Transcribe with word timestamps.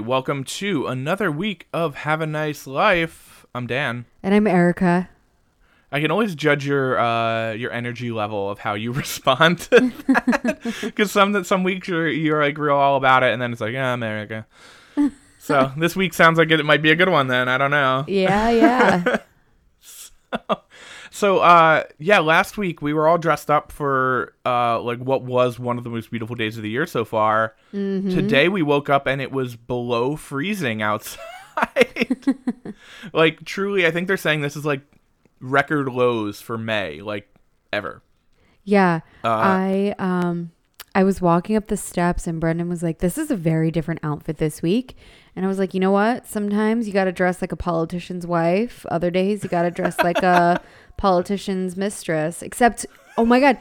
Welcome 0.00 0.44
to 0.44 0.86
another 0.86 1.30
week 1.30 1.66
of 1.72 1.94
Have 1.96 2.20
a 2.20 2.26
Nice 2.26 2.66
Life. 2.66 3.44
I'm 3.54 3.66
Dan. 3.66 4.06
And 4.22 4.34
I'm 4.34 4.46
Erica. 4.46 5.10
I 5.92 6.00
can 6.00 6.10
always 6.10 6.34
judge 6.34 6.66
your 6.66 6.98
uh, 6.98 7.52
your 7.52 7.70
energy 7.72 8.10
level 8.10 8.48
of 8.50 8.60
how 8.60 8.74
you 8.74 8.92
respond 9.04 9.58
to. 9.60 9.92
Because 10.82 11.10
some 11.10 11.32
that 11.32 11.46
some 11.46 11.64
weeks 11.64 11.88
you're 11.88 12.08
you're 12.08 12.42
like 12.42 12.56
real 12.56 12.76
all 12.76 12.96
about 12.96 13.22
it, 13.22 13.32
and 13.32 13.42
then 13.42 13.52
it's 13.52 13.60
like, 13.60 13.72
yeah, 13.72 13.92
I'm 13.92 14.02
Erica. 14.02 14.46
So 15.42 15.72
this 15.78 15.96
week 15.96 16.12
sounds 16.12 16.36
like 16.36 16.50
it 16.50 16.62
might 16.64 16.82
be 16.82 16.90
a 16.90 16.94
good 16.94 17.08
one. 17.08 17.28
Then 17.28 17.48
I 17.48 17.56
don't 17.56 17.70
know. 17.70 18.04
Yeah, 18.06 18.50
yeah. 18.50 19.16
So 19.80 20.10
uh 21.40 21.84
yeah, 21.98 22.20
last 22.20 22.56
week 22.56 22.80
we 22.80 22.92
were 22.92 23.08
all 23.08 23.18
dressed 23.18 23.50
up 23.50 23.72
for 23.72 24.34
uh 24.46 24.80
like 24.80 24.98
what 24.98 25.22
was 25.22 25.58
one 25.58 25.76
of 25.78 25.84
the 25.84 25.90
most 25.90 26.10
beautiful 26.10 26.36
days 26.36 26.56
of 26.56 26.62
the 26.62 26.70
year 26.70 26.86
so 26.86 27.04
far. 27.04 27.56
Mm-hmm. 27.74 28.10
Today 28.10 28.48
we 28.48 28.62
woke 28.62 28.88
up 28.88 29.06
and 29.06 29.20
it 29.20 29.32
was 29.32 29.56
below 29.56 30.16
freezing 30.16 30.82
outside. 30.82 31.18
like 33.12 33.44
truly 33.44 33.86
I 33.86 33.90
think 33.90 34.06
they're 34.06 34.16
saying 34.16 34.40
this 34.40 34.56
is 34.56 34.64
like 34.64 34.82
record 35.40 35.88
lows 35.88 36.40
for 36.40 36.56
May, 36.56 37.00
like 37.00 37.28
ever. 37.72 38.02
yeah. 38.64 39.00
Uh, 39.24 39.28
I 39.28 39.94
um 39.98 40.52
I 40.94 41.04
was 41.04 41.20
walking 41.20 41.56
up 41.56 41.68
the 41.68 41.76
steps 41.76 42.26
and 42.26 42.40
Brendan 42.40 42.68
was 42.68 42.82
like, 42.82 42.98
This 42.98 43.16
is 43.16 43.30
a 43.30 43.36
very 43.36 43.70
different 43.70 44.00
outfit 44.02 44.38
this 44.38 44.60
week. 44.62 44.96
And 45.36 45.44
I 45.44 45.48
was 45.48 45.58
like, 45.58 45.72
you 45.72 45.80
know 45.80 45.92
what? 45.92 46.26
Sometimes 46.26 46.86
you 46.88 46.92
gotta 46.92 47.12
dress 47.12 47.40
like 47.40 47.52
a 47.52 47.56
politician's 47.56 48.26
wife. 48.26 48.84
Other 48.90 49.10
days 49.10 49.44
you 49.44 49.48
gotta 49.48 49.70
dress 49.70 49.96
like 49.98 50.18
a 50.18 50.60
politician's 51.00 51.76
mistress. 51.76 52.42
Except 52.42 52.86
oh 53.16 53.24
my 53.24 53.40
god. 53.40 53.58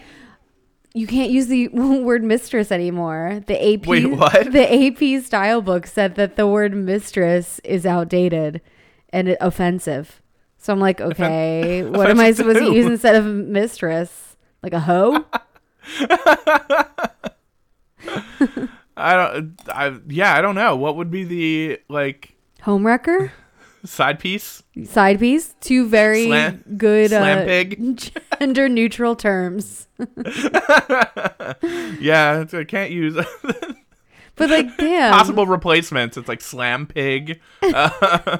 You 0.93 1.07
can't 1.07 1.31
use 1.31 1.47
the 1.47 1.67
word 1.73 2.23
mistress 2.23 2.71
anymore. 2.71 3.41
The 3.47 3.73
AP 3.73 3.87
Wait, 3.87 4.05
what? 4.05 4.51
the 4.51 4.87
AP 4.87 5.23
style 5.23 5.61
book 5.61 5.87
said 5.87 6.15
that 6.15 6.35
the 6.35 6.45
word 6.45 6.75
mistress 6.75 7.59
is 7.63 7.85
outdated 7.85 8.61
and 9.11 9.37
offensive. 9.39 10.21
So 10.57 10.73
I'm 10.73 10.79
like, 10.79 10.99
okay, 10.99 11.83
what 11.89 12.09
am 12.09 12.19
I 12.19 12.31
supposed 12.33 12.59
to 12.59 12.73
use 12.73 12.85
instead 12.85 13.15
of 13.15 13.25
mistress? 13.25 14.35
Like 14.61 14.73
a 14.73 14.79
hoe? 14.81 15.25
I 18.97 19.15
don't 19.15 19.57
I 19.69 19.97
yeah, 20.07 20.35
I 20.35 20.41
don't 20.41 20.55
know. 20.55 20.75
What 20.75 20.97
would 20.97 21.09
be 21.09 21.23
the 21.23 21.79
like 21.87 22.35
Homewrecker? 22.63 23.31
Side 23.85 24.19
piece? 24.19 24.63
Side 24.85 25.19
piece? 25.19 25.55
Two 25.61 25.87
very 25.87 26.27
good 26.77 27.09
slam 27.09 27.39
uh, 27.39 27.45
pig? 27.45 28.11
gender 28.39 28.69
neutral 28.69 29.15
terms. 29.15 29.87
Yeah, 31.99 32.45
I 32.53 32.63
can't 32.63 32.91
use 32.91 33.15
But 34.35 34.49
like, 34.49 34.77
damn. 34.77 35.11
possible 35.11 35.45
replacements. 35.45 36.15
It's 36.15 36.29
like 36.29 36.39
slam 36.39 36.87
pig. 36.87 37.41
Uh, 37.61 38.37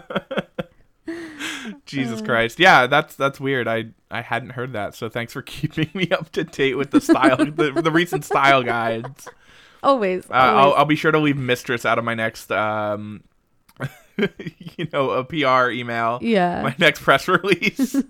Jesus 1.86 2.22
Christ. 2.22 2.60
Yeah, 2.60 2.88
that's 2.88 3.16
that's 3.16 3.40
weird. 3.40 3.68
I 3.68 3.88
I 4.10 4.22
hadn't 4.22 4.52
heard 4.52 4.74
that. 4.74 4.96
So 4.96 5.10
thanks 5.10 5.34
for 5.34 5.42
keeping 5.42 5.90
me 5.94 6.10
up 6.12 6.32
to 6.32 6.46
date 6.46 6.76
with 6.76 6.92
the 6.92 7.02
style 7.02 7.38
the, 7.38 7.82
the 7.84 7.92
recent 7.92 8.24
style 8.24 8.64
guides. 8.64 9.28
Always. 9.84 10.26
Uh, 10.30 10.34
I'll 10.34 10.58
always. 10.58 10.76
I'll 10.78 10.86
be 10.86 10.96
sure 10.96 11.12
to 11.12 11.20
leave 11.20 11.38
mistress 11.38 11.86
out 11.86 11.98
of 12.00 12.06
my 12.06 12.16
next 12.16 12.52
um 12.52 13.24
you 14.78 14.88
know, 14.92 15.12
a 15.12 15.24
PR 15.24 15.72
email. 15.72 16.20
yeah. 16.22 16.64
My 16.64 16.76
next 16.78 17.02
press 17.02 17.28
release. 17.28 17.96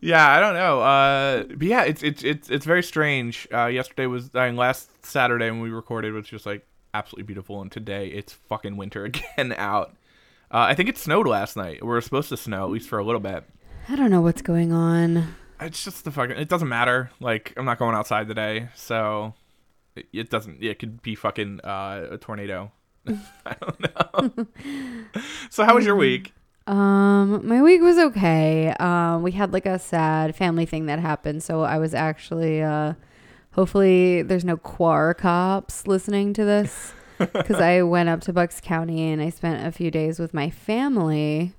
yeah, 0.00 0.30
I 0.30 0.40
don't 0.40 0.54
know. 0.54 0.80
Uh 0.80 1.44
but 1.44 1.62
yeah, 1.62 1.84
it's 1.84 2.02
it's 2.02 2.24
it's 2.24 2.50
it's 2.50 2.66
very 2.66 2.82
strange. 2.82 3.46
Uh 3.52 3.66
yesterday 3.66 4.06
was 4.06 4.30
I 4.34 4.46
mean 4.46 4.56
last 4.56 5.04
Saturday 5.04 5.50
when 5.50 5.60
we 5.60 5.70
recorded 5.70 6.12
was 6.12 6.26
just 6.26 6.46
like 6.46 6.66
absolutely 6.94 7.24
beautiful 7.24 7.62
and 7.62 7.72
today 7.72 8.08
it's 8.08 8.32
fucking 8.32 8.76
winter 8.76 9.04
again 9.04 9.54
out. 9.56 9.94
Uh, 10.50 10.66
I 10.68 10.74
think 10.74 10.90
it 10.90 10.98
snowed 10.98 11.26
last 11.26 11.56
night. 11.56 11.82
We 11.82 11.88
were 11.88 12.00
supposed 12.02 12.28
to 12.28 12.36
snow 12.36 12.64
at 12.64 12.70
least 12.70 12.88
for 12.88 12.98
a 12.98 13.04
little 13.04 13.22
bit. 13.22 13.44
I 13.88 13.96
don't 13.96 14.10
know 14.10 14.20
what's 14.20 14.42
going 14.42 14.70
on. 14.70 15.34
It's 15.60 15.82
just 15.82 16.04
the 16.04 16.10
fucking. 16.10 16.36
It 16.36 16.48
doesn't 16.48 16.68
matter. 16.68 17.10
Like 17.20 17.54
I'm 17.56 17.64
not 17.64 17.78
going 17.78 17.94
outside 17.94 18.28
today, 18.28 18.68
so 18.74 19.34
it, 19.96 20.06
it 20.12 20.30
doesn't. 20.30 20.62
It 20.62 20.78
could 20.78 21.00
be 21.02 21.14
fucking 21.14 21.60
uh, 21.64 22.08
a 22.12 22.18
tornado. 22.18 22.70
I 23.46 23.56
don't 23.60 23.80
know. 23.80 24.46
so 25.50 25.64
how 25.64 25.74
was 25.74 25.84
your 25.84 25.96
week? 25.96 26.32
Um, 26.66 27.46
my 27.46 27.60
week 27.62 27.80
was 27.80 27.98
okay. 27.98 28.72
Um, 28.78 29.22
we 29.22 29.32
had 29.32 29.52
like 29.52 29.66
a 29.66 29.78
sad 29.78 30.36
family 30.36 30.66
thing 30.66 30.86
that 30.86 31.00
happened, 31.00 31.42
so 31.42 31.62
I 31.62 31.78
was 31.78 31.94
actually 31.94 32.62
uh 32.62 32.94
hopefully 33.52 34.22
there's 34.22 34.44
no 34.44 34.56
quar 34.56 35.14
cops 35.14 35.86
listening 35.86 36.32
to 36.34 36.44
this 36.44 36.92
because 37.18 37.60
I 37.60 37.82
went 37.82 38.08
up 38.08 38.20
to 38.22 38.32
Bucks 38.32 38.60
County 38.60 39.10
and 39.10 39.20
I 39.20 39.30
spent 39.30 39.66
a 39.66 39.72
few 39.72 39.90
days 39.90 40.18
with 40.18 40.32
my 40.32 40.50
family, 40.50 41.52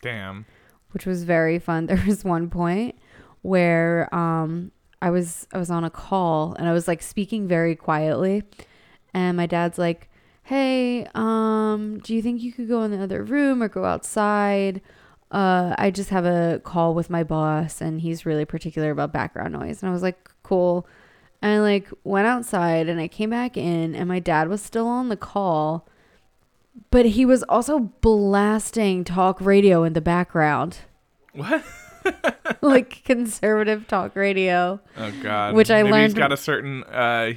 Damn. 0.00 0.46
which 0.92 1.06
was 1.06 1.24
very 1.24 1.58
fun. 1.58 1.86
There 1.94 2.02
was 2.06 2.24
one 2.24 2.48
point 2.48 2.94
where 3.42 4.08
um 4.14 4.70
I 5.02 5.10
was 5.10 5.46
I 5.52 5.58
was 5.58 5.70
on 5.70 5.82
a 5.84 5.90
call 5.90 6.54
and 6.54 6.68
I 6.68 6.72
was 6.72 6.86
like 6.86 7.02
speaking 7.02 7.48
very 7.48 7.74
quietly 7.76 8.44
and 9.12 9.36
my 9.36 9.46
dad's 9.46 9.78
like, 9.78 10.08
"Hey, 10.44 11.06
um, 11.14 11.98
do 12.02 12.14
you 12.14 12.22
think 12.22 12.42
you 12.42 12.52
could 12.52 12.68
go 12.68 12.82
in 12.82 12.90
the 12.90 13.02
other 13.02 13.22
room 13.22 13.62
or 13.62 13.68
go 13.68 13.84
outside? 13.84 14.80
Uh, 15.30 15.74
I 15.78 15.90
just 15.90 16.10
have 16.10 16.24
a 16.24 16.60
call 16.62 16.94
with 16.94 17.10
my 17.10 17.24
boss 17.24 17.80
and 17.80 18.00
he's 18.00 18.24
really 18.24 18.44
particular 18.44 18.90
about 18.90 19.12
background 19.12 19.52
noise." 19.52 19.82
And 19.82 19.90
I 19.90 19.92
was 19.92 20.02
like, 20.02 20.30
"Cool." 20.42 20.86
And 21.42 21.52
I 21.52 21.60
like 21.60 21.88
went 22.04 22.26
outside 22.26 22.88
and 22.88 22.98
I 23.00 23.08
came 23.08 23.30
back 23.30 23.56
in 23.56 23.94
and 23.94 24.08
my 24.08 24.18
dad 24.18 24.48
was 24.48 24.62
still 24.62 24.86
on 24.86 25.08
the 25.10 25.16
call, 25.16 25.86
but 26.90 27.04
he 27.04 27.26
was 27.26 27.42
also 27.44 27.78
blasting 28.00 29.04
talk 29.04 29.40
radio 29.40 29.84
in 29.84 29.92
the 29.92 30.00
background, 30.00 30.78
What? 31.34 31.62
like 32.62 33.02
conservative 33.04 33.86
talk 33.88 34.14
radio. 34.16 34.80
Oh 34.96 35.12
God. 35.22 35.54
Which 35.54 35.70
I 35.70 35.82
Maybe 35.82 35.92
learned- 35.92 36.04
He's 36.04 36.14
got 36.14 36.32
a 36.32 36.36
certain. 36.36 36.82
Uh, 36.84 37.32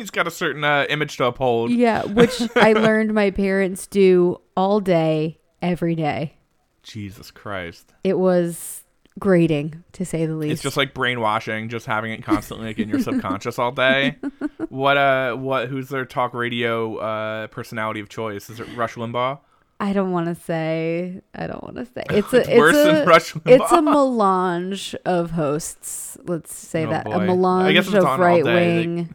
he's 0.00 0.10
got 0.10 0.26
a 0.26 0.30
certain 0.30 0.64
uh, 0.64 0.86
image 0.88 1.16
to 1.18 1.24
uphold. 1.26 1.70
Yeah, 1.70 2.04
which 2.04 2.40
I 2.56 2.72
learned 2.72 3.14
my 3.14 3.30
parents 3.30 3.86
do 3.86 4.40
all 4.56 4.80
day, 4.80 5.38
every 5.62 5.94
day. 5.94 6.34
Jesus 6.82 7.30
Christ. 7.30 7.92
It 8.02 8.18
was 8.18 8.82
grating, 9.18 9.84
to 9.92 10.04
say 10.04 10.24
the 10.26 10.34
least. 10.34 10.52
It's 10.54 10.62
just 10.62 10.76
like 10.76 10.94
brainwashing, 10.94 11.68
just 11.68 11.86
having 11.86 12.12
it 12.12 12.24
constantly 12.24 12.68
like 12.68 12.78
in 12.78 12.88
your 12.88 13.00
subconscious 13.00 13.58
all 13.58 13.72
day. 13.72 14.16
What 14.68 14.96
uh 14.98 15.34
what 15.34 15.68
who's 15.68 15.88
their 15.88 16.04
talk 16.04 16.32
radio 16.32 16.96
uh 16.98 17.46
personality 17.48 17.98
of 17.98 18.08
choice? 18.08 18.48
Is 18.48 18.60
it 18.60 18.68
Rush 18.76 18.94
Limbaugh? 18.94 19.40
I 19.80 19.92
don't 19.92 20.12
want 20.12 20.26
to 20.26 20.36
say. 20.36 21.22
I 21.34 21.48
don't 21.48 21.64
want 21.64 21.74
to 21.76 21.86
say. 21.86 22.04
It's 22.10 22.32
a. 22.32 22.48
It's 22.48 22.56
worse 22.56 22.76
a. 22.76 22.84
than 22.92 23.08
Rush 23.08 23.32
Limbaugh. 23.32 23.60
it's 23.60 23.72
a 23.72 23.82
melange 23.82 24.94
of 25.04 25.32
hosts. 25.32 26.16
Let's 26.22 26.54
say 26.54 26.86
Oh, 26.86 26.90
that 26.90 27.04
boy. 27.06 27.12
a 27.14 27.20
melange 27.26 27.78
of 27.88 28.04
right 28.20 28.44
like- 28.44 28.54
wing 28.54 29.14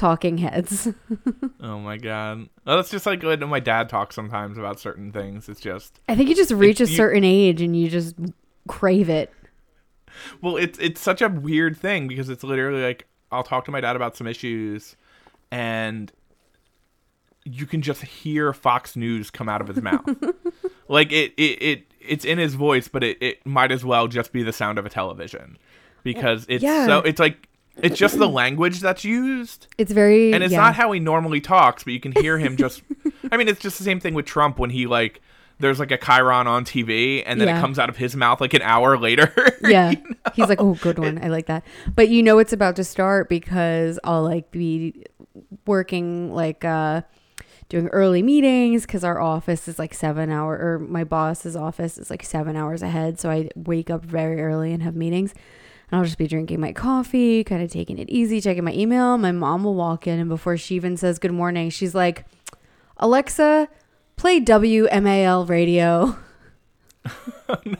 talking 0.00 0.38
heads. 0.38 0.88
Oh 1.62 1.78
my 1.78 1.98
god. 1.98 2.48
Well, 2.64 2.76
that's 2.76 2.90
just 2.90 3.04
like 3.06 3.22
when 3.22 3.46
my 3.48 3.60
dad 3.60 3.88
talks 3.90 4.14
sometimes 4.14 4.56
about 4.58 4.80
certain 4.80 5.12
things. 5.12 5.48
It's 5.48 5.60
just 5.60 6.00
I 6.08 6.16
think 6.16 6.28
you 6.30 6.34
just 6.34 6.50
reach 6.52 6.80
a 6.80 6.86
you- 6.88 6.96
certain 6.96 7.22
age 7.22 7.60
and 7.60 7.76
you 7.76 7.88
just 7.90 8.16
crave 8.66 9.08
it. 9.10 9.30
well, 10.40 10.56
it's 10.56 10.78
it's 10.78 11.00
such 11.00 11.20
a 11.22 11.28
weird 11.28 11.76
thing 11.76 12.08
because 12.08 12.28
it's 12.30 12.42
literally 12.42 12.82
like 12.82 13.06
I'll 13.30 13.42
talk 13.42 13.64
to 13.66 13.70
my 13.70 13.80
dad 13.80 13.94
about 13.94 14.16
some 14.16 14.26
issues, 14.26 14.96
and 15.50 16.10
you 17.44 17.66
can 17.66 17.82
just 17.82 18.02
hear 18.02 18.52
Fox 18.52 18.96
News 18.96 19.30
come 19.30 19.48
out 19.48 19.60
of 19.60 19.68
his 19.68 19.82
mouth. 19.82 20.04
like 20.88 21.12
it, 21.12 21.32
it 21.36 21.62
it 21.62 21.84
it's 22.00 22.24
in 22.24 22.38
his 22.38 22.54
voice, 22.54 22.88
but 22.88 23.04
it, 23.04 23.18
it 23.22 23.44
might 23.46 23.70
as 23.70 23.84
well 23.84 24.08
just 24.08 24.32
be 24.32 24.42
the 24.42 24.52
sound 24.52 24.78
of 24.78 24.86
a 24.86 24.90
television 24.90 25.58
because 26.02 26.46
it's 26.48 26.62
Yeah. 26.64 26.86
so 26.86 26.98
it's 27.00 27.20
like 27.20 27.48
it's 27.82 27.98
just 27.98 28.18
the 28.18 28.28
language 28.28 28.80
that's 28.80 29.04
used. 29.04 29.66
It's 29.78 29.92
very. 29.92 30.32
and 30.32 30.42
it's 30.42 30.52
yeah. 30.52 30.60
not 30.60 30.74
how 30.74 30.92
he 30.92 31.00
normally 31.00 31.40
talks, 31.40 31.84
but 31.84 31.92
you 31.92 32.00
can 32.00 32.12
hear 32.12 32.38
him 32.38 32.56
just. 32.56 32.82
I 33.32 33.36
mean, 33.36 33.48
it's 33.48 33.60
just 33.60 33.78
the 33.78 33.84
same 33.84 34.00
thing 34.00 34.14
with 34.14 34.26
Trump 34.26 34.58
when 34.58 34.70
he 34.70 34.86
like 34.86 35.20
there's 35.58 35.78
like 35.78 35.90
a 35.90 35.98
chyron 35.98 36.46
on 36.46 36.64
TV, 36.64 37.22
and 37.26 37.40
then 37.40 37.48
it 37.48 37.60
comes 37.60 37.78
out 37.78 37.88
of 37.88 37.96
his 37.96 38.16
mouth 38.16 38.40
like 38.40 38.54
an 38.54 38.62
hour 38.62 38.96
later. 38.96 39.32
yeah 39.68 39.94
he's 40.34 40.48
like 40.48 40.60
oh 40.60 40.74
good 40.76 40.98
one 40.98 41.22
i 41.22 41.28
like 41.28 41.46
that 41.46 41.64
but 41.94 42.08
you 42.08 42.22
know 42.22 42.38
it's 42.38 42.52
about 42.52 42.76
to 42.76 42.84
start 42.84 43.28
because 43.28 43.98
i'll 44.04 44.22
like 44.22 44.50
be 44.50 45.04
working 45.66 46.32
like 46.34 46.64
uh 46.64 47.02
doing 47.68 47.86
early 47.88 48.22
meetings 48.22 48.82
because 48.82 49.04
our 49.04 49.20
office 49.20 49.68
is 49.68 49.78
like 49.78 49.94
seven 49.94 50.30
hour 50.30 50.54
or 50.54 50.78
my 50.78 51.04
boss's 51.04 51.54
office 51.54 51.98
is 51.98 52.10
like 52.10 52.24
seven 52.24 52.56
hours 52.56 52.82
ahead 52.82 53.20
so 53.20 53.30
i 53.30 53.48
wake 53.54 53.90
up 53.90 54.04
very 54.04 54.40
early 54.40 54.72
and 54.72 54.82
have 54.82 54.96
meetings 54.96 55.34
and 55.90 55.98
i'll 55.98 56.04
just 56.04 56.18
be 56.18 56.26
drinking 56.26 56.60
my 56.60 56.72
coffee 56.72 57.42
kind 57.44 57.62
of 57.62 57.70
taking 57.70 57.98
it 57.98 58.08
easy 58.10 58.40
checking 58.40 58.64
my 58.64 58.72
email 58.72 59.16
my 59.18 59.32
mom 59.32 59.64
will 59.64 59.74
walk 59.74 60.06
in 60.06 60.18
and 60.18 60.28
before 60.28 60.56
she 60.56 60.74
even 60.74 60.96
says 60.96 61.18
good 61.18 61.32
morning 61.32 61.70
she's 61.70 61.94
like 61.94 62.24
alexa 62.98 63.68
play 64.16 64.40
wmal 64.40 65.48
radio 65.48 66.16
no. 67.64 67.78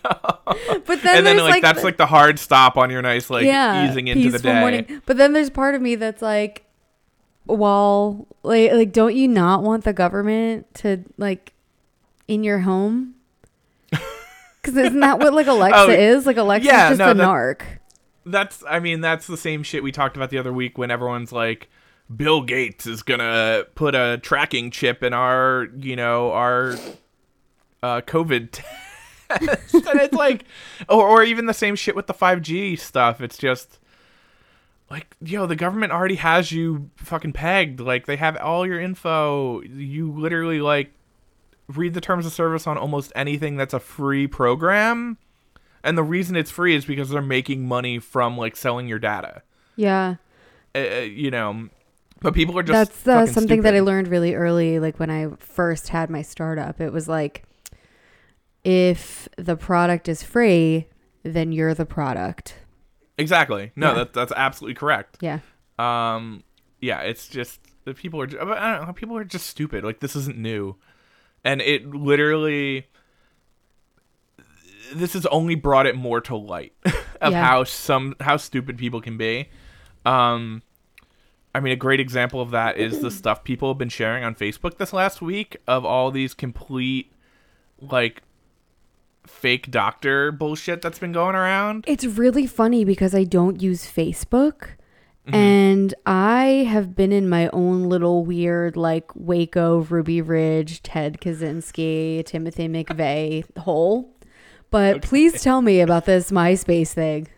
But 0.86 1.02
then 1.02 1.18
and 1.18 1.26
then 1.26 1.36
like, 1.36 1.50
like, 1.50 1.62
that's 1.62 1.84
like 1.84 1.98
the 1.98 2.06
hard 2.06 2.38
stop 2.38 2.76
on 2.76 2.90
your 2.90 3.02
nice 3.02 3.28
like 3.28 3.44
easing 3.44 4.08
into 4.08 4.30
the 4.30 4.38
day. 4.38 4.60
morning. 4.60 5.02
But 5.06 5.18
then 5.18 5.34
there's 5.34 5.50
part 5.50 5.74
of 5.74 5.82
me 5.82 5.94
that's 5.94 6.22
like, 6.22 6.64
while 7.44 8.26
like 8.42 8.72
like 8.72 8.92
don't 8.92 9.14
you 9.14 9.28
not 9.28 9.62
want 9.62 9.84
the 9.84 9.92
government 9.92 10.72
to 10.76 11.04
like 11.18 11.52
in 12.28 12.42
your 12.44 12.60
home? 12.60 13.14
Because 14.62 14.76
isn't 14.76 15.00
that 15.00 15.18
what 15.18 15.32
like 15.32 15.46
oh, 15.48 15.56
Alexa 15.56 15.80
Oh, 15.80 15.88
is? 15.90 16.26
Like 16.26 16.36
Alexa's 16.36 16.66
yeah, 16.70 16.88
just 16.90 16.98
no, 16.98 17.12
a 17.12 17.14
that- 17.14 17.26
narc. 17.26 17.62
That's 18.26 18.62
I 18.68 18.80
mean 18.80 19.00
that's 19.00 19.26
the 19.26 19.36
same 19.36 19.62
shit 19.62 19.82
we 19.82 19.92
talked 19.92 20.16
about 20.16 20.30
the 20.30 20.38
other 20.38 20.52
week 20.52 20.78
when 20.78 20.90
everyone's 20.90 21.32
like 21.32 21.68
Bill 22.14 22.42
Gates 22.42 22.86
is 22.86 23.02
going 23.02 23.20
to 23.20 23.66
put 23.74 23.94
a 23.94 24.18
tracking 24.20 24.70
chip 24.70 25.02
in 25.02 25.12
our, 25.12 25.68
you 25.76 25.96
know, 25.96 26.32
our 26.32 26.76
uh 27.82 28.00
COVID 28.02 28.48
test. 29.30 29.74
and 29.74 30.00
it's 30.00 30.14
like 30.14 30.44
or 30.88 31.06
or 31.08 31.22
even 31.22 31.46
the 31.46 31.54
same 31.54 31.76
shit 31.76 31.96
with 31.96 32.06
the 32.06 32.14
5G 32.14 32.78
stuff. 32.78 33.20
It's 33.20 33.38
just 33.38 33.78
like 34.90 35.16
yo, 35.22 35.46
the 35.46 35.56
government 35.56 35.92
already 35.92 36.16
has 36.16 36.52
you 36.52 36.90
fucking 36.96 37.32
pegged. 37.32 37.80
Like 37.80 38.06
they 38.06 38.16
have 38.16 38.36
all 38.36 38.66
your 38.66 38.80
info. 38.80 39.62
You 39.62 40.12
literally 40.12 40.60
like 40.60 40.92
read 41.68 41.94
the 41.94 42.00
terms 42.00 42.26
of 42.26 42.32
service 42.32 42.66
on 42.66 42.76
almost 42.76 43.12
anything 43.14 43.56
that's 43.56 43.74
a 43.74 43.80
free 43.80 44.26
program. 44.26 45.16
And 45.82 45.96
the 45.96 46.02
reason 46.02 46.36
it's 46.36 46.50
free 46.50 46.74
is 46.74 46.84
because 46.84 47.08
they're 47.10 47.22
making 47.22 47.66
money 47.66 47.98
from 47.98 48.36
like 48.36 48.56
selling 48.56 48.86
your 48.88 48.98
data. 48.98 49.42
Yeah. 49.76 50.16
Uh, 50.74 50.80
you 50.80 51.30
know, 51.30 51.68
but 52.20 52.34
people 52.34 52.58
are 52.58 52.62
just 52.62 53.04
That's 53.04 53.30
uh, 53.30 53.32
something 53.32 53.62
that 53.62 53.74
I 53.74 53.80
learned 53.80 54.08
really 54.08 54.34
early, 54.34 54.78
like 54.78 55.00
when 55.00 55.10
I 55.10 55.28
first 55.38 55.88
had 55.88 56.10
my 56.10 56.22
startup. 56.22 56.80
It 56.80 56.92
was 56.92 57.08
like, 57.08 57.44
if 58.64 59.28
the 59.36 59.56
product 59.56 60.08
is 60.08 60.22
free, 60.22 60.86
then 61.22 61.52
you're 61.52 61.74
the 61.74 61.86
product. 61.86 62.56
Exactly. 63.18 63.72
No, 63.76 63.88
Yeah. 63.88 63.94
that 63.94 64.12
that's 64.12 64.32
absolutely 64.36 64.74
correct. 64.74 65.18
Yeah. 65.20 65.40
Um, 65.78 66.42
yeah, 66.80 67.00
it's 67.00 67.28
just 67.28 67.60
the 67.84 67.94
people 67.94 68.20
are. 68.20 68.26
I 68.26 68.76
don't 68.76 68.86
know. 68.86 68.92
People 68.92 69.16
are 69.16 69.24
just 69.24 69.46
stupid. 69.46 69.84
Like 69.84 70.00
this 70.00 70.14
isn't 70.16 70.36
new, 70.38 70.76
and 71.44 71.60
it 71.60 71.86
literally. 71.86 72.86
This 74.92 75.12
has 75.14 75.26
only 75.26 75.54
brought 75.54 75.86
it 75.86 75.96
more 75.96 76.20
to 76.22 76.36
light 76.36 76.72
of 77.20 77.32
Yeah. 77.32 77.44
how 77.44 77.64
some 77.64 78.16
how 78.20 78.36
stupid 78.36 78.78
people 78.78 79.00
can 79.00 79.16
be. 79.16 79.48
Um, 80.04 80.62
I 81.54 81.60
mean, 81.60 81.72
a 81.72 81.76
great 81.76 82.00
example 82.00 82.40
of 82.40 82.50
that 82.52 82.76
is 82.76 83.00
the 83.00 83.10
stuff 83.20 83.44
people 83.44 83.68
have 83.68 83.78
been 83.78 83.88
sharing 83.88 84.24
on 84.24 84.34
Facebook 84.34 84.78
this 84.78 84.92
last 84.92 85.20
week 85.20 85.56
of 85.66 85.84
all 85.84 86.10
these 86.10 86.32
complete, 86.34 87.12
like, 87.80 88.22
fake 89.26 89.70
doctor 89.70 90.32
bullshit 90.32 90.80
that's 90.82 90.98
been 90.98 91.12
going 91.12 91.34
around. 91.34 91.84
It's 91.86 92.04
really 92.04 92.46
funny 92.46 92.84
because 92.84 93.14
I 93.14 93.24
don't 93.24 93.60
use 93.60 93.84
Facebook. 93.86 94.70
Mm-hmm. 95.26 95.34
And 95.34 95.94
I 96.06 96.44
have 96.68 96.96
been 96.96 97.12
in 97.12 97.28
my 97.28 97.48
own 97.48 97.84
little 97.84 98.24
weird, 98.24 98.76
like 98.76 99.10
Waco, 99.14 99.80
Ruby 99.80 100.22
Ridge, 100.22 100.82
Ted 100.82 101.20
Kaczynski, 101.20 102.24
Timothy 102.24 102.68
McVeigh 102.68 103.58
hole. 103.58 104.10
But 104.70 105.02
please 105.02 105.42
tell 105.42 105.62
me 105.62 105.80
about 105.80 106.04
this 106.04 106.30
MySpace 106.30 106.92
thing. 106.92 107.28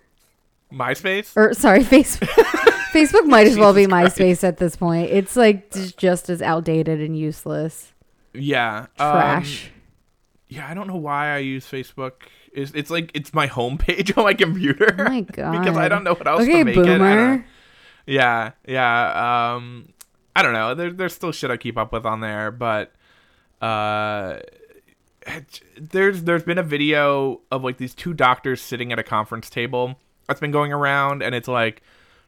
MySpace. 0.72 1.32
Or 1.36 1.54
sorry, 1.54 1.80
Facebook. 1.84 2.28
Facebook 2.92 3.24
might 3.26 3.46
as 3.46 3.56
well 3.58 3.72
be 3.72 3.82
Jesus 3.86 3.92
Christ. 3.92 4.16
MySpace 4.18 4.44
at 4.48 4.56
this 4.58 4.76
point. 4.76 5.10
It's 5.10 5.34
like 5.36 5.70
just- 5.72 5.96
just 5.98 6.30
as 6.30 6.42
outdated 6.42 7.00
and 7.00 7.16
useless. 7.18 7.92
Yeah. 8.34 8.86
um, 8.98 9.12
Trash. 9.12 9.70
yeah, 10.48 10.68
I 10.68 10.74
don't 10.74 10.86
know 10.86 10.96
why 10.96 11.34
I 11.34 11.38
use 11.38 11.66
Facebook. 11.66 12.12
It's, 12.52 12.70
it's 12.72 12.90
like 12.90 13.10
it's 13.14 13.32
my 13.32 13.48
homepage 13.48 14.16
on 14.18 14.24
my 14.24 14.34
computer. 14.34 14.94
oh 14.98 15.04
my 15.04 15.20
god. 15.22 15.52
because 15.60 15.76
I 15.78 15.88
don't 15.88 16.04
know 16.04 16.14
what 16.14 16.26
else 16.26 16.42
Okay, 16.42 16.58
to 16.58 16.64
make 16.64 16.76
it. 16.76 16.84
Boomer. 16.84 17.44
Yeah, 18.06 18.50
yeah. 18.66 19.52
Um, 19.54 19.88
I 20.36 20.42
don't 20.42 20.52
know. 20.52 20.74
There, 20.74 20.90
there's 20.92 21.14
still 21.14 21.32
shit 21.32 21.50
I 21.50 21.56
keep 21.56 21.78
up 21.78 21.92
with 21.92 22.04
on 22.04 22.20
there, 22.20 22.50
but 22.50 22.92
uh, 23.62 24.40
there's 25.78 26.22
there's 26.22 26.42
been 26.42 26.58
a 26.58 26.62
video 26.62 27.40
of 27.50 27.64
like 27.64 27.76
these 27.76 27.94
two 27.94 28.14
doctors 28.14 28.60
sitting 28.60 28.92
at 28.92 28.98
a 28.98 29.02
conference 29.02 29.50
table 29.50 29.98
that's 30.26 30.40
been 30.40 30.50
going 30.50 30.72
around, 30.72 31.22
and 31.22 31.34
it's 31.34 31.48
like 31.48 31.82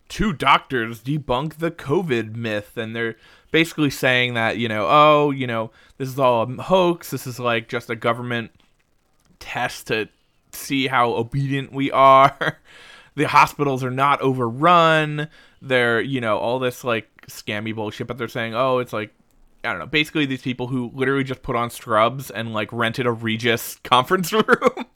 two 0.08 0.32
doctors 0.32 1.02
debunk 1.02 1.54
the 1.58 1.70
COVID 1.70 2.36
myth, 2.36 2.76
and 2.76 2.94
they're 2.94 3.16
basically 3.50 3.90
saying 3.90 4.34
that 4.34 4.58
you 4.58 4.68
know, 4.68 4.86
oh, 4.88 5.30
you 5.30 5.46
know, 5.46 5.70
this 5.98 6.08
is 6.08 6.18
all 6.18 6.42
a 6.42 6.62
hoax. 6.62 7.10
This 7.10 7.26
is 7.26 7.38
like 7.38 7.68
just 7.68 7.90
a 7.90 7.96
government 7.96 8.50
test 9.38 9.88
to 9.88 10.08
see 10.52 10.86
how 10.86 11.12
obedient 11.12 11.72
we 11.72 11.90
are. 11.90 12.58
the 13.14 13.24
hospitals 13.24 13.84
are 13.84 13.90
not 13.90 14.20
overrun. 14.20 15.28
They're, 15.60 16.00
you 16.00 16.20
know, 16.20 16.38
all 16.38 16.58
this 16.58 16.84
like 16.84 17.08
scammy 17.26 17.74
bullshit, 17.74 18.06
but 18.06 18.18
they're 18.18 18.28
saying, 18.28 18.54
oh, 18.54 18.78
it's 18.78 18.92
like, 18.92 19.14
I 19.64 19.70
don't 19.70 19.78
know, 19.78 19.86
basically 19.86 20.26
these 20.26 20.42
people 20.42 20.66
who 20.66 20.90
literally 20.94 21.24
just 21.24 21.42
put 21.42 21.56
on 21.56 21.70
scrubs 21.70 22.30
and 22.30 22.52
like 22.52 22.72
rented 22.72 23.06
a 23.06 23.12
Regus 23.12 23.76
conference 23.84 24.32
room. 24.32 24.86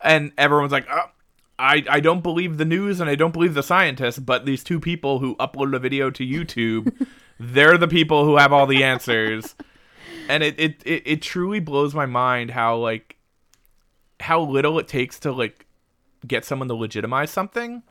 and 0.00 0.32
everyone's 0.36 0.72
like, 0.72 0.86
oh, 0.90 1.10
I, 1.58 1.84
I 1.88 2.00
don't 2.00 2.22
believe 2.22 2.56
the 2.56 2.64
news 2.64 3.00
and 3.00 3.10
I 3.10 3.14
don't 3.14 3.32
believe 3.32 3.54
the 3.54 3.62
scientists, 3.62 4.18
but 4.18 4.46
these 4.46 4.64
two 4.64 4.80
people 4.80 5.18
who 5.18 5.36
uploaded 5.36 5.76
a 5.76 5.78
video 5.78 6.10
to 6.10 6.26
YouTube, 6.26 7.06
they're 7.38 7.78
the 7.78 7.88
people 7.88 8.24
who 8.24 8.36
have 8.36 8.52
all 8.52 8.66
the 8.66 8.82
answers. 8.82 9.54
And 10.28 10.42
it, 10.42 10.58
it, 10.58 10.82
it, 10.86 11.02
it 11.04 11.22
truly 11.22 11.60
blows 11.60 11.94
my 11.94 12.06
mind 12.06 12.50
how 12.50 12.76
like 12.76 13.16
how 14.20 14.42
little 14.42 14.78
it 14.78 14.86
takes 14.86 15.18
to 15.20 15.32
like 15.32 15.66
get 16.26 16.44
someone 16.44 16.68
to 16.68 16.74
legitimize 16.74 17.30
something. 17.30 17.82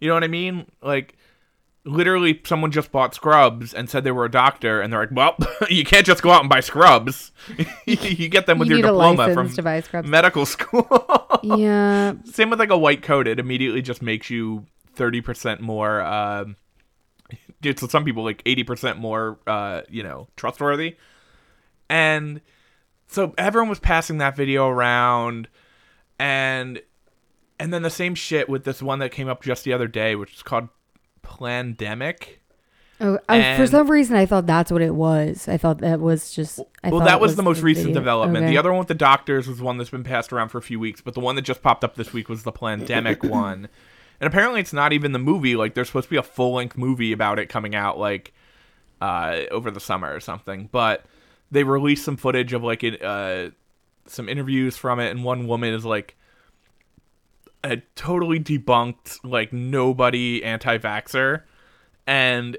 You 0.00 0.08
know 0.08 0.14
what 0.14 0.24
I 0.24 0.28
mean? 0.28 0.66
Like 0.82 1.16
literally 1.86 2.40
someone 2.44 2.70
just 2.70 2.90
bought 2.92 3.14
scrubs 3.14 3.72
and 3.72 3.88
said 3.88 4.04
they 4.04 4.10
were 4.10 4.24
a 4.24 4.30
doctor 4.30 4.80
and 4.80 4.92
they're 4.92 5.00
like, 5.00 5.12
"Well, 5.12 5.36
you 5.70 5.84
can't 5.84 6.04
just 6.04 6.22
go 6.22 6.30
out 6.30 6.40
and 6.40 6.50
buy 6.50 6.60
scrubs. 6.60 7.32
you 7.86 8.28
get 8.28 8.46
them 8.46 8.58
with 8.58 8.68
you 8.68 8.76
your 8.76 8.88
diploma 8.88 9.32
from 9.32 9.48
to 9.54 9.62
buy 9.62 9.80
scrubs. 9.80 10.08
medical 10.08 10.44
school." 10.46 11.40
yeah. 11.42 12.14
Same 12.24 12.50
with 12.50 12.58
like 12.58 12.70
a 12.70 12.78
white 12.78 13.02
coat, 13.02 13.26
it 13.26 13.38
immediately 13.38 13.82
just 13.82 14.02
makes 14.02 14.28
you 14.28 14.66
30% 14.96 15.60
more 15.60 16.00
um 16.02 16.56
dude, 17.60 17.78
so 17.78 17.86
some 17.86 18.04
people 18.04 18.24
like 18.24 18.42
80% 18.44 18.98
more 18.98 19.38
uh, 19.46 19.82
you 19.88 20.02
know, 20.02 20.28
trustworthy. 20.36 20.96
And 21.88 22.40
so 23.08 23.34
everyone 23.38 23.68
was 23.68 23.78
passing 23.80 24.18
that 24.18 24.36
video 24.36 24.68
around 24.68 25.48
and 26.18 26.80
and 27.58 27.72
then 27.72 27.82
the 27.82 27.90
same 27.90 28.14
shit 28.14 28.48
with 28.48 28.64
this 28.64 28.82
one 28.82 28.98
that 28.98 29.10
came 29.12 29.28
up 29.28 29.42
just 29.42 29.64
the 29.64 29.72
other 29.72 29.88
day, 29.88 30.14
which 30.14 30.34
is 30.34 30.42
called 30.42 30.68
Plandemic. 31.26 32.38
Oh, 32.98 33.18
I, 33.28 33.58
for 33.58 33.66
some 33.66 33.90
reason, 33.90 34.16
I 34.16 34.24
thought 34.24 34.46
that's 34.46 34.72
what 34.72 34.80
it 34.80 34.94
was. 34.94 35.48
I 35.48 35.58
thought 35.58 35.78
that 35.78 36.00
was 36.00 36.32
just. 36.32 36.60
I 36.82 36.88
well, 36.88 37.00
that 37.00 37.16
it 37.16 37.20
was, 37.20 37.36
the 37.36 37.42
most 37.42 37.60
recent 37.60 37.88
video. 37.88 38.00
development. 38.00 38.44
Okay. 38.44 38.52
The 38.52 38.58
other 38.58 38.70
one 38.70 38.78
with 38.78 38.88
the 38.88 38.94
doctors 38.94 39.46
was 39.46 39.60
one 39.60 39.76
that's 39.76 39.90
been 39.90 40.04
passed 40.04 40.32
around 40.32 40.48
for 40.48 40.56
a 40.56 40.62
few 40.62 40.80
weeks, 40.80 41.02
but 41.02 41.12
the 41.12 41.20
one 41.20 41.36
that 41.36 41.42
just 41.42 41.62
popped 41.62 41.84
up 41.84 41.96
this 41.96 42.14
week 42.14 42.30
was 42.30 42.44
the 42.44 42.52
Plandemic 42.52 43.28
one. 43.28 43.68
And 44.18 44.26
apparently, 44.26 44.60
it's 44.60 44.72
not 44.72 44.94
even 44.94 45.12
the 45.12 45.18
movie. 45.18 45.56
Like, 45.56 45.74
there's 45.74 45.88
supposed 45.88 46.06
to 46.06 46.10
be 46.10 46.16
a 46.16 46.22
full 46.22 46.54
length 46.54 46.78
movie 46.78 47.12
about 47.12 47.38
it 47.38 47.50
coming 47.50 47.74
out 47.74 47.98
like 47.98 48.32
uh, 49.02 49.42
over 49.50 49.70
the 49.70 49.80
summer 49.80 50.14
or 50.14 50.20
something. 50.20 50.70
But 50.72 51.04
they 51.50 51.64
released 51.64 52.02
some 52.02 52.16
footage 52.16 52.54
of 52.54 52.62
like 52.62 52.82
it, 52.82 53.02
uh, 53.02 53.50
some 54.06 54.30
interviews 54.30 54.78
from 54.78 55.00
it, 55.00 55.10
and 55.10 55.22
one 55.22 55.46
woman 55.46 55.74
is 55.74 55.84
like 55.84 56.16
a 57.64 57.78
totally 57.94 58.38
debunked, 58.38 59.18
like 59.24 59.52
nobody 59.52 60.42
anti-vaxer, 60.44 61.42
and 62.06 62.56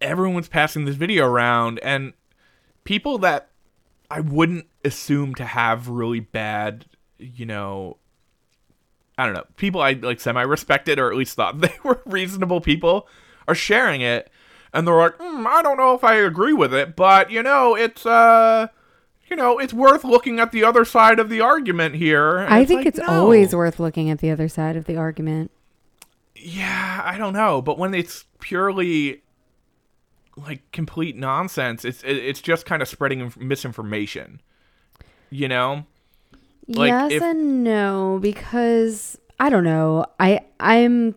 everyone's 0.00 0.48
passing 0.48 0.84
this 0.84 0.94
video 0.94 1.26
around, 1.26 1.80
and 1.82 2.12
people 2.84 3.18
that 3.18 3.48
I 4.10 4.20
wouldn't 4.20 4.66
assume 4.84 5.34
to 5.36 5.44
have 5.44 5.88
really 5.88 6.20
bad, 6.20 6.86
you 7.18 7.44
know, 7.44 7.96
I 9.16 9.24
don't 9.26 9.34
know, 9.34 9.44
people 9.56 9.80
I 9.80 9.92
like 9.92 10.20
semi 10.20 10.42
respected 10.42 10.98
or 10.98 11.10
at 11.10 11.16
least 11.16 11.34
thought 11.34 11.60
they 11.60 11.74
were 11.82 12.00
reasonable 12.06 12.60
people 12.60 13.08
are 13.48 13.54
sharing 13.54 14.00
it, 14.00 14.30
and 14.72 14.86
they're 14.86 14.94
like, 14.94 15.18
mm, 15.18 15.46
I 15.46 15.62
don't 15.62 15.76
know 15.76 15.94
if 15.94 16.04
I 16.04 16.14
agree 16.16 16.52
with 16.52 16.72
it, 16.72 16.94
but 16.96 17.30
you 17.30 17.42
know, 17.42 17.74
it's 17.74 18.06
uh. 18.06 18.68
You 19.30 19.36
know, 19.36 19.58
it's 19.58 19.74
worth 19.74 20.04
looking 20.04 20.40
at 20.40 20.52
the 20.52 20.64
other 20.64 20.84
side 20.84 21.18
of 21.18 21.28
the 21.28 21.40
argument 21.40 21.96
here. 21.96 22.46
I 22.48 22.64
think 22.64 22.78
like, 22.78 22.86
it's 22.86 22.98
no. 22.98 23.06
always 23.06 23.54
worth 23.54 23.78
looking 23.78 24.10
at 24.10 24.20
the 24.20 24.30
other 24.30 24.48
side 24.48 24.76
of 24.76 24.86
the 24.86 24.96
argument. 24.96 25.50
Yeah, 26.34 27.02
I 27.04 27.18
don't 27.18 27.32
know, 27.32 27.60
but 27.60 27.78
when 27.78 27.94
it's 27.94 28.24
purely 28.40 29.22
like 30.36 30.70
complete 30.72 31.16
nonsense, 31.16 31.84
it's 31.84 32.02
it, 32.04 32.16
it's 32.16 32.40
just 32.40 32.64
kind 32.64 32.80
of 32.80 32.88
spreading 32.88 33.20
inf- 33.20 33.36
misinformation. 33.36 34.40
You 35.30 35.48
know? 35.48 35.84
Like, 36.68 36.88
yes 36.88 37.12
if- 37.12 37.22
and 37.22 37.64
no 37.64 38.18
because 38.22 39.18
I 39.40 39.50
don't 39.50 39.64
know. 39.64 40.06
I 40.18 40.40
I'm 40.60 41.14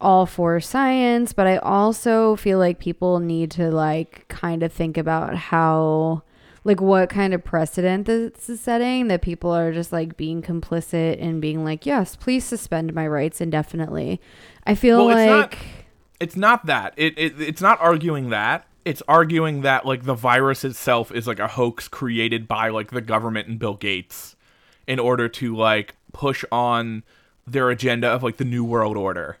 all 0.00 0.26
for 0.26 0.60
science, 0.60 1.32
but 1.32 1.46
I 1.46 1.56
also 1.58 2.36
feel 2.36 2.58
like 2.58 2.78
people 2.78 3.18
need 3.18 3.50
to 3.52 3.70
like 3.70 4.26
kind 4.28 4.62
of 4.62 4.72
think 4.72 4.96
about 4.96 5.34
how 5.34 6.22
like 6.64 6.80
what 6.80 7.08
kind 7.08 7.34
of 7.34 7.44
precedent 7.44 8.06
this 8.06 8.48
is 8.48 8.60
setting 8.60 9.08
that 9.08 9.22
people 9.22 9.50
are 9.50 9.72
just 9.72 9.92
like 9.92 10.16
being 10.16 10.42
complicit 10.42 11.22
and 11.22 11.40
being 11.40 11.64
like, 11.64 11.86
"Yes, 11.86 12.16
please 12.16 12.44
suspend 12.44 12.94
my 12.94 13.06
rights 13.06 13.40
indefinitely." 13.40 14.20
I 14.66 14.74
feel 14.74 15.06
Well, 15.06 15.16
it's 15.16 15.28
not- 15.30 15.50
like 15.52 15.58
it's 16.20 16.36
not 16.36 16.66
that. 16.66 16.94
It, 16.96 17.18
it 17.18 17.40
it's 17.40 17.60
not 17.60 17.80
arguing 17.80 18.30
that. 18.30 18.66
It's 18.84 19.02
arguing 19.06 19.62
that 19.62 19.84
like 19.86 20.04
the 20.04 20.14
virus 20.14 20.64
itself 20.64 21.12
is 21.12 21.26
like 21.26 21.38
a 21.38 21.48
hoax 21.48 21.88
created 21.88 22.48
by 22.48 22.68
like 22.70 22.90
the 22.90 23.00
government 23.00 23.48
and 23.48 23.58
Bill 23.58 23.74
Gates 23.74 24.34
in 24.86 24.98
order 24.98 25.28
to 25.28 25.54
like 25.54 25.94
push 26.12 26.44
on 26.50 27.04
their 27.46 27.70
agenda 27.70 28.08
of 28.08 28.22
like 28.22 28.38
the 28.38 28.44
new 28.44 28.64
world 28.64 28.96
order. 28.96 29.38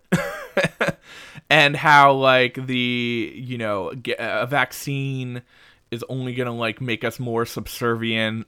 and 1.50 1.76
how 1.76 2.12
like 2.12 2.66
the, 2.66 3.32
you 3.34 3.58
know, 3.58 3.92
a 4.06 4.22
uh, 4.22 4.46
vaccine 4.46 5.42
is 5.90 6.04
only 6.08 6.34
going 6.34 6.46
to 6.46 6.52
like 6.52 6.80
make 6.80 7.04
us 7.04 7.18
more 7.18 7.44
subservient 7.46 8.46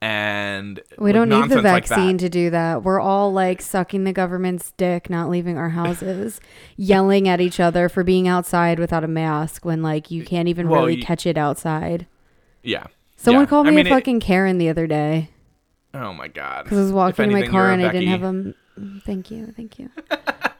and 0.00 0.80
We 0.98 1.06
like, 1.12 1.14
don't 1.14 1.28
need 1.28 1.34
the 1.50 1.56
nonsense 1.62 1.64
like 1.64 1.86
vaccine 1.86 2.18
to 2.18 2.28
do 2.28 2.50
that. 2.50 2.82
We're 2.82 3.00
all 3.00 3.32
like 3.32 3.62
sucking 3.62 4.02
the 4.04 4.12
government's 4.12 4.72
dick, 4.72 5.08
not 5.08 5.28
leaving 5.30 5.56
our 5.56 5.68
houses, 5.70 6.40
yelling 6.76 7.28
at 7.28 7.40
each 7.40 7.60
other 7.60 7.88
for 7.88 8.02
being 8.02 8.26
outside 8.26 8.80
without 8.80 9.04
a 9.04 9.08
mask 9.08 9.64
when 9.64 9.80
like 9.82 10.10
you 10.10 10.24
can't 10.24 10.48
even 10.48 10.68
Well, 10.68 10.80
really 10.86 10.96
y- 10.96 11.02
catch 11.02 11.24
it 11.24 11.38
outside. 11.38 12.06
Yeah. 12.62 12.86
Someone 13.16 13.44
Yeah. 13.44 13.48
called 13.50 13.68
I 13.68 13.70
me 13.70 13.76
mean, 13.76 13.86
a 13.86 13.90
it- 13.90 13.92
fucking 13.92 14.20
Karen 14.20 14.58
the 14.58 14.68
other 14.68 14.88
day 14.88 15.30
Oh 15.94 16.12
my 16.12 16.26
god. 16.26 16.64
because 16.64 16.78
I 16.78 16.82
was 16.82 16.92
walking 16.92 17.26
in 17.26 17.32
my 17.32 17.46
car 17.46 17.70
and 17.70 17.84
I 17.84 17.92
didn't 17.92 18.08
have 18.08 18.22
a. 18.24 18.54
Thank 19.04 19.30
you, 19.30 19.52
thank 19.54 19.78
you. 19.78 19.90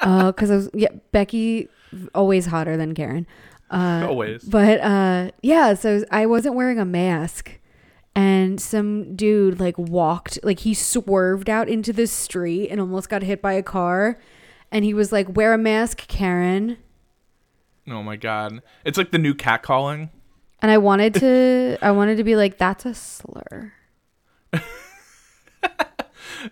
Uh, 0.01 0.27
because 0.31 0.51
I 0.51 0.57
was 0.57 0.71
yeah, 0.75 0.91
Becky, 1.13 1.69
always 2.15 2.47
hotter 2.47 2.77
than 2.77 2.95
Karen. 2.95 3.27
Uh, 3.73 4.07
Always. 4.09 4.45
But 4.45 4.81
uh, 4.81 5.31
yeah, 5.43 5.75
so 5.75 6.05
I 6.11 6.27
wasn't 6.27 6.55
wearing 6.55 6.79
a 6.79 6.85
mask, 6.85 7.59
and 8.15 8.61
some 8.61 9.17
dude 9.17 9.59
like 9.59 9.79
walked, 9.79 10.39
like 10.43 10.61
he 10.61 10.75
swerved 10.75 11.49
out 11.49 11.69
into 11.69 11.93
the 11.93 12.07
street 12.07 12.69
and 12.69 12.81
almost 12.81 13.09
got 13.09 13.23
hit 13.23 13.41
by 13.41 13.55
a 13.55 13.63
car, 13.63 14.19
and 14.71 14.85
he 14.85 14.93
was 14.95 15.11
like, 15.11 15.35
"Wear 15.35 15.55
a 15.55 15.59
mask, 15.59 16.07
Karen." 16.07 16.77
Oh 17.89 18.03
my 18.03 18.17
god. 18.17 18.63
It's 18.85 18.99
like 18.99 19.11
the 19.11 19.19
new 19.19 19.35
cat 19.35 19.63
calling. 19.63 20.11
And 20.61 20.71
I 20.71 20.79
wanted 20.79 21.15
to, 21.15 21.79
I 21.83 21.91
wanted 21.91 22.19
to 22.19 22.25
be 22.25 22.37
like, 22.37 22.59
"That's 22.59 22.85
a 22.85 22.95
slur." 22.95 23.73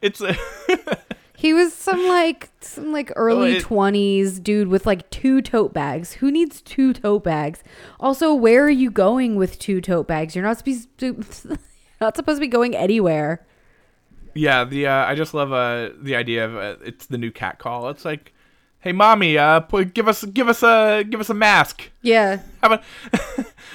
It's 0.03 0.21
He 1.40 1.54
was 1.54 1.73
some 1.73 2.06
like 2.06 2.50
some 2.61 2.92
like 2.92 3.11
early 3.16 3.56
it- 3.56 3.62
twenties 3.62 4.38
dude 4.38 4.68
with 4.68 4.85
like 4.85 5.09
two 5.09 5.40
tote 5.40 5.73
bags. 5.73 6.12
Who 6.12 6.30
needs 6.30 6.61
two 6.61 6.92
tote 6.92 7.25
bags? 7.25 7.64
Also, 7.99 8.35
where 8.35 8.62
are 8.64 8.68
you 8.68 8.90
going 8.90 9.37
with 9.37 9.59
two 9.59 9.80
tote 9.80 10.06
bags? 10.06 10.37
You're 10.37 10.44
not 10.44 10.59
supposed 10.59 10.99
to 10.99 11.14
not 12.00 12.14
supposed 12.16 12.37
to 12.37 12.40
be 12.40 12.47
going 12.49 12.76
anywhere. 12.76 13.47
yeah, 14.35 14.64
the 14.64 14.87
uh, 14.87 15.06
I 15.06 15.14
just 15.14 15.32
love 15.32 15.50
uh 15.52 15.90
the 16.02 16.14
idea 16.14 16.44
of 16.44 16.56
uh, 16.56 16.76
it's 16.85 17.06
the 17.06 17.16
new 17.16 17.30
cat 17.30 17.59
call. 17.59 17.88
It's 17.88 18.04
like, 18.04 18.35
"Hey 18.80 18.92
mommy, 18.92 19.38
uh 19.38 19.61
put, 19.61 19.94
give 19.94 20.09
us 20.09 20.23
give 20.26 20.47
us 20.49 20.62
a 20.62 21.04
give 21.09 21.20
us 21.20 21.30
a 21.30 21.35
mask." 21.35 21.90
Yeah, 22.02 22.40
How 22.62 22.66
about 22.75 22.82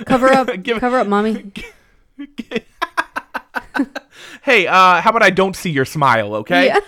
cover 0.05 0.29
up, 0.29 0.47
Give- 0.63 0.79
cover 0.79 0.97
up, 0.99 1.07
mommy. 1.07 1.51
Hey, 4.41 4.67
uh 4.67 5.01
how 5.01 5.09
about 5.09 5.23
I 5.23 5.29
don't 5.29 5.55
see 5.55 5.69
your 5.69 5.85
smile, 5.85 6.35
okay? 6.35 6.67
Yeah. 6.67 6.79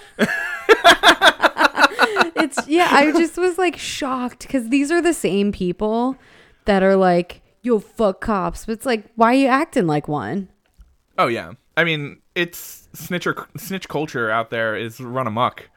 it's 2.36 2.68
yeah. 2.68 2.90
I 2.92 3.12
just 3.12 3.38
was 3.38 3.58
like 3.58 3.78
shocked 3.78 4.42
because 4.42 4.70
these 4.70 4.92
are 4.92 5.02
the 5.02 5.14
same 5.14 5.52
people 5.52 6.16
that 6.66 6.84
are 6.84 6.96
like, 6.96 7.42
"Yo, 7.62 7.80
fuck 7.80 8.22
cops," 8.22 8.66
but 8.66 8.74
it's 8.74 8.86
like, 8.86 9.06
why 9.16 9.32
are 9.32 9.38
you 9.38 9.48
acting 9.48 9.88
like 9.88 10.08
one? 10.08 10.50
Oh 11.18 11.28
yeah. 11.28 11.54
I 11.76 11.84
mean, 11.84 12.20
it's 12.36 12.88
snitcher 12.96 13.46
snitch 13.58 13.88
culture 13.88 14.30
out 14.30 14.50
there 14.50 14.76
is 14.76 15.00
run 15.00 15.28
amok. 15.28 15.70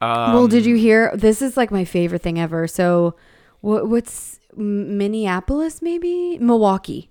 Um, 0.00 0.32
well, 0.34 0.48
did 0.48 0.64
you 0.64 0.76
hear? 0.76 1.10
This 1.14 1.42
is 1.42 1.56
like 1.56 1.70
my 1.70 1.84
favorite 1.84 2.22
thing 2.22 2.38
ever. 2.38 2.66
So, 2.66 3.16
what, 3.60 3.88
what's 3.88 4.38
Minneapolis? 4.56 5.82
Maybe 5.82 6.38
Milwaukee. 6.38 7.09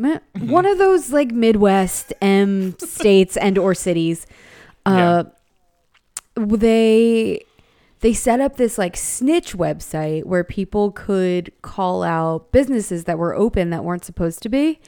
Mm-hmm. 0.00 0.48
One 0.48 0.66
of 0.66 0.78
those 0.78 1.12
like 1.12 1.30
Midwest 1.30 2.12
M 2.20 2.76
states 2.78 3.36
and 3.36 3.58
or 3.58 3.74
cities. 3.74 4.26
Uh, 4.86 5.24
they 6.36 7.44
they 8.00 8.12
set 8.14 8.40
up 8.40 8.56
this 8.56 8.78
like 8.78 8.96
snitch 8.96 9.56
website 9.56 10.24
where 10.24 10.42
people 10.42 10.90
could 10.90 11.52
call 11.62 12.02
out 12.02 12.50
businesses 12.50 13.04
that 13.04 13.18
were 13.18 13.34
open 13.34 13.70
that 13.70 13.84
weren't 13.84 14.04
supposed 14.04 14.42
to 14.42 14.48
be. 14.48 14.80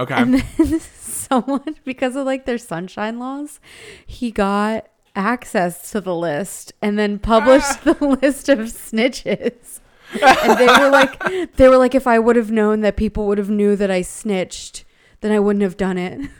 Okay. 0.00 0.14
And 0.14 0.34
then 0.34 0.80
someone, 1.00 1.76
because 1.84 2.16
of 2.16 2.26
like 2.26 2.46
their 2.46 2.58
sunshine 2.58 3.18
laws, 3.18 3.60
he 4.06 4.30
got 4.30 4.86
access 5.14 5.90
to 5.90 6.00
the 6.00 6.14
list 6.14 6.72
and 6.80 6.98
then 6.98 7.18
published 7.18 7.84
the 7.84 7.96
list 8.22 8.48
of 8.48 8.58
snitches. 8.60 9.80
And 10.22 10.58
they 10.58 10.66
were 10.66 10.90
like, 10.90 11.54
they 11.56 11.68
were 11.68 11.76
like, 11.76 11.94
if 11.94 12.06
I 12.06 12.18
would 12.18 12.36
have 12.36 12.50
known 12.50 12.80
that 12.80 12.96
people 12.96 13.26
would 13.26 13.38
have 13.38 13.50
knew 13.50 13.76
that 13.76 13.90
I 13.90 14.02
snitched, 14.02 14.84
then 15.20 15.32
I 15.32 15.38
wouldn't 15.38 15.62
have 15.62 15.76
done 15.76 15.98
it. 15.98 16.30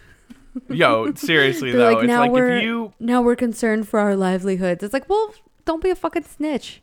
Yo, 0.69 1.13
seriously 1.15 1.71
They're 1.73 1.81
though, 1.81 1.93
like, 1.95 2.05
it's 2.05 2.09
now 2.09 2.21
like 2.21 2.33
we're 2.33 2.57
if 2.57 2.65
you 2.65 2.93
now 2.99 3.23
we're 3.23 3.37
concerned 3.37 3.89
for 3.89 4.01
our 4.01 4.17
livelihoods. 4.17 4.83
It's 4.83 4.93
like, 4.93 5.09
well, 5.09 5.35
don't 5.65 5.83
be 5.83 5.91
a 5.91 5.95
fucking 5.95 6.25
snitch. 6.25 6.83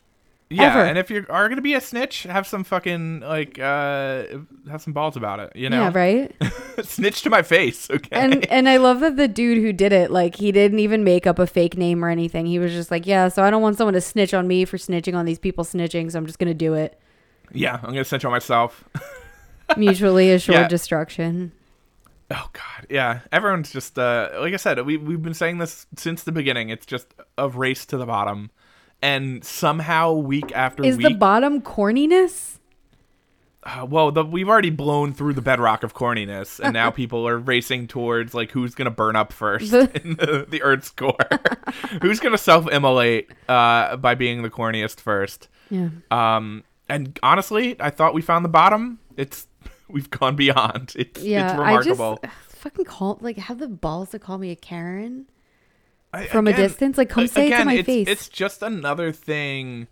Yeah, 0.50 0.70
Ever. 0.72 0.82
and 0.86 0.98
if 0.98 1.10
you 1.10 1.25
are 1.30 1.50
gonna 1.50 1.62
be 1.64 1.74
a 1.74 1.82
snitch, 1.82 2.24
have 2.24 2.46
some 2.46 2.64
fucking 2.64 3.22
like 3.22 3.58
uh 3.58 4.25
have 4.70 4.80
some 4.82 4.94
balls 4.94 5.18
about 5.18 5.40
it, 5.40 5.52
you 5.56 5.70
know? 5.72 5.82
Yeah, 5.84 5.92
right. 5.94 6.32
snitch 6.84 7.24
to 7.24 7.32
my 7.32 7.42
face, 7.42 7.90
okay? 7.90 8.10
and 8.12 8.46
and 8.52 8.70
I 8.70 8.78
love 8.78 9.00
that 9.00 9.18
the 9.18 9.28
dude 9.28 9.58
who 9.58 9.74
did 9.74 9.92
it, 9.92 10.12
like 10.12 10.36
he 10.36 10.52
didn't 10.52 10.78
even 10.80 11.04
make 11.04 11.25
up 11.25 11.40
a 11.40 11.48
fake 11.48 11.78
name 11.78 12.06
or 12.06 12.10
anything. 12.10 12.46
He 12.46 12.60
was 12.60 12.74
just 12.74 12.92
like, 12.92 13.08
yeah, 13.08 13.28
so 13.28 13.42
I 13.44 13.50
don't 13.50 13.64
want 13.64 13.78
someone 13.78 13.96
to 13.96 14.02
snitch 14.02 14.36
on 14.36 14.48
me 14.48 14.66
for 14.66 14.78
snitching 14.78 15.16
on 15.16 15.25
these 15.25 15.40
people 15.40 15.64
snitching, 15.64 16.12
so 16.12 16.20
I'm 16.20 16.28
just 16.28 16.38
gonna 16.38 16.54
do 16.54 16.75
it. 16.75 17.00
yeah, 17.52 17.75
I'm 17.82 17.90
gonna 17.90 18.06
snitch 18.06 18.24
on 18.25 18.32
myself. 18.32 18.84
Mutually 19.78 20.32
assured 20.32 20.56
Yeah. 20.58 20.68
destruction. 20.68 21.52
Oh 22.32 22.50
god, 22.54 22.86
yeah. 22.90 23.22
Everyone's 23.32 23.72
just 23.72 23.98
uh 23.98 24.30
like 24.40 24.54
I 24.54 24.58
said, 24.58 24.84
we 24.86 24.98
we've 24.98 25.22
been 25.22 25.34
saying 25.34 25.58
this 25.58 25.88
since 25.96 26.22
the 26.24 26.32
beginning. 26.32 26.70
It's 26.70 26.86
just 26.86 27.08
a 27.38 27.50
race 27.50 27.86
to 27.88 27.98
the 27.98 28.06
bottom, 28.06 28.52
and 29.06 29.44
somehow 29.44 30.14
week 30.14 30.52
after 30.54 30.82
week. 30.84 30.90
Is 30.90 30.98
week, 30.98 31.08
the 31.08 31.14
bottom 31.14 31.62
corniness? 31.62 32.60
uh, 33.64 33.86
well, 33.90 34.12
the, 34.12 34.24
we've 34.24 34.48
already 34.50 34.70
blown 34.70 35.12
through 35.14 35.34
the 35.34 35.42
bedrock 35.42 35.84
of 35.84 35.94
corniness, 35.94 36.60
and 36.60 36.74
now 36.74 36.90
people 37.02 37.28
are 37.28 37.38
racing 37.38 37.88
towards 37.88 38.34
like 38.34 38.52
who's 38.52 38.76
gonna 38.76 38.92
burn 38.92 39.16
up 39.16 39.32
first 39.34 39.72
The- 39.72 39.90
in 40.04 40.16
the, 40.16 40.46
the 40.48 40.62
Earth's 40.62 40.90
core, 40.92 41.16
who's 42.02 42.20
gonna 42.20 42.38
self-immolate 42.38 43.32
uh, 43.50 43.96
by 43.98 44.16
being 44.16 44.42
the 44.44 44.50
corniest 44.50 45.00
first. 45.00 45.48
Yeah. 45.70 45.90
Um, 46.12 46.64
and 46.88 47.18
honestly, 47.24 47.76
I 47.80 47.90
thought 47.90 48.14
we 48.14 48.22
found 48.22 48.46
the 48.46 48.50
bottom. 48.50 49.00
It's 49.18 49.48
we've 49.88 50.10
gone 50.10 50.36
beyond. 50.36 50.94
It's 50.96 51.22
Yeah. 51.24 51.50
it's 51.52 51.58
remarkable. 51.58 52.20
I 52.24 52.28
just 52.28 52.56
fucking 52.58 52.86
call 52.86 53.18
like 53.22 53.38
have 53.38 53.58
the 53.60 53.68
balls 53.68 54.10
to 54.12 54.20
call 54.20 54.38
me 54.38 54.52
a 54.52 54.56
Karen 54.56 55.26
I- 56.15 56.27
from 56.27 56.48
a 56.48 56.53
distance. 56.53 56.98
Like 56.98 57.10
come 57.10 57.27
say 57.27 57.48
it 57.51 57.57
to 57.57 57.65
my 57.65 57.74
it's, 57.75 57.86
face. 57.86 58.07
It's 58.07 58.29
just 58.29 58.62
another 58.62 59.12
thing 59.12 59.88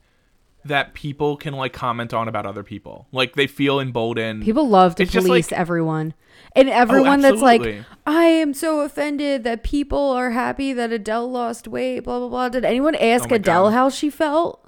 that 0.65 0.93
people 0.93 1.35
can 1.35 1.53
like 1.53 1.73
comment 1.73 2.13
on 2.13 2.27
about 2.27 2.45
other 2.45 2.63
people. 2.63 3.07
Like 3.11 3.35
they 3.35 3.47
feel 3.47 3.79
emboldened. 3.79 4.43
People 4.43 4.69
love 4.69 4.95
to 4.95 5.03
It's 5.03 5.13
police 5.13 5.51
like- 5.51 5.59
everyone. 5.59 6.13
And 6.55 6.69
oh, 6.69 6.73
everyone 6.73 7.21
that's 7.21 7.41
like. 7.41 7.83
I 8.05 8.25
am 8.25 8.53
so 8.53 8.81
offended 8.81 9.43
that 9.43 9.63
people 9.63 10.11
are 10.11 10.31
happy 10.31 10.71
that 10.73 10.91
Adele 10.91 11.29
lost 11.29 11.67
weight, 11.67 12.01
blah, 12.01 12.19
blah, 12.19 12.27
blah. 12.29 12.49
Did 12.49 12.63
anyone 12.65 12.95
oh 12.95 12.99
ask 12.99 13.31
Oh 13.31 13.35
Adele 13.35 13.65
God. 13.65 13.73
how 13.73 13.89
she 13.89 14.09
felt? 14.09 14.59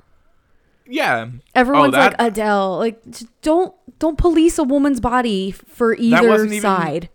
yeah. 0.88 1.28
Everyone's 1.54 1.94
oh, 1.94 1.98
that, 1.98 2.20
like 2.20 2.32
Adele. 2.32 2.78
Like 2.78 3.02
don't 3.42 3.74
don't 4.00 4.18
police 4.18 4.58
a 4.58 4.64
woman's 4.64 5.00
body 5.00 5.52
for 5.52 5.96
either 5.96 6.28
wasn't 6.28 6.54
even- 6.54 6.62
side. 6.62 7.10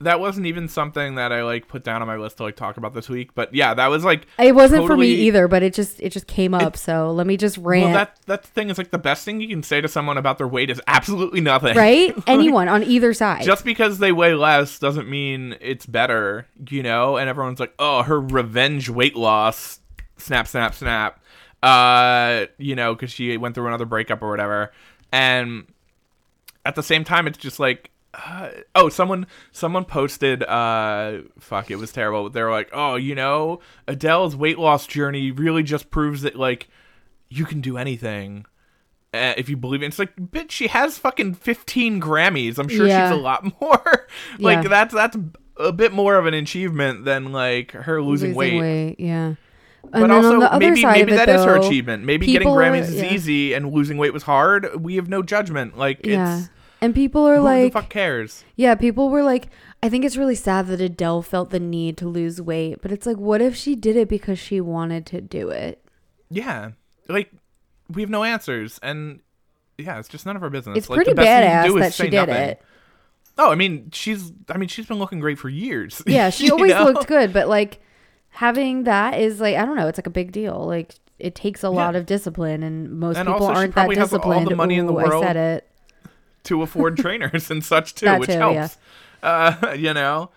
That 0.00 0.20
wasn't 0.20 0.46
even 0.46 0.68
something 0.68 1.14
that 1.14 1.32
I 1.32 1.42
like 1.42 1.68
put 1.68 1.82
down 1.82 2.02
on 2.02 2.08
my 2.08 2.16
list 2.16 2.36
to 2.38 2.42
like 2.42 2.56
talk 2.56 2.76
about 2.76 2.92
this 2.94 3.08
week. 3.08 3.34
But 3.34 3.54
yeah, 3.54 3.74
that 3.74 3.86
was 3.86 4.04
like 4.04 4.26
It 4.38 4.54
wasn't 4.54 4.86
for 4.86 4.96
me 4.96 5.08
either, 5.08 5.48
but 5.48 5.62
it 5.62 5.72
just 5.72 6.00
it 6.00 6.10
just 6.10 6.26
came 6.26 6.54
up. 6.54 6.76
so 6.76 7.10
let 7.12 7.26
me 7.26 7.36
just 7.36 7.56
rant. 7.58 7.84
well, 7.86 7.94
that 7.94 8.18
that 8.26 8.44
thing 8.44 8.68
is 8.70 8.78
like 8.78 8.90
the 8.90 8.98
best 8.98 9.24
thing 9.24 9.40
you 9.40 9.48
can 9.48 9.62
say 9.62 9.80
to 9.80 9.88
someone 9.88 10.18
about 10.18 10.38
their 10.38 10.48
weight 10.48 10.70
is 10.70 10.80
absolutely 10.86 11.40
nothing. 11.40 11.76
right? 11.76 12.14
Anyone 12.26 12.68
on 12.68 12.82
either 12.82 13.14
side. 13.14 13.44
just 13.44 13.64
because 13.64 13.98
they 13.98 14.12
weigh 14.12 14.34
less 14.34 14.78
doesn't 14.78 15.08
mean 15.08 15.56
it's 15.60 15.86
better, 15.86 16.46
you 16.68 16.82
know? 16.82 17.16
And 17.16 17.28
everyone's 17.28 17.60
like, 17.60 17.74
oh, 17.78 18.02
her 18.02 18.20
revenge 18.20 18.90
weight 18.90 19.16
loss. 19.16 19.80
Snap, 20.18 20.46
snap, 20.46 20.74
snap. 20.74 21.22
Uh, 21.62 22.46
you 22.58 22.74
know, 22.74 22.94
because 22.94 23.10
she 23.10 23.36
went 23.36 23.54
through 23.54 23.66
another 23.66 23.86
breakup 23.86 24.22
or 24.22 24.30
whatever. 24.30 24.72
And 25.12 25.66
at 26.64 26.74
the 26.74 26.82
same 26.82 27.04
time, 27.04 27.26
it's 27.26 27.38
just 27.38 27.58
like, 27.58 27.90
uh, 28.16 28.48
oh, 28.74 28.88
someone 28.88 29.26
someone 29.52 29.84
posted, 29.84 30.42
uh, 30.42 31.18
fuck, 31.38 31.70
it 31.70 31.76
was 31.76 31.92
terrible. 31.92 32.30
They 32.30 32.42
were 32.42 32.50
like, 32.50 32.70
oh, 32.72 32.96
you 32.96 33.14
know, 33.14 33.60
Adele's 33.86 34.34
weight 34.36 34.58
loss 34.58 34.86
journey 34.86 35.30
really 35.30 35.62
just 35.62 35.90
proves 35.90 36.22
that, 36.22 36.36
like, 36.36 36.68
you 37.28 37.44
can 37.44 37.60
do 37.60 37.76
anything. 37.76 38.46
Uh, 39.14 39.34
if 39.36 39.48
you 39.48 39.56
believe 39.56 39.82
it, 39.82 39.86
it's 39.86 39.98
like, 39.98 40.14
bitch, 40.16 40.50
she 40.50 40.66
has 40.68 40.98
fucking 40.98 41.34
15 41.34 42.00
Grammys. 42.00 42.58
I'm 42.58 42.68
sure 42.68 42.86
Yeah. 42.86 43.10
she's 43.10 43.18
a 43.18 43.20
lot 43.20 43.44
more. 43.60 44.06
like 44.38 44.62
Yeah. 44.64 44.68
that's 44.68 44.94
that's 44.94 45.16
a 45.58 45.72
bit 45.72 45.92
more 45.92 46.16
of 46.16 46.26
an 46.26 46.34
achievement 46.34 47.04
than 47.04 47.32
like 47.32 47.72
her 47.72 48.02
losing, 48.02 48.34
weight. 48.34 48.96
Yeah. 48.98 49.34
And 49.92 49.92
but 49.92 50.10
also 50.10 50.34
on 50.34 50.40
the 50.40 50.52
other 50.52 50.58
maybe 50.68 50.82
side 50.82 50.92
maybe 50.96 51.12
it, 51.12 51.16
that 51.16 51.28
is 51.28 51.44
her 51.44 51.56
achievement. 51.56 52.04
Maybe 52.04 52.26
getting 52.26 52.48
are- 52.48 52.56
Grammys 52.56 52.88
is 52.88 52.96
yeah. 52.96 53.12
easy 53.14 53.52
and 53.54 53.72
losing 53.72 53.96
weight 53.98 54.12
was 54.12 54.24
hard. 54.24 54.82
We 54.82 54.96
have 54.96 55.08
no 55.08 55.22
judgment. 55.22 55.78
Like 55.78 56.04
Yeah. 56.04 56.40
it's 56.40 56.48
And 56.86 56.94
people 56.94 57.26
are 57.28 57.36
who 57.36 57.42
like, 57.42 57.72
the 57.72 57.80
fuck 57.80 57.90
cares? 57.90 58.44
yeah, 58.56 58.74
people 58.74 59.10
were 59.10 59.22
like, 59.22 59.48
I 59.82 59.88
think 59.88 60.04
it's 60.04 60.16
really 60.16 60.34
sad 60.34 60.66
that 60.68 60.80
Adele 60.80 61.22
felt 61.22 61.50
the 61.50 61.60
need 61.60 61.96
to 61.98 62.08
lose 62.08 62.40
weight, 62.40 62.80
but 62.82 62.90
it's 62.92 63.06
like, 63.06 63.16
what 63.18 63.40
if 63.42 63.54
she 63.56 63.74
did 63.76 63.96
it 63.96 64.08
because 64.08 64.38
she 64.38 64.60
wanted 64.60 65.04
to 65.06 65.20
do 65.20 65.50
it? 65.50 65.84
Yeah, 66.30 66.70
like 67.08 67.30
we 67.92 68.02
have 68.02 68.10
no 68.10 68.24
answers, 68.24 68.80
and 68.82 69.20
yeah, 69.78 69.98
it's 69.98 70.08
just 70.08 70.26
none 70.26 70.34
of 70.36 70.42
our 70.42 70.50
business. 70.50 70.76
It's 70.78 70.88
Like, 70.88 70.96
pretty 70.96 71.10
the 71.12 71.16
best 71.16 71.26
thing 71.28 71.42
you 71.66 71.72
can 71.72 71.80
badass 71.80 71.84
that 71.84 71.94
she 71.94 72.10
did 72.10 72.28
nothing. 72.28 72.34
it. 72.34 72.62
Oh, 73.38 73.52
I 73.52 73.54
mean, 73.54 73.90
she's. 73.92 74.32
I 74.48 74.56
mean, 74.56 74.68
she's 74.68 74.86
been 74.86 74.98
looking 74.98 75.20
great 75.20 75.38
for 75.38 75.48
years. 75.50 76.02
Yeah, 76.06 76.30
she 76.30 76.50
always 76.50 76.72
know? 76.72 76.84
looked 76.84 77.06
good, 77.06 77.32
but 77.32 77.48
like 77.48 77.80
having 78.30 78.84
that 78.84 79.20
is 79.20 79.40
like, 79.40 79.56
I 79.56 79.64
don't 79.66 79.76
know, 79.76 79.88
it's 79.88 79.98
like 79.98 80.06
a 80.06 80.10
big 80.10 80.32
deal. 80.32 80.58
Like 80.66 80.94
it 81.18 81.34
takes 81.34 81.62
a 81.62 81.68
lot 81.70 81.94
of 81.96 82.06
discipline, 82.06 82.62
and 82.62 82.98
most 82.98 83.18
And 83.18 83.28
people 83.28 83.46
aren't 83.46 83.74
that 83.74 83.88
has 83.96 84.12
all 84.12 84.18
the 84.18 84.44
disciplined. 84.44 84.56
money 84.56 84.76
in 84.76 84.86
the 84.86 84.92
Ooh, 84.94 84.98
I 84.98 85.20
said 85.20 85.36
it. 85.36 85.68
To 86.46 86.62
afford 86.62 86.96
trainers 86.98 87.50
and 87.50 87.62
such 87.64 87.94
too, 87.94 88.06
That 88.06 88.20
which 88.20 88.28
too, 88.30 88.34
yeah. 88.38 88.52
helps. 88.52 88.78
Uh, 89.22 89.74
you 89.76 89.92
know, 89.94 90.30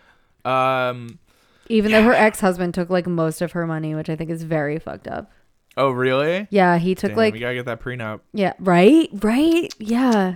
um, 0.45 1.19
Even 1.67 1.91
though 1.91 2.01
her 2.01 2.13
ex 2.13 2.39
husband 2.39 2.73
took 2.73 2.89
like 2.89 3.05
most 3.07 3.41
of 3.41 3.51
her 3.51 3.67
money, 3.67 3.93
which 3.93 4.09
I 4.09 4.15
think 4.15 4.29
is 4.31 4.43
very 4.43 4.79
fucked 4.79 5.07
up. 5.07 5.31
oh 5.77 5.91
really? 5.91 6.47
Yeah, 6.49 6.77
he 6.77 6.95
took 6.95 7.09
Damn, 7.11 7.17
like 7.17 7.33
we 7.33 7.39
gotta 7.39 7.55
get 7.55 7.65
that 7.65 7.81
prenup. 7.81 8.21
yeah, 8.33 8.53
right, 8.59 9.09
right, 9.13 9.67
yeah. 9.77 10.35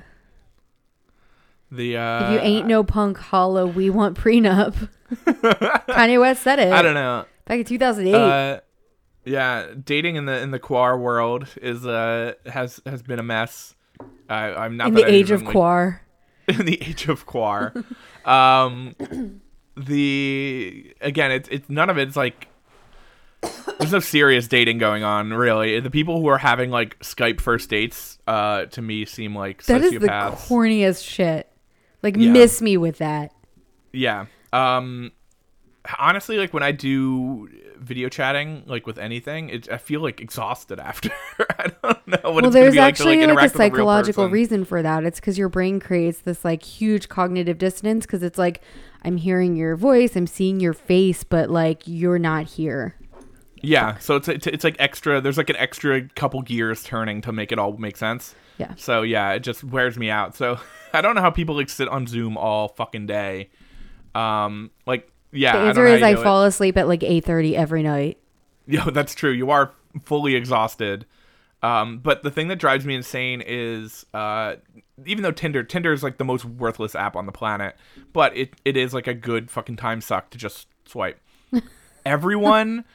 The 1.72 1.98
uh, 1.98 2.26
if 2.28 2.34
you 2.34 2.40
ain't 2.40 2.68
no 2.68 2.84
punk, 2.84 3.18
hollow, 3.18 3.66
we 3.66 3.90
want 3.90 4.18
prenup. 4.18 4.90
Kanye 5.26 6.20
West 6.20 6.44
said 6.44 6.60
it. 6.60 6.72
I 6.72 6.82
don't 6.84 6.94
know. 6.94 7.26
Back 7.46 7.60
in 7.60 7.66
two 7.66 7.80
thousand 7.80 8.08
eight. 8.08 8.14
Uh, 8.14 8.60
yeah, 9.26 9.68
dating 9.84 10.16
in 10.18 10.26
the 10.26 10.40
in 10.40 10.52
the 10.52 10.60
quar 10.60 10.98
world 11.00 11.48
is 11.62 11.86
uh 11.88 12.34
has 12.46 12.80
has 12.86 13.02
been 13.02 13.18
a 13.20 13.24
mess. 13.24 13.73
I, 14.34 14.66
I'm 14.66 14.78
not 14.78 14.88
in 14.90 14.94
the 14.96 15.06
age 15.06 15.32
of 15.32 15.42
even, 15.42 15.46
like, 15.46 15.52
quar. 15.54 16.02
in 16.48 16.66
the 16.66 16.82
age 16.82 17.08
of 17.08 17.26
quar. 17.26 17.74
um, 18.26 18.96
the 19.78 20.96
again, 21.02 21.32
it's 21.32 21.50
it's 21.50 21.70
none 21.70 21.90
of 21.90 21.98
it's 21.98 22.16
like 22.16 22.48
there's 23.80 23.92
no 23.92 24.00
serious 24.00 24.48
dating 24.48 24.78
going 24.78 25.04
on 25.04 25.34
really. 25.34 25.80
The 25.80 25.90
people 25.90 26.22
who 26.22 26.28
are 26.28 26.38
having 26.38 26.70
like 26.70 26.98
Skype 27.00 27.42
first 27.42 27.70
dates, 27.70 28.18
uh, 28.28 28.66
to 28.68 28.82
me 28.82 29.06
seem 29.06 29.36
like 29.36 29.64
That 29.66 29.82
is 29.82 29.92
the 29.94 30.00
sociopaths. 30.08 30.48
corniest 30.48 31.08
shit. 31.08 31.50
Like 32.02 32.16
Yeah. 32.18 32.32
miss 32.32 32.62
me 32.62 32.78
with 32.78 33.00
that. 33.00 33.32
Yeah. 33.92 34.26
Um 34.52 35.12
honestly 36.00 36.38
like 36.38 36.54
when 36.54 36.64
I 36.64 36.72
do 36.72 37.50
video 37.78 38.10
chatting 38.10 38.64
like 38.66 38.88
with 38.88 38.98
anything, 38.98 39.50
it, 39.50 39.72
I 39.72 39.78
feel 39.78 40.02
like 40.02 40.22
exhausted 40.22 40.80
after. 40.80 41.12
I 41.40 41.72
don't 41.84 42.08
know 42.08 42.18
what 42.24 42.34
well, 42.36 42.46
it's 42.46 42.54
there's 42.54 42.74
be 42.74 42.80
like 42.80 42.96
to 42.96 43.02
actually 43.02 43.18
like 43.18 43.28
like, 43.28 43.30
a 43.30 43.44
with 43.44 43.54
a 43.54 43.58
psychological 43.58 44.30
reason 44.30 44.66
for 44.66 44.82
that. 44.82 45.04
It's 45.04 45.20
because 45.20 45.38
your 45.38 45.50
brain 45.50 45.80
creates 45.80 46.20
this 46.20 46.46
like 46.46 46.64
huge 46.64 47.10
cognitive 47.10 47.58
dissonance 47.58 48.06
because 48.06 48.24
it's 48.24 48.38
like 48.38 48.62
I'm 49.04 49.18
hearing 49.18 49.56
your 49.56 49.76
voice, 49.76 50.16
I'm 50.16 50.28
seeing 50.28 50.60
your 50.60 50.74
face, 50.74 51.24
but 51.24 51.50
like 51.50 51.84
you're 51.86 52.20
not 52.20 52.46
here. 52.46 52.96
Yeah, 53.62 53.98
so 53.98 54.18
it's 54.18 54.28
it's 54.28 54.48
it's 54.48 54.64
like 54.64 54.76
extra 54.80 55.22
there's 55.22 55.38
like 55.38 55.50
an 55.50 55.56
extra 55.56 56.08
couple 56.10 56.42
gears 56.42 56.84
turning 56.84 57.22
to 57.22 57.32
make 57.32 57.52
it 57.52 57.60
all 57.60 57.78
make 57.78 57.98
sense. 57.98 58.36
Yeah. 58.58 58.74
So 58.76 59.02
yeah, 59.02 59.32
it 59.34 59.40
just 59.40 59.64
wears 59.64 59.98
me 59.98 60.10
out. 60.10 60.36
So 60.36 60.60
I 60.94 61.02
don't 61.02 61.16
know 61.16 61.22
how 61.22 61.32
people 61.32 61.56
like 61.56 61.70
sit 61.70 61.88
on 61.88 62.08
Zoom 62.08 62.38
all 62.38 62.70
fucking 62.70 63.08
day. 63.08 63.50
Um 64.16 64.72
like 64.86 65.10
yeah, 65.34 65.54
The 65.54 65.60
answer 65.70 65.86
is 65.86 66.02
I 66.02 66.12
it. 66.12 66.20
fall 66.20 66.44
asleep 66.44 66.78
at 66.78 66.88
like 66.88 67.02
8:30 67.02 67.56
every 67.56 67.84
night. 67.84 68.18
Yeah, 68.66 68.86
that's 68.92 69.14
true. 69.14 69.32
You 69.32 69.52
are 69.52 69.72
fully 70.06 70.36
exhausted. 70.36 71.06
Um, 71.62 71.98
but 71.98 72.24
the 72.24 72.32
thing 72.32 72.48
that 72.48 72.60
drives 72.60 72.86
me 72.86 72.96
insane 72.96 73.44
is 73.46 74.06
uh, 74.14 74.56
even 75.06 75.22
though 75.24 75.32
Tinder, 75.32 75.64
Tinder 75.64 75.92
is 75.92 76.02
like 76.02 76.18
the 76.18 76.24
most 76.24 76.46
worthless 76.46 76.96
app 76.96 77.18
on 77.18 77.26
the 77.26 77.34
planet, 77.34 77.76
but 78.14 78.36
it, 78.38 78.54
it 78.64 78.78
is 78.78 78.94
like 78.94 79.06
a 79.08 79.14
good 79.14 79.52
fucking 79.52 79.76
time 79.76 80.00
suck 80.00 80.30
to 80.30 80.38
just 80.38 80.68
swipe. 80.86 81.20
Everyone, 82.06 82.86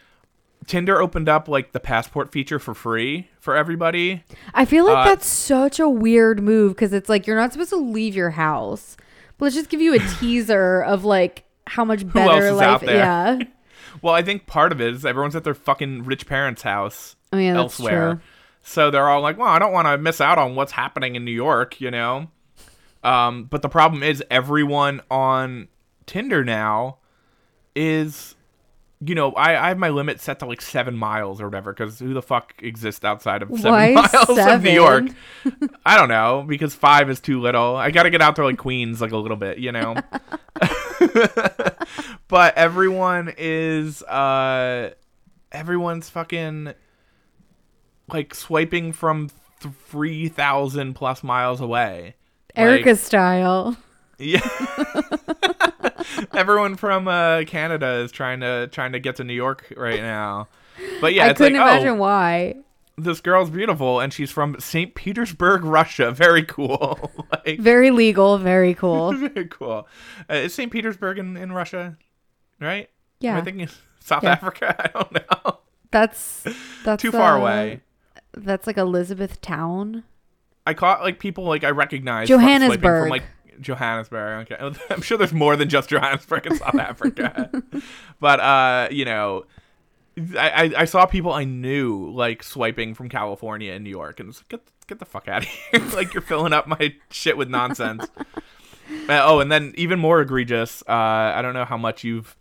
Tinder 0.66 1.00
opened 1.00 1.28
up 1.28 1.48
like 1.48 1.72
the 1.72 1.80
passport 1.80 2.30
feature 2.32 2.58
for 2.58 2.74
free 2.74 3.28
for 3.40 3.56
everybody. 3.56 4.22
I 4.54 4.64
feel 4.64 4.84
like 4.84 4.98
Uh, 4.98 5.04
that's 5.04 5.26
such 5.26 5.78
a 5.80 5.88
weird 5.88 6.42
move 6.42 6.74
because 6.74 6.92
it's 6.92 7.08
like 7.08 7.26
you're 7.26 7.36
not 7.36 7.52
supposed 7.52 7.70
to 7.70 7.76
leave 7.76 8.14
your 8.14 8.30
house. 8.30 8.96
But 9.38 9.46
let's 9.46 9.54
just 9.56 9.70
give 9.70 9.80
you 9.80 9.94
a 9.94 9.98
teaser 10.18 10.82
of 10.82 11.04
like 11.04 11.44
how 11.68 11.84
much 11.84 12.10
better 12.10 12.46
is 12.48 12.56
life. 12.56 12.66
out 12.66 12.80
there? 12.80 12.96
Yeah. 12.96 13.38
Well, 14.02 14.14
I 14.14 14.22
think 14.22 14.46
part 14.46 14.70
of 14.70 14.80
it 14.80 14.94
is 14.94 15.04
everyone's 15.04 15.34
at 15.34 15.44
their 15.44 15.54
fucking 15.54 16.04
rich 16.04 16.26
parents' 16.26 16.62
house 16.62 17.16
Oh 17.32 17.38
yeah, 17.38 17.56
elsewhere. 17.56 18.20
So 18.62 18.90
they're 18.90 19.08
all 19.08 19.22
like, 19.22 19.38
well, 19.38 19.48
I 19.48 19.58
don't 19.58 19.72
want 19.72 19.88
to 19.88 19.98
miss 19.98 20.20
out 20.20 20.38
on 20.38 20.54
what's 20.54 20.72
happening 20.72 21.16
in 21.16 21.24
New 21.24 21.32
York, 21.32 21.80
you 21.80 21.90
know? 21.90 22.28
Um, 23.02 23.44
but 23.44 23.62
the 23.62 23.68
problem 23.68 24.02
is 24.02 24.22
everyone 24.30 25.00
on 25.10 25.68
Tinder 26.06 26.44
now 26.44 26.98
is, 27.74 28.34
you 29.00 29.14
know, 29.14 29.32
I, 29.32 29.64
I 29.64 29.68
have 29.68 29.78
my 29.78 29.88
limit 29.88 30.20
set 30.20 30.38
to 30.40 30.46
like 30.46 30.60
seven 30.60 30.94
miles 30.94 31.40
or 31.40 31.46
whatever, 31.46 31.72
because 31.72 31.98
who 31.98 32.12
the 32.12 32.22
fuck 32.22 32.54
exists 32.62 33.04
outside 33.04 33.42
of 33.42 33.48
seven 33.56 33.72
Why 33.72 33.92
miles 33.94 34.38
of 34.38 34.62
New? 34.62 34.70
York? 34.70 35.06
I 35.86 35.96
don't 35.96 36.08
know, 36.10 36.44
because 36.46 36.74
five 36.74 37.08
is 37.10 37.20
too 37.20 37.40
little. 37.40 37.74
I 37.74 37.90
got 37.90 38.02
to 38.02 38.10
get 38.10 38.20
out 38.20 38.36
there 38.36 38.44
like 38.44 38.58
Queens, 38.58 39.00
like 39.00 39.12
a 39.12 39.16
little 39.16 39.36
bit, 39.36 39.58
you 39.58 39.72
know? 39.72 39.96
but 42.28 42.56
everyone 42.56 43.32
is, 43.36 44.02
uh, 44.04 44.90
everyone's 45.52 46.08
fucking 46.10 46.72
like 48.08 48.34
swiping 48.34 48.92
from 48.92 49.30
3000 49.60 50.94
plus 50.94 51.22
miles 51.22 51.60
away 51.60 52.14
Erica 52.54 52.90
Like, 52.90 52.98
style. 52.98 53.76
yeah 54.18 54.40
everyone 56.32 56.76
from 56.76 57.06
uh 57.08 57.42
canada 57.46 57.96
is 58.04 58.10
trying 58.12 58.40
to 58.40 58.68
trying 58.72 58.92
to 58.92 58.98
get 59.00 59.16
to 59.16 59.24
new 59.24 59.34
york 59.34 59.72
right 59.76 60.00
now 60.00 60.48
but 61.00 61.12
yeah 61.14 61.26
I 61.26 61.34
couldn't 61.34 61.56
imagine 61.56 61.88
oh 61.88 61.94
why. 61.96 62.54
This 62.98 63.20
girl's 63.20 63.50
beautiful 63.50 64.00
and 64.00 64.12
she's 64.12 64.30
from 64.30 64.58
st 64.58 64.94
petersburg 64.94 65.64
russia 65.64 66.10
very 66.26 66.42
cool 66.42 67.10
like 67.46 67.58
Very 67.60 67.90
legal, 67.90 68.38
very 68.38 68.74
cool. 68.74 69.12
very 69.28 69.46
cool 69.46 69.86
uh, 70.30 70.34
is 70.34 70.54
st 70.54 70.70
petersburg 70.72 71.18
in, 71.18 71.36
in 71.36 71.52
russia 71.52 71.96
right 72.60 72.88
Yeah. 73.20 73.32
am 73.32 73.38
i 73.38 73.44
thinking 73.44 73.68
south 74.00 74.22
Yeah. 74.24 74.32
africa 74.32 74.74
i 74.78 74.88
don't 74.88 75.12
know 75.12 75.58
That's 75.90 76.44
that's 76.84 77.00
too 77.02 77.12
far 77.12 77.36
uh, 77.38 77.40
away 77.40 77.80
That's 78.34 78.66
like 78.66 78.76
Elizabeth 78.76 79.40
Town. 79.40 80.04
I 80.66 80.74
caught 80.74 81.00
like 81.00 81.18
people 81.18 81.44
like 81.44 81.64
I 81.64 81.70
recognize 81.70 82.28
from 82.28 82.40
Johannesburg. 82.40 83.02
from 83.04 83.08
like 83.08 83.24
Johannesburg. 83.60 84.52
Okay, 84.52 84.78
I'm 84.90 85.00
sure 85.00 85.16
there's 85.18 85.32
more 85.32 85.56
than 85.56 85.68
just 85.70 85.88
Johannesburg 85.88 86.46
in 86.46 86.54
South 86.56 86.74
Africa, 86.78 87.50
but 88.20 88.38
uh, 88.38 88.88
you 88.90 89.04
know, 89.06 89.44
I, 90.36 90.72
I 90.76 90.84
saw 90.84 91.06
people 91.06 91.32
I 91.32 91.44
knew 91.44 92.10
like 92.10 92.42
swiping 92.42 92.94
from 92.94 93.08
California 93.08 93.72
and 93.72 93.84
New 93.84 93.90
York, 93.90 94.20
and 94.20 94.28
it's 94.28 94.40
like, 94.40 94.48
get 94.48 94.60
get 94.86 94.98
the 94.98 95.04
fuck 95.04 95.28
out 95.28 95.42
of 95.42 95.48
here! 95.72 95.80
like 95.94 96.14
you're 96.14 96.22
filling 96.22 96.52
up 96.52 96.66
my 96.66 96.94
shit 97.10 97.36
with 97.36 97.48
nonsense. 97.48 98.06
Uh, 99.06 99.20
oh, 99.22 99.40
and 99.40 99.52
then 99.52 99.74
even 99.76 99.98
more 99.98 100.22
egregious. 100.22 100.82
Uh, 100.88 100.92
I 100.92 101.42
don't 101.42 101.52
know 101.52 101.66
how 101.66 101.76
much 101.76 102.04
you've 102.04 102.34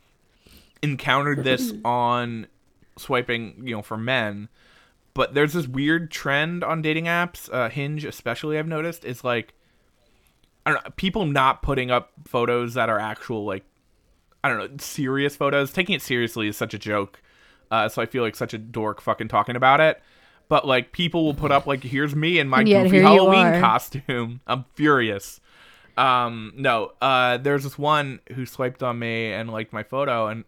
encountered 0.81 1.43
this 1.43 1.73
on 1.83 2.47
swiping, 2.97 3.63
you 3.67 3.75
know, 3.75 3.81
for 3.81 3.97
men 3.97 4.47
but 5.17 5.33
there's 5.33 5.53
this 5.53 5.67
weird 5.67 6.11
trend 6.11 6.63
on 6.63 6.83
dating 6.83 7.05
apps, 7.05 7.51
uh, 7.51 7.69
Hinge 7.69 8.05
especially. 8.05 8.59
I've 8.59 8.67
noticed 8.67 9.03
is 9.03 9.23
like, 9.23 9.55
I 10.63 10.71
don't 10.71 10.85
know, 10.85 10.91
people 10.95 11.25
not 11.25 11.63
putting 11.63 11.89
up 11.89 12.11
photos 12.27 12.75
that 12.75 12.87
are 12.87 12.99
actual 12.99 13.43
like, 13.43 13.65
I 14.43 14.49
don't 14.49 14.59
know, 14.59 14.77
serious 14.77 15.35
photos. 15.35 15.73
Taking 15.73 15.95
it 15.95 16.03
seriously 16.03 16.47
is 16.47 16.55
such 16.55 16.75
a 16.75 16.77
joke, 16.77 17.19
uh, 17.71 17.89
so 17.89 18.01
I 18.01 18.05
feel 18.05 18.23
like 18.23 18.35
such 18.35 18.53
a 18.53 18.57
dork 18.57 19.01
fucking 19.01 19.27
talking 19.27 19.55
about 19.55 19.79
it. 19.79 20.01
But 20.49 20.65
like, 20.65 20.91
people 20.91 21.25
will 21.25 21.33
put 21.33 21.51
up 21.51 21.67
like, 21.67 21.83
here's 21.83 22.15
me 22.15 22.39
in 22.39 22.47
my 22.47 22.61
yet 22.65 22.83
goofy 22.83 23.01
Halloween 23.01 23.59
costume. 23.59 24.41
I'm 24.47 24.65
furious. 24.75 25.39
Um, 25.97 26.53
no, 26.55 26.93
uh, 27.01 27.37
there's 27.37 27.63
this 27.63 27.77
one 27.77 28.19
who 28.33 28.45
swiped 28.45 28.83
on 28.83 28.99
me 28.99 29.33
and 29.33 29.49
liked 29.49 29.73
my 29.73 29.81
photo, 29.81 30.27
and 30.27 30.45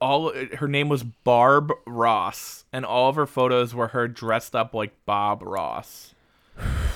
all 0.00 0.32
her 0.58 0.68
name 0.68 0.88
was 0.88 1.02
Barb 1.02 1.72
Ross, 1.86 2.64
and 2.72 2.84
all 2.84 3.08
of 3.08 3.16
her 3.16 3.26
photos 3.26 3.74
were 3.74 3.88
her 3.88 4.06
dressed 4.06 4.54
up 4.54 4.72
like 4.72 4.92
Bob 5.06 5.42
Ross, 5.42 6.14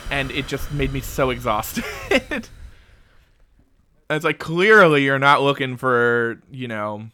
and 0.08 0.30
it 0.30 0.46
just 0.46 0.72
made 0.72 0.92
me 0.92 1.00
so 1.00 1.30
exhausted. 1.30 1.84
it's 4.10 4.24
like 4.24 4.38
clearly 4.38 5.04
you're 5.04 5.18
not 5.18 5.42
looking 5.42 5.76
for 5.76 6.40
you 6.50 6.68
know 6.68 7.08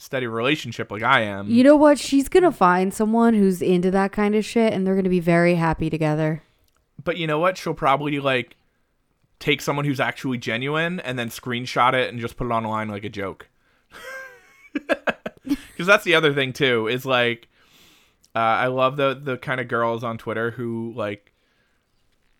steady 0.00 0.26
relationship 0.26 0.90
like 0.90 1.02
I 1.02 1.20
am. 1.22 1.50
You 1.50 1.62
know 1.62 1.76
what? 1.76 1.98
She's 1.98 2.28
gonna 2.28 2.50
find 2.52 2.92
someone 2.94 3.34
who's 3.34 3.60
into 3.60 3.90
that 3.90 4.12
kind 4.12 4.34
of 4.34 4.44
shit, 4.44 4.72
and 4.72 4.86
they're 4.86 4.96
gonna 4.96 5.08
be 5.10 5.20
very 5.20 5.56
happy 5.56 5.90
together. 5.90 6.42
but 7.04 7.16
you 7.18 7.26
know 7.26 7.38
what? 7.38 7.56
She'll 7.58 7.74
probably 7.74 8.18
like 8.18 8.56
take 9.38 9.60
someone 9.62 9.84
who's 9.84 10.00
actually 10.00 10.38
genuine 10.38 11.00
and 11.00 11.18
then 11.18 11.28
screenshot 11.28 11.92
it 11.94 12.10
and 12.10 12.18
just 12.20 12.36
put 12.36 12.46
it 12.46 12.50
online 12.50 12.88
like 12.88 13.04
a 13.04 13.08
joke. 13.08 13.48
Because 15.44 15.86
that's 15.86 16.04
the 16.04 16.14
other 16.14 16.32
thing 16.34 16.52
too 16.52 16.86
is 16.88 17.04
like 17.06 17.48
Uh, 18.34 18.38
I 18.38 18.66
love 18.68 18.96
the 18.96 19.18
the 19.20 19.36
kind 19.38 19.60
of 19.60 19.66
girls 19.68 20.04
on 20.04 20.18
Twitter 20.18 20.50
who 20.52 20.92
like 20.94 21.32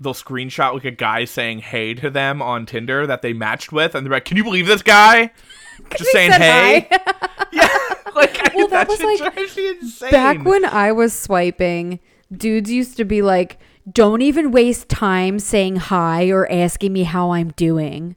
they'll 0.00 0.14
screenshot 0.14 0.74
like 0.74 0.84
a 0.84 0.90
guy 0.90 1.24
saying 1.24 1.58
hey 1.58 1.94
to 1.94 2.10
them 2.10 2.40
on 2.40 2.66
Tinder 2.66 3.06
that 3.06 3.22
they 3.22 3.32
matched 3.32 3.70
with, 3.70 3.94
and 3.94 4.04
they're 4.04 4.12
like, 4.12 4.24
"Can 4.24 4.36
you 4.36 4.44
believe 4.44 4.66
this 4.66 4.82
guy?" 4.82 5.30
Just 5.96 6.12
saying 6.12 6.32
hey. 6.32 6.88
yeah, 7.52 7.68
like 8.14 8.54
Well, 8.54 8.68
that, 8.68 8.86
that 8.86 8.88
was, 8.88 9.00
like, 9.00 9.36
insane. 9.36 10.10
Back 10.10 10.44
when 10.44 10.64
I 10.64 10.92
was 10.92 11.12
swiping, 11.12 12.00
dudes 12.32 12.70
used 12.70 12.96
to 12.96 13.04
be 13.04 13.22
like, 13.22 13.58
"Don't 13.90 14.22
even 14.22 14.50
waste 14.50 14.88
time 14.88 15.38
saying 15.38 15.76
hi 15.76 16.30
or 16.30 16.50
asking 16.50 16.92
me 16.92 17.04
how 17.04 17.32
I'm 17.32 17.50
doing." 17.50 18.16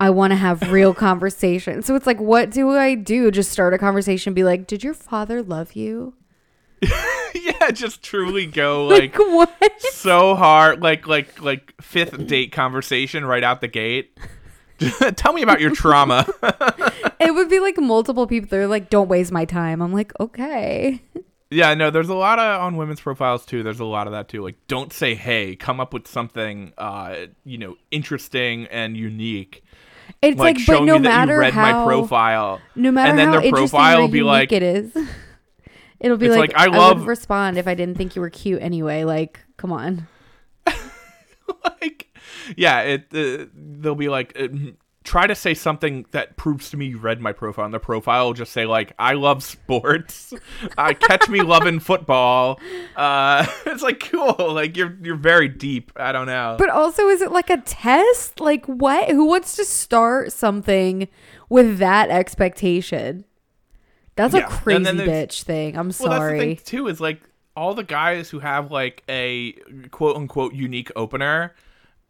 I 0.00 0.10
want 0.10 0.32
to 0.32 0.36
have 0.36 0.72
real 0.72 0.92
conversation. 0.92 1.82
So 1.82 1.94
it's 1.94 2.06
like, 2.06 2.20
what 2.20 2.50
do 2.50 2.70
I 2.70 2.96
do? 2.96 3.30
Just 3.30 3.52
start 3.52 3.72
a 3.72 3.78
conversation, 3.78 4.34
be 4.34 4.44
like, 4.44 4.66
"Did 4.66 4.82
your 4.82 4.94
father 4.94 5.42
love 5.42 5.74
you?" 5.74 6.14
yeah, 7.34 7.70
just 7.70 8.02
truly 8.02 8.46
go 8.46 8.86
like 8.88 9.18
Like 9.18 9.28
what? 9.28 9.80
so 9.92 10.34
hard, 10.34 10.82
like 10.82 11.06
like 11.06 11.40
like 11.42 11.72
fifth 11.80 12.26
date 12.26 12.52
conversation 12.52 13.24
right 13.24 13.42
out 13.44 13.60
the 13.60 13.68
gate. 13.68 14.18
Tell 15.16 15.32
me 15.32 15.42
about 15.42 15.60
your 15.60 15.70
trauma. 15.74 16.26
it 17.20 17.32
would 17.34 17.48
be 17.48 17.60
like 17.60 17.78
multiple 17.78 18.26
people. 18.26 18.48
They're 18.50 18.66
like, 18.66 18.90
"Don't 18.90 19.08
waste 19.08 19.32
my 19.32 19.44
time." 19.44 19.80
I'm 19.80 19.92
like, 19.92 20.12
okay. 20.20 21.00
yeah, 21.50 21.74
no, 21.74 21.90
there's 21.90 22.08
a 22.08 22.14
lot 22.14 22.38
of 22.38 22.60
on 22.60 22.76
women's 22.76 23.00
profiles 23.00 23.46
too. 23.46 23.62
There's 23.62 23.80
a 23.80 23.84
lot 23.84 24.06
of 24.08 24.12
that 24.14 24.28
too. 24.28 24.42
Like, 24.42 24.56
don't 24.66 24.92
say 24.92 25.14
hey. 25.14 25.54
Come 25.56 25.78
up 25.80 25.94
with 25.94 26.08
something, 26.08 26.72
uh, 26.76 27.26
you 27.44 27.56
know, 27.58 27.76
interesting 27.92 28.66
and 28.66 28.96
unique. 28.96 29.62
It's 30.20 30.38
Like, 30.38 30.56
like, 30.56 30.66
but 30.66 30.82
no 30.84 30.98
matter 30.98 31.34
you 31.34 31.38
read 31.40 31.54
how, 31.54 31.62
my 31.62 31.84
profile. 31.86 32.60
no 32.74 32.90
matter 32.90 33.10
and 33.10 33.18
then 33.18 33.28
how 33.28 33.40
their 33.40 33.50
profile 33.50 34.00
will 34.02 34.08
be 34.08 34.22
like- 34.22 34.52
it 34.52 34.62
is, 34.62 34.92
it'll 36.04 36.16
be 36.18 36.28
like, 36.28 36.52
like, 36.52 36.56
I 36.56 36.64
I, 36.64 36.76
love- 36.76 37.00
would 37.00 37.08
respond 37.08 37.58
if 37.58 37.66
I 37.66 37.74
didn't 37.74 37.96
think 37.96 38.14
you 38.14 38.22
were 38.22 38.30
cute 38.30 38.62
anyway. 38.62 39.04
Like, 39.04 39.40
come 39.56 39.72
on. 39.72 40.06
like 41.80 42.08
yeah 42.56 42.80
it 42.80 43.06
uh, 43.14 43.46
they'll 43.54 43.94
be 43.94 44.08
like 44.08 44.32
uh, 44.38 44.48
try 45.04 45.26
to 45.26 45.34
say 45.34 45.54
something 45.54 46.04
that 46.10 46.36
proves 46.36 46.70
to 46.70 46.76
me 46.76 46.86
you 46.86 46.98
read 46.98 47.20
my 47.20 47.32
profile 47.32 47.64
and 47.66 47.72
the 47.74 47.78
profile 47.78 48.26
will 48.26 48.32
just 48.32 48.52
say 48.52 48.66
like 48.66 48.92
i 48.98 49.12
love 49.12 49.42
sports 49.42 50.32
uh, 50.78 50.92
catch 50.98 51.28
me 51.28 51.42
loving 51.42 51.78
football 51.90 52.58
uh 52.96 53.46
it's 53.66 53.82
like 53.82 54.00
cool 54.10 54.34
like 54.52 54.76
you're 54.76 54.96
you're 55.02 55.16
very 55.16 55.48
deep 55.48 55.92
i 55.96 56.12
don't 56.12 56.26
know 56.26 56.56
But 56.58 56.70
also, 56.70 57.08
is 57.08 57.20
it 57.22 57.30
like 57.32 57.50
a 57.50 57.58
test? 57.58 58.40
Like, 58.40 58.64
what? 58.66 59.08
Who 59.10 59.26
wants 59.26 59.54
to 59.56 59.64
start 59.64 60.32
something 60.32 61.08
with 61.48 61.78
that 61.78 62.10
expectation? 62.10 63.24
That's 64.16 64.34
Yeah, 64.34 64.46
a 64.46 64.48
crazy 64.48 64.84
bitch 64.84 65.42
thing. 65.42 65.76
I'm 65.76 65.90
sorry. 65.92 66.08
well 66.10 66.20
that's 66.20 66.32
the 66.32 66.54
thing 66.54 66.64
too 66.64 66.88
is 66.88 67.00
like 67.00 67.20
all 67.56 67.74
the 67.74 67.82
guys 67.84 68.30
who 68.30 68.38
have 68.40 68.70
like 68.70 69.02
a 69.08 69.52
quote 69.90 70.16
unquote 70.16 70.54
unique 70.54 70.90
opener 70.96 71.54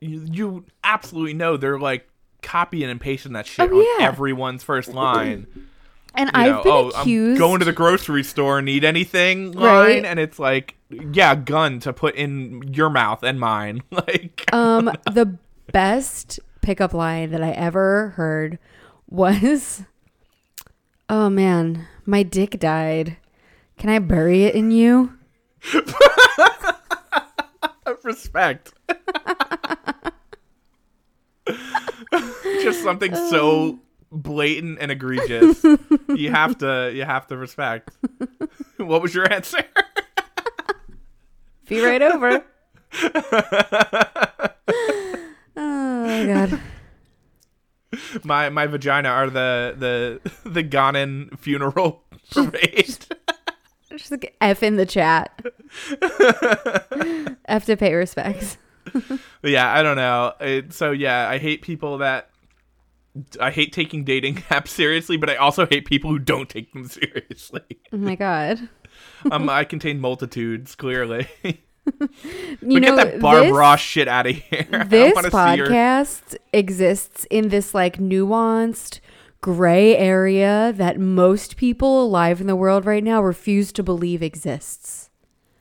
you, 0.01 0.27
you 0.31 0.65
absolutely 0.83 1.35
know 1.35 1.57
they're 1.57 1.79
like 1.79 2.09
copying 2.43 2.91
and 2.91 3.01
pasting 3.01 3.33
that 3.33 3.47
shit 3.47 3.71
Oh, 3.71 3.79
on 3.79 3.87
yeah. 4.01 4.07
everyone's 4.07 4.63
first 4.63 4.93
line 4.93 5.47
and 6.15 6.29
you 6.29 6.33
I've 6.35 6.51
know, 6.57 6.63
been 6.63 6.73
oh, 6.73 6.89
accused. 7.01 7.41
I'm 7.41 7.49
going 7.49 7.59
to 7.61 7.65
the 7.65 7.73
grocery 7.73 8.23
store, 8.23 8.61
need 8.63 8.85
anything 8.85 9.53
line, 9.53 9.65
Right. 9.75 10.05
and 10.05 10.19
it's 10.21 10.39
like, 10.39 10.77
yeah, 10.91 11.35
gun 11.35 11.81
to 11.81 11.93
put 11.93 12.15
in 12.15 12.73
your 12.73 12.89
mouth 12.91 13.23
and 13.25 13.41
mine. 13.41 13.83
Like, 13.91 14.45
um, 14.53 14.85
the 15.13 15.37
best 15.73 16.39
pickup 16.61 16.93
line 16.95 17.31
that 17.33 17.43
I 17.43 17.51
ever 17.51 18.11
heard 18.11 18.59
was, 19.11 19.83
"Oh 21.09 21.29
man, 21.31 21.87
my 22.07 22.23
dick 22.23 22.59
died. 22.59 23.17
Can 23.79 23.91
I 23.91 23.99
bury 23.99 24.45
it 24.45 24.55
in 24.55 24.71
you?" 24.71 25.15
respect. 28.05 28.73
Just 32.63 32.83
something 32.83 33.15
so 33.15 33.79
blatant 34.13 34.79
and 34.81 34.91
egregious. 34.91 35.63
you 36.09 36.31
have 36.31 36.59
to, 36.59 36.93
you 36.95 37.05
have 37.05 37.27
to 37.29 37.37
respect. 37.37 37.91
what 38.77 39.03
was 39.03 39.15
your 39.15 39.31
answer? 39.33 39.65
Be 41.69 41.85
right 41.85 42.03
over. 42.03 42.45
oh 45.57 46.27
god. 46.27 46.61
my 48.25 48.49
my 48.51 48.67
vagina 48.67 49.09
are 49.09 49.31
the 49.31 49.75
the 49.77 50.31
the 50.51 50.65
Ganon 50.65 51.39
funeral 51.39 52.05
parade. 52.31 53.07
Just 53.91 54.11
like 54.11 54.37
F 54.41 54.63
in 54.63 54.77
the 54.77 54.87
chat. 54.87 55.41
F 57.47 57.65
to 57.67 57.77
pay 57.77 57.95
respects. 57.95 58.59
Yeah, 59.43 59.73
I 59.73 59.83
don't 59.83 59.97
know. 59.97 60.33
It, 60.41 60.73
so 60.73 60.91
yeah, 60.91 61.29
I 61.29 61.39
hate 61.39 61.63
people 61.63 61.99
that 61.99 62.31
I 63.41 63.51
hate 63.51 63.73
taking 63.73 64.05
dating 64.05 64.37
apps 64.51 64.69
seriously, 64.69 65.17
but 65.17 65.31
I 65.31 65.37
also 65.37 65.67
hate 65.67 65.85
people 65.85 66.11
who 66.11 66.19
don't 66.19 66.49
take 66.49 66.73
them 66.73 66.87
seriously. 66.89 67.63
Oh 67.93 67.97
my 67.97 68.17
god. 68.17 68.69
um, 69.31 69.49
I 69.49 69.65
contain 69.65 70.01
multitudes 70.01 70.75
clearly. 70.75 71.29
You 72.63 72.81
know 72.81 72.97
get 72.97 73.13
that 73.13 73.21
Barb 73.21 73.45
this, 73.45 73.53
Ross 73.53 73.81
shit 73.81 74.09
out 74.09 74.27
of 74.27 74.37
here. 74.37 74.87
This 74.89 75.15
wanna 75.15 75.31
see 75.31 75.37
her- 75.61 75.67
podcast 75.67 76.37
exists 76.53 77.27
in 77.31 77.49
this 77.49 77.75
like 77.75 77.99
nuanced 77.99 79.01
gray 79.41 79.97
area 79.97 80.73
that 80.77 80.99
most 80.99 81.57
people 81.57 82.03
alive 82.05 82.41
in 82.41 82.47
the 82.47 82.57
world 82.57 82.87
right 82.87 83.05
now 83.05 83.21
refuse 83.23 83.73
to 83.73 83.83
believe 83.83 84.23
exists. 84.23 85.11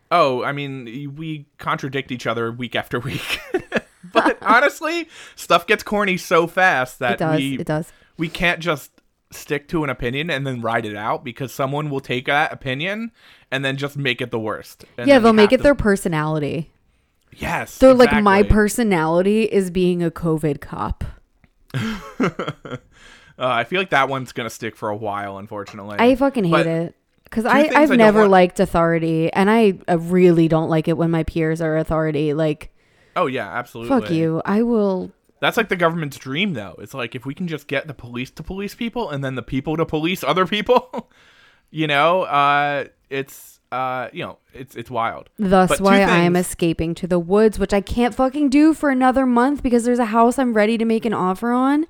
Oh, 0.10 0.44
I 0.44 0.52
mean, 0.52 1.16
we 1.18 1.48
contradict 1.58 2.12
each 2.12 2.26
other 2.28 2.52
week 2.52 2.76
after 2.76 3.00
week. 3.00 3.40
but 4.14 4.38
honestly, 4.42 5.10
stuff 5.36 5.66
gets 5.68 5.82
corny 5.84 6.18
so 6.18 6.46
fast 6.48 7.00
that 7.00 7.14
It 7.14 7.20
does. 7.20 7.38
we 7.40 7.60
it 7.60 7.68
does. 7.68 7.92
we 8.18 8.30
can't 8.30 8.60
just 8.60 8.92
stick 9.34 9.68
to 9.70 9.84
an 9.84 9.90
opinion 9.90 10.30
and 10.30 10.46
then 10.48 10.62
ride 10.62 10.86
it 10.86 10.96
out 10.96 11.24
because 11.24 11.52
someone 11.54 11.90
will 11.90 12.00
take 12.00 12.26
that 12.28 12.52
opinion 12.54 13.12
and 13.52 13.64
then 13.66 13.78
just 13.78 13.98
make 13.98 14.22
it 14.22 14.32
the 14.32 14.40
worst. 14.40 14.86
And 14.98 15.08
yeah, 15.08 15.20
they'll 15.20 15.34
make 15.34 15.52
it 15.52 15.58
to- 15.58 15.64
their 15.64 15.76
personality. 15.76 16.72
yes. 17.36 17.78
They're 17.78 17.94
like 17.94 18.22
my 18.24 18.44
personality 18.44 19.44
is 19.44 19.70
being 19.72 20.02
a 20.04 20.12
COVID 20.12 20.62
cop. 20.62 21.04
Uh, 23.36 23.48
I 23.48 23.64
feel 23.64 23.82
like 23.82 23.90
that 23.90 24.10
one's 24.10 24.32
gonna 24.32 24.50
stick 24.52 24.76
for 24.76 24.90
a 24.90 24.96
while, 24.96 25.40
unfortunately. 25.40 25.96
I 25.98 26.14
fucking 26.16 26.44
hate 26.44 26.52
But 26.52 26.68
it 26.68 26.96
because 27.24 27.46
I 27.46 27.62
I've 27.62 27.90
I 27.90 27.96
never 27.96 28.20
want- 28.20 28.32
liked 28.32 28.60
authority, 28.60 29.34
and 29.34 29.50
I, 29.50 29.80
I 29.88 29.94
really 29.96 30.48
don't 30.48 30.70
like 30.70 30.88
it 30.88 30.98
when 30.98 31.10
my 31.10 31.24
peers 31.24 31.60
are 31.60 31.76
authority. 31.76 32.36
Like 32.36 32.72
oh 33.16 33.26
yeah, 33.26 33.50
absolutely. 33.50 33.90
fuck 34.02 34.12
you, 34.12 34.40
I 34.46 34.62
will. 34.62 35.12
That's 35.44 35.58
like 35.58 35.68
the 35.68 35.76
government's 35.76 36.18
dream, 36.18 36.54
though. 36.54 36.76
It's 36.80 36.94
like 36.94 37.16
if 37.16 37.26
we 37.26 37.34
can 37.34 37.50
just 37.50 37.68
get 37.68 37.86
the 37.86 37.94
police 37.94 38.32
to 38.32 38.44
police 38.44 38.76
people 38.76 39.10
and 39.10 39.22
then 39.22 39.36
the 39.36 39.42
people 39.42 39.76
to 39.76 39.86
police 39.86 40.24
other 40.34 40.46
people, 40.46 41.10
you 41.70 41.86
know, 41.86 42.22
uh, 42.22 42.86
it's 43.10 43.60
uh, 43.70 44.08
you 44.14 44.24
know, 44.24 44.38
it's 44.54 44.74
it's 44.74 44.90
wild. 44.90 45.28
Thus, 45.38 45.68
But 45.68 45.82
why 45.82 45.96
I 46.00 46.20
am 46.20 46.38
escaping 46.38 46.96
to 46.96 47.08
the 47.08 47.20
woods, 47.20 47.60
which 47.60 47.74
I 47.74 47.82
can't 47.82 48.16
fucking 48.16 48.52
do 48.52 48.74
for 48.74 48.90
another 48.90 49.26
month 49.26 49.62
because 49.62 49.84
there's 49.84 50.00
a 50.00 50.06
house 50.06 50.40
I'm 50.40 50.54
ready 50.54 50.78
to 50.78 50.86
make 50.86 51.04
an 51.04 51.14
offer 51.14 51.52
on, 51.52 51.88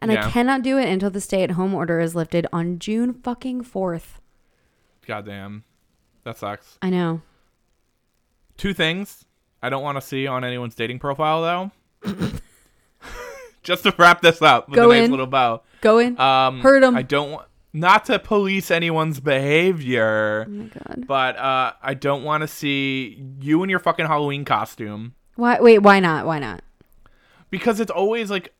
and 0.00 0.10
Yeah. 0.10 0.26
I 0.26 0.30
cannot 0.32 0.62
do 0.62 0.76
it 0.76 0.88
until 0.88 1.10
the 1.10 1.20
stay-at-home 1.20 1.74
order 1.74 2.00
is 2.00 2.16
lifted 2.16 2.48
on 2.52 2.80
June 2.80 3.14
fucking 3.14 3.62
fourth. 3.62 4.20
Goddamn, 5.06 5.62
that 6.24 6.38
sucks. 6.38 6.76
I 6.82 6.90
know. 6.90 7.22
Two 8.56 8.74
things 8.74 9.24
I 9.62 9.68
don't 9.68 9.84
want 9.84 9.96
to 9.96 10.02
see 10.02 10.26
on 10.26 10.42
anyone's 10.42 10.74
dating 10.74 10.98
profile, 10.98 11.70
though. 12.02 12.32
just 13.66 13.82
to 13.82 13.94
wrap 13.98 14.22
this 14.22 14.40
up 14.40 14.68
with 14.68 14.76
Go 14.76 14.90
a 14.90 14.94
nice 14.94 15.04
in. 15.04 15.10
little 15.10 15.26
bow. 15.26 15.62
Go 15.82 15.98
in. 15.98 16.18
Um, 16.18 16.60
Heard 16.60 16.82
'em. 16.84 16.96
I 16.96 17.02
don't 17.02 17.30
want 17.32 17.48
not 17.72 18.06
to 18.06 18.18
police 18.18 18.70
anyone's 18.70 19.20
behavior. 19.20 20.46
oh 20.48 20.50
my 20.50 20.64
god. 20.68 21.04
But 21.06 21.36
uh, 21.36 21.72
I 21.82 21.92
don't 21.94 22.22
want 22.24 22.40
to 22.42 22.48
see 22.48 23.22
you 23.40 23.62
in 23.62 23.68
your 23.68 23.78
fucking 23.80 24.06
Halloween 24.06 24.44
costume 24.46 25.14
Why? 25.34 25.60
Wait. 25.60 25.80
Why 25.80 26.00
not? 26.00 26.24
Why 26.26 26.38
not? 26.38 26.62
because 27.50 27.78
it's 27.80 27.90
always 27.92 28.30
like, 28.30 28.52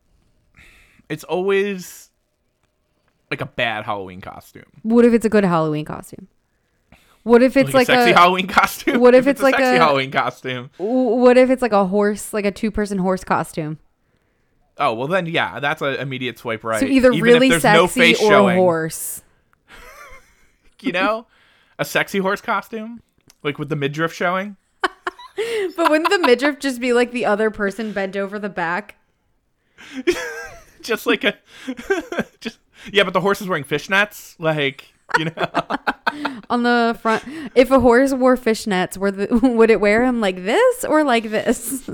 it's 1.09 1.25
always 1.25 2.11
like 3.31 3.41
a 3.41 3.47
bad 3.47 3.85
Halloween 3.85 4.21
costume. 4.21 4.63
What 4.83 5.05
if 5.05 5.13
it's 5.13 5.25
a 5.25 5.29
good 5.29 5.45
Halloween 5.45 5.85
costume? 5.85 6.29
What 7.25 7.43
if 7.43 7.57
it's 7.57 7.75
like, 7.75 7.89
a 7.89 7.93
sexy 7.93 8.13
a 8.13 8.15
Halloween 8.15 8.47
costume. 8.47 9.01
what 9.01 9.15
if 9.17 9.27
it's 9.27 9.41
a 9.41 9.43
like 9.43 9.55
a 9.55 9.59
sexy 9.59 9.77
a- 9.77 9.81
Halloween 9.81 10.13
costume? 10.13 10.71
what 10.79 11.37
if 11.37 11.51
it's 11.51 11.61
like 11.63 11.73
a 11.73 11.85
horse, 11.87 12.33
like 12.33 12.45
a 12.45 12.53
two-person 12.53 12.99
horse 12.99 13.25
costume? 13.25 13.79
Oh 14.79 14.95
well, 14.95 15.09
then 15.09 15.27
yeah, 15.27 15.59
that's 15.61 15.83
an 15.83 15.95
immediate 15.95 16.39
swipe 16.39 16.63
right. 16.65 16.81
So 16.81 16.87
either 16.87 17.13
Even 17.13 17.23
really 17.23 17.51
sexy 17.51 17.69
no 17.79 17.87
face 17.87 18.21
or 18.21 18.29
showing, 18.29 18.57
a 18.57 18.61
horse. 18.61 19.23
You 20.83 20.93
know, 20.93 21.27
a 21.79 21.85
sexy 21.85 22.19
horse 22.19 22.43
costume, 22.43 23.03
like 23.43 23.59
with 23.59 23.71
the 23.71 23.77
midriff 23.77 24.13
showing. 24.13 24.57
But 25.77 25.91
wouldn't 25.91 26.11
the 26.11 26.19
midriff 26.19 26.59
just 26.61 26.81
be 26.81 26.93
like 26.93 27.13
the 27.13 27.27
other 27.27 27.51
person 27.51 27.93
bent 27.93 28.17
over 28.17 28.39
the 28.39 28.49
back? 28.49 28.97
just 30.81 31.07
like 31.07 31.25
a 31.25 31.37
just 32.41 32.59
yeah 32.91 33.03
but 33.05 33.13
the 33.13 33.21
horse 33.21 33.43
is 33.43 33.49
wearing 33.49 33.65
fishnets 33.65 34.37
like 34.39 34.95
you 35.19 35.27
know? 35.27 35.47
On 36.51 36.63
the 36.63 36.99
front, 37.01 37.25
if 37.55 37.71
a 37.71 37.81
horse 37.81 38.13
wore 38.13 38.37
fishnets, 38.37 38.97
were 38.97 39.11
the, 39.11 39.29
would 39.43 39.71
it 39.71 39.81
wear 39.81 40.05
him 40.05 40.21
like 40.21 40.45
this 40.45 40.85
or 40.85 41.05
like 41.05 41.31
this? 41.31 41.89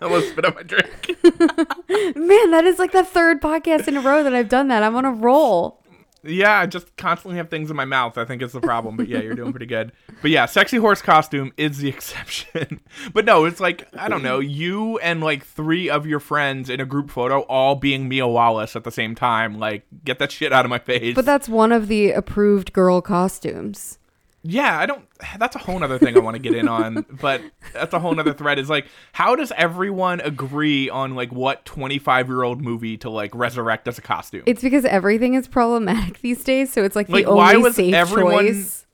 I 0.00 0.04
almost 0.06 0.30
spit 0.30 0.44
out 0.44 0.54
my 0.54 0.62
drink. 0.62 1.16
Man, 2.16 2.50
that 2.50 2.64
is 2.64 2.78
like 2.78 2.92
the 2.92 3.04
third 3.04 3.40
podcast 3.40 3.88
in 3.88 3.96
a 3.96 4.00
row 4.00 4.22
that 4.22 4.34
I've 4.34 4.48
done 4.48 4.68
that. 4.68 4.82
I'm 4.82 4.96
on 4.96 5.04
a 5.04 5.12
roll. 5.12 5.80
Yeah, 6.22 6.58
I 6.58 6.66
just 6.66 6.96
constantly 6.96 7.38
have 7.38 7.48
things 7.48 7.70
in 7.70 7.76
my 7.76 7.86
mouth. 7.86 8.18
I 8.18 8.26
think 8.26 8.42
it's 8.42 8.52
the 8.52 8.60
problem. 8.60 8.96
But 8.96 9.08
yeah, 9.08 9.20
you're 9.20 9.34
doing 9.34 9.52
pretty 9.52 9.66
good. 9.66 9.92
But 10.20 10.30
yeah, 10.30 10.44
sexy 10.46 10.76
horse 10.76 11.00
costume 11.00 11.52
is 11.56 11.78
the 11.78 11.88
exception. 11.94 12.80
but 13.14 13.24
no, 13.24 13.46
it's 13.46 13.60
like 13.60 13.88
I 13.96 14.08
don't 14.08 14.22
know, 14.22 14.38
you 14.38 14.98
and 14.98 15.22
like 15.22 15.44
three 15.44 15.88
of 15.88 16.06
your 16.06 16.20
friends 16.20 16.68
in 16.68 16.80
a 16.80 16.84
group 16.84 17.10
photo 17.10 17.40
all 17.42 17.74
being 17.74 18.08
Mia 18.08 18.26
Wallace 18.26 18.76
at 18.76 18.84
the 18.84 18.90
same 18.90 19.14
time. 19.14 19.58
Like, 19.58 19.86
get 20.04 20.18
that 20.18 20.30
shit 20.30 20.52
out 20.52 20.66
of 20.66 20.70
my 20.70 20.78
face. 20.78 21.14
But 21.14 21.24
that's 21.24 21.48
one 21.48 21.72
of 21.72 21.88
the 21.88 22.10
approved 22.10 22.72
girl 22.74 23.00
costumes. 23.00 23.98
Yeah, 24.42 24.78
I 24.78 24.86
don't. 24.86 25.06
That's 25.38 25.54
a 25.54 25.58
whole 25.58 25.78
nother 25.78 25.98
thing 25.98 26.16
I 26.16 26.20
want 26.20 26.34
to 26.34 26.38
get 26.38 26.54
in 26.54 26.66
on. 26.68 27.04
But 27.20 27.42
that's 27.74 27.92
a 27.92 27.98
whole 27.98 28.14
nother 28.14 28.32
thread. 28.32 28.58
Is 28.58 28.70
like, 28.70 28.86
how 29.12 29.36
does 29.36 29.52
everyone 29.56 30.20
agree 30.20 30.88
on 30.88 31.14
like 31.14 31.30
what 31.32 31.64
25 31.66 32.28
year 32.28 32.42
old 32.42 32.62
movie 32.62 32.96
to 32.98 33.10
like 33.10 33.34
resurrect 33.34 33.86
as 33.88 33.98
a 33.98 34.02
costume? 34.02 34.44
It's 34.46 34.62
because 34.62 34.86
everything 34.86 35.34
is 35.34 35.46
problematic 35.46 36.18
these 36.22 36.42
days, 36.42 36.72
so 36.72 36.82
it's 36.82 36.96
like 36.96 37.08
the 37.08 37.12
like, 37.14 37.26
only 37.26 37.38
why 37.38 37.56
was 37.56 37.76
safe 37.76 37.92
everyone 37.92 38.46
choice. 38.46 38.86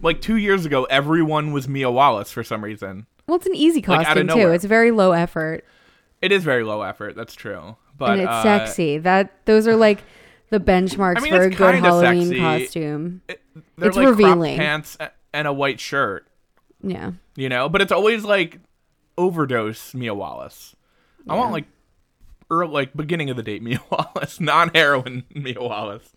like 0.00 0.20
two 0.20 0.36
years 0.36 0.64
ago? 0.64 0.84
Everyone 0.84 1.52
was 1.52 1.66
Mia 1.66 1.90
Wallace 1.90 2.30
for 2.30 2.44
some 2.44 2.62
reason. 2.62 3.06
Well, 3.26 3.36
it's 3.36 3.46
an 3.46 3.56
easy 3.56 3.82
like, 3.82 4.06
costume 4.06 4.28
too. 4.28 4.50
It's 4.50 4.64
very 4.64 4.90
low 4.92 5.12
effort 5.12 5.64
It 6.20 6.30
is 6.30 6.44
very 6.44 6.62
low 6.62 6.82
effort. 6.82 7.16
That's 7.16 7.34
true. 7.34 7.76
But 7.98 8.12
and 8.12 8.20
it's 8.22 8.30
uh, 8.30 8.42
sexy. 8.42 8.98
That 8.98 9.32
those 9.46 9.66
are 9.66 9.76
like 9.76 10.02
the 10.52 10.60
benchmarks 10.60 11.18
I 11.18 11.20
mean, 11.20 11.32
for 11.32 11.42
a 11.42 11.50
good 11.50 11.74
Halloween 11.76 12.28
sexy. 12.28 12.38
costume. 12.40 13.22
it- 13.28 13.40
they're 13.76 13.88
It's 13.88 13.96
like 13.96 14.06
revealing. 14.08 14.56
pants 14.56 14.96
and 15.34 15.48
a 15.48 15.52
white 15.52 15.80
shirt. 15.80 16.26
Yeah. 16.82 17.12
You 17.36 17.48
know, 17.48 17.68
but 17.68 17.80
it's 17.82 17.90
always 17.92 18.24
like 18.24 18.60
overdose 19.18 19.92
Mia 19.94 20.14
Wallace. 20.14 20.74
I 21.28 21.34
want 21.36 21.52
like 21.52 21.64
early, 22.50 22.70
like 22.72 22.96
beginning 22.96 23.30
of 23.30 23.36
the 23.36 23.42
date 23.42 23.62
Mia 23.62 23.80
Wallace, 23.90 24.40
non 24.40 24.70
heroin 24.74 25.24
Mia 25.34 25.60
Wallace. 25.60 26.12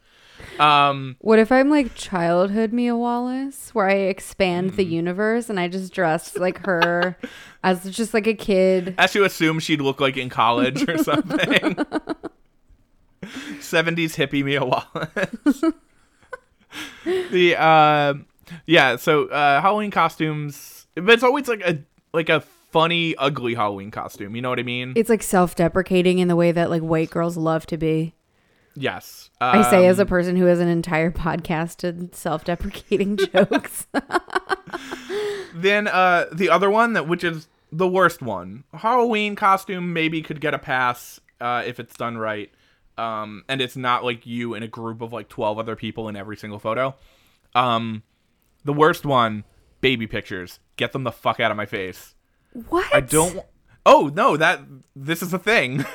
Um, 0.59 1.15
What 1.19 1.39
if 1.39 1.51
I'm 1.51 1.69
like 1.69 1.95
childhood 1.95 2.73
Mia 2.73 2.95
Wallace, 2.95 3.69
where 3.73 3.87
I 3.89 3.93
expand 3.93 4.71
Hmm. 4.71 4.75
the 4.77 4.83
universe 4.85 5.49
and 5.49 5.59
I 5.59 5.67
just 5.69 5.93
dress 5.93 6.35
like 6.37 6.65
her 6.65 7.17
as 7.63 7.89
just 7.89 8.13
like 8.13 8.27
a 8.27 8.33
kid? 8.33 8.95
as 8.97 9.15
you 9.15 9.23
assume 9.23 9.59
she'd 9.59 9.81
look 9.81 9.99
like 10.01 10.17
in 10.17 10.29
college 10.29 10.87
or 10.89 10.97
something. 11.03 11.77
70s 13.59 14.15
hippie 14.15 14.43
Mia 14.43 14.63
Wallace. 14.65 15.63
the 17.31 17.55
uh, 17.57 18.13
yeah, 18.65 18.95
so 18.95 19.25
uh, 19.27 19.61
Halloween 19.61 19.91
costumes, 19.91 20.87
but 20.95 21.09
it's 21.09 21.23
always 21.23 21.47
like 21.47 21.61
a 21.61 21.79
like 22.13 22.29
a 22.29 22.41
funny, 22.71 23.15
ugly 23.17 23.53
Halloween 23.55 23.91
costume. 23.91 24.35
You 24.35 24.41
know 24.41 24.49
what 24.49 24.59
I 24.59 24.63
mean? 24.63 24.93
It's 24.95 25.09
like 25.09 25.23
self-deprecating 25.23 26.19
in 26.19 26.27
the 26.27 26.35
way 26.35 26.51
that 26.51 26.69
like 26.69 26.81
white 26.81 27.09
girls 27.09 27.37
love 27.37 27.65
to 27.67 27.77
be. 27.77 28.13
yes. 28.75 29.29
I 29.41 29.69
say 29.69 29.85
as 29.87 29.99
a 29.99 30.03
Um, 30.03 30.07
person 30.07 30.35
who 30.37 30.45
has 30.45 30.59
an 30.59 30.67
entire 30.67 31.11
podcast 31.11 31.77
to 31.77 32.15
self-deprecating 32.15 33.17
jokes. 33.33 33.87
Then 35.53 35.87
uh 35.87 36.25
the 36.33 36.49
other 36.49 36.69
one 36.69 36.93
that 36.93 37.07
which 37.07 37.23
is 37.23 37.47
the 37.71 37.87
worst 37.87 38.21
one. 38.21 38.65
Halloween 38.73 39.35
costume 39.37 39.93
maybe 39.93 40.21
could 40.21 40.41
get 40.41 40.53
a 40.53 40.59
pass 40.59 41.19
uh 41.39 41.63
if 41.65 41.79
it's 41.79 41.95
done 41.95 42.17
right. 42.17 42.51
Um 42.97 43.43
and 43.47 43.61
it's 43.61 43.75
not 43.75 44.03
like 44.03 44.25
you 44.25 44.53
in 44.53 44.63
a 44.63 44.67
group 44.67 45.01
of 45.01 45.11
like 45.13 45.29
12 45.29 45.59
other 45.59 45.75
people 45.75 46.07
in 46.07 46.15
every 46.15 46.37
single 46.37 46.59
photo. 46.59 46.95
Um 47.53 48.03
the 48.63 48.73
worst 48.73 49.05
one, 49.05 49.43
baby 49.81 50.07
pictures. 50.07 50.59
Get 50.77 50.91
them 50.91 51.03
the 51.03 51.11
fuck 51.11 51.39
out 51.39 51.51
of 51.51 51.57
my 51.57 51.65
face. 51.65 52.15
what? 52.69 52.93
I 52.93 53.01
don't 53.01 53.39
Oh, 53.87 54.09
no, 54.15 54.35
that 54.35 54.61
this 54.95 55.21
is 55.21 55.31
a 55.31 55.37
thing. 55.37 55.85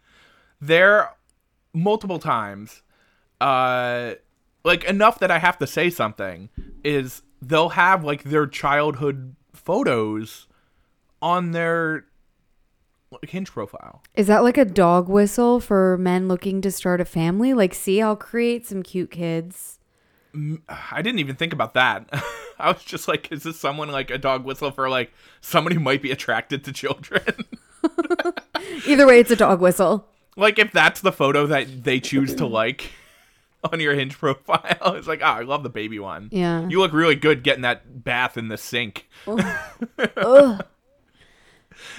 there 0.60 1.10
multiple 1.74 2.20
times 2.20 2.82
uh 3.40 4.14
like 4.64 4.84
enough 4.84 5.18
that 5.18 5.30
I 5.30 5.38
have 5.38 5.58
to 5.58 5.66
say 5.66 5.90
something 5.90 6.48
is 6.84 7.22
they'll 7.42 7.70
have 7.70 8.04
like 8.04 8.24
their 8.24 8.46
childhood 8.46 9.36
photos 9.52 10.46
on 11.20 11.50
their 11.50 12.06
like, 13.22 13.30
hinge 13.30 13.50
profile. 13.50 14.02
Is 14.14 14.26
that 14.26 14.42
like 14.42 14.58
a 14.58 14.64
dog 14.64 15.08
whistle 15.08 15.60
for 15.60 15.96
men 15.98 16.28
looking 16.28 16.60
to 16.62 16.70
start 16.70 17.00
a 17.00 17.04
family? 17.04 17.54
Like, 17.54 17.74
see, 17.74 18.00
I'll 18.02 18.16
create 18.16 18.66
some 18.66 18.82
cute 18.82 19.10
kids. 19.10 19.78
I 20.68 21.00
didn't 21.02 21.20
even 21.20 21.36
think 21.36 21.52
about 21.52 21.74
that. 21.74 22.08
I 22.58 22.72
was 22.72 22.82
just 22.82 23.08
like, 23.08 23.30
is 23.30 23.42
this 23.44 23.58
someone 23.58 23.90
like 23.90 24.10
a 24.10 24.18
dog 24.18 24.44
whistle 24.44 24.70
for 24.70 24.88
like 24.88 25.12
somebody 25.40 25.76
who 25.76 25.80
might 25.80 26.02
be 26.02 26.10
attracted 26.10 26.64
to 26.64 26.72
children? 26.72 27.44
Either 28.86 29.06
way, 29.06 29.20
it's 29.20 29.30
a 29.30 29.36
dog 29.36 29.60
whistle. 29.60 30.08
like 30.36 30.58
if 30.58 30.72
that's 30.72 31.00
the 31.00 31.12
photo 31.12 31.46
that 31.46 31.84
they 31.84 32.00
choose 32.00 32.34
to 32.36 32.46
like 32.46 32.90
on 33.72 33.80
your 33.80 33.94
hinge 33.94 34.18
profile, 34.18 34.94
it's 34.94 35.06
like, 35.06 35.20
oh, 35.22 35.26
I 35.26 35.42
love 35.42 35.62
the 35.62 35.70
baby 35.70 35.98
one. 35.98 36.28
Yeah. 36.32 36.66
You 36.68 36.80
look 36.80 36.92
really 36.92 37.16
good 37.16 37.42
getting 37.42 37.62
that 37.62 38.04
bath 38.04 38.36
in 38.36 38.48
the 38.48 38.56
sink. 38.56 39.08
Ugh. 39.26 40.64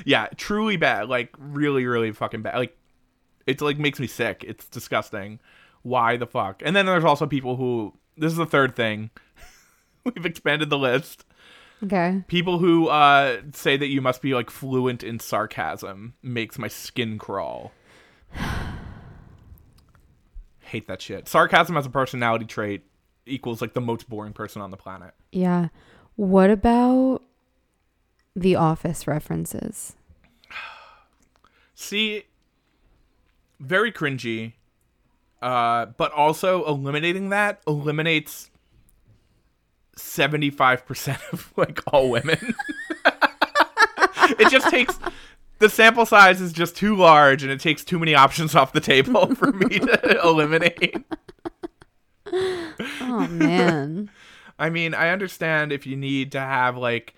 Yeah, 0.03 0.27
truly 0.36 0.77
bad. 0.77 1.10
Like 1.10 1.34
really, 1.38 1.86
really 1.86 2.12
fucking 2.12 2.41
bad. 2.41 2.55
Like 2.55 2.77
it's 3.45 3.62
like 3.62 3.77
makes 3.77 3.99
me 3.99 4.08
sick. 4.08 4.43
It's 4.47 4.65
disgusting. 4.67 5.39
Why 5.84 6.17
the 6.17 6.27
fuck? 6.27 6.62
And 6.65 6.75
then 6.75 6.86
there's 6.86 7.03
also 7.03 7.27
people 7.27 7.55
who 7.55 7.93
this 8.17 8.31
is 8.31 8.38
the 8.38 8.45
third 8.45 8.75
thing. 8.75 9.12
We've 10.03 10.25
expanded 10.25 10.69
the 10.69 10.77
list. 10.77 11.25
Okay. 11.84 12.23
People 12.27 12.60
who 12.60 12.88
uh 12.88 13.41
say 13.53 13.77
that 13.77 13.88
you 13.88 14.01
must 14.01 14.21
be 14.21 14.34
like 14.34 14.49
fluent 14.49 15.03
in 15.03 15.19
sarcasm 15.19 16.15
makes 16.23 16.58
my 16.58 16.67
skin 16.67 17.17
crawl. 17.17 17.71
Hate 20.60 20.88
that 20.88 21.01
shit. 21.01 21.27
Sarcasm 21.29 21.77
as 21.77 21.86
a 21.86 21.91
personality 21.91 22.45
trait 22.45 22.86
equals 23.25 23.62
like 23.62 23.73
the 23.73 23.81
most 23.81 24.10
boring 24.10 24.34
person 24.34 24.62
on 24.62 24.71
the 24.71 24.77
planet. 24.77 25.13
Yeah. 25.31 25.67
What 26.15 26.49
about 26.49 27.21
the 28.35 28.55
office 28.55 29.07
references? 29.07 29.95
See, 31.75 32.23
very 33.59 33.91
cringy. 33.91 34.53
Uh, 35.41 35.85
but 35.97 36.11
also 36.13 36.65
eliminating 36.65 37.29
that 37.29 37.61
eliminates 37.67 38.49
seventy 39.95 40.49
five 40.49 40.85
percent 40.85 41.19
of 41.31 41.53
like 41.55 41.81
all 41.93 42.09
women. 42.09 42.55
it 44.39 44.49
just 44.49 44.69
takes 44.69 44.97
the 45.59 45.69
sample 45.69 46.05
size 46.05 46.41
is 46.41 46.51
just 46.51 46.75
too 46.75 46.95
large, 46.95 47.43
and 47.43 47.51
it 47.51 47.59
takes 47.59 47.83
too 47.83 47.99
many 47.99 48.15
options 48.15 48.55
off 48.55 48.73
the 48.73 48.79
table 48.79 49.33
for 49.35 49.51
me 49.51 49.79
to 49.79 50.21
eliminate. 50.23 50.97
Oh 52.99 53.27
man. 53.27 54.09
I 54.57 54.69
mean, 54.69 54.93
I 54.93 55.09
understand 55.09 55.71
if 55.71 55.85
you 55.85 55.95
need 55.95 56.33
to 56.33 56.39
have 56.39 56.75
like 56.75 57.13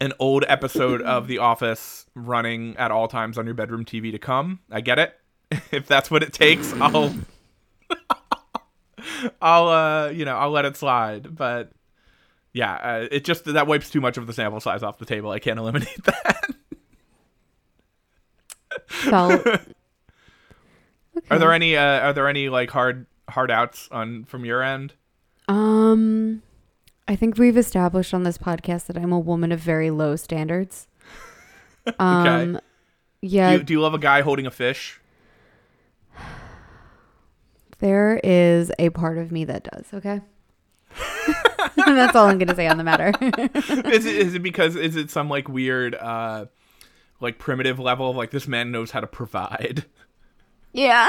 an 0.00 0.12
old 0.18 0.44
episode 0.48 1.02
of 1.02 1.26
The 1.26 1.38
Office 1.38 2.06
running 2.14 2.76
at 2.76 2.90
all 2.90 3.08
times 3.08 3.36
on 3.38 3.44
your 3.44 3.54
bedroom 3.54 3.84
TV 3.84 4.10
to 4.12 4.18
come. 4.18 4.60
I 4.70 4.80
get 4.80 4.98
it. 4.98 5.14
if 5.70 5.86
that's 5.86 6.10
what 6.10 6.22
it 6.22 6.32
takes, 6.32 6.72
I'll 6.74 7.14
I'll 9.42 9.68
uh, 9.68 10.08
you 10.10 10.24
know, 10.24 10.36
I'll 10.36 10.50
let 10.50 10.64
it 10.64 10.76
slide, 10.76 11.34
but 11.34 11.72
yeah, 12.52 12.74
uh, 12.74 13.08
it 13.10 13.24
just 13.24 13.44
that 13.44 13.66
wipes 13.66 13.90
too 13.90 14.00
much 14.00 14.16
of 14.16 14.26
the 14.26 14.32
sample 14.32 14.60
size 14.60 14.82
off 14.82 14.98
the 14.98 15.06
table. 15.06 15.30
I 15.30 15.38
can't 15.38 15.58
eliminate 15.58 16.02
that. 16.04 16.54
Felt. 18.86 19.46
Are 21.30 21.38
there 21.38 21.52
any 21.52 21.76
uh, 21.76 22.00
are 22.00 22.12
there 22.12 22.28
any 22.28 22.48
like 22.48 22.70
hard 22.70 23.06
hard 23.28 23.50
outs 23.50 23.88
on 23.90 24.24
from 24.24 24.44
your 24.44 24.62
end? 24.62 24.94
Um, 25.48 26.42
I 27.10 27.16
think 27.16 27.38
we've 27.38 27.56
established 27.56 28.14
on 28.14 28.22
this 28.22 28.38
podcast 28.38 28.86
that 28.86 28.96
I'm 28.96 29.10
a 29.10 29.18
woman 29.18 29.50
of 29.50 29.58
very 29.58 29.90
low 29.90 30.14
standards. 30.16 30.86
Um, 31.98 32.60
yeah, 33.22 33.52
Do 33.52 33.56
you, 33.56 33.62
do 33.64 33.72
you 33.72 33.80
love 33.80 33.94
a 33.94 33.98
guy 33.98 34.20
holding 34.20 34.46
a 34.46 34.50
fish? 34.50 35.00
there 37.78 38.20
is 38.22 38.70
a 38.78 38.90
part 38.90 39.16
of 39.16 39.32
me 39.32 39.44
that 39.46 39.64
does. 39.64 39.86
Okay. 39.94 40.20
That's 41.76 42.14
all 42.14 42.26
I'm 42.26 42.36
gonna 42.38 42.54
say 42.54 42.68
on 42.68 42.76
the 42.76 42.84
matter. 42.84 43.14
is 43.90 44.04
it 44.04 44.14
is 44.14 44.34
it 44.34 44.42
because 44.42 44.76
is 44.76 44.94
it 44.94 45.10
some 45.10 45.30
like 45.30 45.48
weird 45.48 45.94
uh 45.94 46.46
like 47.18 47.38
primitive 47.38 47.80
level 47.80 48.10
of 48.10 48.16
like 48.16 48.30
this 48.30 48.46
man 48.46 48.70
knows 48.70 48.90
how 48.90 49.00
to 49.00 49.06
provide? 49.06 49.86
yeah. 50.74 51.08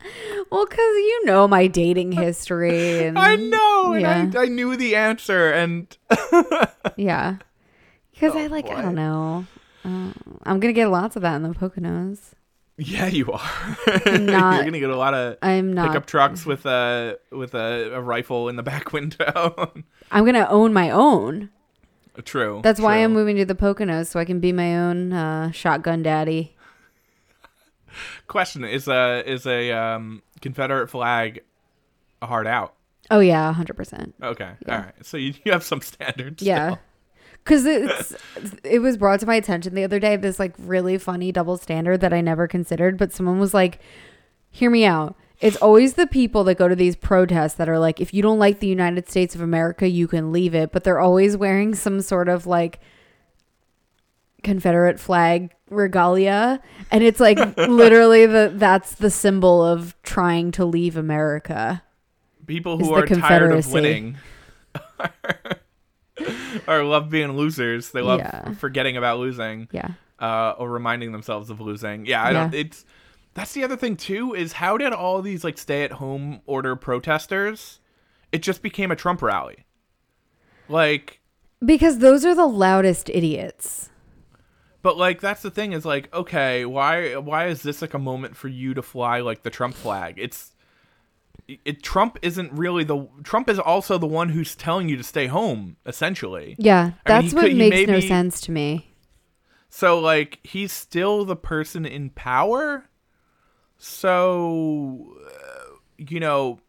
Well, 0.50 0.64
because 0.66 0.78
you 0.78 1.24
know 1.26 1.46
my 1.48 1.66
dating 1.66 2.12
history, 2.12 3.04
and 3.06 3.18
I 3.18 3.36
know, 3.36 3.92
and 3.92 4.32
Yeah. 4.32 4.40
I, 4.40 4.44
I 4.44 4.46
knew 4.46 4.76
the 4.76 4.96
answer, 4.96 5.50
and 5.50 5.94
yeah, 6.96 7.36
because 8.12 8.34
I 8.34 8.44
Oh, 8.44 8.48
like 8.48 8.70
I 8.70 8.80
don't 8.82 8.94
know. 8.94 9.46
Uh, 9.84 10.12
I'm 10.44 10.60
gonna 10.60 10.72
get 10.72 10.88
lots 10.88 11.16
of 11.16 11.22
that 11.22 11.34
in 11.36 11.42
the 11.42 11.50
Poconos. 11.50 12.32
Yeah, 12.78 13.06
you 13.06 13.30
are. 13.32 13.76
not- 14.06 14.54
You're 14.56 14.64
gonna 14.64 14.78
get 14.80 14.90
a 14.90 14.96
lot 14.96 15.12
of 15.14 15.36
I'm 15.42 15.72
not. 15.72 15.88
pickup 15.88 16.06
trucks 16.06 16.46
with 16.46 16.64
a 16.64 17.18
with 17.32 17.54
a, 17.54 17.90
a 17.94 18.00
rifle 18.00 18.48
in 18.48 18.56
the 18.56 18.62
back 18.62 18.92
window. 18.92 19.72
I'm 20.10 20.24
gonna 20.24 20.46
own 20.48 20.72
my 20.72 20.90
own. 20.90 21.50
true. 22.24 22.60
That's 22.62 22.80
why. 22.80 22.98
I'm 22.98 23.12
moving 23.12 23.36
to 23.36 23.44
the 23.44 23.54
Poconos 23.56 24.06
so 24.06 24.18
I 24.20 24.24
can 24.24 24.40
be 24.40 24.52
my 24.52 24.78
own 24.78 25.12
uh, 25.12 25.50
shotgun 25.50 26.02
daddy. 26.02 26.54
Question 28.26 28.64
is 28.64 28.88
a 28.88 29.22
is 29.30 29.46
a 29.46 29.72
um, 29.72 30.22
Confederate 30.40 30.88
flag 30.88 31.40
a 32.22 32.26
hard 32.26 32.46
out? 32.46 32.74
Oh 33.10 33.20
yeah, 33.20 33.52
hundred 33.52 33.74
percent. 33.76 34.14
Okay, 34.22 34.52
Yeah. 34.66 34.74
all 34.76 34.82
right. 34.82 34.94
So 35.06 35.16
you, 35.16 35.34
you 35.44 35.52
have 35.52 35.62
some 35.64 35.80
standards. 35.82 36.42
Yeah. 36.42 36.76
Cause 37.44 37.64
it's 37.64 38.14
it 38.64 38.80
was 38.80 38.96
brought 38.98 39.20
to 39.20 39.26
my 39.26 39.36
attention 39.36 39.74
the 39.74 39.84
other 39.84 39.98
day 39.98 40.16
this 40.16 40.38
like 40.38 40.54
really 40.58 40.98
funny 40.98 41.32
double 41.32 41.56
standard 41.56 42.00
that 42.02 42.12
I 42.12 42.20
never 42.20 42.46
considered, 42.46 42.98
but 42.98 43.12
someone 43.12 43.38
was 43.38 43.54
like, 43.54 43.80
"Hear 44.50 44.68
me 44.70 44.84
out. 44.84 45.16
It's 45.40 45.56
always 45.56 45.94
the 45.94 46.06
people 46.06 46.44
that 46.44 46.56
go 46.58 46.68
to 46.68 46.74
these 46.76 46.96
protests 46.96 47.54
that 47.54 47.68
are 47.68 47.78
like, 47.78 48.00
if 48.00 48.12
you 48.12 48.22
don't 48.22 48.40
like 48.40 48.58
the 48.58 48.66
United 48.66 49.08
States 49.08 49.34
of 49.36 49.40
America, 49.40 49.88
you 49.88 50.08
can 50.08 50.32
leave 50.32 50.52
it, 50.54 50.72
but 50.72 50.82
they're 50.84 50.98
always 50.98 51.36
wearing 51.36 51.74
some 51.76 52.00
sort 52.00 52.28
of 52.28 52.44
like 52.44 52.80
Confederate 54.42 54.98
flag 55.00 55.52
regalia, 55.70 56.60
and 56.90 57.02
it's 57.04 57.20
like 57.20 57.38
literally 57.56 58.26
the 58.26 58.52
that's 58.54 58.94
the 58.96 59.10
symbol 59.10 59.64
of 59.64 59.94
trying 60.02 60.50
to 60.52 60.64
leave 60.64 60.96
America. 60.96 61.82
People 62.46 62.78
who 62.78 62.94
are 62.94 63.06
tired 63.06 63.52
of 63.52 63.70
winning 63.72 64.16
or 66.66 66.82
love 66.84 67.10
being 67.10 67.32
losers. 67.32 67.90
They 67.90 68.00
love 68.00 68.20
Yeah. 68.20 68.52
forgetting 68.54 68.96
about 68.96 69.18
losing. 69.18 69.68
Yeah. 69.72 69.90
uh, 70.18 70.54
or 70.58 70.68
reminding 70.70 71.12
themselves 71.12 71.48
of 71.50 71.60
losing. 71.60 72.04
Yeah, 72.06 72.24
I 72.24 72.32
don't. 72.32 72.52
It's 72.54 72.84
that's 73.34 73.52
the 73.52 73.62
other 73.64 73.76
thing 73.76 73.96
too. 73.96 74.34
Is 74.34 74.54
how 74.54 74.76
did 74.78 74.92
all 74.92 75.22
these 75.22 75.44
like 75.44 75.58
stay-at-home 75.58 76.40
order 76.46 76.74
protesters? 76.74 77.78
It 78.32 78.42
just 78.42 78.62
became 78.62 78.90
a 78.90 78.96
Trump 78.96 79.22
rally. 79.22 79.64
Like, 80.68 81.20
Because 81.64 81.98
those 81.98 82.24
are 82.26 82.34
the 82.34 82.46
loudest 82.46 83.08
idiots. 83.10 83.88
But 84.82 84.96
like 84.96 85.20
that's 85.20 85.42
the 85.42 85.50
thing 85.50 85.72
is 85.72 85.84
like, 85.84 86.12
okay, 86.14 86.64
why 86.64 87.16
why 87.16 87.46
is 87.48 87.62
this 87.62 87.82
like 87.82 87.94
a 87.94 87.98
moment 87.98 88.36
for 88.36 88.48
you 88.48 88.74
to 88.74 88.82
fly 88.82 89.20
like 89.20 89.42
the 89.42 89.50
Trump 89.50 89.74
flag? 89.74 90.14
It's 90.18 90.52
it 91.64 91.82
Trump 91.82 92.18
isn't 92.22 92.52
really 92.52 92.84
the 92.84 93.08
Trump 93.22 93.48
is 93.48 93.58
also 93.58 93.96
the 93.98 94.06
one 94.06 94.28
who's 94.28 94.54
telling 94.54 94.88
you 94.88 94.96
to 94.96 95.02
stay 95.02 95.26
home 95.26 95.76
essentially. 95.86 96.54
Yeah, 96.58 96.78
I 96.80 96.84
mean, 96.84 96.94
that's 97.04 97.30
he 97.30 97.34
what 97.34 97.44
could- 97.46 97.56
makes 97.56 97.88
no 97.88 98.00
sense 98.00 98.40
to 98.42 98.52
me. 98.52 98.90
So 99.70 99.98
like 99.98 100.40
he's 100.42 100.72
still 100.72 101.24
the 101.24 101.36
person 101.36 101.84
in 101.86 102.10
power. 102.10 102.84
So 103.78 105.14
uh, 105.26 105.74
you 105.96 106.20
know, 106.20 106.60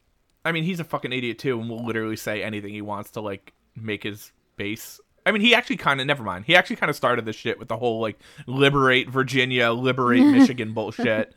I 0.45 0.52
mean 0.52 0.63
he's 0.63 0.80
a 0.80 0.84
fucking 0.84 1.12
idiot 1.12 1.39
too 1.39 1.60
and 1.60 1.69
will 1.69 1.86
literally 1.86 2.15
say 2.15 2.43
anything 2.43 2.74
he 2.74 2.82
wants 2.82 3.12
to 3.12 3.22
like 3.22 3.54
make 3.76 4.04
his 4.04 4.32
base. 4.58 5.00
I 5.25 5.32
mean 5.32 5.41
he 5.41 5.53
actually 5.55 5.77
kind 5.77 6.01
of 6.01 6.08
never 6.08 6.23
mind. 6.23 6.45
He 6.45 6.55
actually 6.55 6.77
kind 6.77 6.89
of 6.89 6.95
started 6.95 7.25
this 7.25 7.36
shit 7.36 7.60
with 7.60 7.67
the 7.67 7.77
whole 7.77 7.99
like 7.99 8.19
liberate 8.47 9.10
Virginia, 9.10 9.71
liberate 9.71 10.23
Michigan 10.25 10.73
bullshit. 10.73 11.34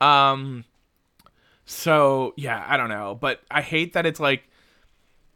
Um 0.00 0.64
so 1.64 2.34
yeah, 2.36 2.64
I 2.66 2.76
don't 2.76 2.88
know, 2.88 3.16
but 3.20 3.42
I 3.50 3.62
hate 3.62 3.92
that 3.92 4.06
it's 4.06 4.20
like 4.20 4.48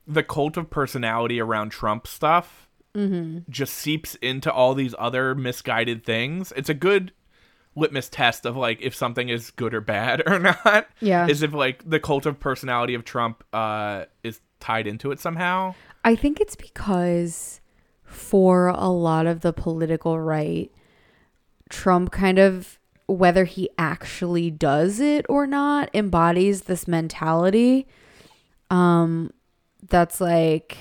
the 0.06 0.22
cult 0.22 0.56
of 0.56 0.68
personality 0.70 1.40
around 1.40 1.70
Trump 1.70 2.06
stuff 2.06 2.68
just 3.50 3.74
seeps 3.74 4.14
into 4.16 4.52
all 4.52 4.74
these 4.74 4.94
other 4.98 5.34
misguided 5.34 6.04
things. 6.04 6.52
It's 6.56 6.68
a 6.68 6.74
good 6.74 7.12
litmus 7.74 8.08
test 8.08 8.46
of 8.46 8.56
like 8.56 8.80
if 8.80 8.94
something 8.94 9.28
is 9.28 9.50
good 9.50 9.74
or 9.74 9.80
bad 9.80 10.22
or 10.28 10.38
not. 10.38 10.88
Yeah. 11.00 11.26
Is 11.26 11.42
if 11.42 11.52
like 11.52 11.88
the 11.88 11.98
cult 11.98 12.24
of 12.26 12.38
personality 12.38 12.94
of 12.94 13.04
Trump 13.04 13.42
uh 13.52 14.04
is 14.22 14.40
tied 14.60 14.86
into 14.86 15.10
it 15.10 15.20
somehow. 15.20 15.74
I 16.04 16.14
think 16.14 16.40
it's 16.40 16.56
because 16.56 17.60
for 18.14 18.68
a 18.68 18.88
lot 18.88 19.26
of 19.26 19.40
the 19.40 19.52
political 19.52 20.20
right, 20.20 20.70
Trump 21.68 22.10
kind 22.10 22.38
of, 22.38 22.78
whether 23.06 23.44
he 23.44 23.68
actually 23.76 24.50
does 24.50 25.00
it 25.00 25.26
or 25.28 25.46
not, 25.46 25.90
embodies 25.92 26.62
this 26.62 26.88
mentality. 26.88 27.86
Um, 28.70 29.30
that's 29.88 30.20
like 30.20 30.76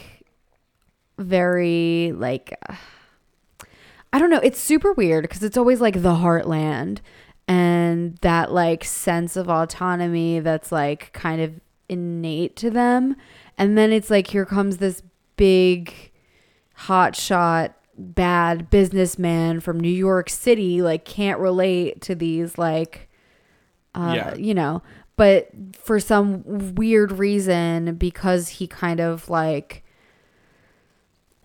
very 1.17 2.13
like 2.15 2.57
I 4.13 4.19
don't 4.19 4.29
know. 4.29 4.39
It's 4.43 4.59
super 4.59 4.93
weird 4.93 5.23
because 5.23 5.43
it's 5.43 5.57
always 5.57 5.81
like 5.81 6.01
the 6.01 6.15
heartland 6.15 6.99
and 7.47 8.17
that 8.17 8.51
like 8.51 8.83
sense 8.83 9.35
of 9.35 9.49
autonomy 9.49 10.39
that's 10.39 10.71
like 10.71 11.11
kind 11.13 11.41
of 11.41 11.59
innate 11.89 12.55
to 12.57 12.69
them. 12.69 13.15
And 13.57 13.77
then 13.77 13.91
it's 13.91 14.09
like 14.09 14.27
here 14.27 14.45
comes 14.45 14.77
this 14.77 15.01
big 15.35 16.11
hotshot 16.87 17.73
bad 17.97 18.69
businessman 18.69 19.59
from 19.59 19.79
New 19.79 19.87
York 19.87 20.29
City 20.29 20.81
like 20.81 21.05
can't 21.05 21.39
relate 21.39 22.01
to 22.01 22.15
these 22.15 22.57
like 22.57 23.09
uh 23.93 24.13
Yeah. 24.15 24.35
you 24.35 24.53
know 24.53 24.81
but 25.15 25.49
for 25.75 25.99
some 25.99 26.73
weird 26.75 27.11
reason 27.11 27.95
because 27.95 28.49
he 28.49 28.65
kind 28.67 28.99
of 28.99 29.29
like 29.29 29.83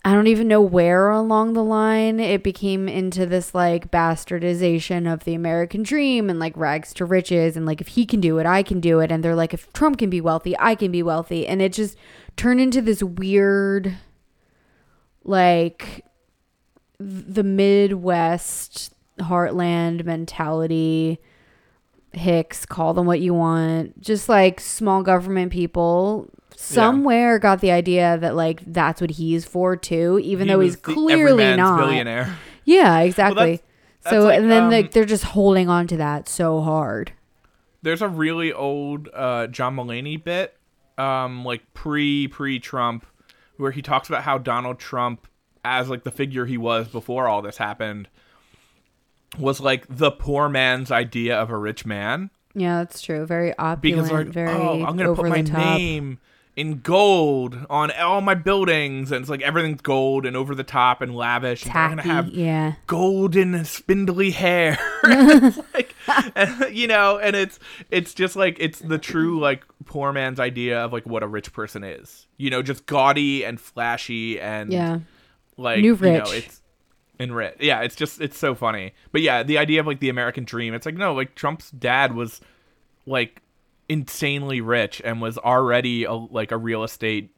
I 0.03 0.13
don't 0.13 0.27
even 0.27 0.47
know 0.47 0.61
where 0.61 1.09
along 1.09 1.53
the 1.53 1.63
line 1.63 2.19
it 2.21 2.41
became 2.41 2.87
into 2.87 3.25
this 3.25 3.53
like 3.53 3.91
bastardization 3.91 5.11
of 5.11 5.25
the 5.25 5.35
American 5.35 5.83
dream 5.83 6.29
and 6.29 6.39
like 6.39 6.55
rags 6.55 6.93
to 6.95 7.05
riches 7.05 7.57
and 7.57 7.65
like 7.65 7.81
if 7.81 7.89
he 7.89 8.05
can 8.05 8.21
do 8.21 8.37
it, 8.39 8.45
I 8.45 8.63
can 8.63 8.79
do 8.79 9.01
it. 9.01 9.11
And 9.11 9.23
they're 9.23 9.35
like, 9.35 9.53
if 9.53 9.71
Trump 9.73 9.97
can 9.99 10.09
be 10.09 10.21
wealthy, 10.21 10.55
I 10.57 10.73
can 10.75 10.89
be 10.91 11.03
wealthy. 11.03 11.45
And 11.45 11.61
it 11.61 11.73
just 11.73 11.97
turned 12.37 12.61
into 12.61 12.81
this 12.81 13.03
weird, 13.03 13.97
like, 15.23 16.05
the 16.99 17.43
Midwest 17.43 18.93
heartland 19.19 20.05
mentality. 20.05 21.19
Hicks, 22.11 22.65
call 22.65 22.93
them 22.95 23.05
what 23.05 23.19
you 23.19 23.35
want. 23.35 24.01
Just 24.01 24.27
like 24.29 24.59
small 24.59 25.03
government 25.03 25.51
people 25.51 26.27
somewhere 26.55 27.37
got 27.39 27.61
the 27.61 27.71
idea 27.71 28.17
that 28.17 28.35
like 28.35 28.61
that's 28.65 28.99
what 28.99 29.11
he's 29.11 29.45
for 29.45 29.75
too, 29.75 30.19
even 30.23 30.47
He 30.47 30.53
though 30.53 30.59
he's 30.59 30.75
clearly 30.75 31.55
not. 31.55 31.77
billionaire. 31.79 32.35
Yeah, 32.65 32.99
exactly. 32.99 33.61
that's 34.03 34.15
so 34.15 34.25
like, 34.25 34.39
and 34.39 34.51
then 34.51 34.63
um, 34.65 34.71
like 34.71 34.91
they're 34.91 35.05
just 35.05 35.23
holding 35.23 35.69
on 35.69 35.87
to 35.87 35.97
that 35.97 36.29
so 36.29 36.61
hard. 36.61 37.13
There's 37.81 38.01
a 38.03 38.07
really 38.07 38.53
old 38.53 39.09
uh, 39.11 39.47
John 39.47 39.75
Mulaney 39.75 40.23
bit, 40.23 40.55
um, 40.97 41.43
like 41.45 41.61
pre 41.73 42.27
pre 42.27 42.59
Trump, 42.59 43.07
where 43.59 43.71
he 43.71 43.81
talks 43.81 44.07
about 44.09 44.23
how 44.23 44.37
Donald 44.37 44.79
Trump, 44.79 45.27
as 45.63 45.89
like 45.89 46.03
the 46.03 46.11
figure 46.11 46.45
he 46.45 46.57
was 46.57 46.87
before 46.87 47.27
all 47.27 47.41
this 47.41 47.57
happened, 47.57 48.07
was 49.37 49.59
like 49.59 49.85
the 49.89 50.11
poor 50.11 50.49
man's 50.49 50.91
idea 50.91 51.37
of 51.39 51.49
a 51.49 51.57
rich 51.57 51.85
man. 51.85 52.29
Yeah, 52.55 52.77
that's 52.79 53.01
true. 53.01 53.25
Very 53.25 53.55
opulent, 53.57 53.81
Because 53.81 54.11
like, 54.11 54.27
very 54.27 54.49
oh, 54.49 54.83
I'm 54.85 54.97
gonna 54.97 55.13
put 55.13 55.29
my 55.29 55.41
top. 55.43 55.77
name 55.77 56.19
in 56.59 56.81
gold 56.81 57.57
on 57.69 57.89
all 57.91 58.19
my 58.19 58.35
buildings, 58.35 59.13
and 59.13 59.21
it's 59.21 59.29
like 59.29 59.41
everything's 59.41 59.79
gold 59.79 60.25
and 60.25 60.35
over 60.35 60.53
the 60.53 60.63
top 60.63 61.01
and 61.01 61.15
lavish. 61.15 61.65
and 61.65 61.73
I'm 61.73 61.89
gonna 61.91 62.01
have 62.01 62.27
yeah, 62.27 62.73
golden 62.85 63.63
spindly 63.63 64.31
hair. 64.31 64.77
Like 65.73 65.95
and, 66.35 66.75
you 66.75 66.87
know 66.87 67.19
and 67.19 67.35
it's 67.35 67.59
it's 67.91 68.13
just 68.13 68.35
like 68.35 68.57
it's 68.59 68.79
the 68.79 68.97
true 68.97 69.39
like 69.39 69.63
poor 69.85 70.11
man's 70.11 70.39
idea 70.39 70.83
of 70.83 70.91
like 70.91 71.05
what 71.05 71.23
a 71.23 71.27
rich 71.27 71.53
person 71.53 71.83
is. 71.83 72.27
You 72.37 72.49
know 72.49 72.61
just 72.61 72.85
gaudy 72.85 73.45
and 73.45 73.59
flashy 73.59 74.39
and 74.39 74.73
yeah, 74.73 74.99
like 75.55 75.79
New 75.79 75.95
you 75.95 76.11
know 76.11 76.25
it's 76.27 76.61
and 77.19 77.33
rich 77.35 77.55
yeah 77.59 77.81
it's 77.81 77.95
just 77.95 78.19
it's 78.19 78.37
so 78.37 78.53
funny. 78.53 78.93
But 79.11 79.21
yeah 79.21 79.43
the 79.43 79.57
idea 79.57 79.79
of 79.79 79.87
like 79.87 79.99
the 79.99 80.09
american 80.09 80.43
dream 80.43 80.73
it's 80.73 80.85
like 80.85 80.95
no 80.95 81.13
like 81.13 81.35
trump's 81.35 81.71
dad 81.71 82.13
was 82.15 82.41
like 83.05 83.41
insanely 83.89 84.61
rich 84.61 85.01
and 85.03 85.19
was 85.21 85.37
already 85.39 86.03
a, 86.05 86.13
like 86.13 86.51
a 86.51 86.57
real 86.57 86.83
estate 86.83 87.31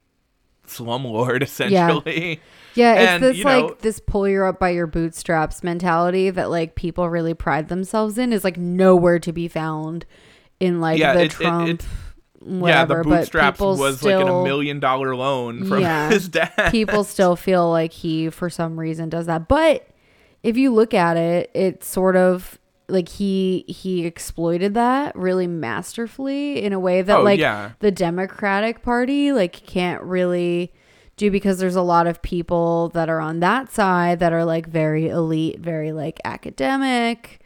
slumlord 0.68 1.42
essentially 1.44 2.40
yeah. 2.74 2.94
It's 2.94 3.12
And, 3.12 3.24
this 3.24 3.38
you 3.38 3.44
know- 3.44 3.66
like 3.68 3.80
this 3.80 4.00
pull 4.00 4.28
you 4.28 4.44
up 4.46 4.60
by 4.60 4.70
your 4.70 4.88
bootstraps 4.88 5.64
mentality 5.64 6.30
that 6.30 6.50
like 6.50 6.76
people 6.76 7.10
really 7.10 7.34
pride 7.34 7.68
themselves 7.68 8.18
in 8.18 8.32
is 8.32 8.44
like 8.44 8.58
nowhere 8.58 9.20
to 9.20 9.34
be 9.34 9.48
found 9.50 10.06
in 10.60 10.80
like 10.80 11.00
Yeah, 11.00 11.14
the 11.14 11.22
it- 11.22 11.26
it- 11.26 11.32
Trump. 11.32 11.70
it- 11.70 11.86
whatever, 12.40 12.94
yeah, 12.98 13.04
the 13.04 13.10
bootstraps 13.10 13.60
was 13.60 14.02
like 14.04 14.16
in 14.16 14.28
a 14.28 14.44
million 14.44 14.80
dollar 14.80 15.16
loan 15.16 15.66
from 15.66 15.82
Yeah. 15.82 16.10
his 16.12 16.28
dad. 16.30 16.70
people 16.72 17.04
still 17.04 17.36
feel 17.36 17.70
like 17.70 17.92
he 17.92 18.30
for 18.30 18.50
some 18.50 18.80
reason 18.80 19.10
does 19.10 19.26
that 19.28 19.48
but 19.48 19.88
if 20.44 20.58
you 20.58 20.74
look 20.74 20.94
at 20.94 21.18
it 21.18 21.52
it's 21.54 21.88
sort 21.88 22.16
of 22.16 22.58
like 22.92 23.10
he 23.10 23.64
he 23.68 24.06
exploited 24.06 24.74
that 24.76 25.16
really 25.16 25.48
masterfully 25.48 26.62
in 26.64 26.74
a 26.74 26.80
way 26.80 27.02
that 27.02 27.20
Oh, 27.20 27.24
like 27.24 27.40
yeah. 27.40 27.72
the 27.80 27.92
democratic 27.92 28.82
party 28.84 29.32
like 29.32 29.54
can't 29.54 30.02
really 30.04 30.74
do 31.18 31.30
because 31.32 31.60
there's 31.60 31.76
a 31.76 31.82
lot 31.82 32.08
of 32.08 32.22
people 32.22 32.90
that 32.90 33.10
are 33.10 33.20
on 33.20 33.40
that 33.42 33.72
side 33.72 34.20
that 34.20 34.34
are 34.34 34.46
like 34.46 34.68
very 34.68 35.08
elite 35.10 35.60
very 35.60 35.92
like 35.92 36.20
academic 36.26 37.40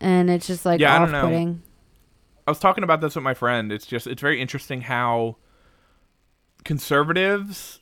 and 0.00 0.28
it's 0.30 0.46
just 0.46 0.64
like 0.66 0.80
Yeah, 0.80 0.96
I 0.96 0.98
don't 0.98 1.12
know. 1.12 1.18
off-putting. 1.18 1.62
I 2.46 2.50
was 2.50 2.58
talking 2.58 2.84
about 2.84 3.00
this 3.00 3.14
with 3.14 3.24
my 3.24 3.32
friend. 3.34 3.72
It's 3.72 3.86
just 3.86 4.06
it's 4.06 4.20
very 4.20 4.40
interesting 4.40 4.82
how 4.82 5.36
conservatives, 6.64 7.80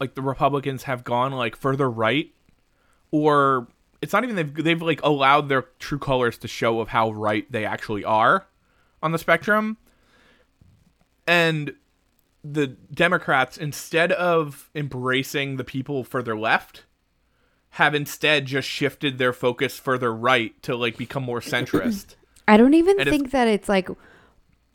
like 0.00 0.14
the 0.14 0.22
Republicans, 0.22 0.84
have 0.84 1.04
gone 1.04 1.32
like 1.32 1.56
further 1.56 1.90
right, 1.90 2.30
or 3.10 3.68
it's 4.02 4.12
not 4.12 4.24
even 4.24 4.36
they've 4.36 4.54
they've 4.54 4.82
like 4.82 5.00
allowed 5.02 5.48
their 5.48 5.62
true 5.78 5.98
colors 5.98 6.36
to 6.38 6.48
show 6.48 6.80
of 6.80 6.88
how 6.88 7.12
right 7.12 7.50
they 7.50 7.64
actually 7.64 8.04
are 8.04 8.46
on 9.02 9.12
the 9.12 9.18
spectrum, 9.18 9.78
and 11.26 11.74
the 12.44 12.66
Democrats 12.66 13.56
instead 13.56 14.12
of 14.12 14.68
embracing 14.74 15.56
the 15.56 15.64
people 15.64 16.02
further 16.02 16.36
left 16.36 16.84
have 17.76 17.94
instead 17.94 18.44
just 18.44 18.68
shifted 18.68 19.16
their 19.16 19.32
focus 19.32 19.78
further 19.78 20.12
right 20.12 20.60
to 20.62 20.76
like 20.76 20.96
become 20.98 21.22
more 21.22 21.40
centrist. 21.40 22.16
I 22.48 22.56
don't 22.56 22.74
even 22.74 23.00
And 23.00 23.08
think 23.08 23.30
that 23.30 23.48
it's 23.48 23.68
like 23.68 23.88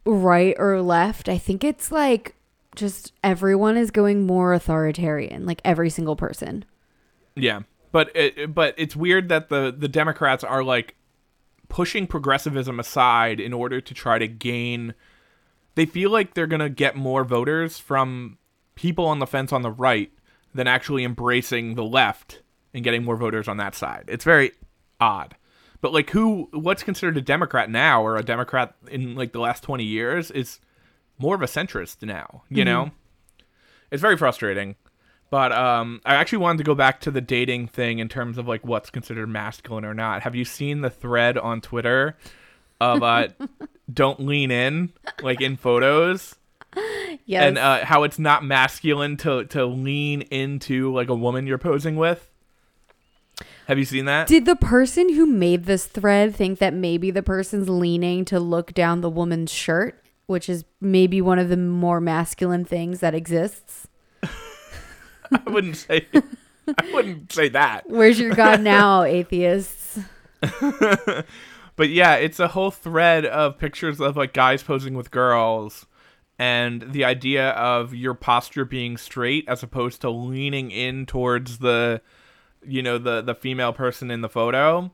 right 0.05 0.55
or 0.57 0.81
left. 0.81 1.27
I 1.27 1.37
think 1.37 1.63
it's 1.63 1.91
like 1.91 2.33
just 2.75 3.11
everyone 3.23 3.75
is 3.75 3.91
going 3.91 4.25
more 4.25 4.53
authoritarian, 4.53 5.45
like 5.45 5.61
every 5.65 5.89
single 5.89 6.15
person. 6.15 6.63
Yeah, 7.35 7.61
but 7.91 8.15
it, 8.15 8.53
but 8.53 8.73
it's 8.77 8.95
weird 8.95 9.29
that 9.29 9.49
the 9.49 9.73
the 9.77 9.87
Democrats 9.87 10.43
are 10.43 10.63
like 10.63 10.95
pushing 11.69 12.07
progressivism 12.07 12.79
aside 12.79 13.39
in 13.39 13.53
order 13.53 13.81
to 13.81 13.93
try 13.93 14.19
to 14.19 14.27
gain. 14.27 14.93
They 15.75 15.85
feel 15.85 16.09
like 16.09 16.33
they're 16.33 16.47
gonna 16.47 16.69
get 16.69 16.95
more 16.95 17.23
voters 17.23 17.79
from 17.79 18.37
people 18.75 19.05
on 19.05 19.19
the 19.19 19.27
fence 19.27 19.51
on 19.51 19.61
the 19.61 19.71
right 19.71 20.11
than 20.53 20.67
actually 20.67 21.03
embracing 21.03 21.75
the 21.75 21.83
left 21.83 22.41
and 22.73 22.83
getting 22.83 23.03
more 23.03 23.17
voters 23.17 23.47
on 23.47 23.57
that 23.57 23.75
side. 23.75 24.05
It's 24.07 24.23
very 24.23 24.51
odd. 24.99 25.35
But 25.81 25.93
like 25.93 26.09
who 26.09 26.49
what's 26.51 26.83
considered 26.83 27.17
a 27.17 27.21
Democrat 27.21 27.69
now 27.69 28.03
or 28.03 28.17
a 28.17 28.23
Democrat 28.23 28.75
in 28.89 29.15
like 29.15 29.31
the 29.31 29.39
last 29.39 29.63
20 29.63 29.83
years 29.83 30.31
is 30.31 30.59
more 31.19 31.35
of 31.35 31.41
a 31.41 31.45
centrist 31.45 32.03
now, 32.03 32.43
you 32.49 32.57
mm-hmm. 32.57 32.65
know? 32.65 32.91
It's 33.91 34.01
very 34.01 34.17
frustrating. 34.17 34.75
But 35.29 35.51
um 35.51 36.01
I 36.05 36.15
actually 36.15 36.39
wanted 36.39 36.59
to 36.59 36.63
go 36.63 36.75
back 36.75 37.01
to 37.01 37.11
the 37.11 37.21
dating 37.21 37.67
thing 37.67 37.99
in 37.99 38.09
terms 38.09 38.37
of 38.37 38.47
like 38.47 38.65
what's 38.65 38.89
considered 38.89 39.27
masculine 39.27 39.85
or 39.85 39.93
not. 39.93 40.21
Have 40.23 40.35
you 40.35 40.45
seen 40.45 40.81
the 40.81 40.89
thread 40.89 41.37
on 41.37 41.61
Twitter 41.61 42.17
of 42.79 43.03
uh 43.03 43.27
don't 43.93 44.19
lean 44.19 44.51
in 44.51 44.93
like 45.21 45.41
in 45.41 45.57
photos? 45.57 46.35
Yes. 47.25 47.43
and 47.43 47.57
uh, 47.57 47.83
how 47.83 48.03
it's 48.03 48.19
not 48.19 48.43
masculine 48.43 49.17
to 49.17 49.45
to 49.45 49.65
lean 49.65 50.21
into 50.23 50.93
like 50.93 51.09
a 51.09 51.15
woman 51.15 51.47
you're 51.47 51.57
posing 51.57 51.95
with. 51.95 52.29
Have 53.67 53.77
you 53.77 53.85
seen 53.85 54.05
that? 54.05 54.27
Did 54.27 54.45
the 54.45 54.55
person 54.55 55.13
who 55.13 55.25
made 55.25 55.65
this 55.65 55.85
thread 55.85 56.35
think 56.35 56.59
that 56.59 56.73
maybe 56.73 57.11
the 57.11 57.23
person's 57.23 57.67
leaning 57.67 58.23
to 58.25 58.39
look 58.39 58.73
down 58.73 59.01
the 59.01 59.09
woman's 59.09 59.51
shirt, 59.51 60.01
which 60.25 60.47
is 60.47 60.63
maybe 60.79 61.19
one 61.19 61.37
of 61.37 61.49
the 61.49 61.57
more 61.57 61.99
masculine 61.99 62.63
things 62.63 63.01
that 63.01 63.13
exists? 63.13 63.87
I 65.45 65.49
wouldn't 65.49 65.77
say. 65.77 66.07
I 66.13 66.91
wouldn't 66.93 67.31
say 67.31 67.49
that. 67.49 67.89
Where's 67.89 68.19
your 68.19 68.33
God 68.33 68.61
now, 68.61 69.03
atheists? 69.03 69.99
But 70.41 71.89
yeah, 71.89 72.15
it's 72.15 72.39
a 72.39 72.47
whole 72.47 72.71
thread 72.71 73.25
of 73.25 73.59
pictures 73.59 74.01
of 74.01 74.17
like 74.17 74.33
guys 74.33 74.63
posing 74.63 74.95
with 74.95 75.11
girls, 75.11 75.85
and 76.39 76.81
the 76.91 77.05
idea 77.05 77.51
of 77.51 77.93
your 77.93 78.15
posture 78.15 78.65
being 78.65 78.97
straight 78.97 79.45
as 79.47 79.61
opposed 79.61 80.01
to 80.01 80.09
leaning 80.09 80.71
in 80.71 81.05
towards 81.05 81.59
the, 81.59 82.01
you 82.65 82.81
know, 82.81 82.97
the 82.97 83.21
the 83.21 83.35
female 83.35 83.73
person 83.73 84.09
in 84.09 84.21
the 84.21 84.29
photo, 84.29 84.91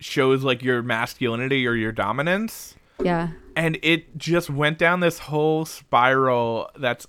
shows 0.00 0.44
like 0.44 0.62
your 0.62 0.82
masculinity 0.82 1.66
or 1.66 1.74
your 1.74 1.92
dominance. 1.92 2.74
Yeah. 3.00 3.28
and 3.54 3.78
it 3.82 4.18
just 4.18 4.50
went 4.50 4.76
down 4.76 4.98
this 4.98 5.20
whole 5.20 5.64
spiral 5.64 6.68
that's 6.76 7.06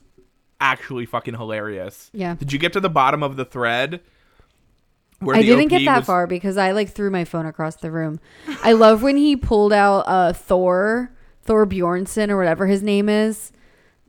actually 0.61 1.05
fucking 1.05 1.35
hilarious. 1.35 2.09
Yeah. 2.13 2.35
Did 2.35 2.51
you 2.53 2.59
get 2.59 2.73
to 2.73 2.79
the 2.79 2.89
bottom 2.89 3.23
of 3.23 3.35
the 3.35 3.45
thread? 3.45 4.01
Where 5.19 5.35
I 5.35 5.41
didn't 5.41 5.65
OP 5.65 5.69
get 5.79 5.85
that 5.85 5.97
was- 5.99 6.05
far 6.05 6.27
because 6.27 6.57
I 6.57 6.71
like 6.71 6.89
threw 6.89 7.09
my 7.09 7.25
phone 7.25 7.45
across 7.45 7.75
the 7.75 7.91
room. 7.91 8.19
I 8.63 8.71
love 8.71 9.03
when 9.03 9.17
he 9.17 9.35
pulled 9.35 9.73
out 9.73 10.01
uh 10.07 10.31
Thor, 10.33 11.11
Thor 11.43 11.65
Bjornson 11.65 12.29
or 12.29 12.37
whatever 12.37 12.67
his 12.67 12.81
name 12.81 13.09
is. 13.09 13.51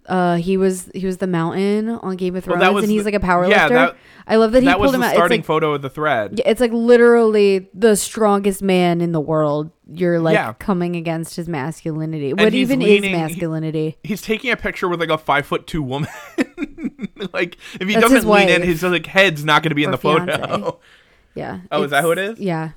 Uh 0.07 0.37
he 0.37 0.57
was 0.57 0.91
he 0.95 1.07
was 1.07 1.19
the 1.19 1.27
mountain 1.27 1.89
on 1.91 2.17
Game 2.17 2.35
of 2.35 2.45
Thrones 2.45 2.61
was 2.75 2.83
and 2.85 2.91
he's 2.91 3.03
the- 3.05 3.09
like 3.13 3.15
a 3.15 3.21
power 3.21 3.47
yeah, 3.47 3.63
lifter. 3.63 3.75
that- 3.75 3.97
I 4.27 4.37
love 4.37 4.53
that 4.53 4.61
he 4.63 4.67
That 4.67 4.79
was 4.79 4.87
pulled 4.89 4.95
him 4.97 5.01
the 5.01 5.07
out. 5.07 5.11
It's 5.11 5.17
starting 5.19 5.39
like, 5.41 5.45
photo 5.47 5.75
of 5.75 5.83
the 5.83 5.91
thread. 5.91 6.35
yeah, 6.39 6.49
it's 6.49 6.61
like 6.61 6.73
literally 6.73 7.69
the 7.75 7.97
strongest 7.97 8.63
man 8.63 9.01
in 9.01 9.11
the 9.13 9.21
world. 9.21 9.71
You're 9.93 10.21
like 10.21 10.35
Yeah. 10.35 10.53
coming 10.55 10.95
against 10.97 11.35
his 11.37 11.49
masculinity. 11.49 12.33
What 12.33 12.55
even 12.55 12.79
leaning- 12.81 13.13
is 13.13 13.17
masculinity? 13.19 13.99
He's 14.05 14.23
taking 14.23 14.51
a 14.53 14.57
picture 14.57 14.89
with 14.89 15.01
like 15.01 15.11
a 15.11 15.19
five 15.19 15.47
foot 15.47 15.67
two 15.67 15.83
woman. 15.83 16.09
like 17.33 17.57
if 17.81 17.89
he 17.89 17.95
That's 17.95 18.09
doesn't 18.09 18.29
lean 18.31 18.49
in, 18.49 18.63
his 18.63 18.83
like 18.83 19.07
head's 19.07 19.45
not 19.45 19.63
going 19.63 19.71
to 19.71 19.75
be 19.75 19.85
in 19.85 19.91
the 19.91 19.99
photo. 19.99 20.79
Yeah. 21.37 21.61
Oh, 21.71 21.85
is 21.85 21.93
that 21.93 22.03
who 22.03 22.11
it 22.11 22.19
is? 22.19 22.41
Yeah. 22.41 22.71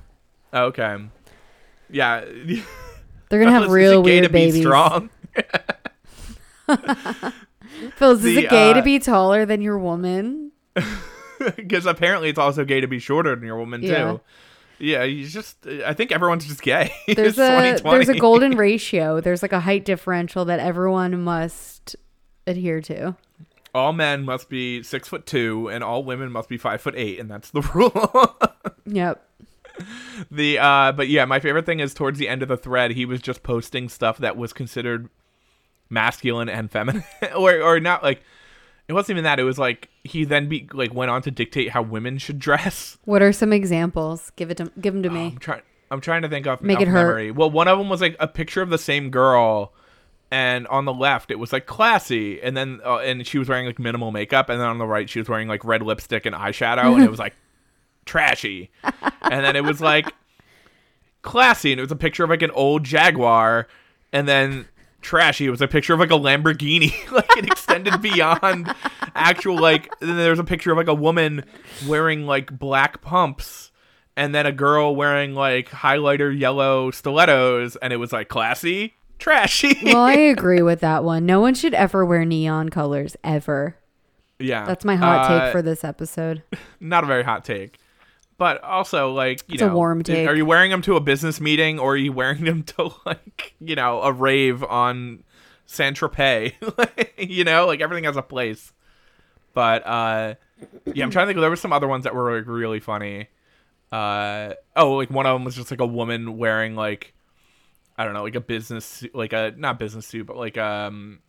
okay. 0.52 0.96
Yeah. 1.90 2.20
They're 3.28 3.40
gonna 3.42 3.50
have 3.50 3.68
real 3.70 4.00
weird 4.02 4.30
babies. 4.30 4.60
strong. 4.62 5.10
Phil, 7.96 8.10
is 8.12 8.24
it 8.24 8.50
gay 8.50 8.72
to 8.72 8.80
uh, 8.80 8.82
be 8.82 8.98
taller 8.98 9.44
than 9.46 9.60
your 9.60 9.78
woman? 9.78 10.52
Because 11.56 11.84
apparently 11.84 12.30
it's 12.30 12.38
also 12.38 12.64
gay 12.64 12.80
to 12.80 12.86
be 12.86 12.98
shorter 13.00 13.34
than 13.34 13.44
your 13.44 13.58
woman 13.58 13.82
Yeah. 13.82 14.12
too. 14.12 14.20
Yeah, 14.78 15.02
you 15.02 15.26
just. 15.26 15.66
I 15.84 15.92
think 15.92 16.10
everyone's 16.10 16.46
just 16.46 16.62
gay. 16.62 16.92
There's 17.08 17.38
a 17.38 17.76
there's 17.82 18.08
a 18.08 18.18
golden 18.18 18.56
ratio. 18.56 19.20
There's 19.20 19.42
like 19.42 19.52
a 19.52 19.60
height 19.60 19.84
differential 19.84 20.44
that 20.46 20.58
everyone 20.60 21.22
must 21.22 21.96
adhere 22.46 22.80
to. 22.82 23.16
all 23.74 23.92
men 23.92 24.24
must 24.24 24.48
be 24.48 24.82
six 24.82 25.06
foot 25.08 25.26
two, 25.26 25.68
and 25.68 25.84
all 25.84 26.02
women 26.04 26.30
must 26.32 26.48
be 26.48 26.56
five 26.56 26.80
foot 26.80 26.94
eight, 26.96 27.18
and 27.20 27.30
that's 27.30 27.50
the 27.50 27.60
rule. 27.74 28.36
Yep. 28.86 29.28
the 30.30 30.58
uh, 30.60 30.92
but 30.92 31.08
yeah, 31.08 31.24
my 31.24 31.40
favorite 31.40 31.66
thing 31.66 31.80
is 31.80 31.92
towards 31.94 32.18
the 32.18 32.28
end 32.28 32.42
of 32.42 32.48
the 32.48 32.56
thread, 32.56 32.92
he 32.92 33.04
was 33.04 33.20
just 33.20 33.42
posting 33.42 33.88
stuff 33.88 34.18
that 34.18 34.36
was 34.36 34.52
considered 34.52 35.08
masculine 35.90 36.48
and 36.48 36.70
feminine, 36.70 37.04
or 37.36 37.60
or 37.60 37.80
not 37.80 38.02
like. 38.02 38.22
It 38.86 38.92
wasn't 38.92 39.14
even 39.16 39.24
that. 39.24 39.40
It 39.40 39.44
was 39.44 39.58
like 39.58 39.88
he 40.02 40.24
then 40.24 40.46
be 40.46 40.68
like 40.74 40.92
went 40.92 41.10
on 41.10 41.22
to 41.22 41.30
dictate 41.30 41.70
how 41.70 41.80
women 41.80 42.18
should 42.18 42.38
dress. 42.38 42.98
What 43.06 43.22
are 43.22 43.32
some 43.32 43.50
examples? 43.50 44.30
Give 44.36 44.50
it 44.50 44.58
to 44.58 44.70
give 44.78 44.92
them 44.92 45.02
to 45.02 45.08
me. 45.08 45.26
I'm 45.28 45.38
trying. 45.38 45.62
I'm 45.90 46.00
trying 46.00 46.22
to 46.22 46.28
think 46.28 46.46
of 46.46 46.60
Make 46.60 46.76
off 46.76 46.82
it 46.82 46.88
hurt. 46.88 47.34
Well, 47.34 47.50
one 47.50 47.68
of 47.68 47.78
them 47.78 47.88
was 47.88 48.00
like 48.02 48.16
a 48.20 48.28
picture 48.28 48.60
of 48.60 48.68
the 48.68 48.78
same 48.78 49.10
girl, 49.10 49.72
and 50.30 50.66
on 50.66 50.84
the 50.84 50.92
left 50.92 51.30
it 51.30 51.38
was 51.38 51.52
like 51.52 51.66
classy, 51.66 52.42
and 52.42 52.56
then 52.56 52.80
uh, 52.84 52.98
and 52.98 53.26
she 53.26 53.38
was 53.38 53.48
wearing 53.48 53.66
like 53.66 53.78
minimal 53.78 54.10
makeup, 54.10 54.48
and 54.48 54.60
then 54.60 54.66
on 54.66 54.78
the 54.78 54.86
right 54.86 55.08
she 55.08 55.18
was 55.18 55.28
wearing 55.28 55.48
like 55.48 55.64
red 55.64 55.82
lipstick 55.82 56.26
and 56.26 56.34
eyeshadow, 56.34 56.94
and 56.94 57.04
it 57.04 57.10
was 57.10 57.20
like 57.20 57.34
trashy, 58.04 58.70
and 58.82 59.44
then 59.44 59.56
it 59.56 59.64
was 59.64 59.80
like 59.80 60.12
classy, 61.22 61.72
and 61.72 61.78
it 61.78 61.82
was 61.82 61.92
a 61.92 61.96
picture 61.96 62.24
of 62.24 62.30
like 62.30 62.42
an 62.42 62.50
old 62.50 62.84
Jaguar, 62.84 63.68
and 64.12 64.26
then 64.28 64.66
trashy. 65.04 65.46
It 65.46 65.50
was 65.50 65.60
a 65.62 65.68
picture 65.68 65.94
of 65.94 66.00
like 66.00 66.10
a 66.10 66.14
Lamborghini, 66.14 66.92
like 67.12 67.36
it 67.36 67.46
extended 67.46 68.02
beyond 68.02 68.74
actual 69.14 69.56
like. 69.56 69.96
Then 70.00 70.16
there 70.16 70.30
was 70.30 70.40
a 70.40 70.44
picture 70.44 70.72
of 70.72 70.76
like 70.78 70.88
a 70.88 70.94
woman 70.94 71.44
wearing 71.86 72.26
like 72.26 72.58
black 72.58 73.00
pumps, 73.02 73.70
and 74.16 74.34
then 74.34 74.46
a 74.46 74.52
girl 74.52 74.96
wearing 74.96 75.34
like 75.34 75.68
highlighter 75.70 76.36
yellow 76.36 76.90
stilettos, 76.90 77.76
and 77.76 77.92
it 77.92 77.96
was 77.98 78.12
like 78.12 78.28
classy, 78.28 78.94
trashy. 79.18 79.76
well, 79.84 80.02
I 80.02 80.12
agree 80.34 80.62
with 80.62 80.80
that 80.80 81.04
one. 81.04 81.24
No 81.26 81.40
one 81.40 81.54
should 81.54 81.74
ever 81.74 82.04
wear 82.04 82.24
neon 82.24 82.70
colors 82.70 83.16
ever. 83.22 83.76
yeah, 84.40 84.64
That's 84.64 84.84
my 84.84 84.96
hot 84.96 85.30
Uh, 85.30 85.44
take 85.44 85.52
for 85.52 85.62
this 85.62 85.84
episode. 85.84 86.42
not 86.80 87.04
a 87.04 87.06
very 87.06 87.22
hot 87.22 87.44
take. 87.44 87.78
But 88.36 88.62
also, 88.64 89.12
like 89.12 89.42
you 89.48 89.54
It's 89.54 89.62
a 89.62 89.66
know, 89.68 89.76
warm 89.76 90.02
take. 90.02 90.28
Are 90.28 90.34
you 90.34 90.44
wearing 90.44 90.70
them 90.70 90.82
to 90.82 90.96
a 90.96 91.00
business 91.00 91.40
meeting, 91.40 91.78
or 91.78 91.92
are 91.92 91.96
you 91.96 92.12
wearing 92.12 92.44
them 92.44 92.62
to 92.64 92.92
like 93.06 93.54
you 93.60 93.76
know 93.76 94.02
a 94.02 94.12
rave 94.12 94.62
on 94.64 95.22
Saint 95.66 95.96
Tropez? 95.96 96.52
you 97.18 97.44
know, 97.44 97.66
like 97.66 97.80
everything 97.80 98.04
has 98.04 98.16
a 98.16 98.22
place. 98.22 98.72
But 99.52 99.86
uh, 99.86 100.34
yeah, 100.92 101.04
I'm 101.04 101.10
trying 101.10 101.26
to 101.26 101.32
think. 101.32 101.40
There 101.40 101.50
were 101.50 101.56
some 101.56 101.72
other 101.72 101.86
ones 101.86 102.04
that 102.04 102.14
were 102.14 102.36
like 102.38 102.48
really 102.48 102.80
funny. 102.80 103.28
Uh, 103.92 104.54
oh, 104.74 104.94
like 104.94 105.10
one 105.10 105.26
of 105.26 105.34
them 105.34 105.44
was 105.44 105.54
just 105.54 105.70
like 105.70 105.80
a 105.80 105.86
woman 105.86 106.36
wearing 106.36 106.74
like 106.74 107.14
I 107.96 108.04
don't 108.04 108.14
know, 108.14 108.24
like 108.24 108.34
a 108.34 108.40
business, 108.40 108.84
suit- 108.84 109.14
like 109.14 109.32
a 109.32 109.54
not 109.56 109.78
business 109.78 110.06
suit, 110.06 110.26
but 110.26 110.36
like 110.36 110.58
um. 110.58 111.20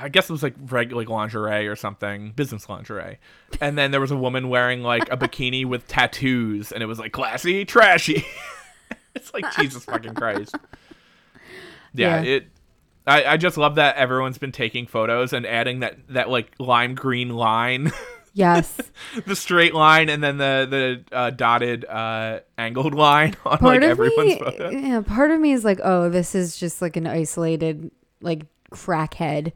I 0.00 0.08
guess 0.08 0.30
it 0.30 0.32
was 0.32 0.42
like 0.44 0.54
reg- 0.70 0.92
like 0.92 1.08
lingerie 1.08 1.66
or 1.66 1.74
something, 1.76 2.30
business 2.32 2.68
lingerie. 2.68 3.18
And 3.60 3.76
then 3.76 3.90
there 3.90 4.00
was 4.00 4.10
a 4.12 4.16
woman 4.16 4.48
wearing 4.48 4.82
like 4.82 5.10
a 5.12 5.16
bikini 5.16 5.64
with 5.66 5.86
tattoos, 5.88 6.70
and 6.72 6.82
it 6.82 6.86
was 6.86 6.98
like 6.98 7.12
classy, 7.12 7.64
trashy. 7.64 8.24
it's 9.14 9.34
like 9.34 9.44
Jesus 9.56 9.84
fucking 9.84 10.14
Christ. 10.14 10.54
Yeah, 11.94 12.22
Yeah. 12.22 12.30
it. 12.36 12.46
I, 13.06 13.24
I 13.24 13.36
just 13.38 13.56
love 13.56 13.76
that 13.76 13.96
everyone's 13.96 14.36
been 14.38 14.52
taking 14.52 14.86
photos 14.86 15.32
and 15.32 15.46
adding 15.46 15.80
that 15.80 15.96
that 16.10 16.28
like 16.28 16.52
lime 16.58 16.94
green 16.94 17.30
line 17.30 17.90
Yes. 18.34 18.78
the 19.26 19.34
straight 19.34 19.74
line 19.74 20.10
and 20.10 20.22
then 20.22 20.36
the 20.36 20.66
the 21.10 21.16
uh, 21.16 21.30
dotted 21.30 21.86
uh, 21.86 22.40
angled 22.58 22.94
line 22.94 23.34
on 23.46 23.58
part 23.58 23.80
like 23.80 23.82
everyone's 23.82 24.18
me, 24.18 24.38
photo. 24.38 24.68
yeah, 24.70 25.00
part 25.00 25.30
of 25.30 25.40
me 25.40 25.52
is 25.52 25.64
like, 25.64 25.80
oh, 25.82 26.10
this 26.10 26.34
is 26.34 26.56
just 26.58 26.82
like 26.82 26.96
an 26.98 27.06
isolated 27.06 27.90
like 28.20 28.42
crackhead, 28.70 29.52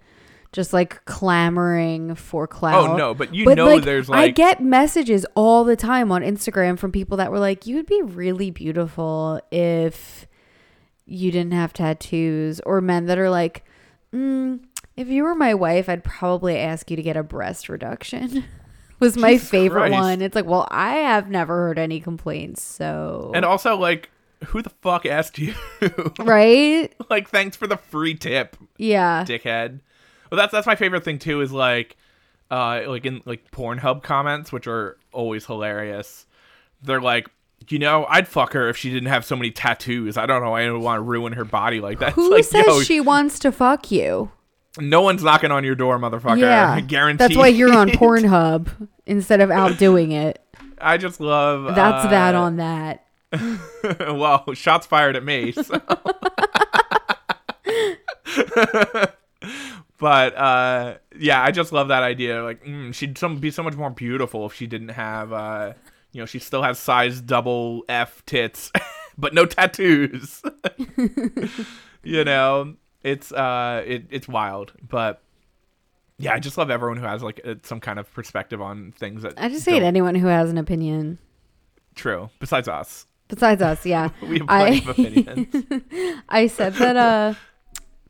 just 0.53 0.73
like 0.73 1.05
clamoring 1.07 2.15
for 2.15 2.47
clout. 2.47 2.91
Oh 2.91 2.97
no, 2.97 3.15
but 3.15 3.35
you 3.35 3.45
but 3.45 3.57
know 3.57 3.67
like, 3.67 3.85
there's 3.85 4.09
like 4.09 4.19
I 4.19 4.29
get 4.31 4.63
messages 4.63 5.25
all 5.35 5.65
the 5.65 5.77
time 5.77 6.13
on 6.13 6.23
Instagram 6.23 6.79
from 6.79 6.93
people 6.93 7.17
that 7.17 7.31
were 7.33 7.39
like, 7.39 7.67
"You 7.67 7.77
would 7.77 7.87
be 7.87 8.03
really 8.03 8.51
beautiful 8.51 9.41
if 9.51 10.27
you 11.07 11.33
didn't 11.33 11.53
have 11.53 11.73
tattoos," 11.73 12.61
or 12.61 12.81
men 12.81 13.07
that 13.07 13.19
are 13.19 13.31
like, 13.31 13.65
mm, 14.13 14.61
"If 14.97 15.09
you 15.09 15.25
were 15.25 15.35
my 15.35 15.55
wife, 15.55 15.89
I'd 15.89 16.05
probably 16.05 16.59
ask 16.59 16.91
you 16.91 16.97
to 16.97 17.03
get 17.03 17.17
a 17.17 17.23
breast 17.23 17.69
reduction." 17.69 18.45
Was 19.01 19.17
my 19.17 19.33
Jesus 19.33 19.51
favorite 19.51 19.89
Christ. 19.89 20.01
one. 20.01 20.23
It's 20.23 20.37
like, 20.37 20.45
well, 20.45 20.69
I 20.71 20.93
have 20.99 21.29
never 21.29 21.57
heard 21.57 21.77
any 21.77 21.99
complaints, 21.99 22.63
so 22.63 23.33
and 23.35 23.45
also 23.45 23.77
like 23.77 24.11
who 24.47 24.63
the 24.63 24.71
fuck 24.71 25.07
asked 25.07 25.39
you? 25.39 25.55
right? 26.21 26.93
like 27.11 27.29
thanks 27.29 27.57
for 27.57 27.67
the 27.67 27.77
free 27.77 28.15
tip, 28.15 28.57
Yeah, 28.77 29.25
dickhead. 29.25 29.81
Well, 30.33 30.39
that's 30.39 30.51
that's 30.51 30.67
my 30.67 30.77
favorite 30.77 31.05
thing 31.05 31.19
too. 31.19 31.43
Is 31.43 31.53
like, 31.53 31.95
uh, 32.51 32.85
like 32.87 33.05
in 33.05 33.21
like 33.27 33.51
Pornhub 33.51 34.03
comments, 34.03 34.51
which 34.51 34.67
are 34.67 34.97
always 35.13 35.45
hilarious. 35.45 36.25
They're 36.83 37.03
like, 37.03 37.29
you 37.69 37.79
know, 37.79 38.07
I'd 38.09 38.27
fuck 38.27 38.55
her 38.55 38.71
if 38.71 38.79
she 38.79 38.89
didn't 38.89 39.11
have 39.11 39.27
so 39.27 39.37
many 39.37 39.51
tattoos. 39.51 40.17
I 40.17 40.25
don't 40.25 40.43
know. 40.43 40.55
I 40.55 40.65
don't 40.65 40.81
want 40.81 40.97
to 40.97 41.03
ruin 41.03 41.35
her 41.35 41.45
body 41.45 41.81
like 41.81 41.99
that. 41.99 42.15
Who 42.15 42.31
like, 42.35 42.45
says 42.45 42.65
yo, 42.65 42.81
she 42.81 42.99
wants 42.99 43.39
to 43.41 43.53
fuck 43.53 43.91
you? 43.91 44.33
no 44.81 45.03
one's 45.03 45.23
knocking 45.23 45.51
on 45.51 45.65
your 45.65 45.75
door, 45.75 45.99
motherfucker. 45.99 46.41
Yeah, 46.41 46.81
guaranteed. 46.87 47.19
That's 47.21 47.37
why 47.37 47.49
you're 47.49 47.75
on 47.75 47.89
Pornhub 47.91 48.89
instead 49.05 49.43
of 49.43 49.51
outdoing 49.51 50.13
it. 50.13 50.43
I 50.81 50.97
just 50.97 51.21
love. 51.21 51.75
That's 51.75 52.07
uh, 52.07 52.09
that 52.09 52.35
on 52.35 52.57
that. 52.57 53.05
well, 54.01 54.51
shots 54.55 54.87
fired 54.87 55.15
at 55.15 55.25
me. 55.25 55.53
So. 55.53 55.79
but 59.99 60.37
uh, 60.37 60.95
yeah, 61.19 61.43
I 61.43 61.51
just 61.51 61.73
love 61.73 61.89
that 61.89 62.03
idea. 62.03 62.43
Like, 62.43 62.65
mm, 62.65 62.95
she'd 62.95 63.19
some 63.19 63.39
be 63.39 63.51
so 63.51 63.63
much 63.63 63.75
more 63.75 63.91
beautiful 63.91 64.47
if 64.47 64.55
she 64.55 64.67
didn't 64.67 64.91
have, 64.91 65.33
uh, 65.33 65.73
you 66.13 66.21
know, 66.21 66.27
she 66.27 66.39
still 66.39 66.63
has 66.63 66.79
size 66.79 67.21
double 67.21 67.85
F 67.89 68.25
tits, 68.27 68.71
but 69.19 69.35
no 69.35 69.47
tattoos. 69.47 70.43
you 72.03 72.25
know, 72.25 72.75
it's 73.03 73.33
uh, 73.33 73.83
it, 73.87 74.07
it's 74.11 74.29
wild, 74.29 74.73
but. 74.89 75.23
Yeah, 76.19 76.35
I 76.35 76.39
just 76.39 76.57
love 76.57 76.71
everyone 76.71 76.99
who 76.99 77.07
has 77.07 77.21
like 77.21 77.41
uh, 77.45 77.57
some 77.65 77.81
kind 77.81 77.99
of 77.99 78.13
perspective 78.15 78.61
on 78.61 78.93
things 78.93 79.23
that 79.23 79.33
I 79.39 79.49
just 79.49 79.67
hate 79.67 79.83
anyone 79.83 80.15
who 80.15 80.29
has 80.29 80.51
an 80.51 80.59
opinion. 80.59 81.19
True. 81.97 82.31
Besides 82.39 82.69
us, 82.69 83.07
Besides 83.33 83.63
us, 83.63 83.87
yeah. 83.87 84.11
we 84.21 84.41
have 84.41 84.47
plenty 84.47 84.87
I 84.87 84.91
of 84.91 84.99
opinions. 84.99 85.65
I 86.29 86.47
said 86.49 86.75
that 86.75 86.97
uh 86.97 87.33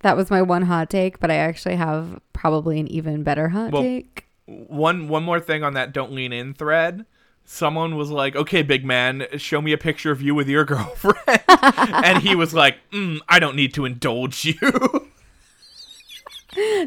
that 0.02 0.16
was 0.16 0.30
my 0.30 0.42
one 0.42 0.62
hot 0.62 0.90
take, 0.90 1.18
but 1.20 1.30
I 1.30 1.36
actually 1.36 1.76
have 1.76 2.20
probably 2.32 2.78
an 2.80 2.86
even 2.88 3.22
better 3.22 3.48
hot 3.48 3.72
Well, 3.72 3.82
take. 3.82 4.26
one 4.46 5.08
one 5.08 5.22
more 5.22 5.40
thing 5.40 5.62
on 5.64 5.74
that 5.74 5.92
don't 5.92 6.12
lean 6.12 6.32
in 6.32 6.52
thread 6.54 7.06
someone 7.44 7.96
was 7.96 8.08
like 8.10 8.36
okay 8.36 8.62
big 8.62 8.84
man 8.84 9.26
show 9.36 9.60
me 9.60 9.72
a 9.72 9.78
picture 9.78 10.12
of 10.12 10.22
you 10.22 10.32
with 10.32 10.48
your 10.48 10.64
girlfriend 10.72 11.40
and 11.48 12.18
he 12.22 12.36
was 12.36 12.54
like 12.54 12.76
mm, 12.92 13.18
i 13.28 13.40
don't 13.40 13.56
need 13.56 13.74
to 13.74 13.84
indulge 13.84 14.44
you 14.44 14.54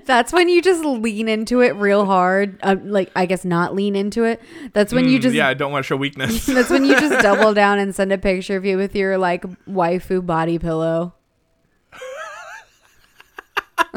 That's 0.05 0.31
when 0.31 0.47
you 0.47 0.61
just 0.61 0.85
lean 0.85 1.27
into 1.27 1.61
it 1.61 1.71
real 1.75 2.05
hard. 2.05 2.59
Um, 2.61 2.91
like 2.91 3.11
I 3.15 3.25
guess 3.25 3.43
not 3.43 3.73
lean 3.73 3.95
into 3.95 4.23
it. 4.23 4.39
That's 4.73 4.93
when 4.93 5.09
you 5.09 5.17
Mm, 5.17 5.21
just 5.23 5.33
yeah 5.35 5.47
i 5.47 5.55
don't 5.55 5.71
want 5.71 5.83
to 5.83 5.87
show 5.87 5.95
weakness 5.97 6.45
That's 6.45 6.69
when 6.69 6.85
you 6.85 6.99
just 6.99 7.19
double 7.23 7.51
down 7.55 7.79
and 7.79 7.95
send 7.95 8.11
a 8.11 8.17
picture 8.19 8.55
of 8.57 8.63
you 8.63 8.77
with 8.77 8.95
your 8.95 9.17
like 9.17 9.41
waifu 9.67 10.23
body 10.23 10.59
pillow. 10.59 11.14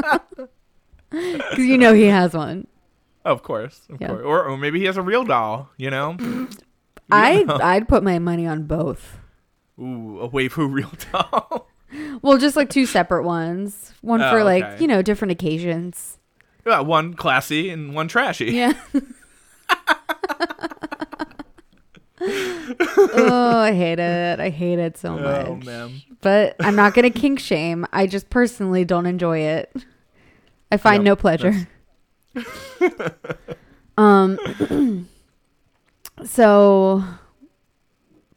Because 1.11 1.59
you 1.65 1.79
know 1.79 1.95
he 1.95 2.05
has 2.05 2.35
one. 2.35 2.67
of 3.25 3.43
course 3.43 3.81
of 3.89 4.01
Yeah. 4.01 4.09
course 4.09 4.23
or, 4.25 4.45
or 4.45 4.57
maybe 4.59 4.79
he 4.79 4.85
has 4.87 4.97
a 4.99 5.03
real 5.03 5.25
doll 5.25 5.71
you 5.79 5.91
know 5.91 6.17
I 7.11 7.45
I'd 7.63 7.89
put 7.89 8.03
my 8.03 8.19
money 8.19 8.47
on 8.47 8.65
both. 8.65 9.19
Ooh, 9.81 10.21
a 10.21 10.29
waifu 10.29 10.71
real 10.71 10.93
doll 11.13 11.69
Well, 12.21 12.37
just 12.37 12.57
like 12.57 12.69
two 12.69 12.85
separate 12.85 13.25
ones. 13.25 13.95
One 14.03 14.21
Oh, 14.21 14.31
for 14.31 14.45
like, 14.45 14.63
okay. 14.65 14.77
you 14.83 14.87
know, 14.87 15.01
different 15.01 15.33
occasions. 15.33 16.19
yeah, 16.67 16.81
one 16.81 17.15
classy 17.15 17.71
and 17.71 17.95
one 17.95 18.09
trashy 18.09 18.53
Yeah. 18.53 18.75
oh, 22.21 23.59
I 23.59 23.73
hate 23.73 23.99
it. 23.99 24.41
I 24.41 24.51
hate 24.51 24.79
it 24.79 24.97
so 24.99 25.19
much. 25.19 25.47
oh 25.47 25.57
man 25.57 26.03
But 26.21 26.57
I'm 26.61 26.75
not 26.77 26.95
going 26.95 27.11
to 27.11 27.19
kink 27.19 27.39
shame. 27.39 27.87
I 27.93 28.07
just 28.07 28.29
personally 28.31 28.85
don't 28.85 29.07
enjoy 29.07 29.39
it. 29.39 29.73
I 30.71 30.77
find 30.77 31.05
Yep, 31.05 31.05
no 31.05 31.17
pleasure. 31.17 31.69
um 33.99 34.39
so 36.25 37.05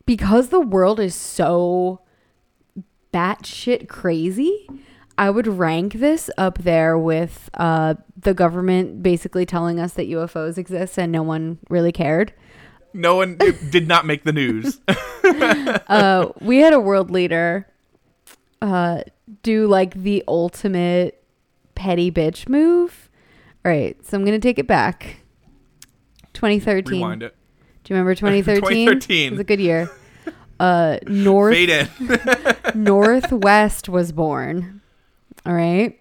because 0.05 0.49
the 0.49 0.59
world 0.61 0.99
is 0.99 1.15
so 1.15 2.01
batshit 3.13 3.87
crazy, 3.87 4.67
I 5.17 5.29
would 5.29 5.47
rank 5.47 5.93
this 5.93 6.29
up 6.37 6.59
there 6.59 6.97
with 6.97 7.49
uh 7.55 7.95
the 8.17 8.33
government 8.33 9.03
basically 9.03 9.45
telling 9.45 9.79
us 9.79 9.93
that 9.93 10.09
UFOs 10.09 10.57
exist 10.57 10.97
and 10.97 11.11
no 11.11 11.23
one 11.23 11.59
really 11.69 11.91
cared. 11.91 12.33
No 12.93 13.15
one 13.15 13.37
did 13.69 13.87
not 13.87 14.05
make 14.05 14.23
the 14.23 14.33
news 14.33 14.79
uh, 15.87 16.27
we 16.41 16.57
had 16.57 16.73
a 16.73 16.79
world 16.79 17.09
leader 17.11 17.67
uh, 18.61 19.01
do 19.43 19.67
like 19.67 19.93
the 19.95 20.23
ultimate 20.27 21.23
petty 21.75 22.11
bitch 22.11 22.47
move. 22.47 23.09
All 23.65 23.71
right, 23.71 23.97
so 24.05 24.17
I'm 24.17 24.25
gonna 24.25 24.39
take 24.39 24.59
it 24.59 24.67
back. 24.67 25.17
2013. 26.33 26.99
rewind 26.99 27.23
it 27.23 27.35
Do 27.83 27.93
you 27.93 27.97
remember 27.97 28.15
2013? 28.15 28.87
2013. 28.87 29.27
It 29.27 29.31
was 29.31 29.39
a 29.39 29.43
good 29.43 29.59
year. 29.59 29.89
Uh, 30.59 30.99
North 31.07 31.55
fade 31.55 31.69
in 31.69 31.89
Northwest 32.75 33.89
was 33.89 34.11
born. 34.11 34.81
All 35.45 35.53
right? 35.53 35.99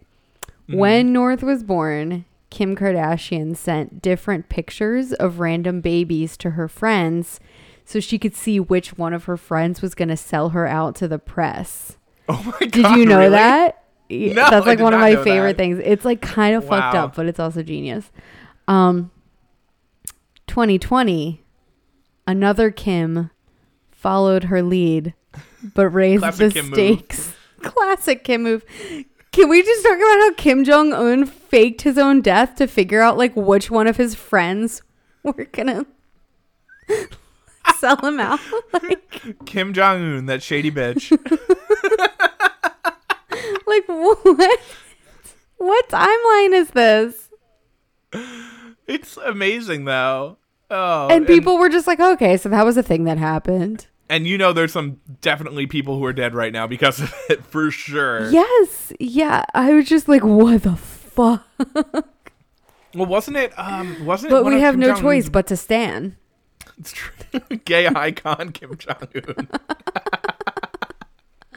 Mm-hmm. 0.68 0.76
When 0.76 1.12
North 1.12 1.43
was 1.43 1.62
born, 1.62 2.26
Kim 2.51 2.74
Kardashian 2.76 3.57
sent 3.57 4.03
different 4.03 4.48
pictures 4.48 5.12
of 5.14 5.38
random 5.40 5.80
babies 5.80 6.36
to 6.38 6.51
her 6.51 6.68
friends 6.68 7.38
so 7.84 8.01
she 8.01 8.18
could 8.18 8.34
see 8.34 8.61
which 8.61 8.96
one 8.98 9.12
of 9.14 9.24
her 9.24 9.36
friends 9.36 9.80
was 9.82 9.94
going 9.94 10.09
to 10.09 10.16
sell 10.16 10.51
her 10.51 10.66
out 10.66 10.94
to 10.96 11.09
the 11.09 11.18
press. 11.18 11.96
oh 12.28 12.42
my 12.61 12.66
god 12.66 12.70
Did 12.70 12.96
you 12.96 13.07
know 13.07 13.18
really? 13.18 13.30
that? 13.30 13.84
No, 14.11 14.51
That's 14.51 14.66
like 14.66 14.80
one 14.80 14.92
of 14.94 14.98
my 15.01 15.14
favorite 15.22 15.57
that. 15.57 15.62
things. 15.62 15.80
It's 15.84 16.05
like 16.05 16.20
kind 16.20 16.57
of 16.57 16.66
fucked 16.66 16.96
up, 16.96 17.14
but 17.14 17.26
it's 17.26 17.38
also 17.40 17.62
genius. 17.62 18.11
Um 18.66 19.11
2020 20.46 21.44
another 22.26 22.70
Kim 22.70 23.30
followed 23.92 24.44
her 24.44 24.62
lead 24.62 25.14
but 25.74 25.88
raised 25.90 26.22
Classic 26.22 26.48
the 26.48 26.61
Kim 26.61 26.66
move. 26.70 26.74
stakes. 26.74 27.34
Classic 27.62 28.24
Kim 28.24 28.42
move. 28.42 28.64
Can 29.33 29.49
we 29.49 29.62
just 29.62 29.85
talk 29.85 29.97
about 29.97 30.18
how 30.18 30.33
Kim 30.35 30.64
Jong 30.64 30.93
Un 30.93 31.24
faked 31.24 31.83
his 31.83 31.99
own 31.99 32.20
death 32.20 32.57
to 32.57 32.66
figure 32.66 33.01
out 33.01 33.16
like 33.16 33.35
which 33.37 33.70
one 33.70 33.87
of 33.87 33.97
his 33.97 34.14
friends 34.14 34.83
were 35.22 35.47
gonna 35.53 35.87
sell 37.78 37.97
him 37.99 38.18
out? 38.18 38.41
like, 38.72 39.47
kim 39.47 39.72
jong-un 39.72 40.26
that 40.26 40.43
shady 40.43 40.70
bitch 40.70 41.11
like 43.66 43.85
what? 43.87 44.61
What 45.59 45.89
timeline 45.89 46.55
is 46.55 46.70
this? 46.70 47.28
It's 48.87 49.16
amazing 49.18 49.85
though. 49.85 50.39
Oh, 50.70 51.09
and 51.09 51.26
people 51.26 51.59
were 51.59 51.68
just 51.68 51.87
like, 51.87 52.01
okay, 52.01 52.37
so 52.37 52.49
that 52.49 52.64
was 52.64 52.76
a 52.76 52.83
thing 52.83 53.05
that 53.05 53.18
happened. 53.18 53.87
And 54.11 54.26
you 54.26 54.36
know 54.36 54.52
there's 54.52 54.72
some 54.72 55.00
definitely 55.22 55.66
people 55.66 55.96
who 55.96 56.04
are 56.04 56.12
dead 56.12 56.34
right 56.34 56.52
now 56.52 56.66
because 56.66 57.00
of 57.00 57.14
it 57.30 57.44
for 57.46 57.70
sure. 57.70 58.30
Yes, 58.30 58.92
yeah. 59.00 59.44
I 59.54 59.72
was 59.72 59.86
just 59.88 60.08
like, 60.08 60.22
what 60.24 60.62
the 60.64 60.76
fuck? 60.76 61.46
Well, 62.94 63.06
wasn't 63.06 63.36
it? 63.36 63.52
Um, 63.58 64.04
wasn't 64.04 64.32
it? 64.32 64.34
But 64.34 64.44
we 64.44 64.61
have 64.61 64.74
Kim 64.74 64.80
no 64.80 64.86
Jong-un's- 64.88 65.00
choice 65.02 65.28
but 65.28 65.46
to 65.46 65.56
stand. 65.56 66.16
It's 66.78 66.92
true. 66.92 67.12
Gay 67.64 67.86
icon 67.86 68.52
Kim 68.52 68.76
Jong 68.76 68.96
Un. 69.14 69.48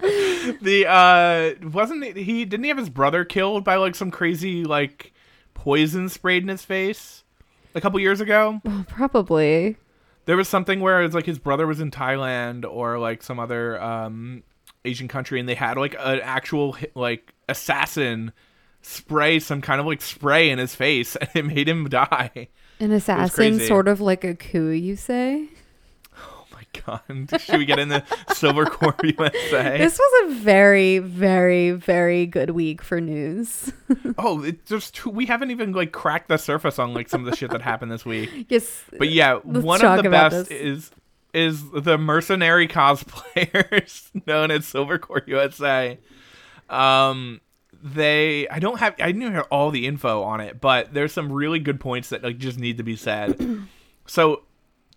the 0.62 0.86
uh, 0.88 1.68
wasn't 1.70 2.04
it, 2.04 2.18
he? 2.18 2.46
Didn't 2.46 2.64
he 2.64 2.70
have 2.70 2.78
his 2.78 2.90
brother 2.90 3.24
killed 3.26 3.64
by 3.64 3.76
like 3.76 3.96
some 3.96 4.12
crazy 4.12 4.64
like 4.64 5.14
poison 5.54 6.10
sprayed 6.10 6.44
in 6.44 6.50
his 6.50 6.64
face 6.66 7.24
a 7.74 7.82
couple 7.82 8.00
years 8.00 8.20
ago? 8.22 8.62
Well, 8.66 8.86
probably. 8.88 9.78
There 10.26 10.38
was 10.38 10.48
something 10.48 10.80
where 10.80 11.02
it's 11.02 11.16
like 11.16 11.26
his 11.26 11.40
brother 11.40 11.68
was 11.68 11.80
in 11.80 11.92
Thailand 11.92 12.66
or 12.70 13.00
like 13.00 13.24
some 13.24 13.40
other 13.40 13.82
um 13.82 14.44
Asian 14.86 15.08
country, 15.08 15.40
and 15.40 15.48
they 15.48 15.56
had 15.56 15.78
like 15.78 15.96
an 16.00 16.20
actual 16.22 16.78
like 16.96 17.34
assassin 17.50 18.32
spray 18.86 19.40
some 19.40 19.62
kind 19.62 19.80
of 19.80 19.88
like 19.88 20.02
spray 20.02 20.50
in 20.50 20.60
his 20.60 20.76
face 20.76 21.16
and 21.22 21.30
it 21.34 21.46
made 21.46 21.68
him 21.68 21.90
die. 21.90 22.50
An 22.80 22.92
assassin, 22.92 23.60
sort 23.60 23.88
of 23.88 24.02
like 24.02 24.24
a 24.24 24.36
coup, 24.36 24.70
you 24.70 24.96
say? 24.96 25.48
God. 26.86 27.02
Should 27.42 27.58
we 27.58 27.66
get 27.66 27.80
into 27.80 28.02
Silvercorp 28.30 29.04
USA? 29.20 29.78
This 29.78 29.98
was 29.98 30.32
a 30.32 30.36
very, 30.36 31.00
very, 31.00 31.72
very 31.72 32.26
good 32.26 32.52
week 32.52 32.82
for 32.82 33.00
news. 33.00 33.72
oh, 34.18 34.44
it 34.44 34.66
just 34.66 34.96
too, 34.96 35.10
we 35.10 35.26
haven't 35.26 35.52
even 35.52 35.74
like 35.74 35.92
cracked 35.92 36.30
the 36.30 36.38
surface 36.38 36.80
on 36.80 36.94
like 36.94 37.10
some 37.10 37.26
of 37.26 37.32
the 37.32 37.38
shit 37.38 37.52
that 37.52 37.62
happened 37.62 37.92
this 37.92 38.06
week. 38.06 38.48
yes. 38.50 38.84
But 38.98 39.10
yeah, 39.10 39.36
one 39.36 39.84
of 39.84 40.04
the 40.04 40.10
best 40.10 40.50
this. 40.50 40.52
is 40.52 40.92
is 41.34 41.64
the 41.72 41.98
mercenary 41.98 42.68
cosplayers 42.68 44.12
known 44.28 44.52
as 44.52 44.62
Silvercorp 44.66 45.28
USA. 45.28 45.98
Um 46.70 47.42
they 47.84 48.48
I 48.48 48.60
don't 48.60 48.80
have 48.80 48.96
I 49.00 49.12
didn't 49.12 49.34
have 49.34 49.48
all 49.52 49.70
the 49.70 49.86
info 49.86 50.24
on 50.24 50.40
it, 50.40 50.62
but 50.62 50.94
there's 50.94 51.12
some 51.12 51.32
really 51.32 51.60
good 51.60 51.80
points 51.80 52.10
that 52.10 52.24
like 52.24 52.38
just 52.38 52.58
need 52.58 52.78
to 52.78 52.84
be 52.84 52.96
said. 52.96 53.68
so 54.06 54.44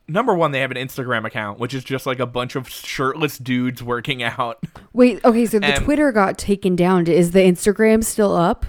number 0.08 0.34
one, 0.34 0.52
they 0.52 0.60
have 0.60 0.70
an 0.70 0.76
Instagram 0.76 1.24
account, 1.26 1.58
which 1.58 1.74
is 1.74 1.84
just 1.84 2.06
like 2.06 2.18
a 2.18 2.26
bunch 2.26 2.56
of 2.56 2.68
shirtless 2.68 3.38
dudes 3.38 3.82
working 3.82 4.22
out. 4.22 4.58
Wait, 4.92 5.24
okay, 5.24 5.46
so 5.46 5.58
the 5.58 5.76
Um, 5.76 5.84
Twitter 5.84 6.12
got 6.12 6.38
taken 6.38 6.76
down. 6.76 7.06
Is 7.06 7.32
the 7.32 7.40
Instagram 7.40 8.02
still 8.04 8.34
up? 8.34 8.66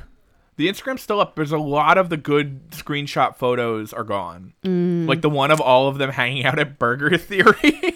The 0.55 0.67
Instagram's 0.67 1.01
still 1.01 1.19
up. 1.21 1.35
There's 1.35 1.51
a 1.51 1.59
lot 1.59 1.99
of 1.99 2.09
the 2.09 2.17
good 2.17 2.71
screenshot 2.71 3.35
photos 3.35 3.93
are 3.93 4.03
gone. 4.03 4.53
Like 4.63 5.21
the 5.21 5.29
one 5.29 5.51
of 5.51 5.61
all 5.61 5.87
of 5.87 5.99
them 5.99 6.09
hanging 6.09 6.45
out 6.45 6.57
at 6.57 6.79
Burger 6.79 7.15
Theory. 7.17 7.95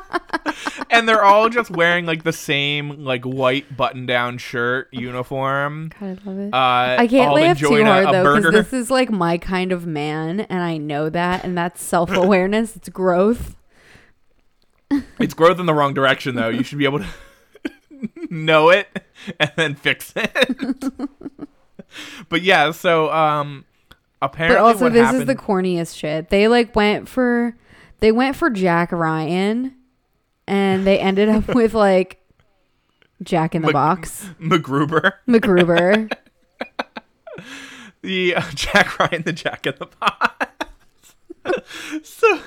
and 0.90 1.08
they're 1.08 1.24
all 1.24 1.48
just 1.48 1.70
wearing 1.70 2.06
like 2.06 2.22
the 2.24 2.32
same 2.32 3.04
like 3.04 3.24
white 3.24 3.76
button 3.76 4.06
down 4.06 4.38
shirt 4.38 4.88
uniform. 4.92 5.90
God, 5.98 6.20
I 6.24 6.28
love 6.28 6.38
it. 6.38 6.54
Uh, 6.54 6.96
I 7.02 7.06
can't 7.08 7.34
laugh 7.34 7.58
too 7.58 7.84
hard 7.84 8.08
a 8.08 8.12
though, 8.12 8.36
because 8.36 8.52
this 8.52 8.72
is 8.72 8.90
like 8.90 9.10
my 9.10 9.38
kind 9.38 9.72
of 9.72 9.86
man, 9.86 10.40
and 10.40 10.62
I 10.62 10.76
know 10.76 11.08
that, 11.08 11.44
and 11.44 11.56
that's 11.56 11.82
self 11.82 12.10
awareness. 12.10 12.76
it's 12.76 12.88
growth. 12.88 13.56
It's 15.18 15.32
growth 15.32 15.58
in 15.58 15.64
the 15.64 15.72
wrong 15.72 15.94
direction 15.94 16.34
though. 16.34 16.50
You 16.50 16.62
should 16.62 16.76
be 16.76 16.84
able 16.84 16.98
to 16.98 17.06
know 18.30 18.68
it 18.68 18.88
and 19.40 19.50
then 19.56 19.74
fix 19.74 20.12
it. 20.14 20.92
but 22.28 22.42
yeah, 22.42 22.72
so 22.72 23.10
um 23.10 23.64
apparently 24.20 24.56
But 24.56 24.62
also, 24.62 24.88
this 24.90 25.02
happened 25.02 25.22
is 25.22 25.26
the 25.26 25.34
corniest 25.34 25.96
shit. 25.96 26.28
They 26.28 26.46
like 26.46 26.76
went 26.76 27.08
for, 27.08 27.56
they 28.00 28.12
went 28.12 28.36
for 28.36 28.50
Jack 28.50 28.92
Ryan, 28.92 29.74
and 30.46 30.86
they 30.86 30.98
ended 30.98 31.28
up 31.28 31.48
with 31.54 31.74
like 31.74 32.20
Jack 33.22 33.54
in 33.54 33.62
the 33.62 33.68
Mc- 33.68 33.72
Box, 33.74 34.28
MacGruber, 34.40 35.12
MacGruber. 35.28 36.10
the 38.02 38.34
uh, 38.34 38.42
Jack 38.54 38.98
Ryan, 38.98 39.22
the 39.22 39.32
Jack 39.32 39.66
in 39.66 39.74
the 39.78 39.86
Box. 39.86 41.14
so 42.02 42.40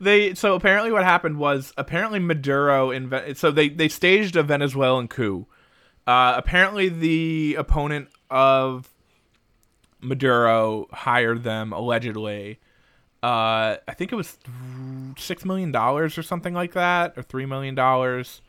they 0.00 0.34
so 0.34 0.54
apparently 0.54 0.90
what 0.92 1.04
happened 1.04 1.38
was 1.38 1.72
apparently 1.76 2.18
Maduro 2.18 2.90
inve- 2.90 3.36
so 3.36 3.50
they 3.50 3.68
they 3.68 3.88
staged 3.88 4.36
a 4.36 4.42
Venezuelan 4.42 5.08
coup. 5.08 5.46
Uh, 6.06 6.34
apparently 6.36 6.88
the 6.88 7.54
opponent 7.58 8.08
of 8.30 8.92
Maduro 10.00 10.88
hired 10.92 11.44
them 11.44 11.72
allegedly. 11.72 12.58
Uh, 13.22 13.76
I 13.86 13.94
think 13.94 14.12
it 14.12 14.16
was 14.16 14.36
six 15.16 15.44
million 15.44 15.70
dollars 15.70 16.18
or 16.18 16.22
something 16.22 16.54
like 16.54 16.72
that, 16.72 17.14
or 17.16 17.22
three 17.22 17.46
million 17.46 17.74
dollars. 17.74 18.42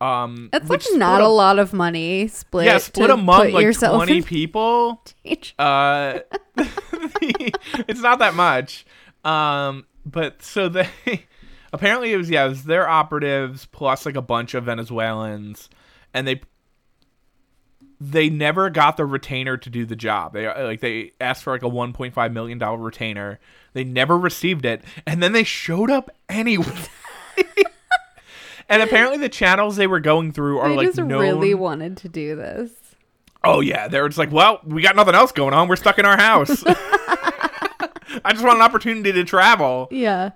Um, 0.00 0.48
That's 0.50 0.68
like 0.68 0.82
not 0.94 1.20
a- 1.20 1.26
a 1.26 1.28
lot 1.28 1.58
of 1.58 1.72
money 1.72 2.26
split. 2.28 2.66
yeah, 2.66 2.78
split 2.78 3.10
among 3.10 3.52
like 3.52 3.78
twenty 3.78 4.20
people. 4.20 5.00
Uh, 5.58 6.18
it's 6.56 8.00
not 8.00 8.18
that 8.18 8.34
much. 8.34 8.84
Um, 9.24 9.86
but 10.04 10.42
so 10.42 10.68
they 10.68 10.88
apparently 11.72 12.12
it 12.12 12.16
was 12.16 12.28
yeah, 12.28 12.46
it 12.46 12.48
was 12.50 12.64
their 12.64 12.88
operatives 12.88 13.66
plus 13.66 14.04
like 14.04 14.16
a 14.16 14.22
bunch 14.22 14.54
of 14.54 14.64
Venezuelans, 14.64 15.70
and 16.12 16.26
they 16.26 16.40
they 18.00 18.28
never 18.28 18.68
got 18.68 18.96
the 18.96 19.06
retainer 19.06 19.56
to 19.56 19.70
do 19.70 19.86
the 19.86 19.94
job. 19.96 20.32
They 20.32 20.48
like 20.48 20.80
they 20.80 21.12
asked 21.20 21.44
for 21.44 21.52
like 21.52 21.62
a 21.62 21.70
1.5 21.70 22.32
million 22.32 22.58
dollar 22.58 22.78
retainer. 22.78 23.38
They 23.72 23.84
never 23.84 24.18
received 24.18 24.64
it, 24.64 24.82
and 25.06 25.22
then 25.22 25.32
they 25.32 25.44
showed 25.44 25.90
up 25.90 26.10
anyway. 26.28 26.66
and 28.68 28.82
apparently, 28.82 29.18
the 29.18 29.28
channels 29.28 29.76
they 29.76 29.86
were 29.86 30.00
going 30.00 30.32
through 30.32 30.58
are 30.58 30.68
They 30.68 30.76
like 30.76 30.86
just 30.88 30.98
known. 30.98 31.20
really 31.20 31.54
wanted 31.54 31.96
to 31.98 32.08
do 32.08 32.36
this. 32.36 32.70
Oh 33.44 33.60
yeah, 33.60 33.88
they're 33.88 34.06
just 34.08 34.18
like, 34.18 34.30
well, 34.30 34.60
we 34.64 34.82
got 34.82 34.94
nothing 34.94 35.14
else 35.14 35.32
going 35.32 35.54
on. 35.54 35.68
We're 35.68 35.76
stuck 35.76 35.98
in 35.98 36.04
our 36.06 36.16
house. 36.16 36.62
I 38.24 38.32
just 38.32 38.44
want 38.44 38.56
an 38.56 38.62
opportunity 38.62 39.10
to 39.12 39.24
travel. 39.24 39.88
Yeah. 39.90 40.30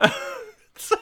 So 0.79 0.97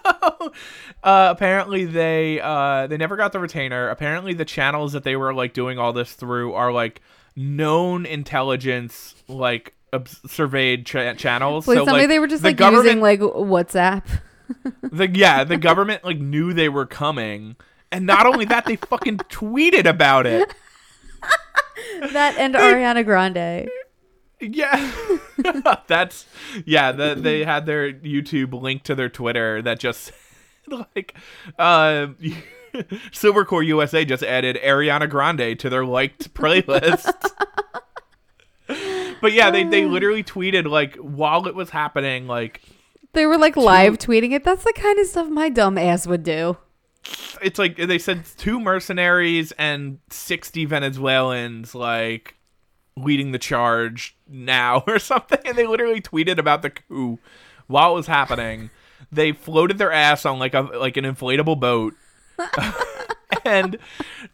uh, 1.03 1.29
apparently 1.31 1.85
they 1.85 2.41
uh, 2.41 2.87
they 2.87 2.97
never 2.97 3.17
got 3.17 3.33
the 3.33 3.41
retainer. 3.41 3.89
Apparently 3.89 4.33
the 4.35 4.45
channels 4.45 4.93
that 4.93 5.03
they 5.03 5.17
were 5.17 5.35
like 5.35 5.53
doing 5.53 5.79
all 5.79 5.93
this 5.93 6.13
through 6.13 6.53
are 6.55 6.71
like 6.73 7.01
known 7.37 8.07
intelligence 8.07 9.17
like 9.27 9.75
surveyed 10.27 10.87
cha- 10.87 11.15
channels. 11.15 11.67
Like 11.69 11.79
so 11.79 11.85
somebody 11.85 12.05
like, 12.05 12.09
they 12.09 12.19
were 12.19 12.27
just 12.27 12.43
the 12.43 12.51
like 12.51 12.57
government, 12.57 12.87
using 12.87 13.01
like 13.01 13.21
WhatsApp. 13.21 14.05
the 14.83 15.09
yeah 15.09 15.45
the 15.45 15.57
government 15.57 16.05
like 16.05 16.19
knew 16.19 16.53
they 16.53 16.69
were 16.69 16.87
coming, 16.87 17.57
and 17.91 18.07
not 18.07 18.27
only 18.27 18.45
that 18.47 18.67
they 18.67 18.77
fucking 18.77 19.19
tweeted 19.19 19.87
about 19.87 20.27
it. 20.27 20.55
That 22.13 22.37
and 22.39 22.55
Ariana 22.55 23.05
Grande. 23.05 23.69
Yeah, 24.41 24.93
that's 25.87 26.27
yeah. 26.65 26.93
The, 26.93 27.15
they 27.15 27.45
had 27.45 27.67
their 27.67 27.93
YouTube 27.93 28.61
link 28.61 28.83
to 28.85 28.95
their 28.95 29.09
Twitter 29.09 29.63
that 29.63 29.79
just 29.79 30.13
like 30.69 31.15
uh, 31.59 32.09
Silvercorp 33.13 33.67
USA 33.67 34.05
just 34.05 34.23
added 34.23 34.59
Ariana 34.63 35.09
Grande 35.09 35.59
to 35.59 35.71
their 35.71 35.85
liked 35.85 36.35
playlist. 36.35 37.31
but 39.21 39.33
yeah, 39.33 39.51
they 39.51 39.65
they 39.65 39.85
oh. 39.85 39.89
literally 39.89 40.25
tweeted 40.25 40.67
like 40.67 40.97
while 40.97 41.47
it 41.47 41.55
was 41.55 41.71
happening, 41.71 42.27
like 42.27 42.63
They 43.13 43.27
were 43.27 43.39
like 43.39 43.57
live 43.57 43.99
tweeting 43.99 44.33
it. 44.33 44.45
That's 44.45 44.65
the 44.65 44.73
kind 44.77 44.99
of 44.99 45.07
stuff 45.07 45.29
my 45.29 45.49
dumb 45.49 45.79
ass 45.79 46.07
would 46.07 46.23
do. 46.23 46.57
it's 47.43 47.59
like 47.59 47.77
they 47.77 47.99
said 47.99 48.25
two 48.37 48.61
mercenaries 48.61 49.53
and 49.53 49.99
sixty 50.11 50.65
Venezuelans 50.65 51.75
like 51.75 52.37
leading 52.97 53.33
the 53.33 53.39
charge 53.39 54.17
now 54.29 54.85
or 54.87 54.99
something, 54.99 55.41
and 55.45 55.57
they 55.57 55.67
literally 55.67 56.01
tweeted 56.01 56.39
about 56.39 56.63
the 56.63 56.71
coup 56.71 57.19
while 57.67 57.93
it 57.93 57.97
was 57.97 58.07
happening. 58.07 58.71
They 59.11 59.33
floated 59.33 59.79
their 59.79 59.93
ass 59.93 60.25
on 60.25 60.39
like 60.39 60.55
a 60.55 60.61
like 60.61 60.97
an 60.97 61.05
inflatable 61.05 61.61
boat, 61.61 61.95
and 63.45 63.79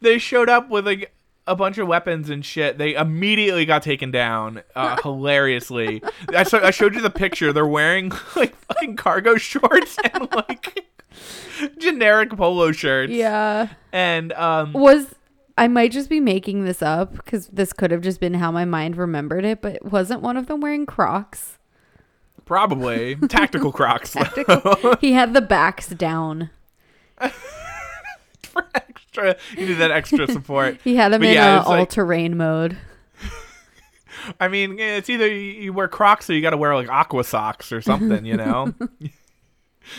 they 0.01 0.18
showed 0.18 0.49
up 0.49 0.70
with 0.70 0.87
like 0.87 1.12
a 1.47 1.57
bunch 1.57 1.78
of 1.78 1.88
weapons 1.88 2.30
and 2.30 2.45
shit. 2.45 2.78
They 2.78 2.95
immediately 2.95 3.64
got 3.64 3.82
taken 3.82 4.11
down 4.11 4.62
uh, 4.74 4.97
hilariously. 5.03 6.03
I, 6.28 6.43
saw, 6.45 6.59
I 6.59 6.70
showed 6.70 6.95
you 6.95 7.01
the 7.01 7.11
picture. 7.11 7.53
They're 7.53 7.66
wearing 7.66 8.12
like 8.36 8.55
fucking 8.57 8.97
cargo 8.97 9.36
shorts 9.36 9.97
and 10.12 10.28
like 10.32 10.86
generic 11.78 12.30
polo 12.30 12.72
shirts. 12.72 13.12
Yeah. 13.12 13.68
And 13.93 14.32
um 14.34 14.72
Was 14.72 15.14
I 15.59 15.68
might 15.68 15.93
just 15.93 16.09
be 16.09 16.20
making 16.20 16.64
this 16.64 16.82
up 16.82 17.14
because 17.14 17.49
this 17.49 17.72
could 17.72 17.91
have 17.91 18.01
just 18.01 18.20
been 18.20 18.34
how 18.34 18.51
my 18.51 18.64
mind 18.64 18.97
remembered 18.97 19.45
it, 19.45 19.61
but 19.61 19.84
wasn't 19.84 20.22
one 20.22 20.36
of 20.36 20.47
them 20.47 20.61
wearing 20.61 20.86
Crocs? 20.86 21.57
probably 22.47 23.14
tactical 23.28 23.70
crocs 23.70 24.16
He 25.01 25.12
had 25.12 25.34
the 25.34 25.41
backs 25.41 25.86
down. 25.86 26.51
Extra 29.26 29.60
you 29.60 29.68
need 29.68 29.74
that 29.74 29.90
extra 29.90 30.26
support. 30.30 30.78
He 30.84 30.96
had 30.96 31.12
them 31.12 31.20
But 31.20 31.28
in 31.28 31.34
yeah, 31.34 31.56
uh, 31.56 31.60
it's 31.60 31.68
like- 31.68 31.78
all 31.80 31.86
terrain 31.86 32.36
mode. 32.36 32.76
I 34.40 34.48
mean, 34.48 34.78
it's 34.78 35.08
either 35.08 35.28
you 35.28 35.72
wear 35.72 35.88
Crocs 35.88 36.28
or 36.28 36.34
you 36.34 36.42
got 36.42 36.50
to 36.50 36.56
wear 36.56 36.74
like 36.74 36.88
aqua 36.88 37.24
socks 37.24 37.72
or 37.72 37.80
something, 37.80 38.24
you 38.24 38.36
know. 38.36 38.74
you 39.00 39.10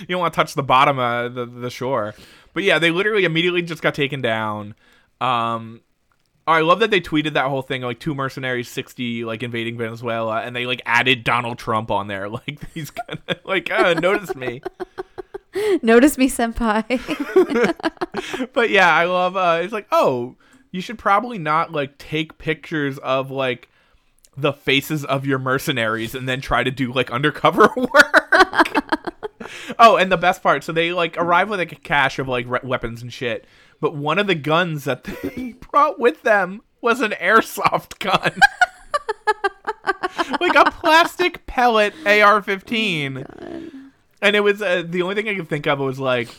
don't 0.07 0.19
want 0.19 0.33
to 0.33 0.35
touch 0.35 0.53
the 0.53 0.63
bottom 0.63 0.99
of 0.99 1.33
the 1.33 1.45
the 1.45 1.69
shore. 1.69 2.13
But 2.53 2.63
yeah, 2.63 2.79
they 2.79 2.91
literally 2.91 3.25
immediately 3.25 3.61
just 3.61 3.81
got 3.81 3.95
taken 3.95 4.21
down. 4.21 4.75
Um 5.19 5.81
I 6.47 6.61
love 6.61 6.79
that 6.79 6.89
they 6.91 6.99
tweeted 6.99 7.33
that 7.33 7.45
whole 7.45 7.61
thing 7.61 7.83
like 7.83 7.99
two 7.99 8.15
mercenaries 8.15 8.67
60 8.67 9.23
like 9.25 9.43
invading 9.43 9.77
Venezuela 9.77 10.41
and 10.41 10.55
they 10.55 10.65
like 10.65 10.81
added 10.85 11.23
Donald 11.23 11.59
Trump 11.59 11.91
on 11.91 12.07
there 12.07 12.27
like 12.29 12.59
he's 12.73 12.89
gonna 12.89 13.19
like 13.45 13.71
uh, 13.71 13.93
notice 13.93 14.35
me. 14.35 14.61
Notice 15.81 16.17
me, 16.17 16.29
senpai. 16.29 16.83
but 18.53 18.69
yeah, 18.69 18.93
I 18.93 19.05
love 19.05 19.35
uh 19.35 19.59
it's 19.61 19.73
like, 19.73 19.87
"Oh, 19.91 20.35
you 20.71 20.81
should 20.81 20.97
probably 20.97 21.37
not 21.37 21.71
like 21.71 21.97
take 21.97 22.37
pictures 22.37 22.97
of 22.99 23.31
like 23.31 23.69
the 24.37 24.53
faces 24.53 25.03
of 25.03 25.25
your 25.25 25.39
mercenaries 25.39 26.15
and 26.15 26.27
then 26.27 26.41
try 26.41 26.63
to 26.63 26.71
do 26.71 26.93
like 26.93 27.11
undercover 27.11 27.69
work." 27.75 28.75
oh, 29.79 29.97
and 29.97 30.11
the 30.11 30.17
best 30.17 30.41
part, 30.41 30.63
so 30.63 30.71
they 30.71 30.93
like 30.93 31.17
arrive 31.17 31.49
with 31.49 31.59
like 31.59 31.71
a 31.71 31.75
cache 31.75 32.19
of 32.19 32.27
like 32.27 32.47
re- 32.47 32.59
weapons 32.63 33.01
and 33.01 33.11
shit. 33.11 33.45
But 33.79 33.95
one 33.95 34.19
of 34.19 34.27
the 34.27 34.35
guns 34.35 34.85
that 34.85 35.03
they 35.03 35.53
brought 35.53 35.99
with 35.99 36.21
them 36.21 36.61
was 36.81 37.01
an 37.01 37.11
airsoft 37.11 37.99
gun. 37.99 38.39
like 40.39 40.55
a 40.55 40.69
plastic 40.71 41.45
pellet 41.47 41.93
AR-15. 42.05 43.80
And 44.21 44.35
it 44.35 44.41
was 44.41 44.61
uh, 44.61 44.83
the 44.85 45.01
only 45.01 45.15
thing 45.15 45.27
I 45.27 45.35
could 45.35 45.49
think 45.49 45.67
of 45.67 45.79
was 45.79 45.99
like 45.99 46.29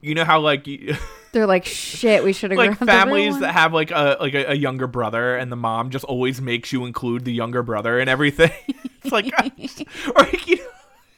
you 0.00 0.14
know 0.14 0.24
how 0.24 0.40
like 0.40 0.66
you, 0.66 0.96
They're 1.32 1.46
like, 1.46 1.64
shit, 1.66 2.24
we 2.24 2.32
should 2.32 2.52
have 2.52 2.58
like 2.58 2.78
grabbed 2.78 2.80
the 2.80 2.86
real 2.86 2.94
families 2.94 3.32
one." 3.32 3.40
that 3.42 3.52
have 3.52 3.74
like 3.74 3.90
a 3.90 4.16
like 4.20 4.34
a, 4.34 4.52
a 4.52 4.54
younger 4.54 4.86
brother 4.86 5.36
and 5.36 5.52
the 5.52 5.56
mom 5.56 5.90
just 5.90 6.04
always 6.04 6.40
makes 6.40 6.72
you 6.72 6.86
include 6.86 7.24
the 7.24 7.32
younger 7.32 7.62
brother 7.62 7.98
and 7.98 8.08
everything. 8.08 8.52
it's 9.02 9.12
like 9.12 9.26
or 9.26 9.32
like, 10.16 10.46
you 10.46 10.56
know, 10.56 10.64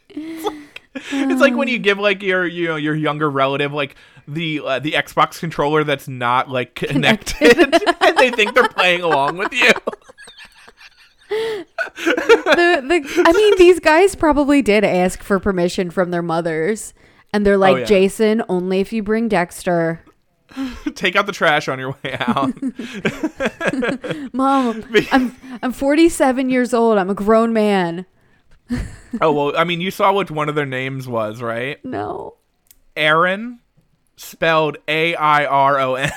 it's 0.09 0.45
like, 0.45 0.57
it's 1.13 1.41
like 1.41 1.55
when 1.55 1.69
you 1.69 1.79
give 1.79 1.99
like 1.99 2.23
your 2.23 2.47
you 2.47 2.69
know 2.69 2.77
your 2.77 2.95
younger 2.95 3.31
relative 3.31 3.73
like 3.73 3.95
the 4.27 4.61
uh, 4.65 4.79
the 4.79 4.93
Xbox 4.93 5.39
controller 5.39 5.85
that's 5.85 6.09
not 6.09 6.49
like 6.49 6.75
connected, 6.75 7.59
and 7.59 8.19
they 8.19 8.31
think 8.31 8.55
they're 8.55 8.69
playing 8.69 9.03
along 9.03 9.37
with 9.37 9.53
you. 9.53 9.73
The, 11.31 12.83
the 12.87 13.23
I 13.25 13.33
mean, 13.33 13.55
these 13.57 13.81
guys 13.81 14.15
probably 14.15 14.63
did 14.63 14.85
ask 14.85 15.23
for 15.23 15.39
permission 15.39 15.91
from 15.91 16.11
their 16.11 16.23
mothers, 16.23 16.93
and 17.33 17.47
they're 17.47 17.55
oh, 17.55 17.59
like, 17.59 17.75
Oh, 17.75 17.79
yeah. 17.79 17.85
Jason, 17.85 18.43
only 18.49 18.81
if 18.81 18.93
you 18.93 19.03
bring 19.03 19.29
Dexter. 19.29 20.05
Take 20.95 21.17
out 21.17 21.27
the 21.27 21.33
trash 21.33 21.69
on 21.69 21.79
your 21.79 21.97
way 22.03 22.17
out. 22.19 22.53
Mom, 24.35 24.85
I'm 25.13 25.37
I'm 25.63 25.73
47 25.73 26.51
years 26.51 26.75
old. 26.75 26.99
I'm 26.99 27.11
a 27.11 27.15
grown 27.15 27.53
man. 27.53 28.07
oh 29.21 29.33
well, 29.33 29.57
I 29.57 29.65
mean, 29.65 29.81
you 29.81 29.91
saw 29.91 30.13
what 30.13 30.31
one 30.31 30.49
of 30.49 30.55
their 30.55 30.67
names 30.67 31.07
was, 31.09 31.41
right? 31.41 31.85
No. 31.85 32.35
Aaron, 32.97 33.61
spelled 34.17 34.79
A 34.89 35.15
I 35.15 35.45
R 35.45 35.79
O 35.81 35.95
N. 35.95 36.11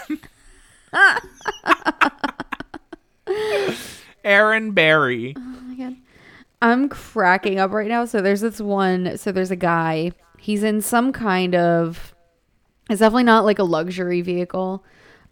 Airan 4.24 4.74
Berry. 4.74 5.34
Oh 5.38 5.42
my 5.42 5.76
god. 5.76 5.96
I'm 6.62 6.90
cracking 6.90 7.60
up 7.60 7.72
right 7.72 7.88
now. 7.88 8.06
So 8.06 8.22
there's 8.22 8.42
this 8.42 8.60
one. 8.60 9.18
So 9.18 9.32
there's 9.32 9.52
a 9.52 9.56
guy. 9.56 10.12
He's 10.40 10.64
in 10.64 10.82
some 10.82 11.12
kind 11.14 11.56
of. 11.56 12.14
It's 12.90 13.00
definitely 13.00 13.24
not 13.24 13.46
like 13.46 13.60
a 13.60 13.64
luxury 13.64 14.22
vehicle. 14.22 14.84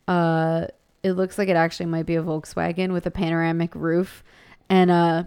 Uh, 0.08 0.68
it 1.04 1.14
looks 1.14 1.38
like 1.38 1.50
it 1.50 1.56
actually 1.56 1.88
might 1.88 2.06
be 2.06 2.16
a 2.16 2.24
Volkswagen 2.24 2.92
with 2.94 3.06
a 3.06 3.12
panoramic 3.12 3.74
roof, 3.76 4.24
and 4.70 4.92
uh, 4.92 5.24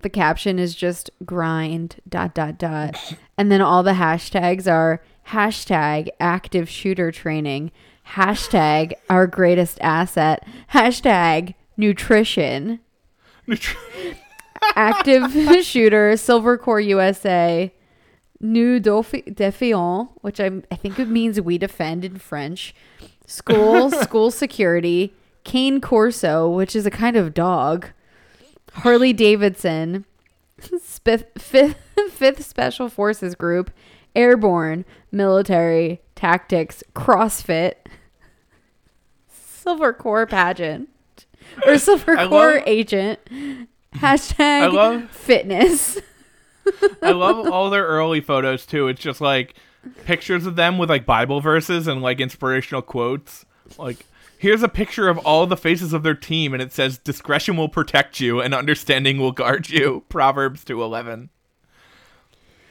the 0.00 0.10
caption 0.10 0.58
is 0.58 0.74
just 0.74 1.10
grind 1.24 1.96
dot 2.08 2.34
dot 2.34 2.58
dot, 2.58 2.96
and 3.36 3.50
then 3.50 3.60
all 3.60 3.82
the 3.82 3.92
hashtags 3.92 4.70
are 4.70 5.02
hashtag 5.28 6.08
active 6.18 6.68
shooter 6.68 7.12
training, 7.12 7.72
hashtag 8.10 8.92
our 9.10 9.26
greatest 9.26 9.78
asset, 9.80 10.46
hashtag 10.72 11.54
nutrition. 11.76 12.80
Active 14.74 15.30
shooter, 15.64 16.12
Silvercorp 16.12 16.84
USA, 16.86 17.72
Nous 18.40 18.80
Defi- 18.80 19.22
Defions, 19.22 20.08
which 20.22 20.40
I, 20.40 20.62
I 20.70 20.76
think 20.76 20.98
it 20.98 21.08
means 21.08 21.40
we 21.40 21.58
defend 21.58 22.04
in 22.04 22.18
French, 22.18 22.74
school, 23.26 23.90
school 24.02 24.30
security, 24.30 25.14
Cane 25.44 25.80
Corso, 25.80 26.48
which 26.48 26.74
is 26.74 26.86
a 26.86 26.90
kind 26.90 27.16
of 27.16 27.34
dog, 27.34 27.88
Harley 28.72 29.12
Davidson, 29.12 30.04
fifth, 30.58 31.26
fifth, 31.38 31.78
fifth 32.10 32.44
Special 32.44 32.88
Forces 32.88 33.34
Group, 33.34 33.70
Airborne, 34.14 34.84
Military, 35.12 36.00
Tactics, 36.14 36.82
CrossFit, 36.94 37.74
Silvercorp 39.32 40.30
Pageant, 40.30 40.88
Silver 41.76 42.16
Core 42.28 42.62
Agent, 42.66 43.20
hashtag 43.94 44.62
I 44.62 44.66
love- 44.66 45.10
fitness. 45.10 45.98
I 47.00 47.12
love 47.12 47.48
all 47.48 47.70
their 47.70 47.86
early 47.86 48.20
photos 48.20 48.66
too. 48.66 48.88
It's 48.88 49.00
just 49.00 49.20
like 49.20 49.54
pictures 50.04 50.46
of 50.46 50.56
them 50.56 50.78
with 50.78 50.90
like 50.90 51.06
Bible 51.06 51.40
verses 51.40 51.86
and 51.86 52.02
like 52.02 52.20
inspirational 52.20 52.82
quotes. 52.82 53.44
Like 53.78 54.04
here's 54.38 54.64
a 54.64 54.68
picture 54.68 55.08
of 55.08 55.16
all 55.18 55.46
the 55.46 55.56
faces 55.56 55.92
of 55.92 56.02
their 56.02 56.14
team 56.16 56.52
and 56.52 56.60
it 56.62 56.72
says 56.72 56.98
discretion 56.98 57.56
will 57.56 57.68
protect 57.68 58.18
you 58.20 58.40
and 58.40 58.52
understanding 58.52 59.18
will 59.18 59.30
guard 59.32 59.68
you. 59.70 60.02
Proverbs 60.08 60.64
2:11. 60.64 61.28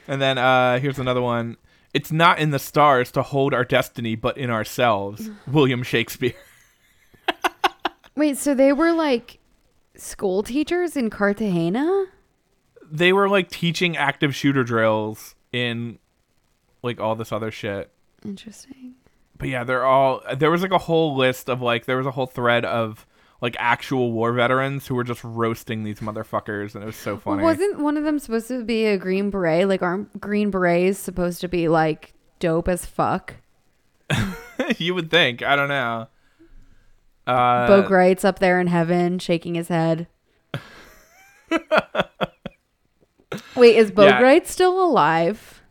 And 0.08 0.20
then 0.20 0.36
uh 0.36 0.78
here's 0.78 0.98
another 0.98 1.22
one. 1.22 1.56
It's 1.94 2.12
not 2.12 2.38
in 2.38 2.50
the 2.50 2.58
stars 2.58 3.10
to 3.12 3.22
hold 3.22 3.54
our 3.54 3.64
destiny 3.64 4.14
but 4.14 4.36
in 4.36 4.50
ourselves. 4.50 5.30
William 5.46 5.82
Shakespeare. 5.82 6.34
Wait, 8.16 8.36
so 8.38 8.54
they 8.54 8.72
were 8.72 8.92
like 8.92 9.38
school 9.96 10.42
teachers 10.42 10.96
in 10.96 11.10
Cartagena? 11.10 12.06
They 12.90 13.12
were 13.12 13.28
like 13.28 13.50
teaching 13.50 13.96
active 13.96 14.34
shooter 14.34 14.64
drills 14.64 15.34
in 15.52 15.98
like 16.82 17.00
all 17.00 17.14
this 17.14 17.32
other 17.32 17.50
shit. 17.50 17.90
Interesting. 18.24 18.94
but 19.38 19.48
yeah, 19.48 19.64
they're 19.64 19.84
all. 19.84 20.22
There 20.36 20.50
was 20.50 20.62
like 20.62 20.72
a 20.72 20.78
whole 20.78 21.16
list 21.16 21.48
of 21.48 21.60
like 21.60 21.84
there 21.84 21.96
was 21.98 22.06
a 22.06 22.10
whole 22.10 22.26
thread 22.26 22.64
of 22.64 23.06
like 23.42 23.54
actual 23.58 24.12
war 24.12 24.32
veterans 24.32 24.86
who 24.86 24.94
were 24.94 25.04
just 25.04 25.22
roasting 25.22 25.84
these 25.84 26.00
motherfuckers, 26.00 26.74
and 26.74 26.82
it 26.82 26.86
was 26.86 26.96
so 26.96 27.18
funny. 27.18 27.42
Wasn't 27.42 27.78
one 27.80 27.96
of 27.96 28.04
them 28.04 28.18
supposed 28.18 28.48
to 28.48 28.64
be 28.64 28.86
a 28.86 28.96
green 28.96 29.30
beret? 29.30 29.68
Like, 29.68 29.82
aren't 29.82 30.18
green 30.20 30.50
berets 30.50 30.98
supposed 30.98 31.40
to 31.42 31.48
be 31.48 31.68
like 31.68 32.14
dope 32.38 32.68
as 32.68 32.86
fuck? 32.86 33.34
you 34.78 34.94
would 34.94 35.10
think. 35.10 35.42
I 35.42 35.54
don't 35.56 35.68
know. 35.68 36.08
Uh, 37.26 37.66
Bo 37.66 37.82
Gritz's 37.82 38.24
up 38.24 38.38
there 38.38 38.60
in 38.60 38.66
heaven 38.68 39.18
shaking 39.18 39.54
his 39.54 39.68
head. 39.68 40.06
Wait, 43.56 43.76
is 43.76 43.90
Bo 43.90 44.04
Yeah. 44.04 44.18
Greit 44.20 44.46
still 44.46 44.82
alive? 44.82 45.62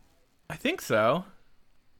I 0.50 0.56
think 0.56 0.80
so. 0.80 1.24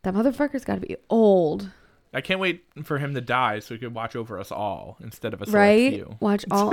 That 0.02 0.14
motherfucker's 0.14 0.64
got 0.64 0.76
to 0.76 0.80
be 0.80 0.96
old, 1.10 1.70
I 2.16 2.22
can't 2.22 2.40
wait 2.40 2.64
for 2.82 2.96
him 2.98 3.12
to 3.14 3.20
die 3.20 3.58
so 3.58 3.74
he 3.74 3.78
could 3.78 3.94
watch 3.94 4.16
over 4.16 4.40
us 4.40 4.50
all 4.50 4.96
instead 5.02 5.34
of 5.34 5.40
select 5.40 5.52
right? 5.54 5.92
few. 5.92 6.16
Watch 6.20 6.46
all. 6.50 6.72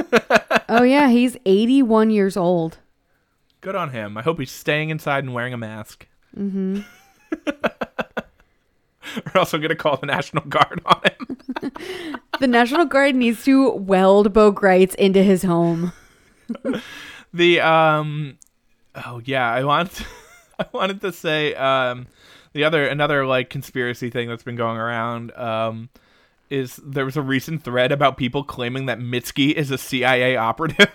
oh 0.69 0.83
yeah, 0.83 1.09
he's 1.09 1.35
81 1.45 2.11
years 2.11 2.37
old. 2.37 2.77
Good 3.59 3.75
on 3.75 3.89
him. 3.89 4.17
I 4.17 4.21
hope 4.21 4.39
he's 4.39 4.51
staying 4.51 4.89
inside 4.89 5.25
and 5.25 5.33
wearing 5.33 5.53
a 5.53 5.57
mask. 5.57 6.07
Mm-hmm. 6.37 6.81
We're 9.33 9.39
also 9.39 9.57
gonna 9.57 9.75
call 9.75 9.97
the 9.97 10.07
National 10.07 10.43
Guard 10.45 10.81
on 10.85 11.01
him. 11.03 11.37
The 12.39 12.47
National 12.47 12.85
Guard 12.85 13.15
needs 13.15 13.43
to 13.45 13.71
weld 13.71 14.33
Bo 14.33 14.51
Gritz 14.51 14.95
into 14.95 15.21
his 15.23 15.43
home. 15.43 15.93
the 17.33 17.59
um 17.61 18.37
oh 19.05 19.21
yeah 19.23 19.49
i 19.49 19.63
want 19.63 20.01
i 20.59 20.65
wanted 20.73 20.99
to 21.01 21.11
say 21.11 21.53
um 21.55 22.05
the 22.53 22.63
other 22.63 22.85
another 22.85 23.25
like 23.25 23.49
conspiracy 23.49 24.09
thing 24.09 24.27
that's 24.27 24.43
been 24.43 24.55
going 24.57 24.77
around 24.77 25.31
um 25.37 25.89
is 26.49 26.75
there 26.85 27.05
was 27.05 27.15
a 27.17 27.21
recent 27.21 27.63
thread 27.63 27.91
about 27.91 28.17
people 28.17 28.43
claiming 28.43 28.85
that 28.87 28.99
mitski 28.99 29.51
is 29.53 29.71
a 29.71 29.77
cia 29.77 30.35
operative 30.35 30.91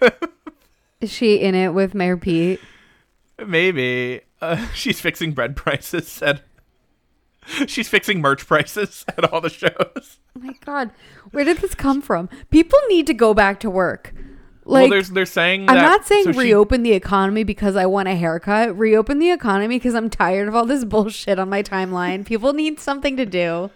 Is 1.00 1.10
she 1.10 1.36
in 1.40 1.54
it 1.54 1.70
with 1.70 1.94
Mayor 1.94 2.16
Pete? 2.16 2.60
maybe 3.44 4.20
uh, 4.42 4.66
she's 4.74 5.00
fixing 5.00 5.32
bread 5.32 5.56
prices 5.56 6.20
at 6.22 6.42
she's 7.66 7.88
fixing 7.88 8.20
merch 8.20 8.46
prices 8.46 9.04
at 9.16 9.32
all 9.32 9.40
the 9.40 9.50
shows 9.50 10.18
Oh 10.36 10.40
my 10.40 10.54
god, 10.64 10.90
where 11.32 11.44
did 11.44 11.58
this 11.58 11.74
come 11.74 12.00
from? 12.02 12.28
People 12.50 12.78
need 12.88 13.06
to 13.08 13.14
go 13.14 13.34
back 13.34 13.58
to 13.60 13.70
work. 13.70 14.12
well 14.64 14.82
Like, 14.82 14.90
there's 14.90 15.10
they're 15.10 15.26
saying 15.26 15.66
that 15.66 15.76
I'm 15.76 15.82
not 15.82 16.06
saying 16.06 16.24
so 16.24 16.32
she- 16.32 16.38
reopen 16.38 16.82
the 16.84 16.92
economy 16.92 17.42
because 17.44 17.74
I 17.74 17.86
want 17.86 18.08
a 18.08 18.14
haircut. 18.14 18.76
Reopen 18.78 19.18
the 19.18 19.30
economy 19.30 19.76
because 19.76 19.94
I'm 19.94 20.08
tired 20.10 20.46
of 20.48 20.54
all 20.54 20.64
this 20.64 20.84
bullshit 20.94 21.38
on 21.38 21.48
my 21.48 21.62
timeline. 21.62 22.24
People 22.24 22.52
need 22.52 22.78
something 22.78 23.16
to 23.16 23.26
do. 23.26 23.70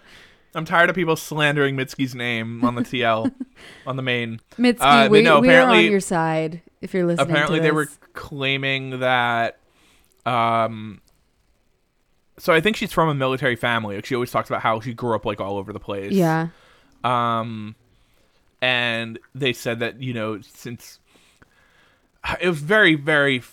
i'm 0.55 0.65
tired 0.65 0.89
of 0.89 0.95
people 0.95 1.15
slandering 1.15 1.75
mitski's 1.75 2.13
name 2.13 2.63
on 2.63 2.75
the 2.75 2.83
tl 2.83 3.33
on 3.87 3.95
the 3.95 4.03
main 4.03 4.39
Mitski, 4.59 4.77
Uh, 5.07 5.09
we, 5.09 5.21
no, 5.23 5.39
we 5.39 5.49
are 5.49 5.67
on 5.67 5.83
your 5.85 5.99
side 5.99 6.61
if 6.79 6.93
you're 6.93 7.07
listening. 7.07 7.27
apparently 7.31 7.59
they 7.59 7.71
were 7.71 7.89
claiming 8.13 8.99
that 8.99 9.57
um 10.27 11.01
so 12.37 12.53
i 12.53 12.59
think 12.61 12.75
she's 12.75 12.91
from 12.91 13.09
a 13.09 13.13
military 13.13 13.55
family. 13.55 13.95
Like 13.95 14.05
she 14.05 14.15
always 14.15 14.31
talks 14.31 14.49
about 14.49 14.61
how 14.61 14.79
she 14.79 14.93
grew 14.93 15.15
up 15.15 15.25
like 15.25 15.39
all 15.39 15.57
over 15.57 15.71
the 15.73 15.79
place. 15.79 16.11
Yeah. 16.11 16.47
um 17.03 17.75
and 18.61 19.19
they 19.35 19.53
said 19.53 19.79
that 19.79 20.01
you 20.01 20.13
know 20.13 20.39
since 20.41 20.99
it 22.39 22.47
was 22.47 22.59
very 22.59 22.95
very 22.95 23.43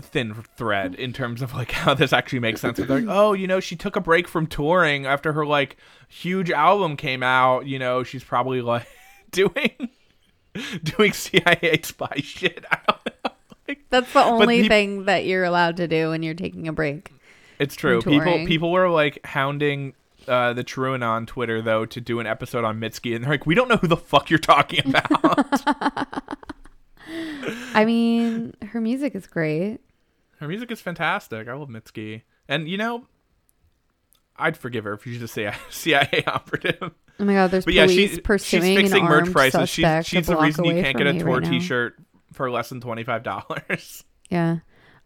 thin 0.00 0.34
thread 0.56 0.94
in 0.94 1.12
terms 1.12 1.40
of 1.42 1.54
like 1.54 1.70
how 1.82 1.94
this 1.94 2.12
actually 2.12 2.40
makes 2.40 2.60
sense. 2.60 2.78
It's 2.78 2.88
like 2.90 3.04
oh 3.08 3.32
you 3.32 3.46
know 3.46 3.60
she 3.60 3.76
took 3.76 3.96
a 3.96 4.00
break 4.00 4.28
from 4.28 4.46
touring 4.46 5.06
after 5.06 5.32
her 5.32 5.46
like 5.46 5.76
huge 6.08 6.50
album 6.50 6.96
came 6.96 7.22
out. 7.22 7.66
You 7.66 7.78
know 7.78 8.02
she's 8.02 8.24
probably 8.24 8.60
like 8.62 8.86
doing 9.30 9.90
doing 10.82 11.12
cia 11.12 11.80
spy 11.82 12.20
shit. 12.22 12.64
I 12.70 12.78
don't 12.88 13.06
know. 13.06 13.30
Like, 13.68 13.80
That's 13.90 14.12
the 14.12 14.22
only 14.24 14.62
peop- 14.62 14.70
thing 14.70 15.04
that 15.06 15.26
you're 15.26 15.44
allowed 15.44 15.76
to 15.78 15.88
do 15.88 16.10
when 16.10 16.22
you're 16.22 16.34
taking 16.34 16.68
a 16.68 16.72
break. 16.72 17.10
It's 17.58 17.74
true. 17.74 18.02
People 18.02 18.46
people 18.46 18.72
were 18.72 18.88
like 18.88 19.24
hounding 19.24 19.94
uh, 20.28 20.52
the 20.52 20.64
TrueAnon 20.64 21.02
on 21.02 21.26
Twitter 21.26 21.62
though 21.62 21.86
to 21.86 22.00
do 22.00 22.20
an 22.20 22.26
episode 22.26 22.64
on 22.64 22.80
Mitski, 22.80 23.14
and 23.14 23.24
they're 23.24 23.30
like, 23.30 23.46
"We 23.46 23.54
don't 23.54 23.68
know 23.68 23.76
who 23.76 23.86
the 23.86 23.96
fuck 23.96 24.30
you're 24.30 24.38
talking 24.38 24.80
about." 24.88 26.22
I 27.74 27.84
mean, 27.84 28.54
her 28.70 28.80
music 28.80 29.14
is 29.14 29.26
great. 29.26 29.78
Her 30.40 30.48
music 30.48 30.70
is 30.70 30.80
fantastic. 30.80 31.48
I 31.48 31.54
love 31.54 31.68
Mitski, 31.68 32.22
and 32.48 32.68
you 32.68 32.76
know, 32.76 33.06
I'd 34.36 34.56
forgive 34.56 34.84
her 34.84 34.94
if 34.94 35.04
she's 35.04 35.22
a 35.22 35.28
CIA, 35.28 35.54
CIA 35.70 36.24
operative. 36.26 36.92
Oh 37.18 37.24
my 37.24 37.34
god, 37.34 37.50
there's 37.50 37.64
But 37.64 37.74
yeah, 37.74 37.86
police 37.86 38.14
she, 38.14 38.20
pursuing 38.20 38.62
she's 38.62 38.76
fixing 38.76 39.04
an 39.04 39.10
merch 39.10 39.32
prices. 39.32 39.68
She's, 39.68 40.06
she's 40.06 40.26
the 40.26 40.36
reason 40.36 40.64
you 40.64 40.82
can't 40.82 40.96
get 40.96 41.06
a 41.06 41.18
tour 41.18 41.38
right. 41.38 41.44
T-shirt 41.44 41.96
for 42.32 42.50
less 42.50 42.68
than 42.68 42.80
twenty 42.80 43.04
five 43.04 43.22
dollars. 43.22 44.04
Yeah. 44.28 44.58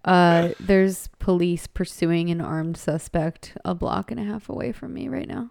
Uh, 0.04 0.50
there's 0.58 1.08
police 1.18 1.66
pursuing 1.66 2.30
an 2.30 2.40
armed 2.40 2.76
suspect 2.76 3.56
a 3.64 3.74
block 3.74 4.10
and 4.10 4.18
a 4.18 4.24
half 4.24 4.48
away 4.48 4.72
from 4.72 4.94
me 4.94 5.08
right 5.08 5.28
now. 5.28 5.50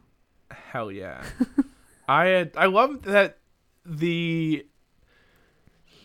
Hell 0.52 0.92
yeah. 0.92 1.24
I 2.08 2.26
had, 2.26 2.52
I 2.58 2.66
love 2.66 3.04
that 3.04 3.38
the 3.86 4.66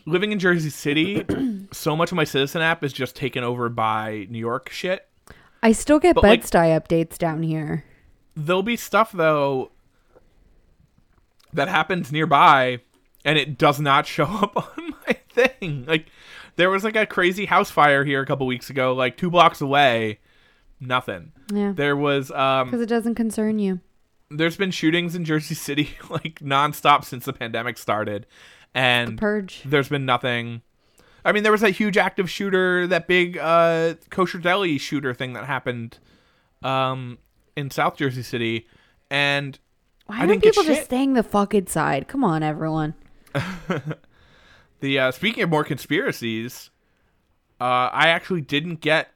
living 0.07 0.32
in 0.32 0.38
Jersey 0.38 0.68
City, 0.70 1.24
so 1.72 1.97
much 1.97 2.12
of 2.12 2.16
my 2.16 2.24
Citizen 2.24 2.61
app 2.61 2.84
is 2.84 2.92
just 2.92 3.16
taken 3.16 3.42
over 3.42 3.68
by 3.70 4.26
New 4.28 4.38
York 4.38 4.68
shit. 4.70 5.09
I 5.62 5.72
still 5.72 5.99
get 5.99 6.14
But, 6.14 6.24
like- 6.24 6.42
Bed-Stuy 6.42 6.78
updates 6.78 7.16
down 7.16 7.42
here. 7.42 7.84
There'll 8.36 8.62
be 8.62 8.76
stuff 8.76 9.12
though 9.12 9.70
that 11.53 11.68
happens 11.68 12.11
nearby 12.12 12.80
and 13.24 13.38
it 13.38 13.57
does 13.57 13.80
not 13.80 14.07
show 14.09 14.24
up 14.24 14.57
on 14.78 14.95
my 15.07 15.16
thing. 15.30 15.84
Like 15.86 16.07
there 16.57 16.70
was 16.70 16.84
like 16.84 16.96
a 16.96 17.07
crazy 17.07 17.46
house 17.46 17.70
fire 17.70 18.05
here 18.05 18.20
a 18.22 18.26
couple 18.26 18.46
weeks 18.46 18.70
ago, 18.70 18.92
like 18.94 19.16
2 19.16 19.30
blocks 19.30 19.61
away. 19.61 20.18
Nothing. 20.80 21.32
Yeah. 21.52 21.72
There 21.74 21.96
was 21.96 22.30
um 22.30 22.68
Because 22.68 22.80
it 22.82 22.88
doesn't 22.88 23.14
concern 23.14 23.59
you. 23.59 23.80
there's 24.30 24.57
been 24.57 24.70
shootings 24.70 25.14
in 25.14 25.24
Jersey 25.24 25.55
City 25.55 25.90
like 26.11 26.40
nonstop 26.40 27.05
since 27.05 27.24
the 27.24 27.32
pandemic 27.32 27.78
started, 27.78 28.26
and 28.74 29.18
Purge. 29.18 29.62
there's 29.64 29.88
been 29.88 30.05
nothing. 30.05 30.62
I 31.24 31.32
mean, 31.32 31.42
there 31.42 31.52
was 31.52 31.62
that 31.62 31.70
huge 31.70 31.96
active 31.96 32.28
shooter, 32.28 32.86
that 32.88 33.07
big 33.07 33.38
uh, 33.38 33.94
kosher 34.11 34.38
deli 34.38 34.76
shooter 34.76 35.14
thing 35.14 35.32
that 35.32 35.44
happened 35.46 35.98
um, 36.62 37.16
in 37.57 37.70
South 37.70 37.96
Jersey 37.96 38.22
City, 38.22 38.66
and 39.11 39.59
Why 40.07 40.20
I 40.22 40.26
get 40.26 40.42
people 40.42 40.64
just 40.64 40.84
staying 40.84 41.14
the 41.14 41.22
fuck 41.22 41.55
inside? 41.55 42.09
Come 42.09 42.24
on, 42.24 42.42
everyone. 42.42 42.92
the 44.80 44.98
uh, 44.98 45.10
speaking 45.10 45.42
of 45.42 45.50
more 45.50 45.64
conspiracies, 45.64 46.70
uh, 47.60 47.64
I 47.92 48.08
actually 48.08 48.40
didn't 48.42 48.76
get 48.80 49.08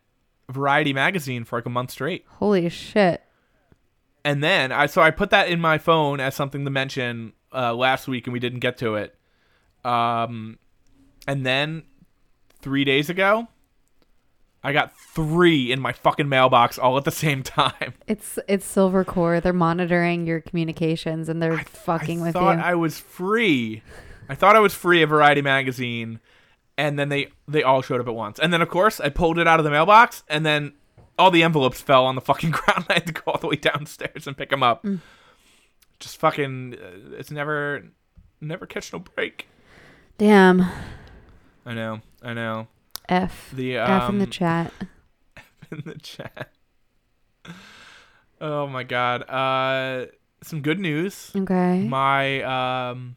Variety 0.51 0.93
magazine 0.95 1.45
for 1.45 1.59
like 1.59 1.67
a 1.67 1.71
month 1.71 1.91
straight. 1.91 2.25
Holy 2.37 2.69
shit. 2.71 3.23
and 4.25 4.43
then 4.43 4.73
I 4.73 4.87
so 4.87 5.03
I 5.03 5.11
put 5.11 5.29
that 5.31 5.49
in 5.49 5.61
my 5.61 5.77
phone 5.79 6.21
as 6.21 6.35
something 6.35 6.65
to 6.65 6.71
mention 6.71 7.35
uh, 7.53 7.75
last 7.75 8.09
week, 8.09 8.27
and 8.27 8.33
we 8.33 8.39
didn't 8.41 8.61
get 8.61 8.79
to 8.79 8.95
it. 8.95 9.15
Um, 9.85 10.59
and 11.27 11.45
then 11.45 11.83
three 12.63 12.85
days 12.85 13.11
ago, 13.11 13.49
I 14.65 14.73
got 14.73 14.97
three 14.99 15.71
in 15.71 15.81
my 15.81 15.93
fucking 15.93 16.29
mailbox 16.29 16.79
all 16.79 16.97
at 16.97 17.05
the 17.05 17.11
same 17.11 17.43
time. 17.45 17.93
It's 18.07 18.39
it's 18.49 18.75
Silvercorp. 18.75 19.43
They're 19.43 19.53
monitoring 19.53 20.27
your 20.27 20.41
communications 20.41 21.29
and 21.29 21.43
they're 21.43 21.59
fucking 21.59 22.21
I 22.21 22.25
with 22.25 22.33
thought 22.33 22.57
you. 22.57 22.65
I 22.65 22.75
was 22.75 22.99
free. 22.99 23.83
I 24.29 24.35
thought 24.35 24.57
I 24.57 24.61
was 24.61 24.75
free 24.75 25.03
of 25.03 25.11
Variety 25.11 25.43
magazine, 25.43 26.21
and 26.77 26.99
then 26.99 27.09
they 27.09 27.29
they 27.47 27.63
all 27.63 27.83
showed 27.83 28.01
up 28.01 28.09
at 28.09 28.15
once. 28.15 28.39
And 28.39 28.53
then 28.53 28.63
of 28.63 28.69
course 28.69 29.01
I 29.01 29.09
pulled 29.09 29.39
it 29.39 29.47
out 29.47 29.61
of 29.61 29.65
the 29.65 29.71
mailbox, 29.71 30.23
and 30.29 30.45
then 30.45 30.75
all 31.19 31.31
the 31.31 31.43
envelopes 31.43 31.81
fell 31.81 32.07
on 32.07 32.15
the 32.15 32.21
fucking 32.21 32.51
ground. 32.53 32.87
I 32.89 32.95
had 32.95 33.07
to 33.07 33.13
go 33.13 33.23
all 33.27 33.39
the 33.39 33.49
way 33.49 33.57
downstairs 33.57 34.27
and 34.27 34.37
pick 34.37 34.51
them 34.51 34.63
up. 34.63 34.85
Mm. 34.85 35.01
Just 35.99 36.19
fucking, 36.19 36.77
uh, 36.81 37.17
it's 37.17 37.33
never, 37.33 37.85
never 38.41 38.67
catch 38.67 38.93
no 38.93 39.01
break. 39.01 39.49
Damn. 40.17 40.65
I 41.67 41.75
know, 41.75 42.01
I 42.23 42.35
know. 42.35 42.69
F. 43.09 43.51
The 43.53 43.79
F 43.79 44.09
in 44.09 44.19
the 44.19 44.25
um, 44.25 44.31
chat. 44.31 44.73
in 45.73 45.83
the 45.85 45.99
chat. 45.99 46.53
Oh 48.41 48.67
my 48.69 48.85
god. 48.85 49.29
Uh, 49.29 50.07
some 50.43 50.61
good 50.61 50.79
news. 50.79 51.33
Okay. 51.35 51.81
My 51.89 52.43
um, 52.91 53.17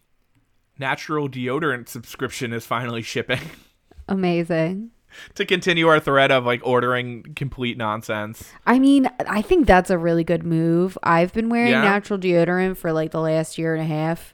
natural 0.81 1.29
deodorant 1.29 1.87
subscription 1.87 2.51
is 2.51 2.65
finally 2.65 3.01
shipping. 3.01 3.39
Amazing. 4.09 4.91
to 5.35 5.45
continue 5.45 5.87
our 5.87 5.99
thread 5.99 6.31
of 6.31 6.45
like 6.45 6.59
ordering 6.65 7.23
complete 7.35 7.77
nonsense. 7.77 8.51
I 8.65 8.79
mean, 8.79 9.09
I 9.27 9.41
think 9.41 9.67
that's 9.67 9.89
a 9.89 9.97
really 9.97 10.23
good 10.25 10.43
move. 10.43 10.97
I've 11.03 11.31
been 11.33 11.47
wearing 11.49 11.71
Yeah? 11.71 11.81
natural 11.83 12.19
deodorant 12.19 12.75
for 12.77 12.91
like 12.91 13.11
the 13.11 13.21
last 13.21 13.57
year 13.57 13.73
and 13.73 13.81
a 13.83 13.85
half. 13.85 14.33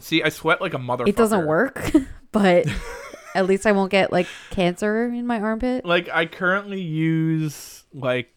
See, 0.00 0.22
I 0.22 0.28
sweat 0.30 0.60
like 0.60 0.74
a 0.74 0.78
motherfucker. 0.78 1.08
It 1.08 1.16
doesn't 1.16 1.46
work, 1.46 1.92
but 2.32 2.66
at 3.34 3.46
least 3.46 3.66
I 3.66 3.72
won't 3.72 3.90
get 3.90 4.12
like 4.12 4.26
cancer 4.50 5.04
in 5.06 5.26
my 5.26 5.40
armpit. 5.40 5.84
Like 5.84 6.08
I 6.08 6.26
currently 6.26 6.80
use 6.80 7.84
like 7.92 8.30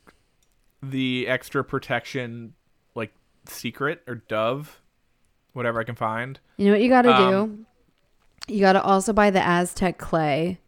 the 0.83 1.27
extra 1.27 1.63
protection 1.63 2.53
like 2.95 3.11
secret 3.45 4.01
or 4.07 4.15
dove 4.15 4.81
whatever 5.57 5.81
I 5.81 5.83
can 5.83 5.95
find. 5.95 6.39
You 6.57 6.67
know 6.67 6.71
what 6.71 6.81
you 6.81 6.89
got 6.89 7.01
to 7.01 7.13
Um, 7.13 7.65
do? 8.47 8.53
You 8.53 8.61
got 8.61 8.73
to 8.73 8.81
also 8.81 9.11
buy 9.11 9.29
the 9.29 9.45
Aztec 9.45 9.97
clay. 9.97 10.59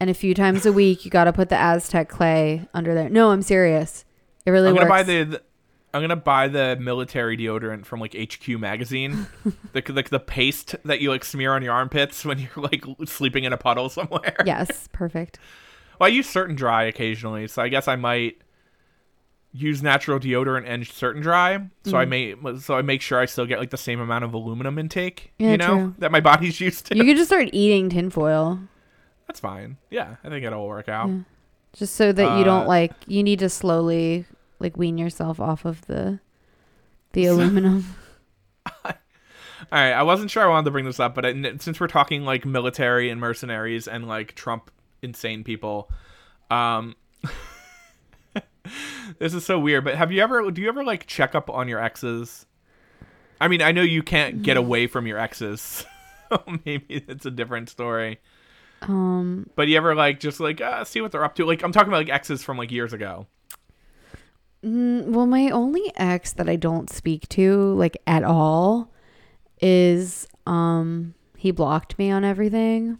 And 0.00 0.08
a 0.10 0.14
few 0.14 0.34
times 0.34 0.64
a 0.66 0.72
week, 0.72 1.04
you 1.04 1.10
got 1.10 1.24
to 1.24 1.32
put 1.32 1.50
the 1.50 1.56
Aztec 1.56 2.08
clay 2.08 2.66
under 2.74 2.94
there. 2.94 3.08
No, 3.10 3.30
I'm 3.30 3.42
serious. 3.42 4.04
It 4.46 4.50
really 4.50 4.68
I'm 4.68 4.74
works. 4.74 4.84
gonna 4.88 4.90
buy 4.90 5.02
the, 5.02 5.22
the 5.24 5.42
I'm 5.92 6.00
gonna 6.00 6.16
buy 6.16 6.48
the 6.48 6.76
military 6.80 7.36
deodorant 7.36 7.84
from 7.84 8.00
like 8.00 8.14
HQ 8.14 8.48
magazine, 8.58 9.26
the 9.72 9.82
like 9.92 10.08
the 10.08 10.18
paste 10.18 10.74
that 10.86 11.00
you 11.02 11.10
like 11.10 11.24
smear 11.24 11.52
on 11.52 11.62
your 11.62 11.74
armpits 11.74 12.24
when 12.24 12.38
you're 12.38 12.50
like 12.56 12.84
sleeping 13.04 13.44
in 13.44 13.52
a 13.52 13.58
puddle 13.58 13.88
somewhere. 13.90 14.34
yes, 14.46 14.88
perfect. 14.92 15.38
Well, 15.98 16.06
I 16.06 16.10
use 16.10 16.26
Certain 16.26 16.56
Dri 16.56 16.88
occasionally, 16.88 17.46
so 17.48 17.60
I 17.60 17.68
guess 17.68 17.86
I 17.86 17.96
might 17.96 18.38
use 19.52 19.82
natural 19.82 20.20
deodorant 20.20 20.64
and 20.66 20.86
Certain 20.86 21.22
Dri. 21.22 21.58
So 21.84 21.96
I 21.96 22.04
may 22.04 22.34
so 22.60 22.74
I 22.76 22.82
make 22.82 23.02
sure 23.02 23.18
I 23.18 23.26
still 23.26 23.46
get 23.46 23.58
like 23.58 23.70
the 23.70 23.76
same 23.76 24.00
amount 24.00 24.24
of 24.24 24.32
aluminum 24.34 24.78
intake, 24.78 25.32
Yeah, 25.38 25.50
you 25.52 25.56
know, 25.56 25.66
true. 25.76 25.94
that 25.98 26.12
my 26.12 26.20
body's 26.20 26.60
used 26.68 26.86
to. 26.86 26.96
You 26.96 27.04
could 27.04 27.16
just 27.16 27.28
start 27.30 27.48
eating 27.52 27.88
tinfoil 27.90 28.60
That's 29.26 29.40
fine. 29.40 29.76
Yeah, 29.90 30.16
I 30.24 30.28
think 30.28 30.44
it'll 30.44 30.66
work 30.68 30.88
out. 30.88 31.08
Yeah. 31.08 31.18
just 31.72 31.94
so 31.96 32.12
that 32.12 32.38
you 32.38 32.44
don't 32.44 32.62
Uh, 32.64 32.68
like, 32.68 32.92
you 33.06 33.22
need 33.22 33.38
to 33.40 33.48
slowly 33.48 34.24
like 34.60 34.76
wean 34.76 34.98
yourself 34.98 35.40
off 35.40 35.64
of 35.64 35.84
the 35.86 36.20
the 37.12 37.26
aluminum. 37.32 37.84
All 38.84 39.78
right, 39.78 39.92
I 39.92 40.02
wasn't 40.02 40.30
sure 40.30 40.42
I 40.42 40.46
wanted 40.48 40.64
to 40.64 40.70
bring 40.70 40.84
this 40.84 40.98
up, 40.98 41.14
but 41.14 41.24
I, 41.26 41.32
since 41.58 41.78
we're 41.78 41.86
talking 41.86 42.24
like 42.24 42.44
military 42.44 43.08
and 43.10 43.20
mercenaries 43.20 43.86
and 43.86 44.08
like 44.08 44.34
Trump 44.34 44.70
insane 45.02 45.44
people, 45.44 45.90
um, 46.50 46.96
this 49.18 49.34
is 49.34 49.44
so 49.44 49.58
weird. 49.58 49.84
But 49.84 49.96
have 49.96 50.12
you 50.12 50.22
ever? 50.22 50.50
Do 50.50 50.60
you 50.60 50.68
ever 50.68 50.84
like 50.84 51.06
check 51.06 51.34
up 51.34 51.50
on 51.50 51.68
your 51.68 51.82
exes? 51.82 52.46
I 53.40 53.48
mean, 53.48 53.62
I 53.62 53.72
know 53.72 53.82
you 53.82 54.02
can't 54.02 54.42
get 54.42 54.56
away 54.56 54.86
from 54.86 55.06
your 55.06 55.18
exes, 55.18 55.86
so 56.28 56.42
maybe 56.66 57.04
it's 57.08 57.24
a 57.24 57.30
different 57.30 57.70
story. 57.70 58.20
Um, 58.82 59.48
But 59.56 59.68
you 59.68 59.76
ever 59.76 59.94
like 59.94 60.20
just 60.20 60.40
like 60.40 60.60
uh, 60.60 60.84
see 60.84 61.00
what 61.00 61.12
they're 61.12 61.24
up 61.24 61.34
to? 61.36 61.44
Like 61.44 61.62
I'm 61.62 61.72
talking 61.72 61.88
about 61.88 61.98
like 61.98 62.10
exes 62.10 62.42
from 62.42 62.58
like 62.58 62.70
years 62.70 62.92
ago. 62.92 63.26
Mm, 64.64 65.06
well, 65.06 65.26
my 65.26 65.48
only 65.50 65.90
ex 65.96 66.32
that 66.34 66.48
I 66.48 66.56
don't 66.56 66.90
speak 66.90 67.28
to 67.30 67.74
like 67.74 67.96
at 68.06 68.24
all 68.24 68.92
is 69.60 70.26
um 70.46 71.14
he 71.36 71.50
blocked 71.50 71.98
me 71.98 72.10
on 72.10 72.24
everything. 72.24 72.98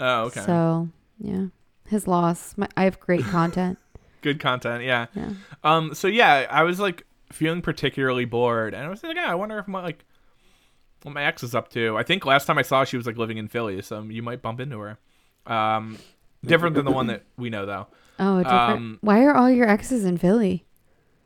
Oh, 0.00 0.24
okay. 0.24 0.40
So 0.40 0.88
yeah, 1.18 1.46
his 1.86 2.08
loss. 2.08 2.54
My, 2.56 2.68
I 2.76 2.84
have 2.84 2.98
great 3.00 3.24
content. 3.24 3.78
Good 4.26 4.40
content, 4.40 4.82
yeah. 4.82 5.06
Yeah. 5.14 5.30
Um. 5.62 5.94
So 5.94 6.08
yeah, 6.08 6.48
I 6.50 6.64
was 6.64 6.80
like 6.80 7.06
feeling 7.30 7.62
particularly 7.62 8.24
bored, 8.24 8.74
and 8.74 8.82
I 8.82 8.88
was 8.88 9.04
like, 9.04 9.14
yeah, 9.14 9.30
I 9.30 9.36
wonder 9.36 9.56
if 9.60 9.68
my 9.68 9.80
like 9.80 10.04
what 11.02 11.14
my 11.14 11.22
ex 11.22 11.44
is 11.44 11.54
up 11.54 11.68
to. 11.74 11.96
I 11.96 12.02
think 12.02 12.26
last 12.26 12.46
time 12.46 12.58
I 12.58 12.62
saw 12.62 12.82
she 12.82 12.96
was 12.96 13.06
like 13.06 13.16
living 13.16 13.38
in 13.38 13.46
Philly, 13.46 13.80
so 13.82 14.02
you 14.02 14.24
might 14.24 14.42
bump 14.42 14.58
into 14.58 14.80
her. 14.80 14.98
Um, 15.46 15.98
different 16.44 16.74
than 16.74 16.84
the 16.84 16.90
one 16.90 17.06
that 17.06 17.22
we 17.36 17.50
know 17.50 17.66
though. 17.66 17.86
Oh, 18.18 18.38
different. 18.38 18.72
Um, 18.72 18.98
Why 19.00 19.22
are 19.22 19.36
all 19.36 19.48
your 19.48 19.68
exes 19.68 20.04
in 20.04 20.18
Philly? 20.18 20.64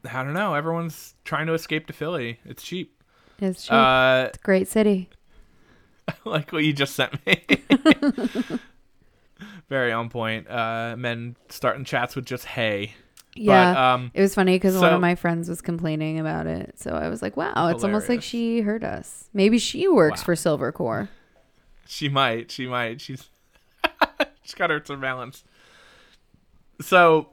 I 0.05 0.23
don't 0.23 0.35
know. 0.35 0.53
Everyone's 0.53 1.15
trying 1.25 1.47
to 1.47 1.55
escape 1.55 1.87
to 1.87 1.95
Philly. 1.95 2.39
It's 2.45 2.63
cheap. 2.63 3.03
It's 3.39 3.63
cheap. 3.63 3.73
Uh, 3.73 4.25
it's 4.29 4.37
a 4.37 4.43
great 4.43 4.69
city. 4.69 5.09
like 6.27 6.53
what 6.53 6.65
you 6.65 6.75
just 6.75 6.95
sent 6.95 7.15
me. 7.25 7.43
Very 9.71 9.93
on 9.93 10.11
point. 10.11 10.51
Uh, 10.51 10.97
men 10.99 11.37
starting 11.49 11.85
chats 11.87 12.15
with 12.15 12.27
just 12.27 12.45
hey. 12.45 12.93
Yeah. 13.37 13.73
But, 13.73 13.81
um, 13.81 14.11
it 14.13 14.21
was 14.21 14.35
funny 14.35 14.57
because 14.57 14.77
one 14.77 14.93
of 14.93 15.01
my 15.01 15.15
friends 15.15 15.49
was 15.49 15.63
complaining 15.63 16.19
about 16.19 16.47
it. 16.49 16.79
So 16.79 16.91
I 16.91 17.09
was 17.09 17.23
like, 17.23 17.37
wow, 17.37 17.69
it's 17.69 17.85
almost 17.85 18.09
like 18.09 18.21
she 18.23 18.61
heard 18.61 18.83
us. 18.85 19.31
Maybe 19.33 19.59
she 19.59 19.87
works 19.89 20.21
Wow. 20.21 20.25
for 20.25 20.35
Silvercorp. 20.35 21.09
She 21.87 22.09
might. 22.09 22.51
She 22.51 22.67
might. 22.67 23.01
She's 23.01 23.31
she's 24.43 24.55
got 24.55 24.71
her 24.71 24.83
surveillance. 24.85 25.45
So 26.81 27.29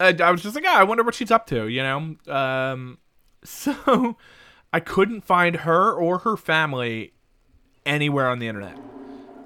I, 0.00 0.16
I 0.18 0.30
was 0.30 0.42
just 0.42 0.54
like, 0.54 0.64
I 0.64 0.82
wonder 0.84 1.02
what 1.04 1.14
she's 1.14 1.30
up 1.30 1.46
to, 1.48 1.68
you 1.68 1.82
know. 1.82 2.16
Um, 2.26 2.98
so 3.44 4.16
I 4.72 4.80
couldn't 4.80 5.22
find 5.24 5.56
her 5.56 5.92
or 5.92 6.20
her 6.20 6.38
family 6.38 7.12
anywhere 7.84 8.28
on 8.28 8.38
the 8.38 8.48
internet. 8.48 8.78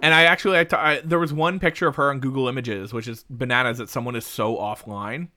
And 0.07 0.15
I 0.15 0.23
actually, 0.23 0.57
I 0.57 0.63
t- 0.63 0.77
I, 0.77 1.01
there 1.01 1.19
was 1.19 1.33
one 1.33 1.59
picture 1.59 1.89
of 1.89 1.97
her 1.97 2.11
on 2.11 2.21
Google 2.21 2.47
Images, 2.47 2.93
which 2.93 3.09
is 3.09 3.25
bananas 3.29 3.79
that 3.79 3.89
someone 3.89 4.15
is 4.15 4.25
so 4.25 4.55
offline, 4.55 5.31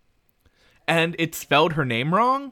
and 0.87 1.15
it 1.17 1.33
spelled 1.33 1.73
her 1.73 1.83
name 1.83 2.13
wrong. 2.13 2.51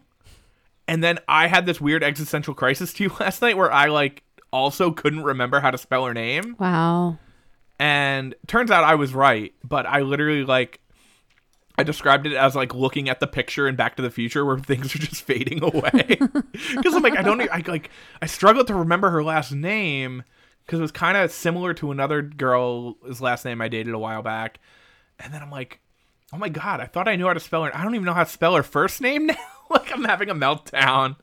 And 0.88 1.04
then 1.04 1.20
I 1.28 1.46
had 1.46 1.68
this 1.68 1.80
weird 1.80 2.04
existential 2.04 2.56
crisis 2.56 2.92
to 2.94 3.04
you 3.04 3.12
last 3.20 3.44
night 3.44 3.56
where 3.56 3.72
I 3.72 3.90
like 3.90 4.24
also 4.52 4.90
couldn't 4.90 5.26
remember 5.26 5.60
how 5.60 5.70
to 5.70 5.78
spell 5.78 6.08
her 6.08 6.14
name. 6.16 6.56
Wow. 6.58 7.20
And 7.78 8.34
turns 8.48 8.72
out 8.72 8.84
I 8.84 8.96
was 8.96 9.14
right, 9.14 9.54
but 9.64 9.86
I 9.86 10.02
literally 10.02 10.44
like 10.44 10.80
I 11.78 11.84
described 11.84 12.26
it 12.26 12.34
as 12.34 12.56
like 12.56 12.74
looking 12.74 13.10
at 13.10 13.20
the 13.20 13.28
picture 13.28 13.68
in 13.68 13.76
Back 13.76 13.96
to 13.98 14.02
the 14.02 14.10
Future 14.10 14.44
where 14.44 14.58
things 14.58 14.96
are 14.96 15.00
just 15.00 15.22
fading 15.22 15.64
away. 15.64 16.18
Because 16.76 16.96
I'm 16.96 17.04
like, 17.04 17.16
I 17.16 17.22
don't, 17.22 17.40
I 17.42 17.62
like, 17.68 17.92
I 18.24 18.26
struggled 18.26 18.66
to 18.68 18.74
remember 18.74 19.12
her 19.12 19.24
last 19.24 19.52
name 19.52 20.24
because 20.68 20.80
it 20.80 20.84
was 20.84 20.92
kind 20.92 21.16
of 21.16 21.32
similar 21.32 21.74
to 21.76 21.92
another 21.92 22.22
girl's 22.22 23.22
last 23.22 23.46
name 23.46 23.62
I 23.62 23.70
dated 23.70 23.94
a 23.94 24.00
while 24.00 24.22
back. 24.22 24.60
And 25.18 25.34
then 25.34 25.42
I'm 25.42 25.50
like, 25.50 25.80
oh 26.34 26.38
my 26.38 26.50
god, 26.50 26.82
I 26.82 26.86
thought 26.86 27.08
I 27.08 27.16
knew 27.16 27.26
how 27.26 27.34
to 27.34 27.40
spell 27.40 27.64
her. 27.64 27.76
I 27.76 27.84
don't 27.84 27.96
even 27.96 28.04
know 28.04 28.14
how 28.14 28.26
to 28.26 28.30
spell 28.30 28.54
her 28.54 28.64
first 28.64 29.00
name 29.00 29.26
now. 29.28 29.36
like 29.70 29.92
I'm 29.94 30.04
having 30.04 30.30
a 30.30 30.36
meltdown. 30.36 31.16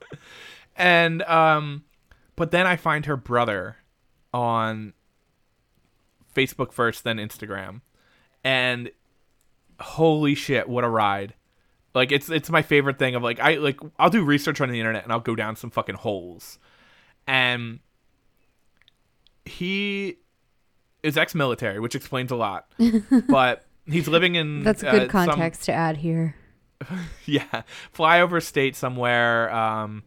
And 0.75 1.21
um, 1.23 1.83
but 2.35 2.49
then 2.49 2.65
I 2.65 2.75
find 2.75 3.05
her 3.05 3.15
brother 3.15 3.77
on 4.33 4.93
Facebook 6.35 6.73
first, 6.73 7.03
then 7.03 7.17
Instagram, 7.17 7.81
and 8.43 8.91
holy 9.79 10.35
shit, 10.35 10.67
what 10.67 10.83
a 10.83 10.89
ride! 10.89 11.35
Like 11.93 12.11
it's 12.11 12.29
it's 12.29 12.49
my 12.49 12.61
favorite 12.61 12.99
thing 12.99 13.15
of 13.15 13.23
like 13.23 13.39
I 13.39 13.55
like 13.55 13.79
I'll 13.97 14.09
do 14.09 14.23
research 14.23 14.59
on 14.59 14.69
the 14.69 14.79
internet 14.79 15.03
and 15.03 15.13
I'll 15.13 15.21
go 15.21 15.35
down 15.35 15.55
some 15.55 15.69
fucking 15.69 15.95
holes, 15.95 16.59
and 17.25 17.79
he 19.45 20.17
is 21.03 21.17
ex-military, 21.17 21.79
which 21.79 21.95
explains 21.95 22.31
a 22.31 22.35
lot, 22.35 22.67
but 23.29 23.65
he's 23.85 24.07
living 24.07 24.35
in 24.35 24.63
That's 24.63 24.83
a 24.83 24.91
good 24.91 25.09
uh, 25.09 25.11
some- 25.11 25.27
context 25.27 25.63
to 25.65 25.71
add 25.73 25.97
here. 25.97 26.35
yeah, 27.25 27.61
flyover 27.95 28.43
state 28.43 28.75
somewhere. 28.75 29.53
Um, 29.53 30.03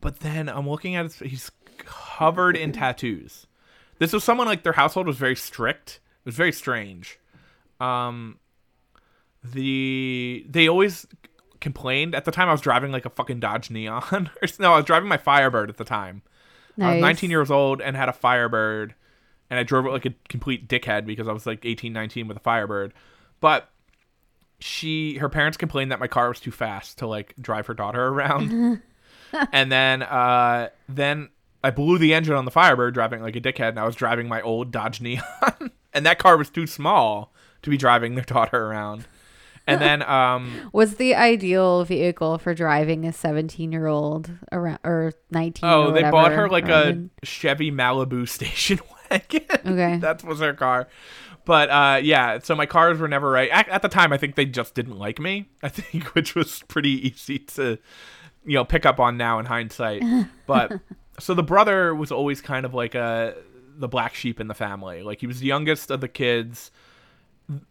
but 0.00 0.20
then 0.20 0.48
I'm 0.48 0.68
looking 0.68 0.94
at 0.94 1.04
his, 1.04 1.18
he's 1.18 1.50
covered 1.78 2.56
in 2.56 2.72
tattoos. 2.72 3.46
This 3.98 4.12
was 4.12 4.24
someone 4.24 4.46
like 4.46 4.62
their 4.62 4.72
household 4.72 5.06
was 5.06 5.16
very 5.16 5.36
strict. 5.36 6.00
It 6.24 6.26
was 6.26 6.34
very 6.34 6.52
strange. 6.52 7.18
Um, 7.80 8.38
the 9.44 10.46
they 10.48 10.68
always 10.68 11.06
complained 11.60 12.14
at 12.14 12.24
the 12.24 12.30
time 12.30 12.48
I 12.48 12.52
was 12.52 12.60
driving 12.60 12.92
like 12.92 13.06
a 13.06 13.10
fucking 13.10 13.40
Dodge 13.40 13.70
Neon. 13.70 14.30
or 14.42 14.48
no, 14.58 14.72
I 14.74 14.76
was 14.76 14.84
driving 14.84 15.08
my 15.08 15.16
Firebird 15.16 15.68
at 15.68 15.76
the 15.78 15.84
time. 15.84 16.22
I 16.80 16.94
was 16.94 17.00
19 17.00 17.30
years 17.30 17.50
old 17.50 17.80
and 17.80 17.96
had 17.96 18.08
a 18.08 18.12
Firebird, 18.12 18.94
and 19.50 19.58
I 19.58 19.62
drove 19.62 19.86
it 19.86 19.90
like 19.90 20.06
a 20.06 20.14
complete 20.28 20.68
dickhead 20.68 21.06
because 21.06 21.28
I 21.28 21.32
was 21.32 21.46
like 21.46 21.64
18, 21.64 21.92
19 21.92 22.28
with 22.28 22.36
a 22.36 22.40
Firebird. 22.40 22.94
But 23.40 23.68
she, 24.58 25.18
her 25.18 25.28
parents 25.28 25.56
complained 25.56 25.92
that 25.92 26.00
my 26.00 26.06
car 26.06 26.28
was 26.28 26.40
too 26.40 26.50
fast 26.50 26.98
to 26.98 27.06
like 27.06 27.34
drive 27.40 27.66
her 27.66 27.74
daughter 27.74 28.06
around. 28.08 28.82
and 29.52 29.70
then, 29.70 30.02
uh, 30.02 30.68
then 30.88 31.28
I 31.64 31.70
blew 31.70 31.98
the 31.98 32.14
engine 32.14 32.34
on 32.34 32.44
the 32.44 32.50
Firebird 32.50 32.94
driving 32.94 33.22
like 33.22 33.36
a 33.36 33.40
dickhead, 33.40 33.70
and 33.70 33.78
I 33.78 33.84
was 33.84 33.94
driving 33.94 34.28
my 34.28 34.40
old 34.40 34.70
Dodge 34.70 35.00
Neon, 35.00 35.22
and 35.92 36.04
that 36.06 36.18
car 36.18 36.36
was 36.36 36.50
too 36.50 36.66
small 36.66 37.32
to 37.62 37.70
be 37.70 37.76
driving 37.76 38.14
their 38.14 38.24
daughter 38.24 38.66
around. 38.66 39.06
And 39.66 39.80
then, 39.80 40.02
um, 40.08 40.68
What's 40.72 40.94
the 40.94 41.14
ideal 41.14 41.84
vehicle 41.84 42.38
for 42.38 42.54
driving 42.54 43.04
a 43.04 43.12
17 43.12 43.72
year 43.72 43.86
old 43.86 44.30
around 44.50 44.78
or 44.84 45.12
19? 45.30 45.68
oh, 45.68 45.88
or 45.88 45.92
they 45.92 46.02
bought 46.02 46.32
her 46.32 46.48
like 46.48 46.68
around? 46.68 47.10
a 47.22 47.26
Chevy 47.26 47.70
Malibu 47.70 48.28
station 48.28 48.80
wagon. 49.10 49.42
Okay. 49.66 49.96
that 50.00 50.24
was 50.24 50.40
her 50.40 50.54
car. 50.54 50.88
But 51.44 51.70
uh, 51.70 52.00
yeah, 52.02 52.38
so 52.40 52.54
my 52.54 52.66
cars 52.66 53.00
were 53.00 53.08
never 53.08 53.28
right. 53.28 53.50
At, 53.50 53.68
at 53.68 53.82
the 53.82 53.88
time, 53.88 54.12
I 54.12 54.16
think 54.16 54.36
they 54.36 54.46
just 54.46 54.74
didn't 54.74 54.96
like 54.96 55.18
me. 55.18 55.48
I 55.62 55.68
think, 55.68 56.14
which 56.14 56.34
was 56.34 56.62
pretty 56.68 57.08
easy 57.08 57.40
to, 57.40 57.78
you 58.44 58.54
know, 58.54 58.64
pick 58.64 58.86
up 58.86 59.00
on 59.00 59.16
now 59.16 59.40
in 59.40 59.46
hindsight. 59.46 60.04
But 60.46 60.72
so 61.18 61.34
the 61.34 61.42
brother 61.42 61.94
was 61.96 62.12
always 62.12 62.40
kind 62.40 62.64
of 62.64 62.74
like 62.74 62.94
a 62.94 63.34
the 63.76 63.88
black 63.88 64.14
sheep 64.14 64.40
in 64.40 64.46
the 64.46 64.54
family. 64.54 65.02
Like 65.02 65.20
he 65.20 65.26
was 65.26 65.40
the 65.40 65.46
youngest 65.46 65.90
of 65.90 66.00
the 66.00 66.08
kids. 66.08 66.70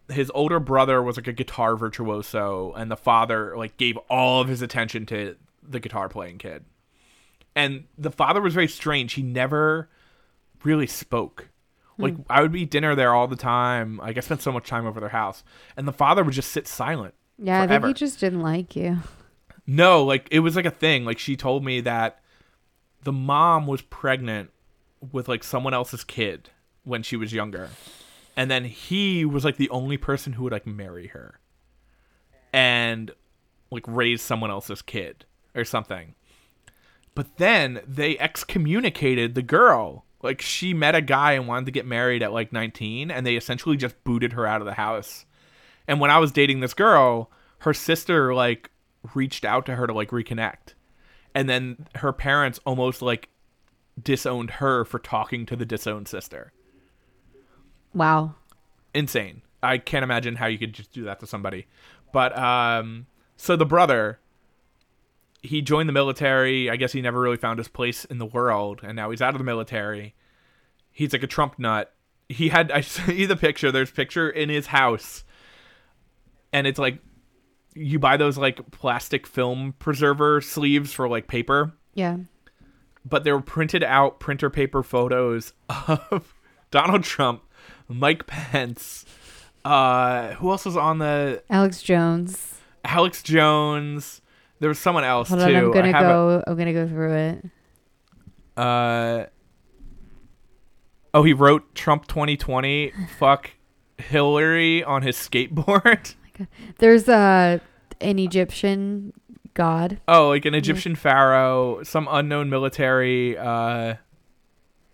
His 0.09 0.31
older 0.31 0.59
brother 0.59 1.01
was 1.01 1.17
like 1.17 1.27
a 1.27 1.33
guitar 1.33 1.75
virtuoso, 1.75 2.73
and 2.73 2.91
the 2.91 2.97
father 2.97 3.55
like 3.57 3.77
gave 3.77 3.97
all 4.09 4.41
of 4.41 4.47
his 4.47 4.61
attention 4.61 5.05
to 5.07 5.35
the 5.63 5.79
guitar 5.79 6.09
playing 6.09 6.37
kid. 6.37 6.65
And 7.55 7.85
the 7.97 8.11
father 8.11 8.41
was 8.41 8.53
very 8.53 8.67
strange. 8.67 9.13
He 9.13 9.21
never 9.21 9.89
really 10.63 10.87
spoke. 10.87 11.49
Hmm. 11.97 12.03
Like 12.03 12.15
I 12.29 12.41
would 12.41 12.51
be 12.51 12.65
dinner 12.65 12.95
there 12.95 13.13
all 13.13 13.27
the 13.27 13.35
time. 13.35 13.97
Like 13.97 14.17
I 14.17 14.21
spent 14.21 14.41
so 14.41 14.51
much 14.51 14.67
time 14.67 14.85
over 14.85 14.99
their 14.99 15.09
house, 15.09 15.43
and 15.75 15.87
the 15.87 15.93
father 15.93 16.23
would 16.23 16.33
just 16.33 16.51
sit 16.51 16.67
silent. 16.67 17.13
Yeah, 17.37 17.61
I 17.61 17.67
think 17.67 17.85
he 17.85 17.93
just 17.93 18.19
didn't 18.19 18.41
like 18.41 18.75
you. 18.75 18.99
No, 19.67 20.03
like 20.03 20.27
it 20.31 20.39
was 20.39 20.55
like 20.55 20.65
a 20.65 20.71
thing. 20.71 21.05
Like 21.05 21.19
she 21.19 21.35
told 21.35 21.63
me 21.63 21.81
that 21.81 22.21
the 23.03 23.11
mom 23.11 23.67
was 23.67 23.81
pregnant 23.81 24.51
with 25.11 25.27
like 25.27 25.43
someone 25.43 25.73
else's 25.73 26.03
kid 26.03 26.49
when 26.83 27.03
she 27.03 27.15
was 27.15 27.33
younger. 27.33 27.69
And 28.35 28.49
then 28.49 28.65
he 28.65 29.25
was 29.25 29.43
like 29.43 29.57
the 29.57 29.69
only 29.69 29.97
person 29.97 30.33
who 30.33 30.43
would 30.43 30.53
like 30.53 30.67
marry 30.67 31.07
her 31.07 31.39
and 32.53 33.11
like 33.69 33.83
raise 33.87 34.21
someone 34.21 34.51
else's 34.51 34.81
kid 34.81 35.25
or 35.55 35.65
something. 35.65 36.15
But 37.13 37.37
then 37.37 37.81
they 37.85 38.17
excommunicated 38.19 39.35
the 39.35 39.41
girl. 39.41 40.05
Like 40.21 40.41
she 40.41 40.73
met 40.73 40.95
a 40.95 41.01
guy 41.01 41.33
and 41.33 41.47
wanted 41.47 41.65
to 41.65 41.71
get 41.71 41.85
married 41.85 42.23
at 42.23 42.31
like 42.31 42.53
19 42.53 43.11
and 43.11 43.25
they 43.25 43.35
essentially 43.35 43.77
just 43.77 44.01
booted 44.03 44.33
her 44.33 44.45
out 44.45 44.61
of 44.61 44.65
the 44.65 44.73
house. 44.73 45.25
And 45.87 45.99
when 45.99 46.11
I 46.11 46.19
was 46.19 46.31
dating 46.31 46.59
this 46.59 46.73
girl, 46.73 47.31
her 47.59 47.73
sister 47.73 48.33
like 48.33 48.69
reached 49.13 49.43
out 49.43 49.65
to 49.65 49.75
her 49.75 49.87
to 49.87 49.93
like 49.93 50.11
reconnect. 50.11 50.73
And 51.33 51.49
then 51.49 51.87
her 51.95 52.13
parents 52.13 52.59
almost 52.65 53.01
like 53.01 53.29
disowned 54.01 54.51
her 54.51 54.85
for 54.85 54.99
talking 54.99 55.45
to 55.47 55.55
the 55.55 55.65
disowned 55.65 56.07
sister. 56.07 56.53
Wow. 57.93 58.35
Insane. 58.93 59.41
I 59.63 59.77
can't 59.77 60.03
imagine 60.03 60.35
how 60.35 60.47
you 60.47 60.57
could 60.57 60.73
just 60.73 60.91
do 60.91 61.03
that 61.05 61.19
to 61.19 61.27
somebody. 61.27 61.67
But 62.13 62.37
um 62.37 63.05
so 63.37 63.55
the 63.55 63.65
brother 63.65 64.19
he 65.43 65.61
joined 65.61 65.89
the 65.89 65.93
military. 65.93 66.69
I 66.69 66.75
guess 66.75 66.91
he 66.93 67.01
never 67.01 67.19
really 67.19 67.37
found 67.37 67.57
his 67.57 67.67
place 67.67 68.05
in 68.05 68.17
the 68.19 68.25
world 68.25 68.81
and 68.83 68.95
now 68.95 69.09
he's 69.09 69.21
out 69.21 69.33
of 69.33 69.39
the 69.39 69.43
military. 69.45 70.13
He's 70.91 71.13
like 71.13 71.23
a 71.23 71.27
Trump 71.27 71.57
nut. 71.57 71.93
He 72.29 72.49
had 72.49 72.71
I 72.73 72.81
see 72.81 73.25
the 73.25 73.35
picture. 73.37 73.71
There's 73.71 73.91
picture 73.91 74.29
in 74.29 74.49
his 74.49 74.67
house. 74.67 75.23
And 76.53 76.67
it's 76.67 76.79
like 76.79 76.99
you 77.73 77.97
buy 77.99 78.17
those 78.17 78.37
like 78.37 78.71
plastic 78.71 79.25
film 79.25 79.73
preserver 79.79 80.41
sleeves 80.41 80.91
for 80.91 81.07
like 81.07 81.27
paper 81.27 81.71
Yeah. 81.93 82.17
but 83.05 83.23
they 83.23 83.31
were 83.31 83.41
printed 83.41 83.81
out 83.83 84.19
printer 84.19 84.49
paper 84.49 84.83
photos 84.83 85.53
of 85.87 86.33
Donald 86.69 87.03
Trump, 87.03 87.43
Mike 87.93 88.27
Pence, 88.27 89.05
uh, 89.65 90.33
who 90.33 90.49
else 90.51 90.65
was 90.65 90.77
on 90.77 90.99
the 90.99 91.43
Alex 91.49 91.81
Jones. 91.81 92.55
Alex 92.83 93.23
Jones. 93.23 94.21
There 94.59 94.69
was 94.69 94.79
someone 94.79 95.03
else 95.03 95.29
Hold 95.29 95.41
too. 95.41 95.47
on, 95.47 95.55
I'm 95.55 95.71
gonna 95.71 95.91
go. 95.91 96.43
I'm 96.45 96.55
gonna 96.55 96.73
go 96.73 96.87
through 96.87 97.13
it. 97.13 97.45
Uh, 98.55 99.25
oh, 101.13 101.23
he 101.23 101.33
wrote 101.33 101.73
Trump 101.73 102.07
2020. 102.07 102.91
fuck 103.19 103.51
Hillary 103.97 104.83
on 104.83 105.01
his 105.01 105.15
skateboard. 105.15 106.15
There's 106.79 107.07
uh, 107.07 107.59
an 107.99 108.19
Egyptian 108.19 109.13
god. 109.53 109.99
Oh, 110.07 110.29
like 110.29 110.45
an 110.45 110.53
Egyptian 110.53 110.95
pharaoh, 110.95 111.83
some 111.83 112.07
unknown 112.09 112.49
military 112.49 113.37
uh, 113.37 113.95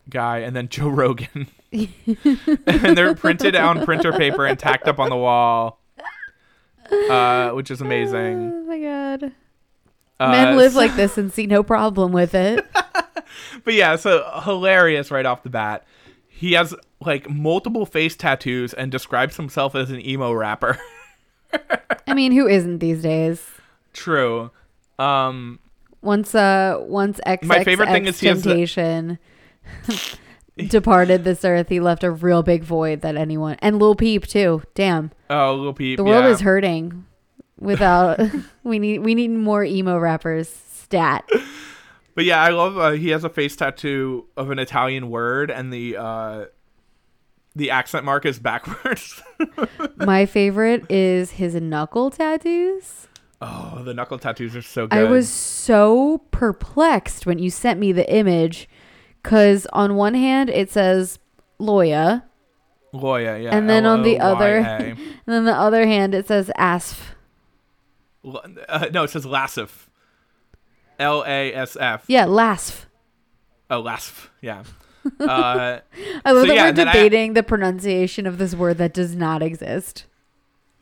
guy, 0.09 0.39
and 0.39 0.55
then 0.55 0.69
Joe 0.69 0.89
Rogan. 0.89 1.47
and 1.71 2.97
they're 2.97 3.15
printed 3.15 3.55
on 3.55 3.83
printer 3.85 4.13
paper 4.13 4.45
and 4.45 4.57
tacked 4.57 4.87
up 4.87 4.99
on 4.99 5.09
the 5.09 5.17
wall, 5.17 5.79
uh, 7.09 7.51
which 7.51 7.69
is 7.71 7.81
amazing. 7.81 8.51
Oh 8.53 8.61
my 8.63 8.79
god. 8.79 9.31
Uh, 10.19 10.31
Men 10.31 10.57
live 10.57 10.71
so- 10.73 10.79
like 10.79 10.95
this 10.95 11.17
and 11.17 11.31
see 11.31 11.45
no 11.45 11.63
problem 11.63 12.11
with 12.11 12.33
it. 12.33 12.65
but 13.63 13.73
yeah, 13.73 13.95
so 13.95 14.41
hilarious 14.43 15.11
right 15.11 15.25
off 15.25 15.43
the 15.43 15.49
bat. 15.49 15.85
He 16.27 16.53
has 16.53 16.73
like 17.01 17.29
multiple 17.29 17.85
face 17.85 18.15
tattoos 18.15 18.73
and 18.73 18.91
describes 18.91 19.35
himself 19.37 19.75
as 19.75 19.89
an 19.91 20.03
emo 20.05 20.31
rapper. 20.31 20.79
I 22.07 22.13
mean, 22.13 22.31
who 22.31 22.47
isn't 22.47 22.79
these 22.79 23.01
days? 23.01 23.45
True. 23.93 24.51
Um, 24.99 25.59
Once 26.01 26.33
uh 26.35 26.77
once 26.81 27.19
XXX 27.25 27.43
My 27.43 27.63
favorite 27.63 27.89
thing 27.89 28.05
is 28.05 28.19
he 28.19 28.27
has 28.27 28.41
the- 28.43 28.49
Temptation 28.49 29.19
departed 30.57 31.23
this 31.23 31.45
earth, 31.45 31.69
he 31.69 31.79
left 31.79 32.03
a 32.03 32.11
real 32.11 32.43
big 32.43 32.63
void 32.63 33.01
that 33.01 33.15
anyone 33.15 33.57
and 33.59 33.79
Lil 33.79 33.95
Peep 33.95 34.27
too. 34.27 34.63
Damn. 34.73 35.11
oh, 35.29 35.55
Lil 35.55 35.73
Peep. 35.73 35.97
The 35.97 36.03
world 36.03 36.25
yeah. 36.25 36.31
is 36.31 36.41
hurting. 36.41 37.05
without 37.59 38.19
we 38.63 38.79
need 38.79 38.99
we 38.99 39.15
need 39.15 39.29
more 39.29 39.63
emo 39.63 39.97
rappers. 39.97 40.49
Stat. 40.49 41.29
But 42.15 42.25
yeah, 42.25 42.41
I 42.41 42.49
love. 42.49 42.77
Uh, 42.77 42.91
he 42.91 43.09
has 43.09 43.23
a 43.23 43.29
face 43.29 43.55
tattoo 43.55 44.25
of 44.37 44.49
an 44.49 44.57
Italian 44.57 45.09
word, 45.09 45.51
and 45.51 45.71
the 45.71 45.97
uh, 45.97 46.45
the 47.55 47.71
accent 47.71 48.05
mark 48.05 48.25
is 48.25 48.39
backwards. 48.39 49.21
My 49.97 50.25
favorite 50.25 50.89
is 50.89 51.31
his 51.31 51.55
knuckle 51.55 52.09
tattoos. 52.09 53.07
oh, 53.41 53.83
the 53.83 53.93
knuckle 53.93 54.17
tattoos 54.17 54.55
are 54.55 54.61
so 54.61 54.87
good. 54.87 54.97
I 54.97 55.03
was 55.03 55.29
so 55.29 56.19
perplexed 56.31 57.25
when 57.25 57.37
you 57.37 57.49
sent 57.49 57.79
me 57.79 57.91
the 57.91 58.11
image 58.11 58.69
because 59.27 59.67
on 59.73 59.95
one 59.95 60.13
hand 60.13 60.49
it 60.49 60.69
says 60.71 61.19
Loya, 61.59 62.23
Loya, 62.93 63.43
yeah. 63.43 63.55
and 63.55 63.69
then 63.69 63.85
on 63.85 64.03
the 64.03 64.19
other- 64.19 64.57
and 64.57 64.97
then 65.25 65.45
the 65.45 65.53
other 65.55 65.85
hand 65.85 66.13
it 66.15 66.27
says 66.27 66.49
Asf. 66.57 66.99
L- 68.25 68.43
uh, 68.67 68.87
no, 68.91 69.03
it 69.03 69.09
says 69.09 69.25
Lasif. 69.25 69.87
L 70.99 71.23
A 71.27 71.53
S 71.53 71.77
F. 71.79 72.05
Yeah, 72.07 72.25
Lasf. 72.25 72.85
Oh, 73.69 73.83
Lasf. 73.83 74.29
Yeah. 74.41 74.63
Uh, 75.21 75.79
I 76.25 76.31
love 76.33 76.41
So, 76.43 76.47
that 76.47 76.55
yeah, 76.55 76.65
we're 76.65 76.71
then 76.73 76.87
I- 76.89 76.91
debating 76.93 77.33
the 77.33 77.41
pronunciation 77.43 78.27
of 78.27 78.37
this 78.39 78.53
word 78.53 78.77
that 78.79 78.93
does 78.93 79.15
not 79.15 79.41
exist. 79.41 80.05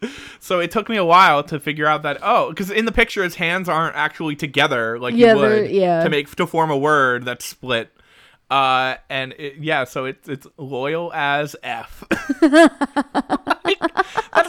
so 0.40 0.60
it 0.60 0.72
took 0.72 0.90
me 0.90 0.98
a 0.98 1.06
while 1.06 1.44
to 1.44 1.60
figure 1.60 1.86
out 1.86 2.02
that 2.04 2.18
oh, 2.24 2.50
because 2.50 2.72
in 2.72 2.86
the 2.86 2.92
picture 2.92 3.24
his 3.24 3.36
hands 3.36 3.70
aren't 3.70 3.96
actually 3.96 4.36
together 4.36 4.98
like 5.00 5.14
Yeah, 5.16 5.34
you 5.36 5.40
would 5.40 5.70
yeah. 5.70 6.04
to 6.04 6.10
make 6.10 6.34
to 6.36 6.48
form 6.48 6.72
a 6.72 6.78
word 6.78 7.24
that's 7.24 7.46
split. 7.46 7.92
Uh, 8.50 8.96
and 9.10 9.34
it, 9.40 9.56
yeah, 9.58 9.86
so 9.86 10.06
it's 10.06 10.30
it's 10.30 10.46
loyal 10.58 11.12
as 11.14 11.56
f. 11.64 12.04
that's 12.42 12.70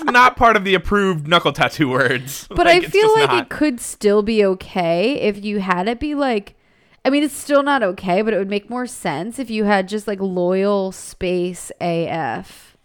not 0.05 0.36
part 0.36 0.57
of 0.57 0.64
the 0.64 0.74
approved 0.74 1.26
knuckle 1.26 1.53
tattoo 1.53 1.88
words. 1.88 2.47
But 2.51 2.66
Like, 2.66 2.84
I 2.84 2.88
feel 2.88 3.12
like 3.14 3.30
not. 3.30 3.44
it 3.44 3.49
could 3.49 3.80
still 3.80 4.22
be 4.22 4.44
okay 4.44 5.14
if 5.20 5.42
you 5.42 5.61
had 5.61 5.88
it 5.88 5.99
be 5.99 6.14
like 6.14 6.55
I 7.05 7.11
mean 7.11 7.22
it's 7.22 7.36
still 7.36 7.62
not 7.62 7.82
okay, 7.82 8.20
but 8.22 8.34
it 8.34 8.38
would 8.38 8.51
make 8.51 8.68
more 8.68 8.86
sense 8.86 9.38
if 9.38 9.49
you 9.51 9.64
had 9.64 9.88
just 9.88 10.07
like 10.07 10.20
loyal 10.20 10.92
space 10.92 11.72
AF. 11.80 12.76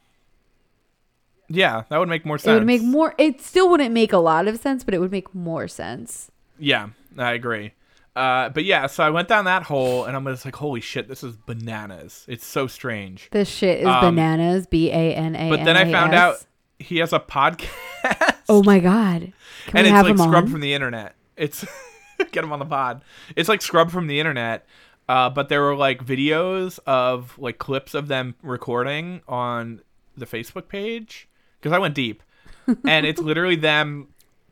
yeah, 1.49 1.83
that 1.89 1.97
would 1.97 2.09
make 2.09 2.25
more 2.25 2.37
sense. 2.37 2.51
It 2.51 2.53
would 2.53 2.65
make 2.67 2.83
more 2.83 3.13
it 3.17 3.41
still 3.41 3.69
wouldn't 3.69 3.93
make 3.93 4.13
a 4.13 4.17
lot 4.17 4.47
of 4.47 4.59
sense, 4.59 4.83
but 4.85 4.93
it 4.93 4.99
would 4.99 5.11
make 5.11 5.35
more 5.35 5.67
sense. 5.67 6.31
Yeah, 6.57 6.89
I 7.17 7.33
agree. 7.33 7.73
Uh, 8.15 8.49
but 8.49 8.65
yeah, 8.65 8.87
so 8.87 9.03
I 9.03 9.09
went 9.09 9.27
down 9.29 9.45
that 9.45 9.63
hole, 9.63 10.03
and 10.05 10.17
I'm 10.17 10.25
just 10.25 10.43
like, 10.43 10.55
holy 10.57 10.81
shit, 10.81 11.07
this 11.07 11.23
is 11.23 11.37
bananas. 11.37 12.25
It's 12.27 12.45
so 12.45 12.67
strange. 12.67 13.29
This 13.31 13.47
shit 13.49 13.79
is 13.79 13.87
Um, 13.87 14.15
bananas, 14.15 14.67
B 14.67 14.89
A 14.91 15.15
N 15.15 15.35
A. 15.35 15.49
But 15.49 15.63
then 15.63 15.77
I 15.77 15.89
found 15.89 16.13
out 16.13 16.45
he 16.79 16.97
has 16.97 17.13
a 17.13 17.19
podcast. 17.19 18.35
Oh 18.49 18.63
my 18.63 18.79
god. 18.79 19.31
Can 19.67 19.85
and 19.85 19.87
it's 19.87 20.09
like 20.09 20.17
scrubbed 20.17 20.47
on? 20.47 20.51
from 20.51 20.59
the 20.61 20.73
internet. 20.73 21.15
It's 21.37 21.65
get 22.31 22.43
him 22.43 22.51
on 22.51 22.59
the 22.59 22.65
pod. 22.65 23.01
It's 23.35 23.47
like 23.47 23.61
scrubbed 23.61 23.91
from 23.91 24.07
the 24.07 24.19
internet. 24.19 24.65
Uh, 25.07 25.29
but 25.29 25.47
there 25.49 25.61
were 25.61 25.75
like 25.75 26.05
videos 26.05 26.79
of 26.85 27.37
like 27.37 27.57
clips 27.59 27.93
of 27.93 28.07
them 28.07 28.35
recording 28.41 29.21
on 29.27 29.81
the 30.17 30.25
Facebook 30.25 30.67
page 30.67 31.29
because 31.59 31.73
I 31.73 31.79
went 31.79 31.95
deep, 31.95 32.23
and 32.85 33.05
it's 33.05 33.21
literally 33.21 33.55
them 33.55 34.07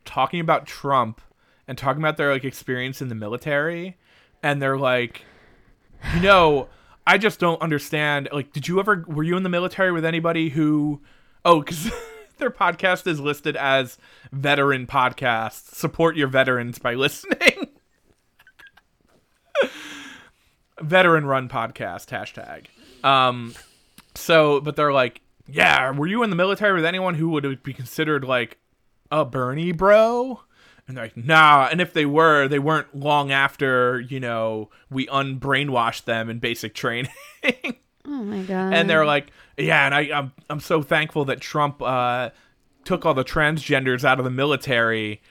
talking 0.06 0.40
about 0.40 0.66
Trump 0.66 1.22
and 1.70 1.78
talking 1.78 2.02
about 2.02 2.18
their 2.18 2.34
like 2.34 2.44
experience 2.44 3.00
in 3.00 3.10
the 3.10 3.16
military, 3.16 3.96
and 4.42 4.60
they're 4.60 4.78
like, 4.78 5.22
you 6.16 6.20
know, 6.20 6.68
I 7.06 7.20
just 7.20 7.40
don't 7.40 7.62
understand. 7.62 8.28
Like, 8.34 8.52
did 8.52 8.68
you 8.68 8.80
ever 8.80 9.06
were 9.08 9.24
you 9.24 9.38
in 9.38 9.44
the 9.44 9.50
military 9.50 9.92
with 9.92 10.04
anybody 10.04 10.50
who? 10.50 11.00
Oh, 11.46 11.60
because 11.60 11.92
their 12.40 12.50
podcast 12.50 13.06
is 13.06 13.20
listed 13.20 13.56
as 13.56 14.00
veteran 14.32 14.88
podcast. 14.88 15.76
Support 15.76 16.18
your 16.18 16.28
veterans 16.28 16.80
by 16.80 16.94
listening. 16.96 17.68
veteran 20.82 21.26
run 21.26 21.48
podcast 21.50 22.08
hashtag. 22.08 22.66
Um, 23.08 23.54
so, 24.16 24.60
but 24.60 24.76
they're 24.76 24.92
like, 24.92 25.22
yeah, 25.48 25.92
were 25.92 26.08
you 26.08 26.24
in 26.24 26.32
the 26.32 26.36
military 26.36 26.74
with 26.74 26.86
anyone 26.86 27.14
who 27.14 27.30
would 27.30 27.62
be 27.62 27.74
considered 27.74 28.24
like 28.24 28.58
a 29.12 29.24
Bernie 29.24 29.72
bro? 29.72 30.42
And 30.90 30.98
they're 30.98 31.06
like, 31.06 31.16
nah. 31.16 31.70
And 31.72 31.80
if 31.80 31.94
they 31.94 32.06
were, 32.08 32.48
they 32.48 32.58
weren't 32.60 32.96
long 32.96 33.32
after, 33.32 34.02
you 34.02 34.20
know, 34.20 34.72
we 34.90 35.06
unbrainwashed 35.08 36.06
them 36.06 36.30
in 36.30 36.40
basic 36.40 36.74
training. 36.74 37.12
Oh 38.06 38.24
my 38.24 38.42
god. 38.42 38.74
and 38.74 38.90
they're 38.90 39.06
like, 39.06 39.28
yeah, 39.56 39.86
and 39.86 39.94
I, 39.94 40.00
I'm 40.12 40.32
I'm 40.50 40.60
so 40.60 40.82
thankful 40.82 41.26
that 41.26 41.42
Trump 41.42 41.80
uh, 41.80 42.32
took 42.84 43.06
all 43.06 43.14
the 43.14 43.24
transgenders 43.24 44.04
out 44.04 44.18
of 44.18 44.26
the 44.26 44.32
military 44.32 45.22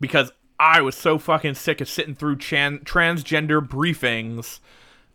because 0.00 0.32
I 0.58 0.80
was 0.80 0.96
so 0.96 1.18
fucking 1.18 1.54
sick 1.54 1.80
of 1.80 1.88
sitting 1.88 2.16
through 2.16 2.38
chan- 2.38 2.80
transgender 2.80 3.60
briefings. 3.60 4.58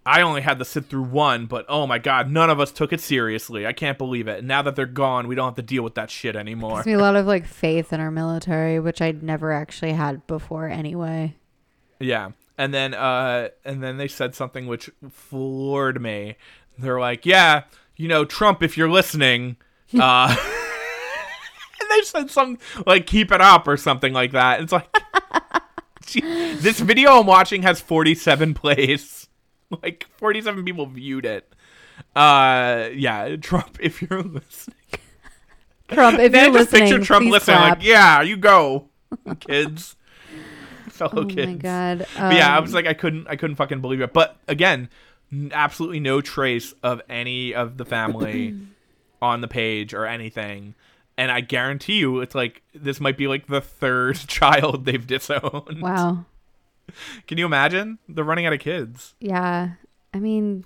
I 0.06 0.22
only 0.22 0.42
had 0.42 0.60
to 0.60 0.66
sit 0.66 0.86
through 0.88 1.04
one, 1.04 1.46
but 1.46 1.66
oh 1.70 1.88
my 1.88 1.98
god, 1.98 2.30
none 2.30 2.50
of 2.50 2.60
us 2.60 2.72
took 2.72 2.92
it 2.92 3.00
seriously. 3.00 3.66
I 3.66 3.72
can't 3.74 3.98
believe 3.98 4.28
it. 4.28 4.44
Now 4.44 4.62
that 4.62 4.76
they're 4.76 4.86
gone, 4.86 5.28
we 5.28 5.36
don't 5.36 5.46
have 5.46 5.56
to 5.56 5.62
deal 5.62 5.84
with 5.84 5.96
that 5.96 6.12
shit 6.12 6.36
anymore. 6.36 6.78
gives 6.78 6.88
me 6.88 6.94
a 6.94 7.00
lot 7.00 7.16
of 7.16 7.26
like 7.26 7.46
faith 7.46 7.94
in 7.94 8.00
our 8.02 8.12
military, 8.12 8.80
which 8.80 9.02
I'd 9.02 9.24
never 9.24 9.52
actually 9.54 9.94
had 9.94 10.26
before 10.28 10.68
anyway. 10.68 11.36
Yeah. 12.00 12.32
And 12.58 12.74
then 12.74 12.94
uh 12.94 13.50
and 13.64 13.82
then 13.82 13.98
they 13.98 14.08
said 14.08 14.36
something 14.36 14.68
which 14.68 14.90
floored 15.10 16.02
me. 16.02 16.36
They're 16.78 17.00
like, 17.00 17.26
"Yeah, 17.26 17.64
you 17.96 18.08
know, 18.08 18.26
Trump 18.26 18.62
if 18.62 18.78
you're 18.78 18.90
listening, 18.90 19.58
uh 20.00 20.36
And 21.80 21.90
they 21.90 22.02
said 22.06 22.30
some 22.30 22.58
like 22.86 23.06
keep 23.08 23.32
it 23.32 23.42
up 23.42 23.68
or 23.68 23.78
something 23.78 24.14
like 24.14 24.32
that. 24.34 24.62
It's 24.62 24.72
like 24.72 24.88
this 26.14 26.80
video 26.80 27.20
I'm 27.20 27.26
watching 27.26 27.64
has 27.64 27.82
47 27.82 28.54
plays. 28.54 29.23
Like 29.84 30.08
47 30.18 30.64
people 30.66 30.86
viewed 30.86 31.26
it. 31.26 31.52
Uh 32.16 32.90
yeah, 32.94 33.36
Trump 33.38 33.78
if 33.80 34.02
you're 34.02 34.22
listening. 34.24 34.76
Trump, 35.90 36.20
if 36.20 36.32
you're 36.34 36.46
just 36.46 36.54
listening, 36.72 36.82
picture 36.90 37.04
Trump 37.04 37.26
listening 37.28 37.58
clap. 37.58 37.78
like, 37.80 37.86
"Yeah, 37.86 38.22
you 38.22 38.38
go, 38.38 38.90
kids." 39.40 39.96
Fellow 40.90 41.26
kids. 41.26 41.34
oh 41.34 41.36
kids. 41.36 41.48
my 41.48 41.54
god. 41.56 41.98
But 42.18 42.34
yeah, 42.36 42.54
I 42.54 42.58
Um, 42.58 42.64
was 42.64 42.74
like, 42.74 42.86
I 42.88 42.94
couldn't, 42.94 43.28
I 43.28 43.36
couldn't 43.36 43.56
fucking 43.56 43.82
believe 43.82 44.02
it. 44.02 44.14
But 44.14 44.38
again, 44.48 44.90
absolutely 45.52 46.00
no 46.00 46.22
trace 46.22 46.74
of 46.84 47.02
any 47.10 47.54
of 47.54 47.78
the 47.78 47.86
family 47.86 48.56
on 49.22 49.42
the 49.42 49.48
page 49.48 49.94
or 49.94 50.06
anything. 50.06 50.76
And 51.18 51.32
I 51.32 51.42
guarantee 51.42 51.98
you, 51.98 52.22
it's 52.22 52.36
like 52.36 52.62
this 52.74 53.00
might 53.00 53.18
be 53.18 53.28
like 53.28 53.48
the 53.48 53.62
third 53.62 54.16
child 54.28 54.86
they've 54.86 55.06
disowned. 55.06 55.82
wow. 55.82 56.26
Can 57.28 57.38
you 57.38 57.46
imagine? 57.46 58.00
They're 58.10 58.24
running 58.24 58.46
out 58.46 58.54
of 58.54 58.60
kids. 58.60 59.16
Yeah. 59.20 59.72
I 60.14 60.20
mean, 60.20 60.66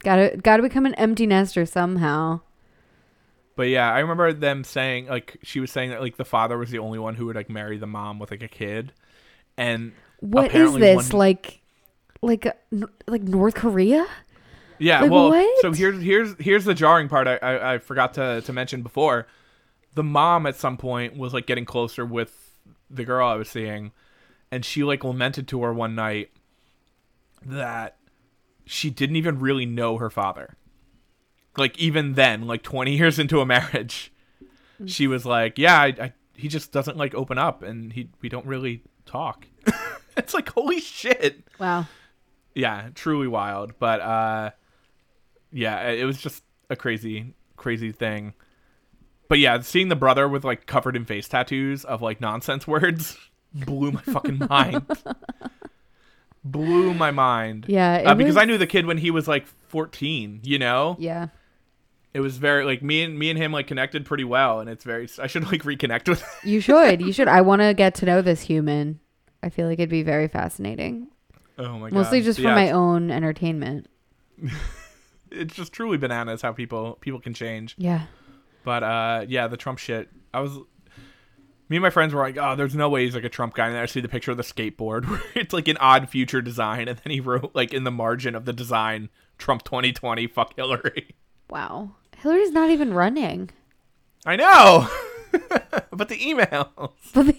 gotta 0.00 0.36
gotta 0.42 0.62
become 0.62 0.86
an 0.86 0.94
empty 0.94 1.26
nester 1.26 1.66
somehow. 1.66 2.40
But 3.56 3.64
yeah, 3.68 3.92
I 3.92 3.98
remember 4.00 4.32
them 4.32 4.64
saying 4.64 5.06
like 5.08 5.38
she 5.42 5.60
was 5.60 5.70
saying 5.70 5.90
that 5.90 6.00
like 6.00 6.16
the 6.16 6.24
father 6.24 6.56
was 6.56 6.70
the 6.70 6.78
only 6.78 6.98
one 6.98 7.14
who 7.16 7.26
would 7.26 7.36
like 7.36 7.50
marry 7.50 7.76
the 7.78 7.86
mom 7.86 8.18
with 8.18 8.30
like 8.30 8.42
a 8.42 8.48
kid, 8.48 8.92
and 9.56 9.92
What 10.20 10.54
is 10.54 10.74
this 10.74 11.12
one- 11.12 11.18
like? 11.18 11.58
Like 12.24 12.46
uh, 12.46 12.52
like 13.08 13.22
North 13.22 13.54
Korea? 13.54 14.06
Yeah, 14.78 15.00
Like, 15.02 15.10
well, 15.10 15.30
what? 15.30 15.60
so 15.60 15.72
here's 15.72 16.00
here's 16.00 16.34
here's 16.38 16.64
the 16.64 16.72
jarring 16.74 17.08
part 17.08 17.26
I, 17.28 17.36
I 17.36 17.74
I 17.74 17.78
forgot 17.78 18.14
to 18.14 18.40
to 18.42 18.52
mention 18.52 18.82
before. 18.82 19.26
The 19.94 20.02
mom 20.04 20.46
at 20.46 20.56
some 20.56 20.76
point 20.76 21.16
was 21.16 21.34
like 21.34 21.46
getting 21.46 21.64
closer 21.64 22.06
with 22.06 22.54
the 22.88 23.04
girl 23.04 23.26
I 23.28 23.34
was 23.34 23.48
seeing, 23.50 23.92
and 24.52 24.64
she 24.64 24.84
like 24.84 25.02
lamented 25.02 25.48
to 25.48 25.62
her 25.62 25.72
one 25.72 25.94
night 25.94 26.30
that 27.44 27.96
she 28.66 28.90
didn't 28.90 29.16
even 29.16 29.40
really 29.40 29.66
know 29.66 29.96
her 29.96 30.10
father. 30.10 30.56
Like 31.56 31.76
even 31.78 32.12
then, 32.12 32.46
like 32.46 32.62
20 32.62 32.96
years 32.96 33.18
into 33.18 33.40
a 33.40 33.46
marriage, 33.46 34.12
she 34.86 35.06
was 35.06 35.24
like, 35.26 35.58
"Yeah, 35.58 35.80
I, 35.80 35.86
I 35.86 36.12
he 36.36 36.48
just 36.48 36.70
doesn't 36.70 36.96
like 36.96 37.14
open 37.14 37.38
up, 37.38 37.62
and 37.62 37.92
he 37.92 38.10
we 38.20 38.28
don't 38.28 38.46
really 38.46 38.82
talk." 39.06 39.46
it's 40.16 40.34
like 40.34 40.50
holy 40.50 40.80
shit 40.80 41.42
Wow. 41.58 41.86
yeah, 42.54 42.90
truly 42.94 43.26
wild. 43.28 43.78
But 43.78 44.00
uh 44.00 44.50
yeah, 45.50 45.88
it 45.90 46.04
was 46.04 46.18
just 46.20 46.42
a 46.70 46.76
crazy, 46.76 47.34
crazy 47.56 47.92
thing. 47.92 48.34
But 49.28 49.38
yeah, 49.38 49.60
seeing 49.60 49.88
the 49.88 49.96
brother 49.96 50.28
with 50.28 50.44
like 50.44 50.66
covered 50.66 50.96
in 50.96 51.04
face 51.06 51.28
tattoos 51.28 51.84
of 51.84 52.02
like 52.02 52.20
nonsense 52.20 52.66
words 52.66 53.16
blew 53.54 53.92
my 53.92 54.00
fucking 54.02 54.38
mind. 54.48 54.86
blew 56.44 56.94
my 56.94 57.10
mind. 57.10 57.66
Yeah. 57.68 57.96
It 57.98 58.06
Uh, 58.06 58.14
because 58.14 58.34
was- 58.34 58.42
I 58.42 58.44
knew 58.44 58.58
the 58.58 58.66
kid 58.66 58.86
when 58.86 58.98
he 58.98 59.10
was 59.10 59.28
like 59.28 59.46
14, 59.68 60.40
you 60.42 60.58
know? 60.58 60.96
Yeah. 60.98 61.28
It 62.14 62.20
was 62.20 62.36
very 62.36 62.64
like 62.64 62.82
me 62.82 63.02
and 63.02 63.18
me 63.18 63.30
and 63.30 63.38
him 63.38 63.52
like 63.52 63.66
connected 63.66 64.04
pretty 64.04 64.24
well 64.24 64.60
and 64.60 64.68
it's 64.68 64.84
very 64.84 65.08
I 65.18 65.26
should 65.28 65.44
like 65.50 65.62
reconnect 65.62 66.08
with 66.08 66.22
You 66.44 66.60
should. 66.60 67.00
You 67.00 67.12
should. 67.12 67.28
I 67.28 67.40
want 67.40 67.62
to 67.62 67.72
get 67.72 67.94
to 67.96 68.06
know 68.06 68.20
this 68.20 68.42
human. 68.42 69.00
I 69.42 69.48
feel 69.48 69.66
like 69.66 69.78
it'd 69.78 69.88
be 69.88 70.02
very 70.02 70.28
fascinating. 70.28 71.08
Oh 71.58 71.78
my 71.78 71.88
god. 71.90 71.96
Mostly 71.96 72.20
just 72.20 72.38
for 72.38 72.44
Yeah, 72.46 72.54
my 72.54 72.62
it's- 72.64 72.76
own 72.76 73.10
entertainment. 73.10 73.88
It's 75.34 75.54
just 75.54 75.72
truly 75.72 75.96
bananas 75.96 76.42
how 76.42 76.52
people 76.52 76.98
people 77.00 77.18
can 77.18 77.32
change. 77.32 77.74
Yeah. 77.78 78.02
But 78.64 78.82
uh 78.82 79.24
yeah, 79.26 79.46
the 79.48 79.56
Trump 79.56 79.78
shit. 79.78 80.10
I 80.34 80.40
was 80.40 80.58
Me 81.72 81.78
and 81.78 81.82
my 81.82 81.88
friends 81.88 82.12
were 82.12 82.20
like, 82.20 82.36
"Oh, 82.36 82.54
there's 82.54 82.74
no 82.74 82.90
way 82.90 83.06
he's 83.06 83.14
like 83.14 83.24
a 83.24 83.30
Trump 83.30 83.54
guy." 83.54 83.64
And 83.64 83.74
then 83.74 83.82
I 83.82 83.86
see 83.86 84.02
the 84.02 84.08
picture 84.08 84.30
of 84.30 84.36
the 84.36 84.42
skateboard 84.42 85.06
where 85.08 85.22
it's 85.34 85.54
like 85.54 85.68
an 85.68 85.78
odd 85.78 86.10
future 86.10 86.42
design, 86.42 86.86
and 86.86 86.98
then 86.98 87.10
he 87.10 87.18
wrote 87.18 87.52
like 87.54 87.72
in 87.72 87.84
the 87.84 87.90
margin 87.90 88.34
of 88.34 88.44
the 88.44 88.52
design, 88.52 89.08
"Trump 89.38 89.62
2020, 89.62 90.26
fuck 90.26 90.54
Hillary." 90.54 91.14
Wow. 91.48 91.92
Hillary's 92.18 92.50
not 92.50 92.68
even 92.68 92.92
running. 92.92 93.52
I 94.26 94.36
know, 94.36 94.86
but 95.90 96.10
the 96.10 96.18
emails. 96.18 97.36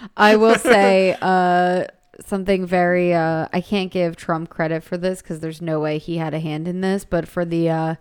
I 0.16 0.34
will 0.34 0.56
say 0.56 1.16
uh, 1.22 1.84
something 2.26 2.66
very. 2.66 3.14
Uh, 3.14 3.46
I 3.52 3.60
can't 3.60 3.92
give 3.92 4.16
Trump 4.16 4.50
credit 4.50 4.82
for 4.82 4.96
this 4.96 5.22
because 5.22 5.38
there's 5.38 5.62
no 5.62 5.78
way 5.78 5.98
he 5.98 6.18
had 6.18 6.34
a 6.34 6.40
hand 6.40 6.66
in 6.66 6.80
this. 6.80 7.04
But 7.04 7.28
for 7.28 7.44
the 7.44 7.70
uh, 7.70 7.94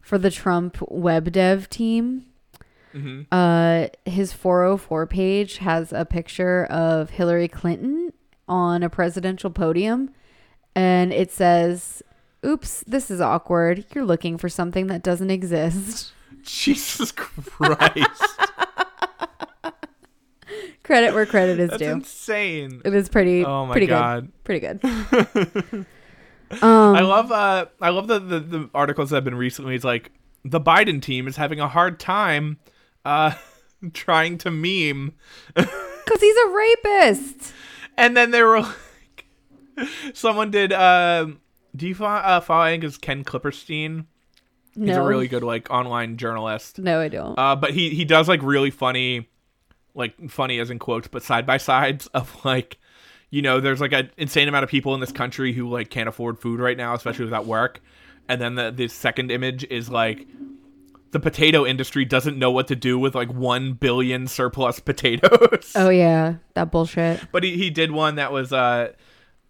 for 0.00 0.18
the 0.18 0.32
Trump 0.32 0.78
web 0.88 1.30
dev 1.30 1.70
team, 1.70 2.26
hmm 2.92 3.22
uh, 3.30 3.86
his 4.04 4.32
404 4.32 5.06
page 5.06 5.58
has 5.58 5.92
a 5.92 6.04
picture 6.04 6.64
of 6.66 7.10
Hillary 7.10 7.48
Clinton 7.48 8.12
on 8.48 8.82
a 8.82 8.90
presidential 8.90 9.50
podium, 9.50 10.10
and 10.74 11.12
it 11.12 11.30
says. 11.30 12.02
Oops, 12.42 12.84
this 12.86 13.10
is 13.10 13.20
awkward. 13.20 13.84
You're 13.94 14.06
looking 14.06 14.38
for 14.38 14.48
something 14.48 14.86
that 14.86 15.02
doesn't 15.02 15.30
exist. 15.30 16.10
Jesus 16.42 17.12
Christ, 17.12 18.22
Credit 20.82 21.12
where 21.14 21.26
credit 21.26 21.60
is 21.60 21.68
that's 21.70 21.82
due. 21.82 21.90
insane. 21.90 22.80
It 22.84 22.94
is 22.94 23.08
pretty 23.10 23.44
Oh 23.44 23.66
my 23.66 23.72
pretty 23.72 23.86
god. 23.86 24.32
good. 24.44 24.44
Pretty 24.44 24.60
good. 24.60 24.80
um 26.62 26.96
I 26.96 27.00
love 27.02 27.30
uh 27.30 27.66
I 27.80 27.90
love 27.90 28.08
the, 28.08 28.18
the 28.18 28.40
the 28.40 28.70
articles 28.74 29.10
that 29.10 29.16
have 29.16 29.24
been 29.24 29.34
recently. 29.36 29.74
It's 29.74 29.84
like 29.84 30.10
the 30.44 30.60
Biden 30.60 31.00
team 31.02 31.28
is 31.28 31.36
having 31.36 31.60
a 31.60 31.68
hard 31.68 32.00
time 32.00 32.58
uh 33.04 33.32
trying 33.92 34.38
to 34.38 34.50
meme, 34.50 35.14
Because 35.54 36.20
he's 36.20 36.36
a 36.36 36.48
rapist. 36.48 37.52
and 37.96 38.16
then 38.16 38.30
they 38.30 38.42
were 38.42 38.60
like, 38.60 39.26
someone 40.14 40.50
did. 40.50 40.72
Um, 40.72 41.40
do 41.76 41.86
you 41.86 41.94
follow, 41.94 42.16
uh, 42.20 42.40
follow? 42.40 42.62
I 42.64 42.70
think 42.72 42.84
it's 42.84 42.96
Ken 42.98 43.22
Klippenstein. 43.24 44.06
He's 44.74 44.96
a 44.96 45.02
really 45.02 45.28
good 45.28 45.42
like 45.42 45.70
online 45.70 46.16
journalist. 46.16 46.78
No, 46.78 47.00
I 47.00 47.08
don't. 47.08 47.38
Uh, 47.38 47.54
but 47.56 47.72
he 47.72 47.90
he 47.90 48.04
does 48.04 48.28
like 48.28 48.42
really 48.42 48.70
funny, 48.70 49.28
like 49.94 50.30
funny 50.30 50.58
as 50.58 50.70
in 50.70 50.78
quotes, 50.78 51.08
but 51.08 51.22
side 51.22 51.44
by 51.46 51.56
sides 51.58 52.06
of 52.08 52.44
like, 52.44 52.78
you 53.30 53.42
know, 53.42 53.60
there's 53.60 53.80
like 53.80 53.92
an 53.92 54.10
insane 54.16 54.48
amount 54.48 54.64
of 54.64 54.70
people 54.70 54.94
in 54.94 55.00
this 55.00 55.12
country 55.12 55.52
who 55.52 55.68
like 55.68 55.90
can't 55.90 56.08
afford 56.08 56.38
food 56.40 56.60
right 56.60 56.76
now, 56.76 56.94
especially 56.94 57.24
without 57.24 57.46
work. 57.46 57.80
And 58.28 58.40
then 58.40 58.54
the 58.54 58.70
the 58.70 58.88
second 58.88 59.30
image 59.30 59.64
is 59.64 59.90
like 59.90 60.26
the 61.12 61.20
potato 61.20 61.66
industry 61.66 62.04
doesn't 62.04 62.38
know 62.38 62.50
what 62.50 62.68
to 62.68 62.76
do 62.76 62.98
with 62.98 63.14
like 63.14 63.32
one 63.32 63.72
billion 63.72 64.26
surplus 64.26 64.78
potatoes. 64.84 65.72
oh 65.74 65.90
yeah, 65.90 66.34
that 66.54 66.70
bullshit. 66.70 67.20
But 67.32 67.42
he, 67.44 67.56
he 67.56 67.70
did 67.70 67.90
one 67.92 68.16
that 68.16 68.32
was 68.32 68.52
uh 68.52 68.92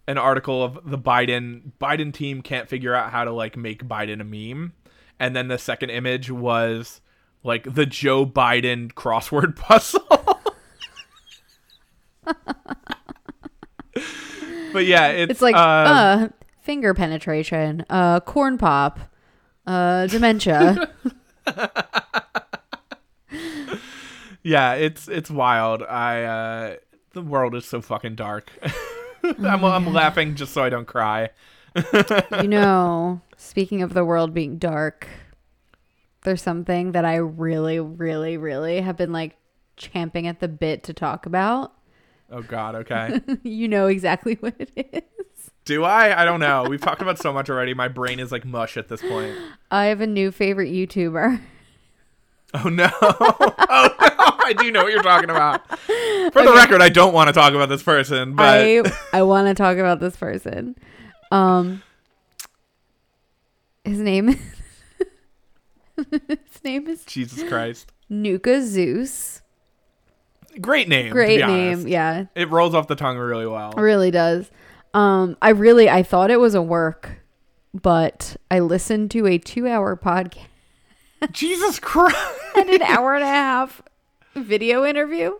an 0.07 0.17
article 0.17 0.63
of 0.63 0.79
the 0.89 0.97
Biden 0.97 1.71
Biden 1.79 2.11
team 2.13 2.41
can't 2.41 2.67
figure 2.67 2.93
out 2.95 3.11
how 3.11 3.23
to 3.23 3.31
like 3.31 3.55
make 3.57 3.83
Biden 3.87 4.19
a 4.21 4.23
meme. 4.23 4.73
And 5.19 5.35
then 5.35 5.47
the 5.49 5.57
second 5.59 5.91
image 5.91 6.31
was 6.31 6.99
like 7.43 7.71
the 7.71 7.85
Joe 7.85 8.25
Biden 8.25 8.91
crossword 8.93 9.55
puzzle. 9.57 10.39
but 14.73 14.85
yeah, 14.85 15.07
it's, 15.09 15.31
It's 15.31 15.41
like 15.41 15.55
uh, 15.55 15.59
uh 15.59 16.29
finger 16.61 16.93
penetration, 16.93 17.85
uh 17.89 18.19
corn 18.21 18.57
pop, 18.57 18.99
uh 19.67 20.07
dementia. 20.07 20.89
yeah, 24.43 24.73
it's 24.73 25.07
it's 25.07 25.29
wild. 25.29 25.83
I 25.83 26.23
uh 26.23 26.75
the 27.13 27.21
world 27.21 27.55
is 27.55 27.65
so 27.65 27.81
fucking 27.81 28.15
dark. 28.15 28.51
I'm 29.23 29.63
I'm 29.63 29.93
laughing 29.93 30.35
just 30.35 30.53
so 30.53 30.63
I 30.63 30.69
don't 30.69 30.87
cry. 30.87 31.29
you 32.41 32.47
know, 32.47 33.21
speaking 33.37 33.81
of 33.81 33.93
the 33.93 34.03
world 34.03 34.33
being 34.33 34.57
dark, 34.57 35.07
there's 36.23 36.41
something 36.41 36.91
that 36.93 37.05
I 37.05 37.15
really, 37.15 37.79
really, 37.79 38.37
really 38.37 38.81
have 38.81 38.97
been 38.97 39.11
like 39.11 39.37
champing 39.77 40.27
at 40.27 40.39
the 40.39 40.47
bit 40.47 40.83
to 40.83 40.93
talk 40.93 41.25
about. 41.25 41.73
Oh 42.31 42.41
god, 42.41 42.75
okay. 42.75 43.21
you 43.43 43.67
know 43.67 43.87
exactly 43.87 44.35
what 44.35 44.55
it 44.59 44.71
is. 44.75 45.50
Do 45.65 45.83
I? 45.83 46.21
I 46.21 46.25
don't 46.25 46.39
know. 46.39 46.63
We've 46.67 46.81
talked 46.81 47.01
about 47.01 47.19
so 47.19 47.31
much 47.31 47.49
already. 47.49 47.73
My 47.73 47.87
brain 47.87 48.19
is 48.19 48.31
like 48.31 48.45
mush 48.45 48.77
at 48.77 48.87
this 48.87 49.01
point. 49.01 49.35
I 49.69 49.85
have 49.85 50.01
a 50.01 50.07
new 50.07 50.31
favorite 50.31 50.71
YouTuber. 50.71 51.39
Oh 52.53 52.69
no. 52.69 52.89
Oh 53.01 53.95
no. 53.99 54.37
I 54.43 54.53
do 54.57 54.69
know 54.71 54.83
what 54.83 54.91
you're 54.91 55.01
talking 55.03 55.29
about. 55.29 55.65
For 55.79 56.43
the 56.43 56.51
record, 56.53 56.81
I 56.81 56.89
don't 56.89 57.13
want 57.13 57.27
to 57.27 57.33
talk 57.33 57.53
about 57.53 57.69
this 57.69 57.81
person, 57.83 58.35
but 58.35 58.43
I 58.43 58.81
I 59.13 59.21
want 59.23 59.47
to 59.47 59.53
talk 59.53 59.77
about 59.77 59.99
this 60.01 60.17
person. 60.17 60.75
Um, 61.31 61.81
his 63.85 63.99
name 63.99 64.27
his 65.95 66.63
name 66.63 66.87
is 66.87 67.05
Jesus 67.05 67.47
Christ. 67.47 67.91
Nuka 68.09 68.61
Zeus. 68.63 69.41
Great 70.59 70.89
name. 70.89 71.11
Great 71.13 71.45
name, 71.45 71.87
yeah, 71.87 72.25
It 72.35 72.49
rolls 72.49 72.75
off 72.75 72.87
the 72.87 72.95
tongue 72.95 73.17
really 73.17 73.47
well. 73.47 73.71
really 73.77 74.11
does. 74.11 74.51
Um, 74.93 75.37
I 75.41 75.49
really 75.49 75.89
I 75.89 76.03
thought 76.03 76.31
it 76.31 76.39
was 76.39 76.55
a 76.55 76.61
work, 76.61 77.21
but 77.73 78.35
I 78.49 78.59
listened 78.59 79.11
to 79.11 79.27
a 79.27 79.37
two-hour 79.37 79.97
podcast 79.97 80.47
Jesus 81.31 81.79
Christ. 81.79 82.17
and 82.55 82.69
an 82.69 82.81
hour 82.81 83.15
and 83.15 83.23
a 83.23 83.27
half 83.27 83.81
video 84.35 84.85
interview. 84.85 85.33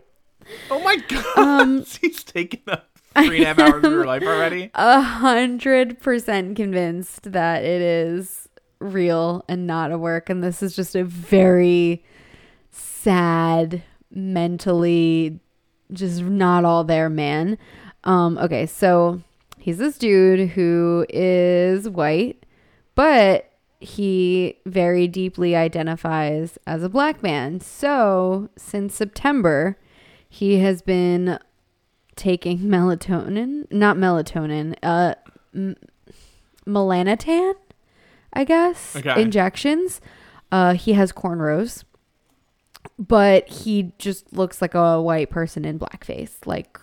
Oh 0.69 0.80
my 0.82 0.98
god. 0.98 1.38
Um, 1.38 1.86
He's 2.02 2.23
taken 2.23 2.61
up 2.68 2.90
three 3.15 3.44
and 3.44 3.44
a 3.44 3.48
half 3.48 3.60
hours 3.60 3.84
of 3.84 3.91
your 3.91 4.06
life 4.06 4.23
already. 4.23 4.72
a 4.76 5.02
hundred 5.02 5.99
percent 5.99 6.56
convinced 6.56 7.32
that 7.32 7.64
it 7.64 7.82
is 7.82 8.48
real 8.80 9.45
and 9.48 9.68
not 9.68 9.91
a 9.91 9.98
work 9.98 10.30
and 10.30 10.44
this 10.44 10.64
is 10.64 10.76
just 10.76 10.95
a 10.95 11.03
very 11.03 12.03
sad 12.72 13.84
mentally 14.10 15.40
just 15.94 16.23
not 16.23 16.65
all 16.65 16.84
there 16.84 17.07
man 17.07 17.60
um 18.06 18.40
okay 18.40 18.65
so 18.65 19.22
he's 19.61 19.77
this 19.77 19.97
dude 19.97 20.49
who 20.49 21.05
is 21.09 21.88
white 21.89 22.45
but 22.95 23.51
he 23.79 24.57
very 24.65 25.07
deeply 25.07 25.55
identifies 25.55 26.57
as 26.67 26.83
a 26.83 26.89
black 26.89 27.23
man 27.23 27.59
so 27.59 28.49
since 28.57 28.93
september 28.95 29.77
he 30.29 30.59
has 30.59 30.81
been 30.81 31.38
taking 32.15 32.59
melatonin, 32.59 33.69
not 33.71 33.97
melatonin, 33.97 34.75
uh, 34.83 35.13
m- 35.53 35.75
melanotan, 36.65 37.53
I 38.31 38.43
guess, 38.45 38.95
Okay. 38.95 39.21
injections. 39.21 39.99
Uh, 40.51 40.73
he 40.73 40.93
has 40.93 41.11
cornrows, 41.11 41.83
but 42.97 43.47
he 43.49 43.91
just 43.97 44.31
looks 44.33 44.61
like 44.61 44.73
a 44.73 45.01
white 45.01 45.29
person 45.29 45.65
in 45.65 45.79
blackface, 45.79 46.45
like 46.45 46.79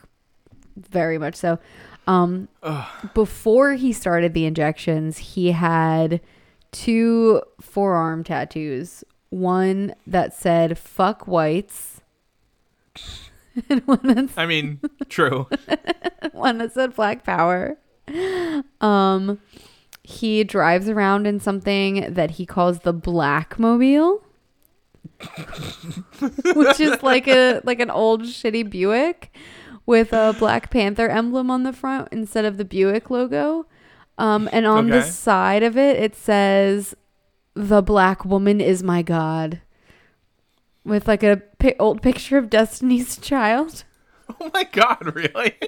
very 0.76 1.16
much 1.18 1.34
so. 1.36 1.58
Um, 2.08 2.48
before 3.12 3.74
he 3.74 3.92
started 3.92 4.32
the 4.32 4.46
injections, 4.46 5.18
he 5.18 5.52
had 5.52 6.22
two 6.72 7.42
forearm 7.60 8.24
tattoos. 8.24 9.04
One 9.28 9.94
that 10.06 10.32
said 10.32 10.78
"fuck 10.78 11.28
whites," 11.28 12.00
and 13.68 13.86
one 13.86 14.00
that 14.04 14.30
I 14.38 14.46
mean, 14.46 14.80
true. 15.10 15.46
one 16.32 16.56
that 16.58 16.72
said 16.72 16.94
Black 16.96 17.24
Power. 17.24 17.76
Um, 18.80 19.38
he 20.02 20.44
drives 20.44 20.88
around 20.88 21.26
in 21.26 21.40
something 21.40 22.14
that 22.14 22.32
he 22.32 22.46
calls 22.46 22.80
the 22.80 22.94
Black 22.94 23.58
Mobile, 23.58 24.24
which 26.54 26.80
is 26.80 27.02
like 27.02 27.28
a 27.28 27.60
like 27.64 27.80
an 27.80 27.90
old 27.90 28.22
shitty 28.22 28.70
Buick 28.70 29.30
with 29.88 30.12
a 30.12 30.36
Black 30.38 30.70
Panther 30.70 31.08
emblem 31.08 31.50
on 31.50 31.62
the 31.62 31.72
front 31.72 32.08
instead 32.12 32.44
of 32.44 32.58
the 32.58 32.64
Buick 32.64 33.08
logo. 33.08 33.64
Um, 34.18 34.46
and 34.52 34.66
on 34.66 34.88
the 34.88 35.02
side 35.02 35.62
of 35.62 35.78
it, 35.78 35.96
it 35.96 36.14
says, 36.14 36.94
"The 37.54 37.80
Black 37.80 38.22
Woman 38.22 38.60
is 38.60 38.82
my 38.82 39.00
God," 39.00 39.62
with 40.84 41.08
like 41.08 41.22
a 41.22 41.40
pi- 41.58 41.74
old 41.80 42.02
picture 42.02 42.36
of 42.36 42.50
Destiny's 42.50 43.16
Child. 43.16 43.84
Oh 44.42 44.50
my 44.52 44.64
god, 44.64 45.16
really? 45.16 45.54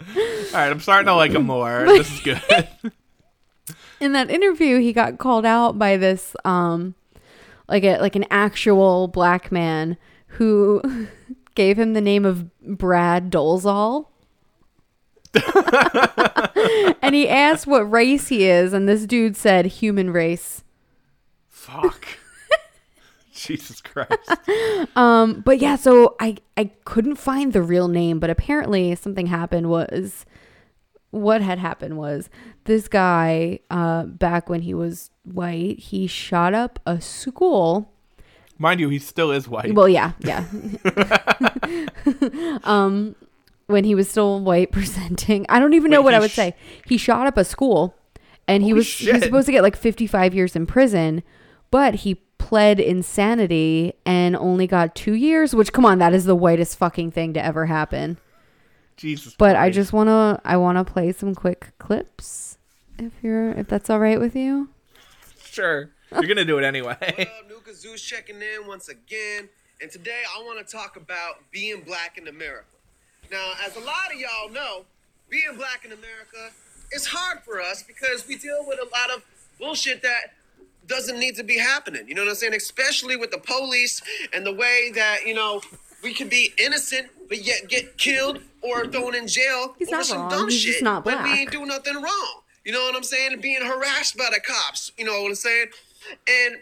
All 0.00 0.52
right, 0.52 0.68
I'm 0.68 0.80
starting 0.80 1.06
to 1.06 1.14
like 1.14 1.30
him 1.30 1.46
more. 1.46 1.84
This 1.86 2.12
is 2.12 2.20
good. 2.20 2.68
in 4.00 4.14
that 4.14 4.30
interview 4.32 4.80
he 4.80 4.92
got 4.92 5.18
called 5.18 5.46
out 5.46 5.78
by 5.78 5.96
this 5.96 6.34
um 6.44 6.96
like 7.68 7.84
a 7.84 7.98
like 8.00 8.16
an 8.16 8.24
actual 8.32 9.06
black 9.06 9.52
man 9.52 9.96
who 10.26 10.82
gave 11.56 11.78
him 11.78 11.94
the 11.94 12.00
name 12.00 12.24
of 12.24 12.50
Brad 12.60 13.30
Dolezal. 13.30 14.06
and 17.02 17.14
he 17.14 17.28
asked 17.28 17.66
what 17.66 17.90
race 17.90 18.28
he 18.28 18.44
is 18.44 18.72
and 18.72 18.88
this 18.88 19.06
dude 19.06 19.36
said 19.36 19.66
human 19.66 20.10
race. 20.10 20.62
Fuck. 21.48 22.06
Jesus 23.32 23.80
Christ. 23.80 24.30
Um, 24.96 25.42
but 25.44 25.58
yeah, 25.58 25.76
so 25.76 26.16
I 26.20 26.36
I 26.56 26.70
couldn't 26.84 27.16
find 27.16 27.52
the 27.52 27.62
real 27.62 27.88
name, 27.88 28.18
but 28.18 28.30
apparently 28.30 28.94
something 28.94 29.26
happened 29.26 29.68
was 29.68 30.24
what 31.10 31.42
had 31.42 31.58
happened 31.58 31.96
was 31.96 32.28
this 32.64 32.88
guy 32.88 33.58
uh 33.70 34.04
back 34.04 34.48
when 34.48 34.62
he 34.62 34.74
was 34.74 35.10
white, 35.24 35.78
he 35.78 36.06
shot 36.06 36.54
up 36.54 36.78
a 36.86 37.00
school. 37.00 37.92
Mind 38.58 38.80
you, 38.80 38.88
he 38.88 38.98
still 38.98 39.30
is 39.30 39.48
white. 39.48 39.74
Well, 39.74 39.88
yeah, 39.88 40.12
yeah. 40.20 40.44
um 42.64 43.14
when 43.66 43.84
he 43.84 43.94
was 43.94 44.08
still 44.08 44.40
white 44.40 44.72
presenting. 44.72 45.44
I 45.48 45.58
don't 45.58 45.74
even 45.74 45.90
know 45.90 46.00
Wait, 46.00 46.04
what 46.06 46.14
I 46.14 46.20
would 46.20 46.30
sh- 46.30 46.36
say. 46.36 46.54
He 46.86 46.96
shot 46.96 47.26
up 47.26 47.36
a 47.36 47.44
school 47.44 47.94
and 48.48 48.62
he 48.62 48.70
Holy 48.70 48.78
was 48.78 48.92
he 48.96 49.12
was 49.12 49.22
supposed 49.22 49.46
to 49.46 49.52
get 49.52 49.62
like 49.62 49.76
55 49.76 50.34
years 50.34 50.54
in 50.56 50.66
prison, 50.66 51.22
but 51.70 51.96
he 51.96 52.14
pled 52.38 52.78
insanity 52.78 53.94
and 54.04 54.36
only 54.36 54.66
got 54.66 54.94
2 54.94 55.14
years, 55.14 55.54
which 55.54 55.72
come 55.72 55.84
on, 55.84 55.98
that 55.98 56.14
is 56.14 56.24
the 56.26 56.36
whitest 56.36 56.78
fucking 56.78 57.10
thing 57.10 57.32
to 57.34 57.44
ever 57.44 57.66
happen. 57.66 58.18
Jesus. 58.96 59.34
But 59.36 59.56
I 59.56 59.68
just 59.70 59.92
want 59.92 60.08
to 60.08 60.40
I 60.44 60.56
want 60.56 60.78
to 60.78 60.90
play 60.90 61.12
some 61.12 61.34
quick 61.34 61.72
clips 61.78 62.58
if 62.98 63.12
you're 63.22 63.50
if 63.50 63.68
that's 63.68 63.90
all 63.90 63.98
right 64.00 64.18
with 64.20 64.34
you. 64.36 64.68
sure. 65.42 65.90
You're 66.12 66.26
gonna 66.26 66.44
do 66.44 66.58
it 66.58 66.64
anyway. 66.64 66.96
What 67.00 67.20
up, 67.20 67.48
Nuka 67.48 67.74
Zeus 67.74 68.00
checking 68.00 68.36
in 68.36 68.66
once 68.66 68.88
again. 68.88 69.48
And 69.80 69.90
today 69.90 70.22
I 70.36 70.42
want 70.42 70.64
to 70.64 70.72
talk 70.76 70.96
about 70.96 71.36
being 71.50 71.82
black 71.82 72.16
in 72.16 72.28
America. 72.28 72.66
Now, 73.30 73.52
as 73.64 73.76
a 73.76 73.80
lot 73.80 74.12
of 74.14 74.18
y'all 74.20 74.50
know, 74.50 74.84
being 75.28 75.56
black 75.56 75.84
in 75.84 75.92
America 75.92 76.50
is 76.92 77.06
hard 77.06 77.40
for 77.44 77.60
us 77.60 77.82
because 77.82 78.26
we 78.28 78.36
deal 78.36 78.64
with 78.66 78.78
a 78.78 78.84
lot 78.84 79.10
of 79.14 79.22
bullshit 79.58 80.00
that 80.02 80.34
doesn't 80.86 81.18
need 81.18 81.34
to 81.36 81.42
be 81.42 81.58
happening. 81.58 82.06
You 82.08 82.14
know 82.14 82.22
what 82.22 82.30
I'm 82.30 82.36
saying? 82.36 82.54
Especially 82.54 83.16
with 83.16 83.32
the 83.32 83.38
police 83.38 84.00
and 84.32 84.46
the 84.46 84.52
way 84.54 84.92
that, 84.94 85.26
you 85.26 85.34
know, 85.34 85.60
we 86.04 86.14
could 86.14 86.30
be 86.30 86.52
innocent 86.58 87.08
but 87.28 87.44
yet 87.44 87.68
get 87.68 87.98
killed 87.98 88.40
or 88.62 88.86
thrown 88.86 89.16
in 89.16 89.26
jail 89.26 89.74
He's 89.78 89.88
over 89.88 89.96
not 89.96 90.06
some 90.06 90.18
wrong. 90.18 90.30
dumb 90.30 90.48
He's 90.48 90.60
shit 90.60 90.72
just 90.74 90.84
not 90.84 91.04
when 91.04 91.22
we 91.24 91.30
ain't 91.30 91.50
do 91.50 91.66
nothing 91.66 91.96
wrong. 91.96 92.40
You 92.64 92.72
know 92.72 92.82
what 92.82 92.94
I'm 92.94 93.02
saying? 93.02 93.40
Being 93.40 93.62
harassed 93.64 94.16
by 94.16 94.28
the 94.32 94.40
cops. 94.40 94.92
You 94.96 95.04
know 95.04 95.22
what 95.22 95.28
I'm 95.28 95.34
saying? 95.34 95.66
And 96.28 96.56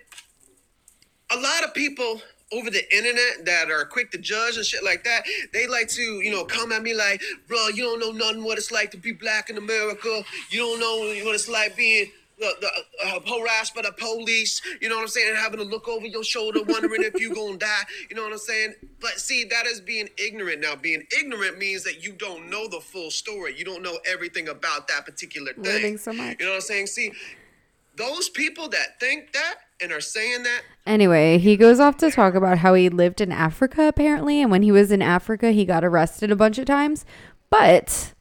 a 1.30 1.36
lot 1.40 1.64
of 1.64 1.74
people 1.74 2.20
over 2.52 2.70
the 2.70 2.96
internet 2.96 3.44
that 3.46 3.70
are 3.70 3.84
quick 3.84 4.10
to 4.12 4.18
judge 4.18 4.56
and 4.56 4.64
shit 4.64 4.84
like 4.84 5.04
that, 5.04 5.24
they 5.52 5.66
like 5.66 5.88
to, 5.88 6.02
you 6.02 6.30
know, 6.30 6.44
come 6.44 6.72
at 6.72 6.82
me 6.82 6.94
like, 6.94 7.20
bro, 7.48 7.68
you 7.68 7.82
don't 7.82 7.98
know 7.98 8.12
nothing 8.12 8.44
what 8.44 8.58
it's 8.58 8.70
like 8.70 8.90
to 8.92 8.96
be 8.96 9.12
black 9.12 9.50
in 9.50 9.58
America. 9.58 10.22
You 10.50 10.60
don't 10.60 10.80
know 10.80 11.24
what 11.24 11.34
it's 11.34 11.48
like 11.48 11.76
being 11.76 12.10
the, 12.38 12.52
the, 12.60 13.06
uh, 13.06 13.20
harassed 13.26 13.74
by 13.74 13.82
the 13.82 13.92
police. 13.92 14.60
You 14.80 14.88
know 14.88 14.96
what 14.96 15.02
I'm 15.02 15.08
saying? 15.08 15.28
And 15.28 15.38
having 15.38 15.58
to 15.58 15.64
look 15.64 15.88
over 15.88 16.06
your 16.06 16.24
shoulder, 16.24 16.60
wondering 16.66 17.02
if 17.02 17.20
you're 17.20 17.34
gonna 17.34 17.58
die. 17.58 17.82
You 18.10 18.16
know 18.16 18.22
what 18.22 18.32
I'm 18.32 18.38
saying? 18.38 18.74
But 19.00 19.20
see, 19.20 19.44
that 19.44 19.66
is 19.66 19.80
being 19.80 20.08
ignorant. 20.18 20.60
Now, 20.60 20.76
being 20.76 21.04
ignorant 21.18 21.58
means 21.58 21.84
that 21.84 22.02
you 22.02 22.12
don't 22.12 22.50
know 22.50 22.68
the 22.68 22.80
full 22.80 23.10
story. 23.10 23.56
You 23.56 23.64
don't 23.64 23.82
know 23.82 23.98
everything 24.06 24.48
about 24.48 24.88
that 24.88 25.04
particular 25.04 25.52
thing. 25.52 25.64
Learning 25.64 25.98
so 25.98 26.12
much. 26.12 26.38
You 26.40 26.46
know 26.46 26.52
what 26.52 26.56
I'm 26.56 26.62
saying? 26.62 26.86
See, 26.88 27.12
those 27.96 28.28
people 28.28 28.68
that 28.68 28.98
think 29.00 29.32
that 29.32 29.56
and 29.80 29.92
are 29.92 30.00
saying 30.00 30.42
that 30.42 30.62
Anyway, 30.86 31.38
he 31.38 31.56
goes 31.56 31.80
off 31.80 31.96
to 31.96 32.10
talk 32.10 32.34
about 32.34 32.58
how 32.58 32.74
he 32.74 32.88
lived 32.90 33.20
in 33.20 33.32
Africa 33.32 33.88
apparently, 33.88 34.42
and 34.42 34.50
when 34.50 34.62
he 34.62 34.70
was 34.70 34.92
in 34.92 35.00
Africa, 35.00 35.50
he 35.50 35.64
got 35.64 35.84
arrested 35.84 36.30
a 36.30 36.36
bunch 36.36 36.58
of 36.58 36.66
times. 36.66 37.06
But 37.48 38.12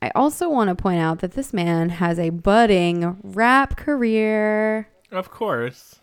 I 0.00 0.10
also 0.14 0.48
want 0.48 0.68
to 0.68 0.74
point 0.74 1.00
out 1.00 1.18
that 1.20 1.32
this 1.32 1.52
man 1.52 1.88
has 1.90 2.18
a 2.18 2.30
budding 2.30 3.18
rap 3.22 3.76
career. 3.76 4.88
of 5.10 5.30
course. 5.30 5.96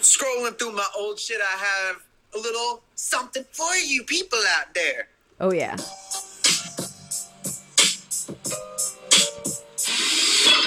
scrolling 0.00 0.58
through 0.58 0.72
my 0.72 0.86
old 0.96 1.18
shit, 1.18 1.40
I 1.40 1.58
have 1.58 1.96
a 2.34 2.38
little 2.38 2.82
something 2.94 3.44
for 3.50 3.74
you 3.74 4.04
people 4.04 4.38
out 4.58 4.74
there. 4.74 5.08
Oh 5.40 5.52
yeah. 5.52 5.76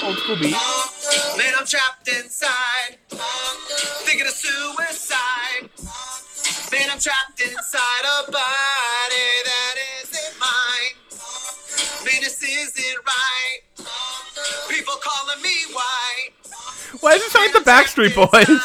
Old 0.04 0.18
school 0.18 0.36
beat. 0.36 0.52
Man, 1.38 1.54
I'm 1.58 1.66
trapped 1.66 2.10
inside, 2.10 2.98
thinking 4.04 4.28
of 4.28 4.34
suicide. 4.34 5.70
Man, 6.72 6.90
I'm 6.92 7.00
trapped 7.00 7.40
inside 7.40 8.04
a 8.04 8.30
body 8.30 9.30
that 9.46 9.76
isn't 10.02 10.40
mine. 10.40 10.96
Man, 12.06 12.22
this 12.22 12.44
isn't 12.44 12.98
right. 13.06 13.62
People 14.70 14.96
calling 15.02 15.42
me 15.42 15.56
white. 15.72 16.32
Why 17.00 17.14
does 17.14 17.24
it 17.24 17.32
sound 17.32 17.54
like 17.54 17.64
the 17.64 17.70
Backstreet 17.70 18.14
Boys? 18.14 18.62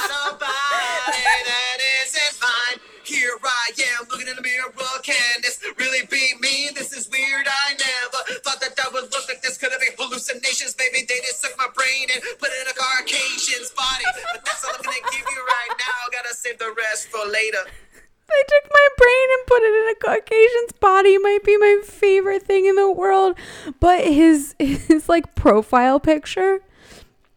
Here 3.04 3.38
I 3.42 3.72
am, 3.98 4.06
looking 4.10 4.28
in 4.28 4.36
the 4.36 4.42
mirror. 4.42 4.70
Can 5.02 5.40
this 5.42 5.58
really 5.78 6.04
be 6.06 6.34
me? 6.40 6.68
This 6.74 6.92
is 6.92 7.08
weird. 7.08 7.46
I 7.48 7.72
never 7.72 8.40
thought 8.40 8.60
that 8.60 8.76
that 8.76 8.92
would 8.92 9.04
look 9.04 9.26
like 9.28 9.40
this. 9.40 9.56
Could 9.56 9.72
have 9.72 9.80
been 9.80 9.96
hallucinations. 10.18 10.74
Maybe 10.78 11.06
they 11.06 11.20
just 11.20 11.42
took 11.42 11.56
my 11.58 11.68
brain 11.74 12.08
and 12.12 12.22
put 12.38 12.50
it 12.50 12.62
in 12.62 12.68
a 12.68 12.74
Caucasian's 12.74 13.70
body. 13.70 14.04
But 14.34 14.44
that's 14.44 14.64
all 14.64 14.74
I'm 14.74 14.82
gonna 14.82 14.96
give 15.12 15.22
you 15.22 15.40
right 15.46 15.74
now. 15.78 15.98
Gotta 16.12 16.34
save 16.34 16.58
the 16.58 16.74
rest 16.76 17.08
for 17.08 17.24
later. 17.30 17.62
They 17.94 18.42
took 18.46 18.70
my 18.70 18.88
brain 18.98 19.28
and 19.32 19.46
put 19.46 19.62
it 19.62 19.74
in 19.74 19.88
a 19.88 19.94
Caucasian's 19.94 20.72
body. 20.80 21.18
Might 21.18 21.44
be 21.44 21.56
my 21.56 21.80
favorite 21.84 22.42
thing 22.42 22.66
in 22.66 22.74
the 22.74 22.90
world. 22.90 23.38
But 23.80 24.04
his 24.04 24.54
his 24.58 25.08
like 25.08 25.34
profile 25.34 26.00
picture 26.00 26.60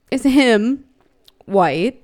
is 0.09 0.23
him, 0.23 0.85
white, 1.45 2.03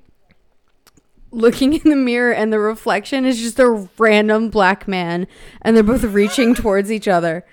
looking 1.30 1.74
in 1.74 1.90
the 1.90 1.96
mirror, 1.96 2.32
and 2.32 2.52
the 2.52 2.58
reflection 2.58 3.26
is 3.26 3.38
just 3.38 3.58
a 3.58 3.88
random 3.98 4.48
black 4.48 4.88
man, 4.88 5.26
and 5.60 5.76
they're 5.76 5.82
both 5.82 6.04
reaching 6.04 6.54
towards 6.54 6.90
each 6.90 7.08
other. 7.08 7.44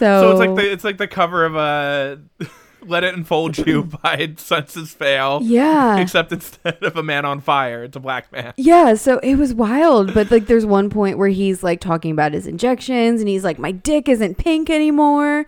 So, 0.00 0.20
So 0.22 0.30
it's 0.30 0.40
like 0.40 0.54
the 0.56 0.72
it's 0.72 0.84
like 0.84 0.96
the 0.98 1.06
cover 1.06 1.44
of 1.44 1.56
uh, 1.56 2.16
"Let 2.86 3.04
It 3.04 3.14
Enfold 3.14 3.58
You" 3.58 3.84
by 4.02 4.32
Senses 4.38 4.94
Fail. 4.94 5.40
yeah. 5.42 5.98
Except 5.98 6.32
instead 6.32 6.82
of 6.82 6.96
a 6.96 7.02
man 7.02 7.24
on 7.26 7.40
fire, 7.42 7.84
it's 7.84 7.96
a 7.96 8.00
black 8.00 8.32
man. 8.32 8.54
Yeah, 8.56 8.94
so 8.94 9.18
it 9.18 9.36
was 9.36 9.52
wild, 9.52 10.14
but 10.14 10.30
like 10.30 10.46
there's 10.46 10.64
one 10.64 10.88
point 10.88 11.18
where 11.18 11.28
he's 11.28 11.62
like 11.62 11.80
talking 11.80 12.10
about 12.12 12.32
his 12.32 12.46
injections 12.46 13.20
and 13.20 13.28
he's 13.28 13.44
like 13.44 13.58
my 13.58 13.72
dick 13.72 14.08
isn't 14.08 14.38
pink 14.38 14.70
anymore. 14.70 15.44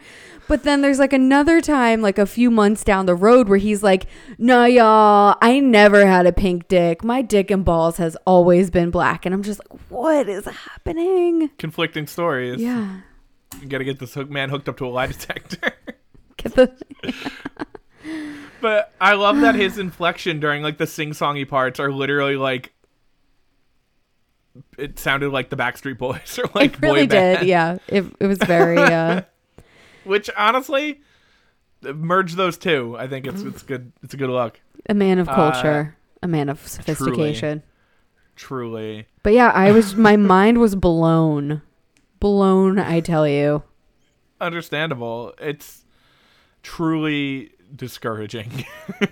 But 0.49 0.65
then 0.65 0.83
there's 0.83 0.99
like 0.99 1.15
another 1.15 1.63
time 1.63 2.03
like 2.03 2.19
a 2.19 2.27
few 2.27 2.51
months 2.51 2.85
down 2.85 3.07
the 3.07 3.15
road 3.15 3.49
where 3.49 3.59
he's 3.59 3.83
like, 3.83 4.05
"No, 4.37 4.67
y'all, 4.67 5.37
I 5.41 5.61
never 5.61 6.05
had 6.05 6.27
a 6.27 6.33
pink 6.33 6.69
dick. 6.69 7.03
My 7.03 7.23
dick 7.23 7.51
and 7.51 7.65
balls 7.65 7.97
has 7.97 8.17
always 8.27 8.69
been 8.69 8.91
black." 8.91 9.25
And 9.25 9.35
I'm 9.35 9.43
just 9.43 9.61
like, 9.61 9.81
"What 9.89 10.29
is 10.29 10.45
happening?" 10.45 11.49
Conflicting 11.57 12.07
stories. 12.07 12.61
Yeah. 12.61 13.01
You 13.61 13.69
gotta 13.69 13.85
get 13.85 13.99
this 13.99 14.15
hook 14.15 14.31
man 14.31 14.49
hooked 14.49 14.69
up 14.69 14.77
to 14.79 14.87
a 14.87 14.89
lie 14.89 15.07
detector. 15.09 15.73
Get 16.39 16.55
the 16.55 16.73
but 18.61 18.93
I 19.01 19.15
love 19.15 19.41
that 19.43 19.55
his 19.55 19.79
inflection 19.79 20.41
during 20.41 20.63
like 20.63 20.79
the 20.79 20.87
sing-songy 20.87 21.49
parts 21.49 21.79
are 21.79 21.93
literally 21.93 22.37
like. 22.37 22.73
It 24.77 24.99
sounded 24.99 25.31
like 25.31 25.49
the 25.51 25.57
Backstreet 25.57 25.99
Boys 25.99 26.39
or 26.43 26.45
like 26.55 26.75
It 26.75 26.81
really 26.83 27.07
boy 27.07 27.11
band. 27.15 27.39
did. 27.41 27.49
Yeah. 27.49 27.79
It 27.89 28.05
it 28.21 28.27
was 28.27 28.39
very 28.39 28.79
uh 28.79 29.23
Which 30.05 30.29
honestly, 30.37 31.01
merge 31.83 32.35
those 32.35 32.59
two. 32.59 32.97
I 32.99 33.07
think 33.09 33.27
it's 33.27 33.43
it's 33.43 33.63
good. 33.63 33.93
It's 34.03 34.15
a 34.15 34.17
good 34.17 34.31
look. 34.31 34.61
a 34.89 34.95
man 34.95 35.19
of 35.19 35.29
Uh, 35.29 35.35
culture, 35.35 35.97
a 36.23 36.29
man 36.29 36.49
of 36.49 36.67
sophistication. 36.67 37.63
Truly. 38.37 39.07
But 39.23 39.33
yeah, 39.35 39.51
I 39.51 39.71
was 39.73 39.95
my 39.95 40.17
mind 40.17 40.59
was 40.59 40.75
blown. 40.75 41.63
Blown, 42.23 42.79
I 42.79 43.01
tell 43.01 43.27
you. 43.27 43.65
understandable. 44.41 45.35
It's 45.41 45.85
truly 46.63 47.51
discouraging. 47.75 48.65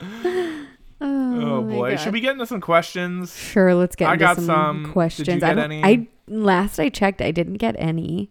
oh, 0.00 0.66
my 1.00 1.60
boy, 1.60 1.90
God. 1.92 2.00
should 2.00 2.12
we 2.12 2.18
get 2.18 2.32
into 2.32 2.46
some 2.46 2.60
questions? 2.60 3.36
Sure, 3.36 3.72
let's 3.76 3.94
get 3.94 4.08
I 4.08 4.14
into 4.14 4.24
got 4.24 4.36
some, 4.38 4.46
some. 4.46 4.76
Did 4.78 4.86
you 4.88 4.92
questions. 4.92 5.28
I 5.28 5.38
get 5.38 5.54
don't 5.54 5.70
any? 5.70 5.84
I 5.84 6.08
last 6.26 6.80
I 6.80 6.88
checked 6.88 7.20
I 7.20 7.30
didn't 7.30 7.58
get 7.58 7.76
any. 7.78 8.28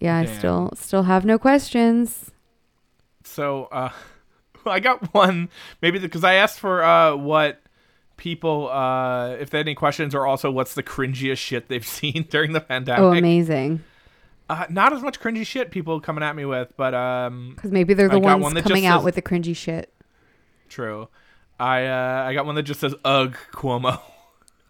Yeah, 0.00 0.16
I 0.18 0.24
still 0.24 0.72
still 0.74 1.04
have 1.04 1.24
no 1.24 1.38
questions. 1.38 2.32
So, 3.22 3.66
uh, 3.66 3.90
I 4.66 4.80
got 4.80 5.14
one. 5.14 5.48
Maybe 5.80 6.00
because 6.00 6.24
I 6.24 6.34
asked 6.34 6.58
for 6.58 6.82
uh, 6.82 7.14
what 7.14 7.61
people, 8.22 8.70
uh, 8.70 9.30
if 9.40 9.50
they 9.50 9.58
had 9.58 9.66
any 9.66 9.74
questions, 9.74 10.14
or 10.14 10.28
also 10.28 10.48
what's 10.48 10.74
the 10.74 10.82
cringiest 10.82 11.38
shit 11.38 11.66
they've 11.68 11.84
seen 11.98 12.26
during 12.30 12.52
the 12.52 12.60
pandemic. 12.60 13.00
Oh, 13.02 13.12
amazing. 13.12 13.82
Uh, 14.48 14.64
not 14.70 14.92
as 14.92 15.02
much 15.02 15.18
cringy 15.18 15.44
shit 15.44 15.72
people 15.72 16.00
coming 16.00 16.22
at 16.22 16.36
me 16.36 16.44
with, 16.44 16.72
but 16.76 16.94
um, 16.94 17.56
Cuz 17.60 17.72
maybe 17.72 17.94
they're 17.94 18.08
the 18.08 18.16
I 18.20 18.34
ones 18.36 18.42
one 18.54 18.62
coming 18.62 18.86
out 18.86 19.00
says- 19.00 19.04
with 19.06 19.14
the 19.16 19.22
cringy 19.22 19.56
shit. 19.56 19.92
true. 20.68 21.08
I 21.58 21.86
uh, 21.86 22.24
I 22.28 22.34
got 22.34 22.46
one 22.46 22.54
that 22.54 22.62
just 22.62 22.80
says 22.80 22.94
"Ugh, 23.04 23.36
Cuomo." 23.52 24.00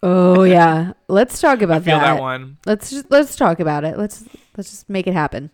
Oh 0.05 0.43
yeah. 0.43 0.91
Let's 1.07 1.39
talk 1.39 1.61
about 1.67 1.83
Feel 1.83 1.97
that. 1.97 2.15
that 2.15 2.21
one. 2.21 2.57
Let's 2.65 2.89
just 2.89 3.09
let's 3.09 3.35
talk 3.37 3.61
about 3.61 3.85
it. 3.85 3.97
Let's 3.97 4.25
let's 4.57 4.69
just 4.69 4.89
make 4.89 5.07
it 5.07 5.13
happen. 5.13 5.49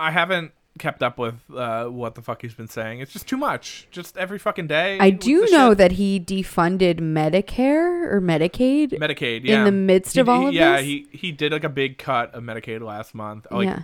I 0.00 0.10
haven't 0.10 0.50
kept 0.78 1.02
up 1.02 1.18
with 1.18 1.34
uh, 1.54 1.86
what 1.86 2.14
the 2.14 2.22
fuck 2.22 2.42
he's 2.42 2.54
been 2.54 2.68
saying. 2.68 3.00
It's 3.00 3.12
just 3.12 3.26
too 3.26 3.36
much. 3.36 3.88
Just 3.90 4.16
every 4.16 4.38
fucking 4.38 4.66
day. 4.66 4.98
I 5.00 5.10
do 5.10 5.46
know 5.50 5.70
shit. 5.70 5.78
that 5.78 5.92
he 5.92 6.20
defunded 6.20 7.00
Medicare 7.00 8.12
or 8.12 8.20
Medicaid. 8.20 8.92
Medicaid. 8.92 9.44
Yeah. 9.44 9.58
In 9.58 9.64
the 9.64 9.72
midst 9.72 10.14
He 10.14 10.20
of 10.20 10.28
all 10.28 10.48
of 10.48 10.54
yeah, 10.54 10.76
this? 10.76 10.82
Yeah, 10.82 10.86
he 10.86 11.06
he 11.12 11.32
did 11.32 11.52
like 11.52 11.64
a 11.64 11.68
big 11.68 11.98
cut 11.98 12.34
of 12.34 12.42
Medicaid 12.42 12.80
last 12.80 13.14
month. 13.14 13.46
Like, 13.50 13.68
yeah. 13.68 13.82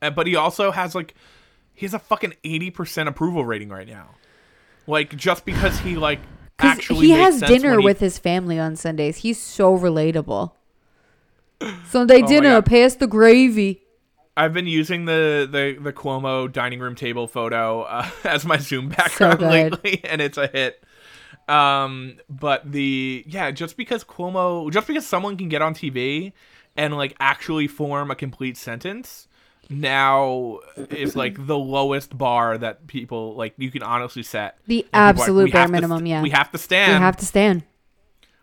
uh, 0.00 0.10
but 0.10 0.26
he 0.26 0.36
also 0.36 0.70
has 0.70 0.94
like 0.94 1.14
he 1.74 1.86
has 1.86 1.94
a 1.94 1.98
fucking 1.98 2.34
eighty 2.44 2.70
percent 2.70 3.08
approval 3.08 3.44
rating 3.44 3.68
right 3.68 3.88
now. 3.88 4.10
Like 4.86 5.16
just 5.16 5.44
because 5.44 5.78
he 5.80 5.96
like 5.96 6.20
actually 6.58 7.06
he 7.06 7.12
has 7.12 7.40
dinner 7.40 7.78
he- 7.78 7.84
with 7.84 8.00
his 8.00 8.18
family 8.18 8.58
on 8.58 8.76
Sundays. 8.76 9.18
He's 9.18 9.40
so 9.40 9.76
relatable. 9.76 10.52
Sunday 11.88 12.22
Oh 12.22 12.26
dinner, 12.26 12.62
pass 12.62 12.96
the 12.96 13.06
gravy. 13.06 13.81
I've 14.36 14.52
been 14.52 14.66
using 14.66 15.04
the 15.04 15.48
the 15.50 15.82
the 15.82 15.92
Cuomo 15.92 16.50
dining 16.50 16.80
room 16.80 16.94
table 16.94 17.26
photo 17.26 17.82
uh, 17.82 18.08
as 18.24 18.44
my 18.44 18.58
Zoom 18.58 18.88
background 18.88 19.40
good. 19.40 19.50
lately, 19.50 20.00
and 20.08 20.20
it's 20.20 20.38
a 20.38 20.46
hit. 20.46 20.82
Um, 21.48 22.18
but 22.30 22.70
the 22.70 23.24
yeah, 23.26 23.50
just 23.50 23.76
because 23.76 24.04
Cuomo, 24.04 24.70
just 24.72 24.86
because 24.86 25.06
someone 25.06 25.36
can 25.36 25.48
get 25.48 25.60
on 25.60 25.74
TV 25.74 26.32
and 26.76 26.96
like 26.96 27.14
actually 27.20 27.66
form 27.66 28.10
a 28.10 28.14
complete 28.14 28.56
sentence, 28.56 29.28
now 29.68 30.60
is 30.90 31.16
like 31.16 31.46
the 31.46 31.58
lowest 31.58 32.16
bar 32.16 32.56
that 32.58 32.86
people 32.86 33.34
like 33.34 33.54
you 33.58 33.70
can 33.70 33.82
honestly 33.82 34.22
set. 34.22 34.58
The 34.66 34.86
are 34.94 35.06
like, 35.06 35.20
absolute 35.20 35.52
bare 35.52 35.68
minimum, 35.68 35.98
st- 35.98 36.08
yeah. 36.08 36.22
we 36.22 36.30
have 36.30 36.50
to 36.52 36.58
stand. 36.58 36.94
We 36.94 37.04
have 37.04 37.16
to 37.18 37.26
stand. 37.26 37.64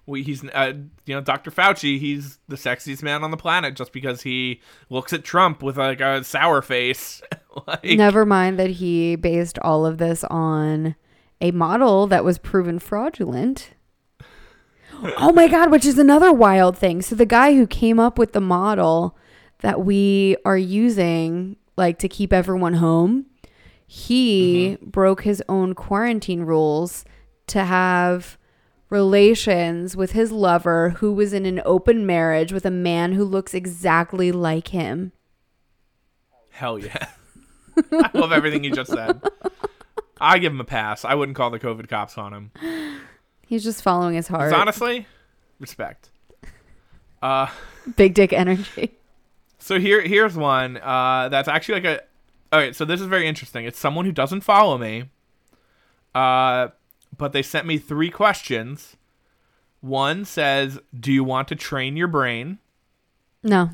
We, 0.10 0.23
he's 0.23 0.44
uh, 0.44 0.73
you 1.06 1.15
know 1.15 1.22
Dr. 1.22 1.52
Fauci. 1.52 1.99
He's 1.99 2.40
the 2.48 2.56
sexiest 2.56 3.03
man 3.03 3.23
on 3.23 3.31
the 3.31 3.38
planet 3.38 3.76
just 3.76 3.94
because 3.94 4.23
he 4.23 4.61
looks 4.90 5.14
at 5.14 5.23
Trump 5.23 5.64
with 5.64 5.77
like 5.77 6.02
a 6.02 6.23
sour 6.23 6.61
face. 6.61 7.22
like, 7.68 7.84
Never 7.84 8.26
mind 8.26 8.60
that 8.60 8.72
he 8.72 9.15
based 9.15 9.60
all 9.60 9.86
of 9.86 9.98
this 9.98 10.23
on 10.26 10.95
a 11.40 11.52
model 11.52 12.07
that 12.07 12.26
was 12.26 12.38
proven 12.38 12.80
fraudulent. 12.80 13.72
oh 15.18 15.31
my 15.31 15.48
God, 15.48 15.72
which 15.72 15.86
is 15.86 15.98
another 15.98 16.34
wild 16.34 16.77
thing. 16.77 17.02
So, 17.02 17.15
the 17.15 17.26
guy 17.26 17.53
who 17.53 17.65
came 17.68 17.99
up 17.99 18.18
with 18.18 18.34
the 18.34 18.41
model 18.41 19.18
that 19.60 19.86
we 19.86 20.36
are 20.44 20.57
using, 20.57 21.56
like 21.77 21.99
to 21.99 22.10
keep 22.10 22.34
everyone 22.34 22.76
home, 22.76 23.27
he 23.88 24.77
broke 24.81 25.23
his 25.23 25.41
own 25.48 25.73
quarantine 25.73 26.41
rules 26.41 27.06
to 27.48 27.64
have 27.64 28.38
relations 28.89 29.95
with 29.95 30.13
his 30.13 30.31
lover 30.31 30.91
who 30.97 31.13
was 31.13 31.33
in 31.33 31.45
an 31.45 31.61
open 31.65 32.05
marriage 32.05 32.51
with 32.51 32.65
a 32.65 32.71
man 32.71 33.13
who 33.13 33.23
looks 33.23 33.53
exactly 33.53 34.31
like 34.31 34.69
him. 34.69 35.11
Hell 36.49 36.79
yeah. 36.79 37.07
I 37.91 38.09
love 38.13 38.31
everything 38.31 38.63
you 38.63 38.71
just 38.71 38.91
said. 38.91 39.21
I 40.19 40.39
give 40.39 40.51
him 40.51 40.59
a 40.59 40.65
pass. 40.65 41.05
I 41.05 41.15
wouldn't 41.15 41.37
call 41.37 41.49
the 41.49 41.59
COVID 41.59 41.87
cops 41.87 42.17
on 42.17 42.33
him. 42.33 42.51
He's 43.47 43.63
just 43.63 43.81
following 43.81 44.15
his 44.15 44.27
heart. 44.27 44.53
honestly, 44.53 45.07
respect. 45.59 46.09
Uh, 47.21 47.47
Big 47.95 48.13
dick 48.13 48.33
energy. 48.33 48.91
so 49.59 49.79
here 49.79 50.01
here's 50.01 50.35
one 50.35 50.77
uh, 50.77 51.29
that's 51.29 51.47
actually 51.47 51.81
like 51.81 51.85
a. 51.85 52.01
All 52.51 52.59
right, 52.59 52.75
so 52.75 52.83
this 52.83 52.99
is 52.99 53.07
very 53.07 53.27
interesting. 53.27 53.65
It's 53.65 53.77
someone 53.77 54.05
who 54.05 54.11
doesn't 54.11 54.41
follow 54.41 54.77
me, 54.77 55.05
uh, 56.15 56.69
but 57.19 57.31
they 57.33 57.43
sent 57.43 57.67
me 57.67 57.77
three 57.77 58.09
questions. 58.09 58.95
One 59.81 60.25
says, 60.25 60.79
"Do 60.99 61.11
you 61.11 61.23
want 61.23 61.47
to 61.49 61.55
train 61.55 61.95
your 61.95 62.07
brain?" 62.07 62.57
No. 63.43 63.69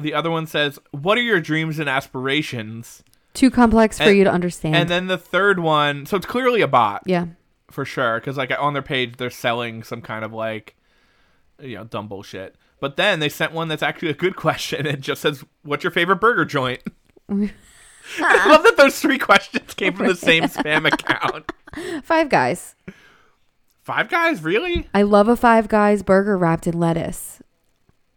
The 0.00 0.12
other 0.14 0.30
one 0.30 0.46
says, 0.46 0.78
"What 0.90 1.16
are 1.16 1.22
your 1.22 1.40
dreams 1.40 1.78
and 1.78 1.88
aspirations?" 1.88 3.02
Too 3.32 3.50
complex 3.50 3.96
for 3.98 4.04
And- 4.04 4.16
you 4.18 4.24
to 4.24 4.30
understand. 4.30 4.76
And 4.76 4.88
then 4.88 5.06
the 5.08 5.18
third 5.18 5.58
one, 5.58 6.06
so 6.06 6.16
it's 6.18 6.26
clearly 6.26 6.60
a 6.60 6.68
bot. 6.68 7.02
yeah. 7.06 7.26
for 7.70 7.84
sure 7.84 8.20
because 8.20 8.36
like 8.36 8.52
on 8.56 8.72
their 8.72 8.82
page 8.82 9.16
they're 9.16 9.30
selling 9.30 9.82
some 9.82 10.00
kind 10.00 10.24
of 10.24 10.32
like 10.32 10.76
you 11.60 11.74
know 11.74 11.82
dumb 11.82 12.06
bullshit 12.06 12.54
but 12.78 12.96
then 12.96 13.18
they 13.18 13.28
sent 13.28 13.50
one 13.50 13.66
that's 13.66 13.82
actually 13.82 14.10
a 14.10 14.14
good 14.14 14.36
question 14.46 14.86
it 14.86 15.00
just 15.00 15.20
says 15.22 15.42
what's 15.64 15.82
your 15.82 15.90
favorite 15.90 16.20
burger 16.20 16.44
joint 16.44 16.80
i 17.28 18.48
love 18.48 18.62
that 18.62 18.76
those 18.76 19.00
three 19.00 19.18
questions 19.18 19.74
came 19.74 19.92
from 19.92 20.06
the 20.06 20.14
same 20.14 20.44
spam 20.44 20.86
account 20.86 21.50
Five 22.02 22.28
Guys. 22.28 22.74
five 23.82 24.08
guys 24.08 24.42
really 24.42 24.88
I 24.94 25.02
love 25.02 25.28
a 25.28 25.36
Five 25.36 25.68
Guys 25.68 26.02
burger 26.02 26.38
wrapped 26.38 26.66
in 26.66 26.78
lettuce. 26.78 27.42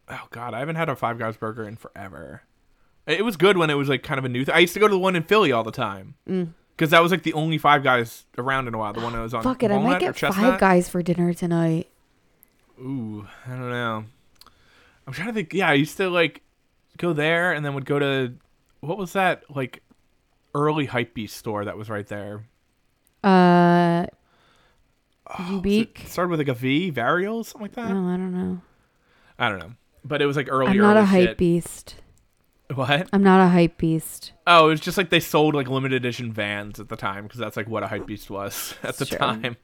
oh 0.10 0.28
god 0.32 0.54
i 0.54 0.60
haven't 0.60 0.76
had 0.78 0.90
a 0.90 0.96
five 0.96 1.20
guys 1.20 1.36
burger 1.36 1.68
in 1.68 1.76
forever 1.76 2.44
it 3.06 3.26
was 3.26 3.36
good 3.38 3.58
when 3.58 3.70
it 3.70 3.74
was 3.74 3.90
like 3.90 4.04
kind 4.04 4.18
of 4.20 4.26
a 4.26 4.30
new 4.30 4.46
thing 4.46 4.56
i 4.56 4.60
used 4.60 4.74
to 4.74 4.80
go 4.80 4.88
to 4.88 4.94
the 4.94 5.00
one 5.00 5.16
in 5.16 5.24
philly 5.24 5.52
all 5.52 5.64
the 5.64 5.72
time 5.72 6.16
mm. 6.28 6.48
because 6.76 6.92
that 6.92 7.02
was 7.02 7.12
like 7.12 7.24
the 7.24 7.34
only 7.34 7.58
five 7.58 7.84
guys 7.84 8.26
around 8.38 8.68
in 8.68 8.74
a 8.74 8.78
while 8.78 8.94
the 8.94 9.02
one 9.02 9.12
that 9.14 9.20
was 9.20 9.34
on 9.34 9.44
Fuck 9.44 9.64
it, 9.64 9.72
I 9.72 9.78
might 9.78 10.00
get 10.00 10.18
Five 10.18 10.60
Guys 10.60 10.88
for 10.88 11.02
dinner 11.02 11.34
tonight. 11.34 11.90
Ooh, 12.80 13.28
I 13.46 13.50
don't 13.50 13.70
know. 13.70 14.06
I'm 15.06 15.14
trying 15.14 15.30
to 15.30 15.34
think. 15.34 15.54
Yeah, 15.54 15.70
I 15.70 15.74
used 15.74 15.98
to 15.98 16.10
like 16.10 16.42
go 16.98 17.14
there 17.14 17.54
and 17.54 17.66
then 17.66 17.74
would 17.74 17.86
go 17.86 17.98
to 17.98 18.34
what 18.82 18.98
was 18.98 19.14
that 19.14 19.44
like 19.54 19.82
early 20.54 20.86
hype 20.86 21.14
beast 21.14 21.38
store 21.38 21.66
that 21.66 21.78
was 21.78 21.90
right 21.90 22.06
there. 22.08 22.44
Uh, 23.28 24.08
Ubiq. 25.30 26.02
It 26.04 26.08
started 26.08 26.30
with 26.32 26.40
like 26.40 26.48
a 26.48 26.54
V, 26.54 26.92
Varial, 26.92 27.44
something 27.46 27.62
like 27.62 27.74
that. 27.74 27.92
Oh, 27.92 28.08
I 28.08 28.18
don't 28.18 28.32
know. 28.34 28.62
I 29.38 29.50
don't 29.50 29.60
know, 29.60 29.74
but 30.06 30.22
it 30.22 30.26
was 30.26 30.38
like 30.38 30.48
early. 30.50 30.72
I'm 30.72 30.78
not 30.78 30.96
early 30.96 31.04
a 31.04 31.06
hype 31.06 31.30
shit. 31.30 31.38
beast. 31.38 31.96
What? 32.74 33.08
I'm 33.14 33.24
not 33.24 33.40
a 33.46 33.50
hype 33.50 33.78
beast. 33.78 34.34
Oh, 34.46 34.68
it 34.68 34.70
was 34.72 34.80
just 34.82 34.98
like 34.98 35.10
they 35.10 35.20
sold 35.20 35.56
like 35.56 35.68
limited 35.70 35.96
edition 35.96 36.34
vans 36.34 36.80
at 36.80 36.90
the 36.90 36.96
time 36.98 37.24
because 37.24 37.40
that's 37.40 37.56
like 37.56 37.68
what 37.70 37.84
a 37.84 37.88
hype 37.88 38.06
beast 38.06 38.30
was 38.30 38.74
at 38.84 38.98
the 38.98 39.06
Sure. 39.06 39.18
time. 39.20 39.58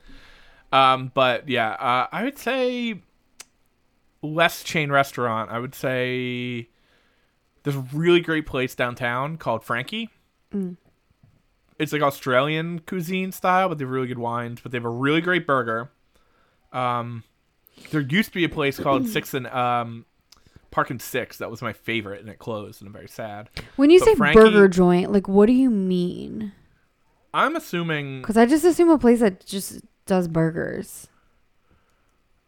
Um, 0.72 1.12
but 1.14 1.50
yeah, 1.50 1.72
uh, 1.72 2.08
I 2.12 2.24
would 2.24 2.38
say 2.38 3.02
less 4.22 4.64
chain 4.64 4.92
restaurant. 4.92 5.50
I 5.52 5.60
would 5.60 5.76
say 5.76 6.70
there's 7.64 7.76
a 7.76 7.86
really 7.94 8.22
great 8.22 8.46
place 8.46 8.74
downtown 8.76 9.38
called 9.38 9.64
Frankie. 9.66 10.10
Mm. 10.54 10.78
It's 11.80 11.92
like 11.92 12.02
Australian 12.02 12.80
cuisine 12.80 13.32
style, 13.32 13.70
but 13.70 13.78
they 13.78 13.84
have 13.86 13.92
really 13.92 14.08
good 14.08 14.20
wines. 14.20 14.60
But 14.62 14.72
they 14.72 14.78
have 14.78 14.86
a 14.86 14.90
really 14.90 15.22
great 15.22 15.48
burger. 15.48 15.90
Um, 16.72 17.24
there 17.92 18.02
used 18.02 18.30
to 18.30 18.36
be 18.36 18.44
a 18.44 18.50
place 18.50 18.80
called 18.80 19.08
Six 19.10 19.34
and 19.34 19.48
um, 19.48 20.06
Park 20.72 20.90
and 20.90 21.02
Six 21.02 21.38
that 21.38 21.50
was 21.52 21.62
my 21.62 21.74
favorite, 21.74 22.22
and 22.22 22.30
it 22.30 22.40
closed, 22.40 22.82
and 22.82 22.88
I'm 22.88 22.94
very 22.94 23.08
sad. 23.08 23.50
When 23.76 23.90
you 23.90 24.00
But 24.00 24.06
say 24.06 24.16
Frankie- 24.16 24.40
burger 24.40 24.68
joint, 24.68 25.12
like 25.12 25.28
what 25.28 25.48
do 25.48 25.54
you 25.54 25.70
mean? 25.70 26.52
I'm 27.34 27.56
assuming. 27.56 28.22
Because 28.22 28.38
I 28.38 28.46
just 28.46 28.64
assume 28.64 28.90
a 28.90 28.98
place 29.00 29.20
that 29.20 29.46
just 29.46 29.82
does 30.06 30.28
burgers. 30.28 31.08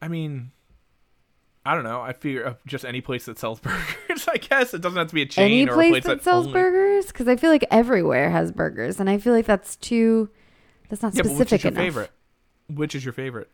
I 0.02 0.08
mean, 0.08 0.52
I 1.66 1.74
don't 1.74 1.84
know. 1.84 2.02
I 2.02 2.14
figure 2.14 2.58
just 2.68 2.86
any 2.86 3.02
place 3.02 3.26
that 3.26 3.40
sells 3.40 3.60
burgers. 3.62 4.28
I 4.28 4.38
guess 4.38 4.74
it 4.74 4.82
doesn't 4.82 4.98
have 4.98 5.08
to 5.08 5.16
be 5.16 5.24
a 5.24 5.26
chain 5.26 5.46
Any 5.46 5.68
or 5.68 5.72
a 5.72 5.76
place 5.76 5.92
place 5.92 6.04
that 6.04 6.18
that 6.18 6.24
sells 6.24 6.48
only... 6.48 6.60
burgers? 6.60 7.08
Because 7.08 7.28
I 7.28 7.36
feel 7.36 7.50
like 7.50 7.66
everywhere 7.72 8.30
has 8.30 8.52
burgers, 8.52 9.00
and 9.00 9.10
I 9.10 9.18
feel 9.18 9.34
like 9.34 9.46
that's 9.46 9.76
too. 9.76 10.30
That's 10.90 11.02
not 11.02 11.16
Yeah, 11.16 11.24
specific 11.24 11.40
which 11.40 11.54
is 11.54 11.64
your 11.64 11.72
enough. 11.72 11.84
favorite? 11.84 12.12
Which 12.70 12.96
is 12.96 13.04
your 13.04 13.14
favorite? 13.14 13.50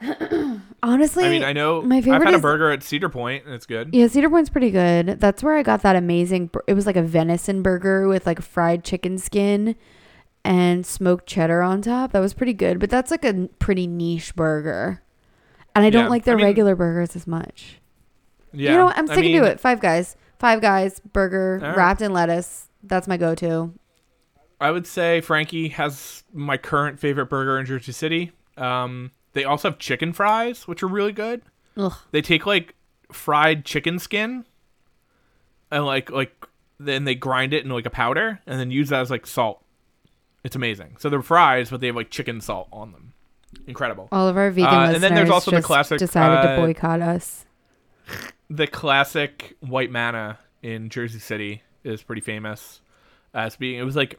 Honestly, 0.82 1.24
I 1.24 1.28
mean, 1.28 1.44
I 1.44 1.52
know 1.52 1.82
my 1.82 2.00
favorite. 2.00 2.16
I've 2.16 2.24
had 2.24 2.34
a 2.34 2.38
burger 2.38 2.70
at 2.72 2.82
Cedar 2.82 3.08
Point 3.08 3.44
and 3.44 3.54
it's 3.54 3.66
good. 3.66 3.94
Yeah, 3.94 4.08
Cedar 4.08 4.30
Point's 4.30 4.50
pretty 4.50 4.70
good. 4.70 5.20
That's 5.20 5.42
where 5.42 5.56
I 5.56 5.62
got 5.62 5.82
that 5.82 5.94
amazing. 5.94 6.50
It 6.66 6.74
was 6.74 6.86
like 6.86 6.96
a 6.96 7.02
venison 7.02 7.62
burger 7.62 8.08
with 8.08 8.26
like 8.26 8.42
fried 8.42 8.82
chicken 8.84 9.18
skin 9.18 9.76
and 10.44 10.84
smoked 10.84 11.26
cheddar 11.26 11.62
on 11.62 11.82
top. 11.82 12.12
That 12.12 12.20
was 12.20 12.34
pretty 12.34 12.52
good, 12.54 12.80
but 12.80 12.90
that's 12.90 13.10
like 13.10 13.24
a 13.24 13.48
pretty 13.58 13.86
niche 13.86 14.34
burger. 14.34 15.02
And 15.74 15.84
I 15.84 15.90
don't 15.90 16.04
Yeah, 16.04 16.08
like 16.10 16.24
their 16.24 16.34
I 16.34 16.36
mean- 16.38 16.46
regular 16.46 16.76
burgers 16.76 17.16
as 17.16 17.26
much. 17.26 17.78
Yeah, 18.52 18.72
you 18.72 18.76
know 18.78 18.84
what? 18.86 18.98
I'm 18.98 19.08
I 19.10 19.14
sticking 19.14 19.32
mean, 19.32 19.42
to 19.42 19.48
it. 19.50 19.60
Five 19.60 19.80
Guys. 19.80 20.16
Five 20.38 20.60
Guys 20.60 21.00
burger 21.00 21.58
right. 21.62 21.76
wrapped 21.76 22.02
in 22.02 22.12
lettuce. 22.12 22.68
That's 22.82 23.08
my 23.08 23.16
go-to. 23.16 23.72
I 24.60 24.70
would 24.70 24.86
say 24.86 25.20
Frankie 25.20 25.68
has 25.70 26.22
my 26.32 26.56
current 26.56 26.98
favorite 27.00 27.26
burger 27.26 27.58
in 27.58 27.64
Jersey 27.66 27.92
City. 27.92 28.32
Um, 28.56 29.10
they 29.32 29.44
also 29.44 29.70
have 29.70 29.78
chicken 29.78 30.12
fries, 30.12 30.68
which 30.68 30.82
are 30.82 30.88
really 30.88 31.12
good. 31.12 31.42
Ugh. 31.76 31.94
They 32.10 32.20
take 32.20 32.44
like 32.44 32.74
fried 33.10 33.64
chicken 33.64 33.98
skin 33.98 34.44
and 35.70 35.84
like 35.86 36.10
like 36.10 36.46
then 36.78 37.04
they 37.04 37.14
grind 37.14 37.54
it 37.54 37.62
into 37.62 37.74
like 37.74 37.86
a 37.86 37.90
powder 37.90 38.40
and 38.46 38.58
then 38.60 38.70
use 38.70 38.90
that 38.90 39.00
as 39.00 39.10
like 39.10 39.26
salt. 39.26 39.64
It's 40.44 40.56
amazing. 40.56 40.96
So 40.98 41.08
they're 41.08 41.22
fries, 41.22 41.70
but 41.70 41.80
they 41.80 41.86
have 41.86 41.96
like 41.96 42.10
chicken 42.10 42.40
salt 42.40 42.68
on 42.72 42.92
them. 42.92 43.11
Incredible. 43.66 44.08
All 44.12 44.28
of 44.28 44.36
our 44.36 44.50
vegan 44.50 44.66
Uh, 44.68 44.80
listeners 44.80 44.94
and 44.94 45.02
then 45.04 45.14
there's 45.14 45.30
also 45.30 45.50
the 45.50 45.62
classic, 45.62 45.98
decided 45.98 46.38
uh, 46.38 46.56
to 46.56 46.60
boycott 46.62 47.00
us. 47.00 47.44
the 48.50 48.66
classic 48.66 49.56
white 49.60 49.90
manna 49.90 50.38
in 50.62 50.88
Jersey 50.88 51.18
City 51.18 51.62
is 51.84 52.02
pretty 52.02 52.22
famous 52.22 52.80
as 53.34 53.56
being 53.56 53.78
it 53.78 53.82
was 53.84 53.96
like 53.96 54.18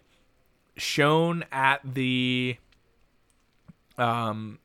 shown 0.76 1.43
at 1.51 1.80
the 1.85 2.57
um 3.97 4.60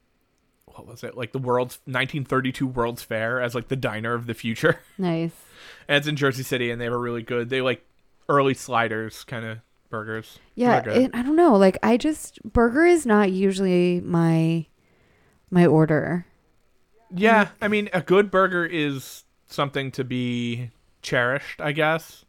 what 0.66 0.86
was 0.86 1.04
it 1.04 1.16
like 1.16 1.32
the 1.32 1.38
world's 1.38 1.76
1932 1.84 2.66
World's 2.66 3.02
Fair 3.02 3.40
as 3.40 3.54
like 3.54 3.68
the 3.68 3.76
diner 3.76 4.14
of 4.14 4.26
the 4.26 4.34
future 4.34 4.80
Nice. 4.98 5.32
and 5.86 5.98
it's 5.98 6.06
in 6.06 6.16
Jersey 6.16 6.42
City 6.42 6.70
and 6.70 6.80
they 6.80 6.88
were 6.88 6.98
really 6.98 7.22
good 7.22 7.48
they 7.50 7.60
like 7.60 7.84
early 8.28 8.54
sliders 8.54 9.24
kind 9.24 9.44
of 9.44 9.58
burgers. 9.90 10.38
Yeah, 10.54 10.78
it, 10.88 11.10
I 11.14 11.22
don't 11.22 11.36
know. 11.36 11.56
Like 11.56 11.78
I 11.82 11.96
just 11.96 12.42
burger 12.42 12.84
is 12.84 13.06
not 13.06 13.32
usually 13.32 14.00
my 14.00 14.66
my 15.50 15.66
order. 15.66 16.26
Yeah, 17.14 17.48
I 17.60 17.68
mean, 17.68 17.88
a 17.92 18.02
good 18.02 18.30
burger 18.30 18.66
is 18.66 19.24
something 19.46 19.90
to 19.92 20.04
be 20.04 20.70
cherished, 21.02 21.60
I 21.60 21.72
guess. 21.72 22.24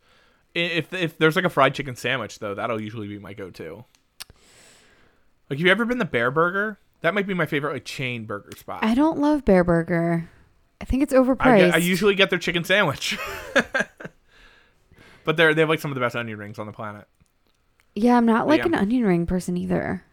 If 0.56 0.94
if 0.94 1.18
there's 1.18 1.36
like 1.36 1.46
a 1.46 1.50
fried 1.50 1.76
chicken 1.76 1.96
sandwich 1.96 2.40
though, 2.40 2.56
that'll 2.56 2.82
usually 2.82 3.08
be 3.08 3.20
my 3.20 3.34
go-to. 3.34 3.86
Like, 5.50 5.58
have 5.58 5.66
you 5.66 5.72
ever 5.72 5.86
been 5.86 5.98
the 5.98 6.06
Bareburger? 6.06 6.78
That 7.02 7.14
might 7.14 7.28
be 7.28 7.34
my 7.34 7.46
favorite 7.46 7.74
like 7.74 7.86
chain 7.86 8.26
burger 8.26 8.52
spot. 8.58 8.84
I 8.84 8.94
don't 8.94 9.20
love 9.20 9.46
Bareburger. 9.46 10.28
I 10.82 10.86
think 10.86 11.04
it's 11.04 11.14
I, 11.14 11.18
overpriced. 11.18 11.58
get, 11.58 11.76
I 11.76 11.78
usually 11.78 12.16
get 12.16 12.30
their 12.30 12.40
chicken 12.40 12.64
sandwich, 12.64 13.18
but 15.24 15.38
they're 15.38 15.54
they 15.54 15.62
have 15.62 15.70
like 15.70 15.80
some 15.80 15.92
of 15.92 15.96
the 15.96 16.02
best 16.02 16.16
onion 16.16 16.38
rings 16.38 16.60
on 16.60 16.66
the 16.66 16.74
planet. 16.74 17.08
Yeah, 17.96 18.18
I'm 18.18 18.26
not 18.26 18.48
like 18.48 18.60
yeah. 18.60 18.68
an 18.68 18.76
onion 18.76 19.06
ring 19.06 19.26
person 19.26 19.58
either. 19.58 20.04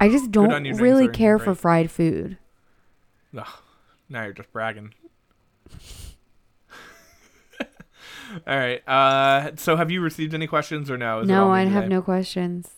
I 0.00 0.08
just 0.08 0.30
don't 0.30 0.78
really 0.78 1.06
are 1.06 1.12
care 1.12 1.38
for 1.38 1.54
fried 1.54 1.90
food. 1.90 2.38
Ugh, 3.36 3.46
now 4.08 4.24
you're 4.24 4.32
just 4.32 4.52
bragging. 4.52 4.94
All 8.46 8.56
right. 8.56 8.86
Uh, 8.86 9.52
so 9.56 9.76
have 9.76 9.90
you 9.90 10.00
received 10.00 10.34
any 10.34 10.46
questions 10.46 10.90
or 10.90 10.96
no? 10.96 11.20
Is 11.20 11.28
no, 11.28 11.50
I 11.50 11.64
have 11.64 11.84
today? 11.84 11.94
no 11.94 12.02
questions. 12.02 12.68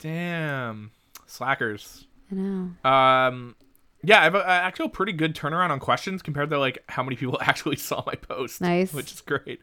Damn, 0.00 0.90
slackers. 1.26 2.06
I 2.30 2.34
know. 2.34 2.88
Um, 2.88 3.56
yeah, 4.02 4.20
I 4.20 4.24
have 4.24 4.34
a, 4.34 4.40
a 4.40 4.46
actual 4.46 4.88
pretty 4.88 5.12
good 5.12 5.34
turnaround 5.34 5.70
on 5.70 5.80
questions 5.80 6.22
compared 6.22 6.50
to 6.50 6.58
like 6.58 6.78
how 6.88 7.02
many 7.02 7.16
people 7.16 7.38
actually 7.40 7.76
saw 7.76 8.02
my 8.06 8.14
post. 8.14 8.60
Nice. 8.60 8.92
which 8.92 9.12
is 9.12 9.20
great. 9.20 9.60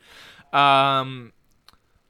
Um, 0.51 1.33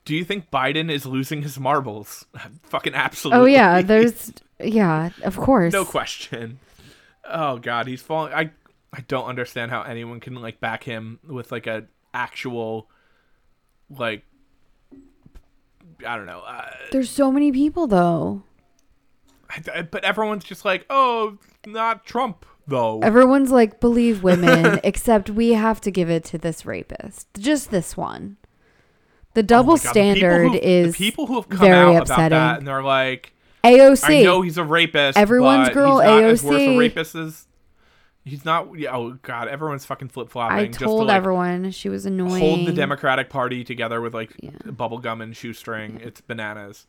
do 0.06 0.16
you 0.16 0.24
think 0.26 0.52
Biden 0.52 0.92
is 0.92 1.06
losing 1.06 1.42
his 1.44 1.60
marbles? 1.60 2.26
Fucking 2.64 2.94
absolutely. 2.94 3.42
Oh 3.42 3.46
yeah, 3.46 3.82
there's 3.82 4.34
yeah, 4.60 5.10
of 5.24 5.38
course. 5.38 5.74
no 5.74 5.86
question. 5.86 6.60
Oh 7.26 7.58
god, 7.58 7.88
he's 7.88 8.02
falling. 8.02 8.34
I 8.34 8.52
I 8.92 9.02
don't 9.08 9.26
understand 9.26 9.72
how 9.72 9.82
anyone 9.84 10.20
can 10.20 10.36
like 10.36 10.60
back 10.60 10.84
him 10.84 11.20
with 11.28 11.52
like 11.52 11.68
a 11.68 11.86
actual 12.14 12.90
like 13.90 14.24
I 16.06 16.18
don't 16.18 16.26
know. 16.26 16.42
Uh, 16.46 16.70
There's 16.92 17.10
so 17.10 17.32
many 17.32 17.52
people 17.52 17.88
though. 17.88 18.44
I- 19.50 19.64
I- 19.80 19.82
but 19.84 20.04
everyone's 20.04 20.44
just 20.44 20.66
like, 20.66 20.86
oh, 20.90 21.38
not 21.66 22.06
Trump 22.06 22.46
though. 22.68 23.00
Everyone's 23.00 23.52
like 23.52 23.80
believe 23.80 24.24
women, 24.24 24.80
except 24.84 25.30
we 25.30 25.54
have 25.54 25.80
to 25.82 25.92
give 25.92 26.10
it 26.10 26.24
to 26.26 26.38
this 26.38 26.66
rapist. 26.66 27.28
Just 27.38 27.72
this 27.72 27.96
one. 27.96 28.38
The 29.34 29.42
Oh 29.42 29.44
double 29.44 29.74
the 29.78 29.82
people 29.82 29.92
standard 29.92 30.48
who- 30.52 30.58
is 30.60 30.94
the 30.94 30.98
people 31.06 31.28
who 31.28 31.36
have 31.36 31.50
come 31.50 31.60
very 31.60 31.74
out 31.76 31.90
about 31.92 32.02
upsetting. 32.04 32.30
that 32.38 32.58
and 32.60 32.68
they're 32.68 32.84
like, 32.84 33.34
AOC. 33.64 34.20
I 34.22 34.24
know 34.24 34.42
he's 34.42 34.58
a 34.58 34.64
rapist. 34.64 35.18
Everyone's 35.18 35.70
girl, 35.70 36.00
he's 36.00 36.10
not 36.10 36.24
as 36.24 36.44
worse 36.44 36.62
a 36.62 36.78
rapist 36.78 37.16
as 37.16 37.48
he's 38.26 38.46
not. 38.46 38.68
Oh 38.92 39.18
god, 39.22 39.48
everyone's 39.48 39.86
fucking 39.86 40.10
flip 40.10 40.30
flopping. 40.30 40.58
I 40.58 40.66
just 40.68 40.80
to, 40.80 40.86
told 40.86 41.08
like, 41.08 41.16
everyone 41.16 41.72
she 41.72 41.90
was 41.90 42.06
annoying. 42.06 42.40
hold 42.42 42.68
the 42.68 42.74
Democratic 42.74 43.30
Party 43.30 43.64
together 43.64 44.02
with 44.02 44.14
like 44.14 44.34
Yeah. 44.42 44.52
bubble 44.72 44.98
gum 45.00 45.22
and 45.22 45.36
shoestring. 45.36 46.00
It's 46.04 46.22
bananas. 46.22 46.86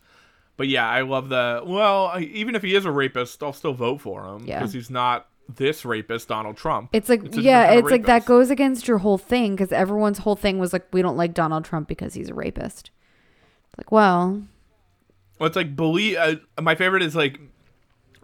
But 0.56 0.68
yeah, 0.68 0.88
I 0.88 1.00
love 1.02 1.28
the. 1.30 1.62
Well, 1.64 2.12
even 2.20 2.54
if 2.54 2.62
he 2.62 2.74
is 2.74 2.84
a 2.84 2.90
rapist, 2.92 3.42
I'll 3.42 3.52
still 3.52 3.72
vote 3.74 4.00
for 4.00 4.24
him 4.24 4.44
Yeah. 4.46 4.58
because 4.58 4.72
he's 4.72 4.90
not 4.90 5.26
this 5.48 5.84
rapist, 5.84 6.28
Donald 6.28 6.56
Trump. 6.56 6.90
It's 6.92 7.08
like 7.08 7.24
It's 7.24 7.36
yeah, 7.36 7.66
kind 7.66 7.78
of 7.78 7.84
it's 7.84 7.90
like 7.92 8.06
that 8.06 8.24
goes 8.24 8.50
against 8.50 8.88
your 8.88 8.98
whole 8.98 9.18
thing 9.18 9.54
because 9.54 9.72
everyone's 9.72 10.18
whole 10.18 10.36
thing 10.36 10.58
was 10.58 10.72
like 10.72 10.86
we 10.92 11.02
don't 11.02 11.16
like 11.16 11.34
Donald 11.34 11.64
Trump 11.64 11.88
because 11.88 12.14
he's 12.14 12.28
a 12.30 12.34
rapist. 12.34 12.90
It's 13.70 13.78
like 13.78 13.92
well, 13.92 14.42
Well, 15.38 15.46
it's 15.46 15.56
like 15.56 15.76
believe. 15.76 16.16
Uh, 16.16 16.36
my 16.60 16.74
favorite 16.74 17.02
is 17.02 17.14
like, 17.14 17.40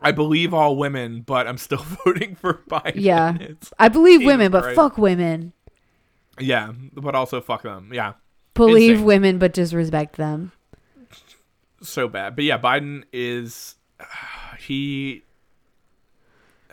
I 0.01 0.12
believe 0.12 0.55
all 0.55 0.76
women, 0.76 1.22
but 1.22 1.47
I'm 1.47 1.59
still 1.59 1.78
voting 2.05 2.34
for 2.36 2.62
Biden. 2.70 2.92
Yeah. 2.97 3.36
It's, 3.38 3.72
I 3.78 3.88
believe 3.88 4.24
women, 4.24 4.51
but 4.51 4.62
Christ. 4.62 4.76
fuck 4.76 4.97
women. 4.98 5.52
yeah, 6.38 6.72
but 6.94 7.14
also 7.14 7.40
fuck 7.40 7.62
them. 7.62 7.90
Yeah, 7.92 8.14
Believe 8.55 8.92
Insane. 8.92 9.05
women, 9.06 9.38
but 9.38 9.52
disrespect 9.52 10.16
them. 10.16 10.52
so 11.82 12.09
bad. 12.09 12.34
But 12.36 12.44
yeah, 12.44 12.59
Biden 12.59 13.05
is 13.12 13.74
he. 14.59 15.24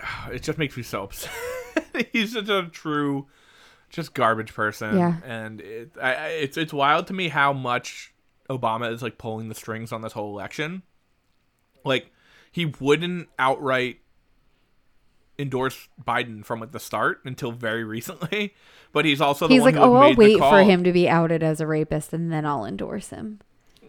It 0.32 0.44
just 0.44 0.57
makes 0.57 0.76
me 0.76 0.84
so 0.84 1.03
upset. 1.03 1.32
He's 2.11 2.34
such 2.34 2.49
a 2.49 2.69
true, 2.72 3.28
just 3.90 4.14
garbage 4.14 4.53
person. 4.53 4.98
Yeah. 4.98 5.18
and 5.26 5.61
it, 5.61 5.91
I, 6.02 6.28
it's 6.28 6.57
it's 6.57 6.74
wild 6.74 7.07
to 7.07 7.14
me 7.14 7.30
how 7.30 7.53
much 7.53 8.14
Obama 8.49 8.91
is 8.91 9.02
like 9.02 9.18
pulling 9.18 9.49
the 9.49 9.56
strings 9.56 9.91
on 9.91 10.02
this 10.02 10.14
whole 10.14 10.32
election. 10.32 10.84
Like 11.84 12.11
he 12.52 12.65
wouldn't 12.65 13.30
outright 13.40 13.99
endorse 15.40 15.88
Biden 16.06 16.44
from 16.44 16.60
like 16.60 16.72
the 16.72 16.80
start 16.80 17.22
until 17.26 17.52
very 17.52 17.84
recently, 17.84 18.53
but 18.91 19.06
he's 19.06 19.22
also 19.22 19.48
the 19.48 19.53
He's 19.53 19.61
one 19.61 19.74
like, 19.74 19.84
who 19.84 19.90
oh, 19.90 19.95
I'll 19.95 20.15
wait 20.15 20.40
for 20.40 20.64
him 20.64 20.84
to 20.84 20.91
be 20.91 21.07
outed 21.07 21.44
as 21.44 21.61
a 21.61 21.68
rapist, 21.68 22.14
and 22.14 22.32
then 22.32 22.45
I'll 22.45 22.65
endorse 22.65 23.10
him. 23.10 23.40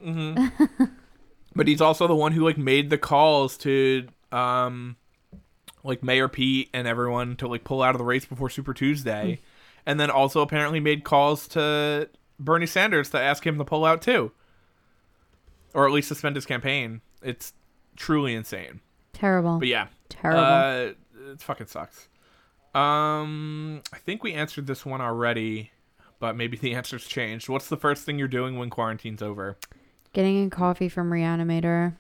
but 1.57 1.67
he's 1.67 1.81
also 1.81 2.07
the 2.07 2.15
one 2.15 2.33
who 2.33 2.45
like 2.45 2.59
made 2.59 2.91
the 2.91 2.99
calls 2.99 3.57
to 3.59 4.07
um 4.31 4.97
like 5.85 6.03
Mayor 6.03 6.29
Pete 6.29 6.71
and 6.73 6.87
everyone 6.87 7.37
to 7.37 7.49
like 7.49 7.65
pull 7.65 7.83
out 7.83 7.95
of 7.95 7.99
the 7.99 8.05
race 8.05 8.25
before 8.25 8.51
Super 8.51 8.75
Tuesday, 8.75 9.41
and 9.87 9.99
then 9.99 10.11
also 10.11 10.41
apparently 10.41 10.81
made 10.81 11.05
calls 11.05 11.49
to 11.49 12.09
Bernie 12.39 12.67
Sanders 12.67 13.11
to 13.11 13.21
ask 13.21 13.47
him 13.47 13.59
to 13.59 13.65
pull 13.65 13.85
out 13.85 14.03
too, 14.03 14.33
or 15.75 15.87
at 15.87 15.93
least 15.93 16.09
suspend 16.09 16.37
his 16.37 16.47
campaign. 16.47 17.01
It's 17.23 17.53
truly 17.97 18.35
insane. 18.35 18.81
Terrible. 19.13 19.59
But 19.59 19.69
yeah, 19.69 19.89
Terrible. 20.09 20.41
Uh, 20.41 21.31
it 21.33 21.41
fucking 21.41 21.67
sucks. 21.67 22.09
Um, 22.75 23.83
I 23.93 23.99
think 23.99 24.23
we 24.23 24.35
answered 24.35 24.67
this 24.67 24.85
one 24.87 25.01
already, 25.01 25.73
but 26.19 26.37
maybe 26.37 26.57
the 26.57 26.75
answer's 26.75 27.07
changed. 27.07 27.49
What's 27.49 27.69
the 27.69 27.77
first 27.77 28.05
thing 28.05 28.19
you're 28.19 28.29
doing 28.29 28.59
when 28.59 28.71
quarantine's 28.71 29.23
over? 29.23 29.57
Getting 30.13 30.47
a 30.47 30.51
coffee 30.51 30.89
from 30.89 31.11
Reanimator. 31.11 31.97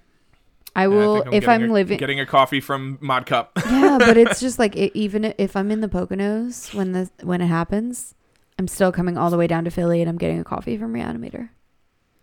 I 0.76 0.82
Yeah, 0.82 0.84
I 0.84 0.88
will 0.88 1.22
think 1.22 1.34
if 1.34 1.48
I'm 1.48 1.70
a- 1.70 1.72
living. 1.72 1.98
getting 1.98 2.20
a 2.20 2.26
coffee 2.26 2.60
from 2.60 2.98
Mod 3.00 3.26
Cup. 3.26 3.52
yeah, 3.70 3.98
but 3.98 4.16
it's 4.16 4.38
just 4.46 4.58
like 4.58 4.76
it, 4.76 4.92
even 4.96 5.34
if 5.38 5.56
I'm 5.56 5.70
in 5.70 5.80
the 5.80 5.88
Poconos 5.88 6.72
when 6.74 6.92
the 6.92 7.10
when 7.22 7.40
it 7.40 7.46
happens, 7.46 8.14
I'm 8.58 8.68
still 8.68 8.92
coming 8.92 9.16
all 9.18 9.30
the 9.30 9.36
way 9.38 9.46
down 9.46 9.64
to 9.64 9.70
Philly 9.70 10.00
and 10.00 10.08
I'm 10.08 10.18
getting 10.18 10.38
a 10.38 10.44
coffee 10.44 10.76
from 10.76 10.92
Reanimator. 10.92 11.50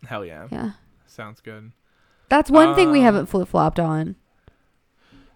Hell 0.08 0.24
yeah. 0.26 0.48
Yeah, 0.52 0.72
Sounds 1.08 1.42
good. 1.42 1.72
that's 2.30 2.50
one 2.52 2.76
thing 2.76 2.92
we 2.92 3.00
Um, 3.00 3.06
haven't 3.06 3.26
flip 3.28 3.48
flopped 3.50 3.80
on. 3.80 4.16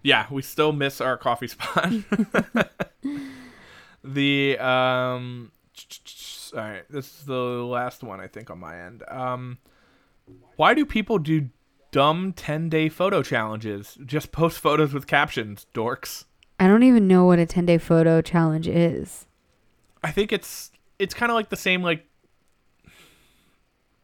Yeah, 0.04 0.28
we 0.32 0.42
still 0.42 0.72
miss 0.72 1.02
our 1.02 1.18
coffee 1.18 1.48
spot. 1.48 1.92
the 4.04 4.58
um 4.60 5.52
all 6.56 6.60
right, 6.62 6.84
this 6.90 7.06
is 7.20 7.26
the 7.26 7.34
last 7.36 8.02
one 8.04 8.20
I 8.20 8.28
think 8.28 8.50
on 8.50 8.60
my 8.60 8.80
end. 8.80 9.04
Um 9.08 9.58
why 10.56 10.74
do 10.74 10.86
people 10.86 11.18
do 11.20 11.50
dumb 11.92 12.34
10-day 12.34 12.90
photo 12.90 13.22
challenges? 13.24 13.98
Just 14.06 14.32
post 14.32 14.60
photos 14.60 14.94
with 14.94 15.08
captions, 15.08 15.66
dorks. 15.74 16.26
I 16.60 16.68
don't 16.68 16.84
even 16.84 17.08
know 17.08 17.26
what 17.26 17.40
a 17.40 17.46
10 17.46 17.66
day 17.66 17.78
photo 17.78 18.22
challenge 18.22 18.68
is. 18.68 19.26
I 20.04 20.12
think 20.12 20.32
it's 20.32 20.72
it's 20.98 21.14
kind 21.14 21.32
of 21.32 21.36
like 21.36 21.50
the 21.50 21.56
same 21.56 21.82
like 21.84 22.06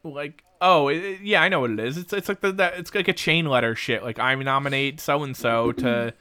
like 0.02 0.42
oh 0.60 0.88
it- 0.88 1.20
yeah 1.22 1.42
I 1.42 1.48
know 1.48 1.60
what 1.60 1.70
it 1.70 1.80
is. 1.80 1.96
It's 1.98 2.12
it's 2.12 2.28
like 2.28 2.40
the 2.40 2.52
that 2.52 2.78
it's 2.78 2.94
like 2.94 3.08
a 3.08 3.12
chain 3.12 3.46
letter 3.46 3.74
shit. 3.74 4.02
Like 4.02 4.18
I 4.18 4.34
nominate 4.34 5.00
so 5.00 5.22
and 5.22 5.36
so 5.36 5.72
to 5.72 6.14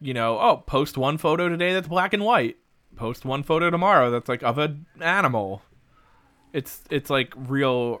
you 0.00 0.14
know 0.14 0.38
oh 0.38 0.58
post 0.66 0.96
one 0.96 1.18
photo 1.18 1.48
today 1.48 1.72
that's 1.74 1.88
black 1.88 2.12
and 2.12 2.24
white. 2.24 2.56
Post 2.96 3.24
one 3.24 3.42
photo 3.42 3.70
tomorrow 3.70 4.10
that's 4.10 4.28
like 4.28 4.42
of 4.42 4.58
an 4.58 4.86
animal. 5.00 5.62
It's 6.52 6.82
it's 6.90 7.10
like 7.10 7.32
real 7.36 8.00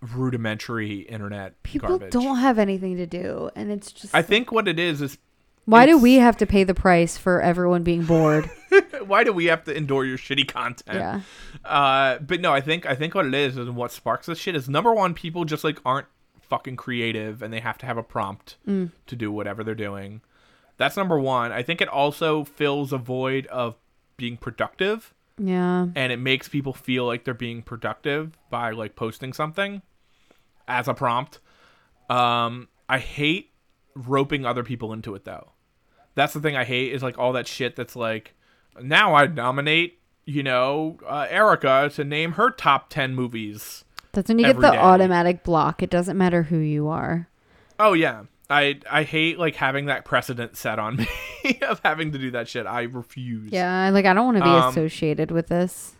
rudimentary 0.00 1.00
internet 1.00 1.62
People 1.62 1.90
garbage. 1.90 2.12
don't 2.12 2.36
have 2.38 2.58
anything 2.58 2.96
to 2.96 3.06
do, 3.06 3.50
and 3.54 3.70
it's 3.70 3.92
just. 3.92 4.14
I 4.14 4.22
think 4.22 4.52
what 4.52 4.68
it 4.68 4.78
is 4.78 5.02
is 5.02 5.18
why 5.64 5.84
do 5.86 5.98
we 5.98 6.14
have 6.16 6.36
to 6.36 6.46
pay 6.46 6.62
the 6.64 6.74
price 6.74 7.16
for 7.18 7.40
everyone 7.40 7.82
being 7.82 8.04
bored? 8.04 8.48
why 9.06 9.24
do 9.24 9.32
we 9.32 9.46
have 9.46 9.64
to 9.64 9.76
endure 9.76 10.04
your 10.04 10.16
shitty 10.18 10.46
content? 10.46 10.96
yeah, 10.96 11.20
Uh, 11.64 12.18
but 12.18 12.40
no, 12.40 12.52
I 12.52 12.60
think 12.60 12.86
I 12.86 12.94
think 12.94 13.14
what 13.14 13.26
it 13.26 13.34
is 13.34 13.56
and 13.56 13.74
what 13.74 13.90
sparks 13.92 14.26
this 14.26 14.38
shit 14.38 14.54
is 14.54 14.68
number 14.68 14.94
one, 14.94 15.12
people 15.14 15.44
just 15.44 15.64
like 15.64 15.80
aren't 15.84 16.06
fucking 16.40 16.76
creative 16.76 17.42
and 17.42 17.52
they 17.52 17.58
have 17.60 17.76
to 17.78 17.86
have 17.86 17.96
a 17.98 18.02
prompt 18.04 18.56
Mm. 18.68 18.92
to 19.08 19.16
do 19.16 19.32
whatever 19.32 19.64
they're 19.64 19.74
doing. 19.74 20.20
That's 20.76 20.96
number 20.96 21.18
one. 21.18 21.50
I 21.50 21.62
think 21.64 21.80
it 21.80 21.88
also 21.88 22.44
fills 22.44 22.92
a 22.92 22.98
void 22.98 23.46
of 23.48 23.74
being 24.16 24.36
productive 24.36 25.12
yeah. 25.38 25.86
and 25.94 26.12
it 26.12 26.18
makes 26.18 26.48
people 26.48 26.72
feel 26.72 27.06
like 27.06 27.24
they're 27.24 27.34
being 27.34 27.62
productive 27.62 28.38
by 28.50 28.70
like 28.70 28.96
posting 28.96 29.32
something 29.32 29.82
as 30.68 30.88
a 30.88 30.94
prompt. 30.94 31.38
Um, 32.08 32.68
I 32.88 32.98
hate 32.98 33.52
roping 33.94 34.44
other 34.46 34.62
people 34.62 34.92
into 34.92 35.14
it 35.14 35.24
though. 35.24 35.52
That's 36.14 36.32
the 36.32 36.40
thing 36.40 36.56
I 36.56 36.64
hate 36.64 36.92
is 36.92 37.02
like 37.02 37.18
all 37.18 37.32
that 37.34 37.46
shit 37.46 37.76
that's 37.76 37.96
like 37.96 38.34
now 38.80 39.14
I 39.14 39.26
nominate, 39.26 40.00
you 40.24 40.42
know, 40.42 40.98
uh, 41.06 41.26
Erica 41.28 41.90
to 41.94 42.04
name 42.04 42.32
her 42.32 42.50
top 42.50 42.90
10 42.90 43.14
movies. 43.14 43.84
That's 44.12 44.28
when 44.28 44.38
you 44.38 44.46
get 44.46 44.56
the 44.56 44.70
day. 44.70 44.78
automatic 44.78 45.44
block. 45.44 45.82
It 45.82 45.90
doesn't 45.90 46.16
matter 46.16 46.44
who 46.44 46.58
you 46.58 46.88
are. 46.88 47.28
Oh 47.78 47.92
yeah. 47.92 48.22
I 48.48 48.78
I 48.90 49.02
hate 49.02 49.38
like 49.38 49.56
having 49.56 49.86
that 49.86 50.04
precedent 50.04 50.56
set 50.56 50.78
on 50.78 50.96
me 51.44 51.58
of 51.62 51.80
having 51.84 52.12
to 52.12 52.18
do 52.18 52.30
that 52.32 52.48
shit. 52.48 52.66
I 52.66 52.82
refuse. 52.82 53.50
Yeah, 53.52 53.90
like 53.90 54.04
I 54.04 54.14
don't 54.14 54.24
want 54.26 54.38
to 54.38 54.44
be 54.44 54.48
Um, 54.48 54.68
associated 54.70 55.30
with 55.30 55.48
this. 55.48 55.94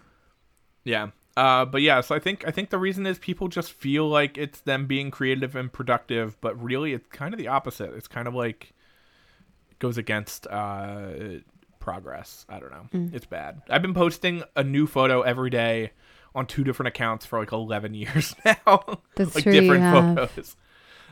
Yeah. 0.84 1.08
Uh, 1.36 1.66
but 1.66 1.82
yeah, 1.82 2.00
so 2.00 2.14
I 2.14 2.18
think 2.18 2.46
I 2.46 2.50
think 2.50 2.70
the 2.70 2.78
reason 2.78 3.04
is 3.06 3.18
people 3.18 3.48
just 3.48 3.72
feel 3.72 4.08
like 4.08 4.38
it's 4.38 4.60
them 4.60 4.86
being 4.86 5.10
creative 5.10 5.54
and 5.54 5.70
productive, 5.70 6.40
but 6.40 6.60
really 6.62 6.92
it's 6.94 7.06
kind 7.08 7.34
of 7.34 7.38
the 7.38 7.48
opposite. 7.48 7.92
It's 7.94 8.08
kind 8.08 8.26
of 8.26 8.34
like 8.34 8.72
it 9.70 9.78
goes 9.78 9.98
against 9.98 10.46
uh, 10.46 11.08
progress. 11.78 12.46
I 12.48 12.58
don't 12.58 12.70
know. 12.70 12.86
Mm. 12.94 13.14
It's 13.14 13.26
bad. 13.26 13.60
I've 13.68 13.82
been 13.82 13.92
posting 13.92 14.44
a 14.54 14.64
new 14.64 14.86
photo 14.86 15.20
every 15.22 15.50
day 15.50 15.90
on 16.34 16.46
two 16.46 16.64
different 16.64 16.88
accounts 16.88 17.26
for 17.26 17.38
like 17.38 17.52
11 17.52 17.92
years 18.02 18.34
now. 18.44 19.00
That's 19.16 19.34
like 19.34 19.44
true, 19.44 19.52
different 19.52 20.16
photos. 20.16 20.56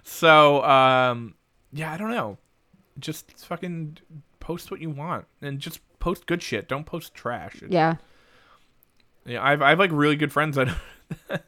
So, 0.05 0.63
um, 0.65 1.35
yeah, 1.73 1.93
I 1.93 1.97
don't 1.97 2.11
know. 2.11 2.39
Just 2.99 3.33
fucking 3.45 3.99
post 4.39 4.71
what 4.71 4.81
you 4.81 4.91
want 4.91 5.25
and 5.43 5.59
just 5.59 5.81
post 5.99 6.27
good 6.27 6.43
shit. 6.43 6.69
Don't 6.69 6.85
post 6.85 7.15
trash. 7.15 7.63
Yeah. 7.69 7.97
Yeah, 9.27 9.43
I've 9.43 9.63
I've 9.63 9.79
like 9.79 9.91
really 9.93 10.17
good 10.17 10.31
friends 10.33 10.57
that 10.57 10.69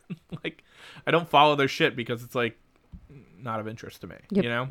like 0.45 0.65
I 1.07 1.11
don't 1.11 1.29
follow 1.29 1.55
their 1.55 1.69
shit 1.69 1.95
because 1.95 2.25
it's 2.25 2.35
like 2.35 2.59
not 3.39 3.61
of 3.61 3.69
interest 3.69 4.01
to 4.01 4.07
me. 4.07 4.17
Yep. 4.31 4.45
You 4.45 4.51
know. 4.51 4.69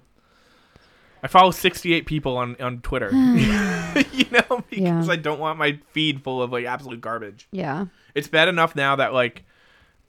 I 1.24 1.28
follow 1.28 1.52
68 1.52 2.06
people 2.06 2.36
on 2.38 2.56
on 2.60 2.82
Twitter. 2.82 3.10
you 3.14 4.26
know, 4.32 4.64
because 4.70 5.08
Yeah. 5.08 5.08
I 5.08 5.16
don't 5.16 5.40
want 5.40 5.58
my 5.60 5.80
feed 5.92 6.24
full 6.24 6.42
of 6.42 6.52
like 6.52 6.66
absolute 6.66 7.00
garbage. 7.00 7.48
Yeah. 7.52 7.86
It's 8.16 8.28
bad 8.28 8.48
enough 8.48 8.76
now 8.76 8.96
that 8.98 9.14
like 9.14 9.44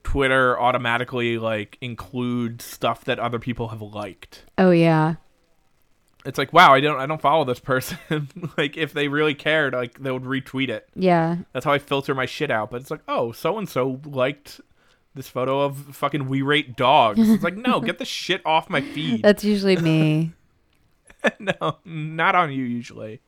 Twitter 0.07 0.57
automatically 0.57 1.37
like 1.37 1.77
includes 1.81 2.65
stuff 2.65 3.05
that 3.07 3.19
other 3.19 3.41
people 3.41 3.70
have 3.70 3.83
liked. 3.83 4.45
Oh 4.57 4.70
yeah. 4.70 5.16
It's 6.24 6.39
like, 6.39 6.53
wow, 6.53 6.73
I 6.73 6.78
don't 6.78 7.01
I 7.01 7.07
don't 7.07 7.20
follow 7.20 7.45
this 7.45 7.59
person. 7.59 7.99
like 8.57 8.77
if 8.77 8.93
they 8.93 9.09
really 9.09 9.35
cared, 9.35 9.74
like 9.74 10.01
they 10.01 10.12
would 10.12 10.23
retweet 10.23 10.69
it. 10.69 10.89
Yeah. 10.95 11.39
That's 11.53 11.65
how 11.65 11.73
I 11.73 11.81
filter 11.81 12.15
my 12.15 12.24
shit 12.24 12.53
out. 12.53 12.70
But 12.70 12.83
it's 12.83 12.91
like, 12.93 13.01
oh, 13.09 13.33
so 13.33 13.59
and 13.59 13.69
so 13.69 14.01
liked 14.05 14.61
this 15.16 15.27
photo 15.27 15.62
of 15.62 15.77
fucking 15.97 16.28
we 16.28 16.41
rate 16.41 16.77
dogs. 16.77 17.28
It's 17.28 17.43
like, 17.43 17.57
no, 17.57 17.81
get 17.81 17.99
the 17.99 18.05
shit 18.05 18.47
off 18.47 18.70
my 18.70 18.83
feed. 18.83 19.24
That's 19.24 19.43
usually 19.43 19.74
me. 19.77 20.35
no, 21.41 21.78
not 21.85 22.37
on 22.37 22.53
you 22.53 22.62
usually. 22.62 23.23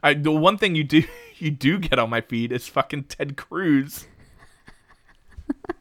I 0.00 0.14
the 0.14 0.30
one 0.30 0.58
thing 0.58 0.76
you 0.76 0.84
do 0.84 1.02
you 1.38 1.50
do 1.50 1.80
get 1.80 1.98
on 1.98 2.08
my 2.08 2.20
feed 2.20 2.52
is 2.52 2.68
fucking 2.68 3.04
Ted 3.04 3.36
Cruz. 3.36 4.06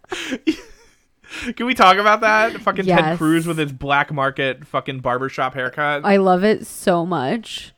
Can 1.55 1.67
we 1.67 1.75
talk 1.75 1.97
about 1.97 2.21
that? 2.21 2.53
Fucking 2.61 2.85
Ted 2.85 3.17
Cruz 3.17 3.45
with 3.45 3.57
his 3.57 3.71
black 3.71 4.11
market 4.11 4.65
fucking 4.65 4.99
barbershop 5.01 5.53
haircut. 5.53 6.03
I 6.03 6.17
love 6.17 6.43
it 6.43 6.65
so 6.65 7.05
much. 7.05 7.73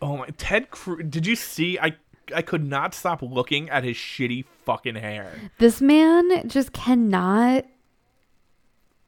oh 0.00 0.16
my 0.18 0.26
Ted 0.38 0.70
Cruz 0.70 1.04
did 1.08 1.26
you 1.26 1.36
see 1.36 1.78
I 1.78 1.96
I 2.34 2.42
could 2.42 2.64
not 2.64 2.94
stop 2.94 3.20
looking 3.22 3.68
at 3.70 3.84
his 3.84 3.96
shitty 3.96 4.44
fucking 4.64 4.94
hair. 4.94 5.32
This 5.58 5.80
man 5.80 6.48
just 6.48 6.72
cannot 6.72 7.66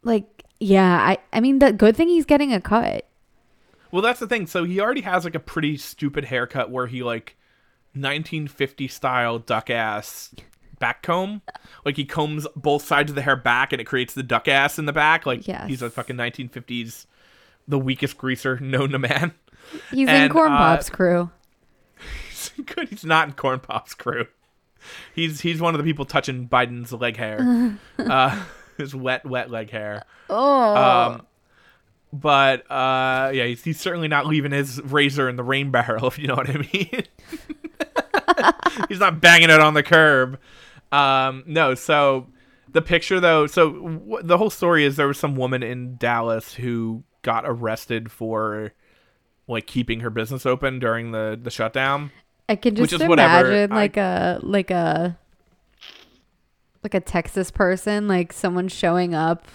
like 0.02 0.44
yeah, 0.60 0.98
I 1.00 1.18
I 1.32 1.40
mean 1.40 1.58
the 1.58 1.72
good 1.72 1.96
thing 1.96 2.08
he's 2.08 2.26
getting 2.26 2.52
a 2.52 2.60
cut. 2.60 3.08
Well, 3.90 4.02
that's 4.02 4.20
the 4.20 4.26
thing. 4.26 4.46
So 4.46 4.64
he 4.64 4.80
already 4.80 5.02
has 5.02 5.24
like 5.24 5.34
a 5.34 5.40
pretty 5.40 5.76
stupid 5.76 6.26
haircut 6.26 6.70
where 6.70 6.86
he 6.86 7.02
like 7.02 7.36
1950 7.94 8.88
style 8.88 9.38
duck 9.38 9.68
ass 9.70 10.34
back 10.82 11.02
comb. 11.02 11.40
Like 11.86 11.96
he 11.96 12.04
combs 12.04 12.46
both 12.56 12.84
sides 12.84 13.10
of 13.10 13.14
the 13.14 13.22
hair 13.22 13.36
back 13.36 13.72
and 13.72 13.80
it 13.80 13.84
creates 13.84 14.12
the 14.12 14.22
duck 14.22 14.48
ass 14.48 14.78
in 14.78 14.84
the 14.84 14.92
back. 14.92 15.24
Like 15.24 15.46
Yes. 15.48 15.68
he's 15.68 15.80
a 15.80 15.88
fucking 15.88 16.16
1950s 16.16 17.06
the 17.68 17.78
weakest 17.78 18.18
greaser 18.18 18.58
known 18.60 18.90
to 18.90 18.98
man. 18.98 19.32
He's 19.90 20.08
in 20.08 20.14
And, 20.14 20.32
Corn 20.32 20.50
uh, 20.52 20.58
Pops 20.58 20.90
crew. 20.90 21.30
He's 22.28 22.50
good. 22.66 22.88
He's 22.88 23.04
not 23.04 23.28
in 23.28 23.34
Corn 23.34 23.60
Pop's 23.60 23.94
crew. 23.94 24.26
He's 25.14 25.40
he's 25.40 25.60
one 25.60 25.74
of 25.74 25.78
the 25.78 25.84
people 25.84 26.04
touching 26.04 26.48
Biden's 26.48 26.92
leg 26.92 27.16
hair. 27.16 27.78
uh 27.98 28.44
his 28.76 28.94
wet 28.94 29.24
wet 29.24 29.50
leg 29.50 29.70
hair. 29.70 30.02
Oh. 30.28 30.74
Um, 31.12 31.26
but 32.12 32.68
uh, 32.70 33.30
yeah, 33.32 33.44
he's, 33.46 33.62
he's 33.64 33.80
certainly 33.80 34.08
not 34.08 34.26
leaving 34.26 34.50
his 34.52 34.82
razor 34.82 35.28
in 35.28 35.36
the 35.36 35.44
rain 35.44 35.70
barrel, 35.70 36.08
if 36.08 36.18
you 36.18 36.26
know 36.26 36.34
what 36.34 36.50
I 36.50 36.58
mean. 36.72 37.04
he's 38.88 38.98
not 38.98 39.20
banging 39.20 39.50
it 39.50 39.60
on 39.60 39.74
the 39.74 39.82
curb. 39.82 40.38
Um, 40.92 41.42
no, 41.46 41.74
so 41.74 42.28
the 42.70 42.82
picture 42.82 43.18
though, 43.18 43.46
so 43.46 43.72
w- 43.72 44.22
the 44.22 44.38
whole 44.38 44.50
story 44.50 44.84
is 44.84 44.96
there 44.96 45.08
was 45.08 45.18
some 45.18 45.34
woman 45.36 45.62
in 45.62 45.96
Dallas 45.96 46.54
who 46.54 47.02
got 47.22 47.44
arrested 47.46 48.10
for 48.12 48.72
like 49.48 49.66
keeping 49.66 50.00
her 50.00 50.10
business 50.10 50.44
open 50.46 50.78
during 50.78 51.12
the 51.12 51.38
the 51.42 51.50
shutdown. 51.50 52.10
I 52.48 52.56
can 52.56 52.74
just 52.74 52.92
is 52.92 53.02
whatever. 53.02 53.46
imagine 53.48 53.72
I- 53.72 53.76
like 53.76 53.96
a 53.96 54.38
like 54.42 54.70
a 54.70 55.18
like 56.82 56.94
a 56.94 57.00
Texas 57.00 57.50
person, 57.50 58.08
like 58.08 58.32
someone 58.32 58.68
showing 58.68 59.14
up 59.14 59.46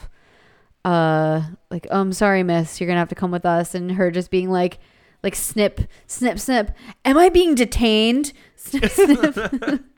uh 0.85 1.41
like, 1.69 1.85
oh, 1.91 1.99
I'm 2.01 2.13
sorry, 2.13 2.43
miss, 2.43 2.79
you're 2.79 2.87
gonna 2.87 2.99
have 2.99 3.09
to 3.09 3.15
come 3.15 3.31
with 3.31 3.45
us 3.45 3.75
and 3.75 3.91
her 3.93 4.09
just 4.11 4.31
being 4.31 4.49
like 4.49 4.79
like 5.23 5.35
snip, 5.35 5.81
snip, 6.07 6.39
snip. 6.39 6.71
Am 7.03 7.17
I 7.17 7.29
being 7.29 7.53
detained? 7.55 8.33
Snip, 8.55 8.89
snip. 8.91 9.83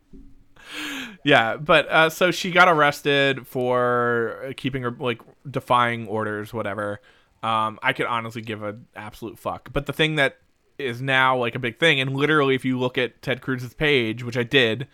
Yeah, 1.24 1.58
but 1.58 1.88
uh, 1.90 2.10
so 2.10 2.32
she 2.32 2.52
got 2.52 2.68
arrested 2.68 3.46
for 3.48 4.54
keeping 4.58 4.84
her 4.84 4.92
like 4.92 5.22
defying 5.50 6.08
orders, 6.08 6.54
whatever. 6.54 7.02
Um, 7.44 7.80
I 7.82 7.94
could 7.94 8.06
honestly 8.06 8.42
give 8.42 8.64
an 8.64 8.88
absolute 8.96 9.40
fuck. 9.40 9.72
But 9.72 9.86
the 9.86 9.94
thing 9.94 10.16
that 10.16 10.38
is 10.78 11.02
now 11.02 11.38
like 11.38 11.56
a 11.56 11.60
big 11.60 11.80
thing, 11.80 12.00
and 12.00 12.16
literally, 12.16 12.56
if 12.56 12.66
you 12.66 12.80
look 12.80 12.98
at 12.98 13.22
Ted 13.22 13.42
Cruz's 13.42 13.74
page, 13.74 14.24
which 14.24 14.38
I 14.38 14.44
did, 14.44 14.88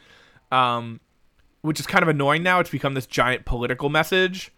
um, 0.51 0.99
which 1.61 1.79
is 1.79 1.87
kind 1.87 2.03
of 2.03 2.09
annoying 2.09 2.43
now, 2.43 2.59
it's 2.59 2.69
become 2.69 2.93
this 2.93 3.07
giant 3.07 3.45
political 3.45 3.89
message 3.89 4.51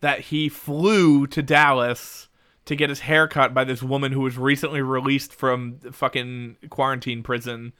that 0.00 0.20
he 0.20 0.48
flew 0.48 1.26
to 1.28 1.42
Dallas 1.42 2.28
to 2.66 2.76
get 2.76 2.90
his 2.90 3.00
hair 3.00 3.28
cut 3.28 3.54
by 3.54 3.64
this 3.64 3.82
woman 3.82 4.12
who 4.12 4.20
was 4.20 4.36
recently 4.36 4.82
released 4.82 5.32
from 5.32 5.78
fucking 5.92 6.56
quarantine 6.68 7.22
prison 7.22 7.72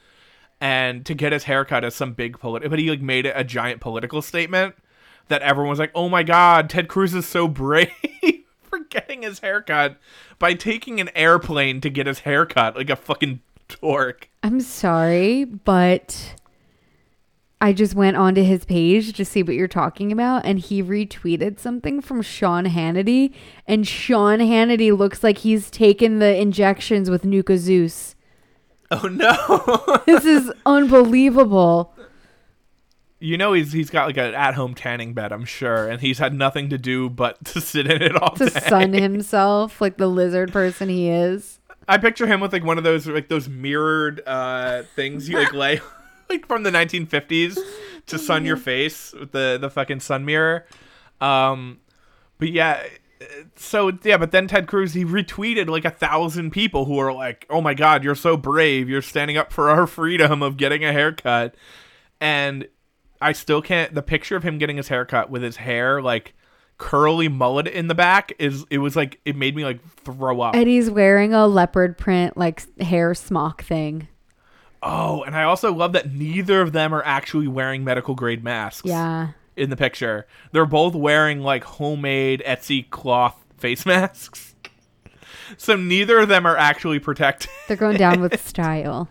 and 0.61 1.05
to 1.07 1.15
get 1.15 1.33
his 1.33 1.45
haircut 1.45 1.85
as 1.85 1.95
some 1.95 2.13
big 2.13 2.39
political 2.39 2.71
but 2.71 2.79
he 2.79 2.91
like 2.91 3.01
made 3.01 3.27
it 3.27 3.35
a 3.37 3.45
giant 3.45 3.81
political 3.81 4.23
statement 4.23 4.75
that 5.29 5.43
everyone 5.43 5.71
was 5.71 5.79
like 5.79 5.93
oh 5.95 6.09
my 6.09 6.23
god 6.23 6.71
ted 6.71 6.89
cruz 6.89 7.15
is 7.15 7.27
so 7.27 7.47
brave 7.49 7.91
for 8.63 8.81
getting 8.91 9.23
his 9.23 9.41
haircut 9.41 9.97
by 10.39 10.55
taking 10.55 11.01
an 11.01 11.11
airplane 11.15 11.81
to 11.81 11.91
get 11.91 12.07
his 12.07 12.21
haircut 12.21 12.77
like 12.77 12.91
a 12.91 12.97
fucking 12.97 13.41
dork 13.69 14.29
I'm 14.47 14.61
sorry, 14.61 15.45
but 15.45 16.37
I 17.61 17.73
just 17.73 17.97
went 17.97 18.17
onto 18.17 18.45
his 18.45 18.65
page 18.65 19.13
to 19.15 19.25
see 19.25 19.43
what 19.43 19.57
you're 19.57 19.67
talking 19.67 20.13
about, 20.13 20.47
and 20.47 20.61
he 20.61 20.85
retweeted 20.85 21.59
something 21.59 22.01
from 22.01 22.23
Sean 22.23 22.67
Hannity, 22.67 23.35
and 23.67 23.89
Sean 23.89 24.39
Hannity 24.39 24.97
looks 24.97 25.25
like 25.25 25.39
he's 25.39 25.69
taken 25.69 26.21
the 26.21 26.37
injections 26.37 27.11
with 27.11 27.25
Nuka 27.25 27.59
Zeus. 27.59 28.15
oh 28.91 29.09
no 29.09 30.03
This 30.07 30.25
is 30.25 30.53
unbelievable. 30.65 31.93
you 33.19 33.37
know 33.39 33.53
he's 33.53 33.73
he's 33.73 33.91
got 33.91 34.07
like 34.07 34.17
an 34.17 34.35
at-home 34.35 34.75
tanning 34.75 35.15
bed 35.15 35.33
i'm 35.33 35.45
sure 35.45 35.89
and 35.89 36.01
he's 36.03 36.19
had 36.19 36.35
nothing 36.35 36.69
to 36.71 36.77
do 36.79 37.09
but 37.09 37.43
to 37.47 37.61
sit 37.61 37.91
in 37.91 38.03
it 38.03 38.15
all 38.15 38.35
To 38.37 38.47
day 38.47 38.61
sun 38.61 38.93
himself 38.93 39.81
like 39.81 39.97
the 39.97 40.07
lizard 40.07 40.53
person 40.53 40.89
he 40.89 41.09
is. 41.09 41.59
I 41.89 41.99
picture 41.99 42.27
him 42.27 42.41
with 42.41 42.53
like 42.53 42.65
one 42.65 42.79
of 42.79 42.85
those 42.85 43.07
like 43.07 43.29
those 43.29 43.49
mirrored 43.49 44.21
uh 44.27 44.83
things 44.95 45.29
you 45.29 45.39
like 45.39 45.53
lay 45.55 45.81
like 46.29 46.47
from 46.47 46.63
the 46.65 46.71
1950s 46.71 47.59
to 48.07 48.19
sun 48.19 48.45
your 48.45 48.57
face 48.57 49.13
with 49.13 49.33
the 49.33 49.59
the 49.61 49.71
fucking 49.71 50.01
sun 50.01 50.25
mirror. 50.25 50.67
Um 51.21 51.79
but 52.39 52.51
yeah, 52.51 52.83
so 53.57 53.93
yeah, 54.05 54.17
but 54.17 54.31
then 54.31 54.49
Ted 54.49 54.67
Cruz 54.67 54.95
he 54.95 55.05
retweeted 55.05 55.69
like 55.69 55.85
a 55.85 55.91
thousand 55.91 56.51
people 56.51 56.85
who 56.85 56.99
are 56.99 57.13
like, 57.13 57.47
"Oh 57.51 57.61
my 57.61 57.75
god, 57.75 58.05
you're 58.05 58.15
so 58.15 58.37
brave. 58.37 58.89
You're 58.89 59.03
standing 59.03 59.37
up 59.37 59.53
for 59.53 59.71
our 59.71 59.87
freedom 59.87 60.43
of 60.43 60.57
getting 60.57 60.85
a 60.85 60.93
haircut." 60.93 61.55
And 62.21 62.69
I 63.21 63.33
still 63.33 63.63
can't 63.63 63.95
the 63.95 64.03
picture 64.03 64.37
of 64.37 64.43
him 64.43 64.59
getting 64.59 64.77
his 64.77 64.89
haircut 64.89 65.31
with 65.31 65.43
his 65.43 65.57
hair 65.57 66.03
like 66.03 66.35
curly 66.79 67.29
mullet 67.29 67.67
in 67.67 67.89
the 67.89 67.95
back 67.95 68.33
is 68.39 68.67
it 68.69 68.79
was 68.79 68.97
like 68.97 69.19
it 69.25 69.37
made 69.37 69.57
me 69.57 69.65
like 69.65 69.81
throw 70.05 70.41
up. 70.41 70.55
And 70.55 70.69
he's 70.69 70.91
wearing 70.91 71.33
a 71.33 71.47
leopard 71.47 71.97
print 71.97 72.37
like 72.37 72.63
hair 72.81 73.15
smock 73.15 73.63
thing. 73.63 74.09
Oh, 74.83 75.23
and 75.23 75.35
I 75.35 75.45
also 75.45 75.73
love 75.73 75.93
that 75.95 76.13
neither 76.13 76.61
of 76.61 76.73
them 76.73 76.95
are 76.95 77.03
actually 77.05 77.49
wearing 77.49 77.83
medical 77.83 78.15
grade 78.15 78.45
masks. 78.45 78.87
Yeah. 78.87 79.31
In 79.57 79.71
the 79.71 79.77
picture, 79.77 80.27
they're 80.53 80.67
both 80.67 80.95
wearing 80.95 81.41
like 81.41 81.65
homemade 81.65 82.43
Etsy 82.47 82.89
cloth 82.91 83.43
face 83.57 83.87
masks. 83.87 84.55
So 85.57 85.77
neither 85.77 86.19
of 86.19 86.29
them 86.29 86.47
are 86.47 86.57
actually 86.57 86.99
protected. 86.99 87.51
They're 87.69 87.77
going 87.77 87.97
down 87.97 88.21
with 88.21 88.39
style. 88.47 89.09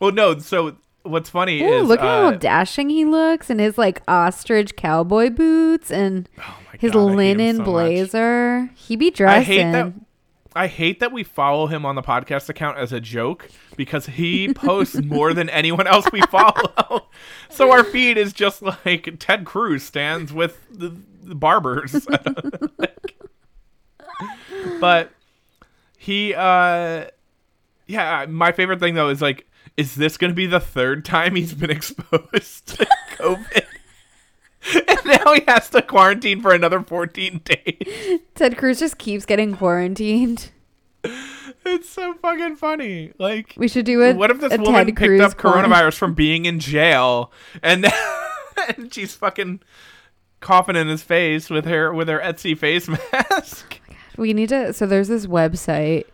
Well, 0.00 0.12
no. 0.12 0.38
So 0.38 0.76
what's 1.02 1.30
funny 1.30 1.62
Ooh, 1.62 1.72
is 1.82 1.88
look 1.88 2.00
at 2.00 2.06
uh, 2.06 2.30
how 2.30 2.36
dashing 2.36 2.90
he 2.90 3.04
looks 3.04 3.50
and 3.50 3.58
his 3.60 3.78
like 3.78 4.02
ostrich 4.06 4.76
cowboy 4.76 5.30
boots 5.30 5.90
and 5.90 6.28
oh 6.38 6.56
his 6.78 6.92
God, 6.92 6.98
I 6.98 7.02
hate 7.02 7.10
him 7.10 7.16
linen 7.16 7.56
so 7.56 7.62
much. 7.62 7.66
blazer. 7.66 8.70
He 8.76 8.94
be 8.96 9.06
I 9.08 9.10
dressing. 9.10 9.44
hate 9.44 9.72
that. 9.72 9.92
I 10.58 10.66
hate 10.66 10.98
that 10.98 11.12
we 11.12 11.22
follow 11.22 11.68
him 11.68 11.86
on 11.86 11.94
the 11.94 12.02
podcast 12.02 12.48
account 12.48 12.78
as 12.78 12.92
a 12.92 12.98
joke 12.98 13.48
because 13.76 14.06
he 14.06 14.52
posts 14.52 15.00
more 15.00 15.32
than 15.32 15.48
anyone 15.50 15.86
else 15.86 16.10
we 16.10 16.20
follow. 16.22 17.06
so 17.48 17.70
our 17.70 17.84
feed 17.84 18.18
is 18.18 18.32
just 18.32 18.60
like 18.60 19.20
Ted 19.20 19.44
Cruz 19.44 19.84
stands 19.84 20.32
with 20.32 20.60
the, 20.68 20.96
the 21.22 21.36
barbers. 21.36 22.04
but 24.80 25.12
he, 25.96 26.34
uh, 26.34 27.04
yeah, 27.86 28.26
my 28.28 28.50
favorite 28.50 28.80
thing 28.80 28.94
though 28.94 29.10
is 29.10 29.22
like, 29.22 29.46
is 29.76 29.94
this 29.94 30.16
going 30.16 30.32
to 30.32 30.36
be 30.36 30.46
the 30.46 30.58
third 30.58 31.04
time 31.04 31.36
he's 31.36 31.54
been 31.54 31.70
exposed 31.70 32.66
to 32.66 32.84
COVID? 33.12 33.64
and 34.88 34.98
now 35.04 35.32
he 35.34 35.42
has 35.48 35.70
to 35.70 35.82
quarantine 35.82 36.40
for 36.42 36.52
another 36.54 36.82
14 36.82 37.40
days. 37.44 38.20
Ted 38.34 38.56
Cruz 38.58 38.78
just 38.78 38.98
keeps 38.98 39.24
getting 39.24 39.56
quarantined. 39.56 40.50
It's 41.64 41.88
so 41.88 42.14
fucking 42.14 42.56
funny. 42.56 43.12
Like, 43.18 43.54
We 43.56 43.68
should 43.68 43.84
do 43.84 44.02
it. 44.02 44.16
what 44.16 44.30
if 44.30 44.40
this 44.40 44.52
woman 44.58 44.72
Ted 44.72 44.86
picked 44.88 44.98
Cruz 44.98 45.20
up 45.20 45.34
quarant- 45.36 45.64
coronavirus 45.66 45.94
from 45.98 46.14
being 46.14 46.44
in 46.46 46.60
jail, 46.60 47.30
and, 47.62 47.86
and 48.76 48.92
she's 48.92 49.14
fucking 49.14 49.60
coughing 50.40 50.76
in 50.76 50.88
his 50.88 51.02
face 51.02 51.50
with 51.50 51.64
her 51.66 51.92
with 51.92 52.08
her 52.08 52.18
Etsy 52.20 52.56
face 52.56 52.88
mask? 53.12 53.80
Oh 53.90 53.94
we 54.16 54.32
need 54.32 54.48
to. 54.48 54.72
So 54.72 54.86
there's 54.86 55.08
this 55.08 55.26
website 55.26 56.04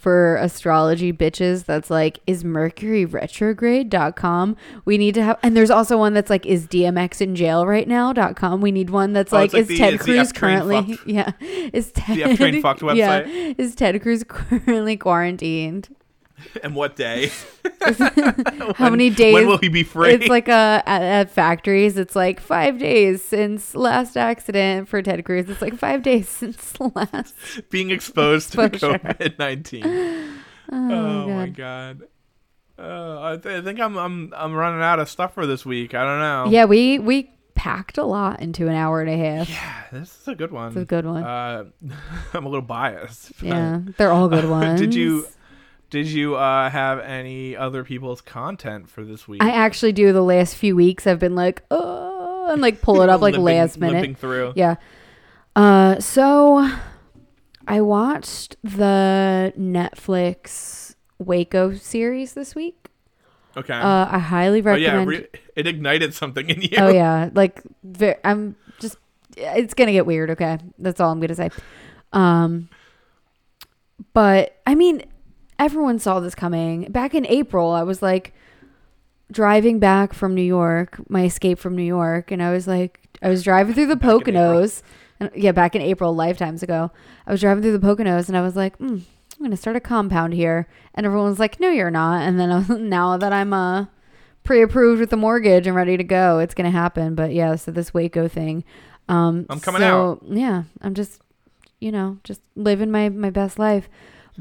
for 0.00 0.36
astrology 0.36 1.12
bitches 1.12 1.66
that's 1.66 1.90
like 1.90 2.20
is 2.26 2.42
mercury 2.42 3.04
retrograde.com 3.04 4.56
we 4.86 4.96
need 4.96 5.14
to 5.14 5.22
have 5.22 5.38
and 5.42 5.54
there's 5.54 5.70
also 5.70 5.98
one 5.98 6.14
that's 6.14 6.30
like 6.30 6.46
is 6.46 6.66
dmx 6.66 7.20
in 7.20 7.36
jail 7.36 7.66
right 7.66 7.86
now.com 7.86 8.62
we 8.62 8.72
need 8.72 8.88
one 8.88 9.12
that's 9.12 9.30
Oh, 9.32 9.36
like, 9.36 9.52
like 9.52 9.60
is 9.62 9.68
the- 9.68 9.76
ted 9.76 9.94
the 9.94 9.98
cruz 9.98 10.32
currently 10.32 10.94
fucked- 10.94 11.06
yeah. 11.06 11.32
Is 11.74 11.92
ted 11.92 12.16
the 12.16 12.24
F-Train 12.24 12.62
fucked 12.62 12.82
yeah. 12.94 13.22
website. 13.22 13.54
is 13.58 13.74
ted 13.74 14.00
cruz 14.00 14.24
currently 14.28 14.96
quarantined 14.96 15.94
And 16.62 16.74
what 16.74 16.96
day? 16.96 17.30
how 18.76 18.90
many 18.90 19.10
days 19.10 19.34
When 19.34 19.46
will 19.46 19.58
he 19.58 19.68
be 19.68 19.82
free? 19.82 20.12
it's 20.12 20.28
like 20.28 20.48
uh 20.48 20.82
at, 20.86 21.02
at 21.02 21.30
factories 21.30 21.96
it's 21.96 22.14
like 22.16 22.40
five 22.40 22.78
days 22.78 23.22
since 23.24 23.74
last 23.74 24.16
accident 24.16 24.88
for 24.88 25.00
ted 25.02 25.24
cruz 25.24 25.48
it's 25.48 25.62
like 25.62 25.76
five 25.76 26.02
days 26.02 26.28
since 26.40 26.74
last 26.80 27.34
being 27.70 27.90
exposed 27.90 28.52
to 28.52 28.58
COVID 28.68 29.38
nineteen. 29.38 29.84
Oh, 30.72 31.28
my 31.28 31.48
god. 31.48 32.02
Uh, 32.78 33.20
I, 33.32 33.36
th- 33.36 33.60
I 33.60 33.62
think 33.62 33.80
I'm 33.80 33.96
I'm 33.98 34.32
I'm 34.36 34.54
running 34.54 34.82
out 34.82 35.00
of 35.00 35.08
stuff 35.10 35.34
for 35.34 35.46
this 35.46 35.66
week. 35.66 35.94
I 35.94 36.02
don't 36.04 36.18
know. 36.20 36.50
yeah 36.50 36.64
we 36.64 36.98
we 36.98 37.30
packed 37.54 37.98
a 37.98 38.04
lot 38.04 38.40
into 38.40 38.68
an 38.68 38.74
hour 38.74 39.02
and 39.02 39.10
a 39.10 39.16
half 39.18 39.50
Yeah, 39.50 39.82
this 39.92 40.18
is 40.22 40.28
a 40.28 40.34
good 40.34 40.50
one. 40.50 40.68
It's 40.68 40.76
a 40.78 40.84
good 40.86 41.04
one. 41.04 41.22
Uh, 41.22 41.64
I'm 42.32 42.46
a 42.46 42.48
little 42.48 42.62
biased. 42.64 43.32
yeah 43.42 43.80
they're 43.98 44.12
all 44.12 44.28
good 44.28 44.48
ones 44.48 44.80
Did 44.80 44.94
you 44.94 45.26
did 45.90 46.06
you 46.06 46.36
uh, 46.36 46.70
have 46.70 47.00
any 47.00 47.56
other 47.56 47.82
people's 47.84 48.20
content 48.20 48.88
for 48.88 49.04
this 49.04 49.26
week? 49.28 49.42
i 49.42 49.50
actually 49.50 49.92
do 49.92 50.12
the 50.12 50.22
last 50.22 50.54
few 50.56 50.74
weeks 50.76 51.06
i've 51.06 51.18
been 51.18 51.34
like 51.34 51.62
oh 51.70 52.48
and 52.52 52.62
like 52.62 52.80
pull 52.80 53.02
it 53.02 53.08
up 53.08 53.20
like 53.26 53.34
Limping- 53.34 53.44
last 53.44 53.78
minute 53.78 54.16
through. 54.18 54.52
yeah 54.56 54.76
uh 55.56 55.98
so 56.00 56.70
i 57.66 57.80
watched 57.80 58.56
the 58.62 59.52
netflix 59.58 60.94
waco 61.18 61.74
series 61.74 62.34
this 62.34 62.54
week 62.54 62.76
Okay. 63.56 63.74
uh 63.74 64.06
i 64.10 64.18
highly 64.18 64.60
recommend. 64.60 65.08
oh 65.08 65.12
yeah, 65.12 65.18
re- 65.18 65.26
it 65.56 65.66
ignited 65.66 66.14
something 66.14 66.48
in 66.48 66.62
you. 66.62 66.76
Oh 66.78 66.88
yeah, 66.88 67.30
like 67.34 67.60
ve- 67.82 68.14
I'm 68.22 68.54
just 68.78 68.96
it's 69.36 69.74
going 69.74 69.86
to 69.86 69.92
get 69.92 70.06
weird, 70.06 70.30
okay? 70.30 70.58
That's 70.78 71.00
all 71.00 71.10
I'm 71.10 71.18
going 71.18 71.28
to 71.28 71.34
say. 71.34 71.50
Um 72.12 72.68
but 74.14 74.60
I 74.66 74.74
mean 74.76 75.02
everyone 75.60 75.98
saw 75.98 76.18
this 76.18 76.34
coming. 76.34 76.90
Back 76.90 77.14
in 77.14 77.26
April, 77.26 77.70
I 77.70 77.84
was 77.84 78.02
like 78.02 78.32
driving 79.30 79.78
back 79.78 80.12
from 80.12 80.34
New 80.34 80.42
York, 80.42 80.98
my 81.08 81.24
escape 81.24 81.58
from 81.60 81.76
New 81.76 81.84
York, 81.84 82.32
and 82.32 82.42
I 82.42 82.50
was 82.50 82.66
like 82.66 83.00
I 83.22 83.28
was 83.28 83.44
driving 83.44 83.74
through 83.74 83.86
the 83.86 83.96
Back 83.96 84.10
Poconos. 84.10 84.82
And, 85.20 85.30
yeah, 85.34 85.52
back 85.52 85.76
in 85.76 85.82
April, 85.82 86.14
lifetimes 86.14 86.62
ago. 86.62 86.90
I 87.26 87.30
was 87.30 87.42
driving 87.42 87.62
through 87.62 87.76
the 87.76 87.86
Poconos 87.86 88.28
and 88.28 88.36
I 88.36 88.40
was 88.40 88.56
like, 88.56 88.78
mm, 88.78 88.88
I'm 88.92 89.38
going 89.38 89.50
to 89.50 89.56
start 89.56 89.76
a 89.76 89.80
compound 89.80 90.32
here. 90.32 90.66
And 90.94 91.04
everyone 91.04 91.28
was 91.28 91.38
like, 91.38 91.60
no, 91.60 91.68
you're 91.68 91.90
not. 91.90 92.22
And 92.22 92.40
then 92.40 92.50
I 92.50 92.58
was, 92.58 92.68
now 92.70 93.18
that 93.18 93.32
I'm 93.32 93.52
uh, 93.52 93.86
pre-approved 94.44 95.00
with 95.00 95.10
the 95.10 95.18
mortgage 95.18 95.66
and 95.66 95.76
ready 95.76 95.98
to 95.98 96.04
go, 96.04 96.38
it's 96.38 96.54
going 96.54 96.70
to 96.70 96.76
happen. 96.76 97.14
But 97.14 97.34
yeah, 97.34 97.54
so 97.56 97.70
this 97.70 97.92
Waco 97.92 98.28
thing. 98.28 98.64
Um, 99.10 99.44
I'm 99.50 99.60
coming 99.60 99.82
so, 99.82 100.20
Yeah, 100.26 100.62
I'm 100.80 100.94
just, 100.94 101.20
you 101.80 101.92
know, 101.92 102.18
just 102.24 102.40
living 102.56 102.90
my, 102.90 103.10
my 103.10 103.28
best 103.28 103.58
life. 103.58 103.90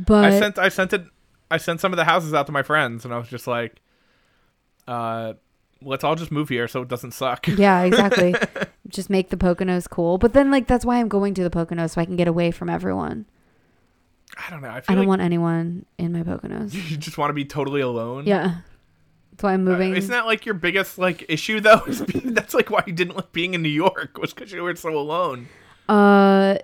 But 0.06 0.26
I 0.26 0.40
sent 0.40 0.58
I 0.58 0.70
sent 0.70 0.94
it 0.94 1.04
I 1.52 1.58
sent 1.58 1.82
some 1.82 1.92
of 1.94 1.98
the 1.98 2.06
houses 2.06 2.34
out 2.34 2.46
to 2.48 2.52
my 2.52 2.64
friends 2.64 3.06
and 3.06 3.14
I 3.14 3.18
was 3.18 3.28
just 3.28 3.48
like 3.48 3.82
uh 4.88 5.34
let's 5.82 6.04
all 6.04 6.16
just 6.16 6.32
move 6.32 6.50
here 6.50 6.68
so 6.68 6.82
it 6.82 6.88
doesn't 6.88 7.12
suck. 7.12 7.48
yeah, 7.48 7.82
exactly. 7.84 8.36
just 8.88 9.10
make 9.10 9.30
the 9.30 9.38
Poconos 9.38 9.90
cool. 9.90 10.18
But 10.18 10.34
then 10.34 10.52
like 10.52 10.68
that's 10.68 10.86
why 10.86 10.98
I'm 11.00 11.08
going 11.08 11.34
to 11.36 11.44
the 11.44 11.50
Poconos 11.50 11.92
so 11.92 12.02
I 12.02 12.06
can 12.06 12.16
get 12.16 12.28
away 12.28 12.52
from 12.52 12.70
everyone. 12.70 13.26
I 14.38 14.50
don't 14.52 14.62
know. 14.62 14.70
I 14.70 14.78
I 14.78 14.82
don't 14.90 15.00
like 15.00 15.08
want 15.08 15.22
anyone 15.22 15.86
in 15.98 16.12
my 16.14 16.24
Poconos. 16.24 16.74
you 16.90 16.98
just 16.98 17.18
want 17.18 17.30
to 17.30 17.34
be 17.34 17.46
totally 17.46 17.82
alone. 17.82 18.26
Yeah. 18.26 18.58
That's 19.32 19.44
why 19.44 19.54
I'm 19.54 19.68
Uh, 19.68 19.72
moving. 19.72 19.96
isn't 19.96 20.12
that 20.12 20.26
like 20.26 20.46
your 20.46 20.56
biggest 20.56 20.98
like 20.98 21.26
issue 21.30 21.60
though? 21.62 21.82
Being- 22.08 22.34
That's 22.34 22.54
like 22.54 22.70
why 22.70 22.84
you 22.86 22.94
didn't 22.94 23.16
like 23.16 23.32
being 23.32 23.54
in 23.54 23.62
New 23.62 23.70
York 23.70 24.18
was 24.18 24.34
because 24.34 24.52
you 24.52 24.62
were 24.64 24.76
so 24.76 24.98
alone. 24.98 25.48
Uh, 25.88 26.58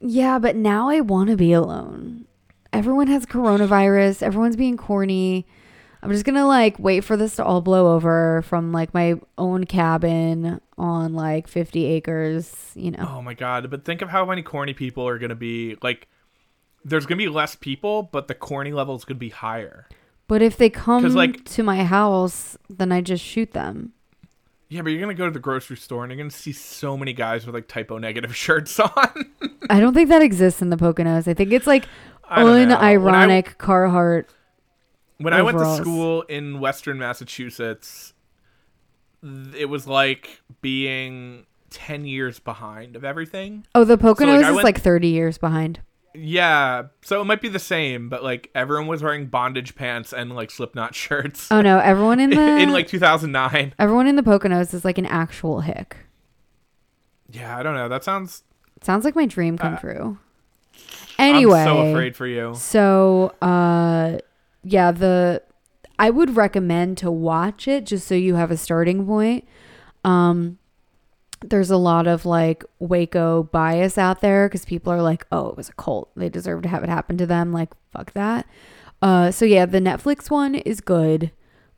yeah, 0.00 0.38
but 0.38 0.56
now 0.56 0.88
I 0.88 1.00
want 1.00 1.28
to 1.30 1.36
be 1.36 1.52
alone. 1.52 2.24
Everyone 2.72 3.08
has 3.08 3.26
coronavirus. 3.26 4.22
Everyone's 4.22 4.56
being 4.56 4.76
corny. 4.76 5.46
I'm 6.02 6.10
just 6.10 6.24
gonna 6.24 6.46
like 6.46 6.78
wait 6.78 7.00
for 7.04 7.16
this 7.16 7.36
to 7.36 7.44
all 7.44 7.60
blow 7.60 7.94
over 7.94 8.42
from 8.42 8.72
like 8.72 8.94
my 8.94 9.16
own 9.36 9.64
cabin 9.64 10.60
on 10.78 11.12
like 11.14 11.46
50 11.46 11.84
acres. 11.84 12.72
You 12.74 12.92
know. 12.92 13.06
Oh 13.16 13.22
my 13.22 13.34
god! 13.34 13.68
But 13.70 13.84
think 13.84 14.00
of 14.00 14.08
how 14.08 14.24
many 14.24 14.42
corny 14.42 14.72
people 14.72 15.06
are 15.06 15.18
gonna 15.18 15.34
be. 15.34 15.76
Like, 15.82 16.08
there's 16.84 17.04
gonna 17.04 17.18
be 17.18 17.28
less 17.28 17.54
people, 17.54 18.04
but 18.04 18.28
the 18.28 18.34
corny 18.34 18.72
level 18.72 18.94
is 18.94 19.04
gonna 19.04 19.18
be 19.18 19.28
higher. 19.28 19.86
But 20.26 20.40
if 20.42 20.56
they 20.56 20.70
come 20.70 21.04
like- 21.14 21.44
to 21.46 21.62
my 21.62 21.84
house, 21.84 22.56
then 22.70 22.92
I 22.92 23.00
just 23.02 23.22
shoot 23.24 23.52
them. 23.52 23.92
Yeah, 24.68 24.82
but 24.82 24.90
you're 24.90 25.00
gonna 25.00 25.14
go 25.14 25.24
to 25.26 25.32
the 25.32 25.40
grocery 25.40 25.76
store 25.76 26.04
and 26.04 26.12
you're 26.12 26.16
gonna 26.18 26.30
see 26.30 26.52
so 26.52 26.96
many 26.96 27.12
guys 27.12 27.44
with 27.44 27.54
like 27.56 27.66
Type 27.66 27.90
O 27.90 27.98
Negative 27.98 28.34
shirts 28.44 28.78
on. 28.78 28.90
I 29.68 29.80
don't 29.80 29.92
think 29.92 30.08
that 30.08 30.22
exists 30.22 30.62
in 30.62 30.70
the 30.70 30.76
Poconos. 30.76 31.26
I 31.28 31.34
think 31.34 31.52
it's 31.52 31.66
like 31.66 31.86
Don't. 32.36 32.44
When 32.44 32.72
I- 32.72 32.94
unironic 32.96 33.56
Carhartt. 33.56 34.26
When 35.18 35.34
I 35.34 35.42
went 35.42 35.58
to 35.58 35.76
school 35.76 36.22
in 36.22 36.60
Western 36.60 36.98
Massachusetts, 36.98 38.14
it 39.56 39.68
was 39.68 39.86
like 39.86 40.40
being 40.62 41.44
10 41.70 42.06
years 42.06 42.38
behind 42.38 42.96
of 42.96 43.04
everything. 43.04 43.66
Oh, 43.74 43.84
the 43.84 43.98
Poconos 43.98 44.42
I 44.42 44.48
is 44.48 44.54
went- 44.54 44.64
like 44.64 44.80
30 44.80 45.08
years 45.08 45.36
behind. 45.36 45.80
Yeah, 46.14 46.84
so 47.02 47.20
it 47.20 47.24
might 47.24 47.40
be 47.40 47.48
the 47.48 47.58
same, 47.60 48.08
but 48.08 48.24
like 48.24 48.50
everyone 48.54 48.86
was 48.88 49.00
wearing 49.02 49.26
bondage 49.26 49.76
pants 49.76 50.12
and 50.12 50.34
like 50.34 50.50
Slipknot 50.50 50.92
shirts 50.96 51.52
Oh 51.52 51.60
no, 51.60 51.78
everyone 51.78 52.18
in 52.18 52.30
the 52.34 52.40
in 52.58 52.72
like 52.72 52.88
2009. 52.88 53.74
everyone 53.78 54.06
in 54.08 54.16
the 54.16 54.22
Poconos 54.22 54.72
is 54.74 54.84
like 54.84 54.98
an 54.98 55.06
actual 55.06 55.60
hick. 55.60 55.96
Yeah, 57.30 57.56
I 57.56 57.62
don't 57.62 57.74
know. 57.74 57.88
That 57.88 58.02
sounds. 58.02 58.42
Sounds 58.82 59.04
like 59.04 59.14
my 59.14 59.26
dream 59.26 59.56
come 59.58 59.74
Uh, 59.74 59.78
true. 59.78 60.18
Anyway, 61.18 61.58
I'm 61.58 61.66
so 61.66 61.78
afraid 61.90 62.16
for 62.16 62.26
you. 62.26 62.54
So, 62.54 63.34
uh, 63.42 64.18
yeah, 64.64 64.90
the 64.92 65.42
I 65.98 66.10
would 66.10 66.36
recommend 66.36 66.96
to 66.98 67.10
watch 67.10 67.68
it 67.68 67.84
just 67.84 68.06
so 68.06 68.14
you 68.14 68.36
have 68.36 68.50
a 68.50 68.56
starting 68.56 69.06
point. 69.06 69.46
Um, 70.02 70.58
there's 71.42 71.70
a 71.70 71.76
lot 71.76 72.06
of 72.06 72.24
like 72.24 72.64
Waco 72.78 73.44
bias 73.44 73.98
out 73.98 74.20
there 74.20 74.48
because 74.48 74.64
people 74.64 74.92
are 74.92 75.02
like, 75.02 75.26
"Oh, 75.30 75.48
it 75.48 75.56
was 75.56 75.68
a 75.68 75.74
cult; 75.74 76.10
they 76.16 76.28
deserve 76.28 76.62
to 76.62 76.68
have 76.68 76.82
it 76.82 76.88
happen 76.88 77.16
to 77.18 77.26
them." 77.26 77.52
Like, 77.52 77.70
fuck 77.92 78.12
that. 78.12 78.46
Uh, 79.02 79.30
so 79.30 79.44
yeah, 79.44 79.66
the 79.66 79.80
Netflix 79.80 80.30
one 80.30 80.54
is 80.54 80.80
good, 80.80 81.32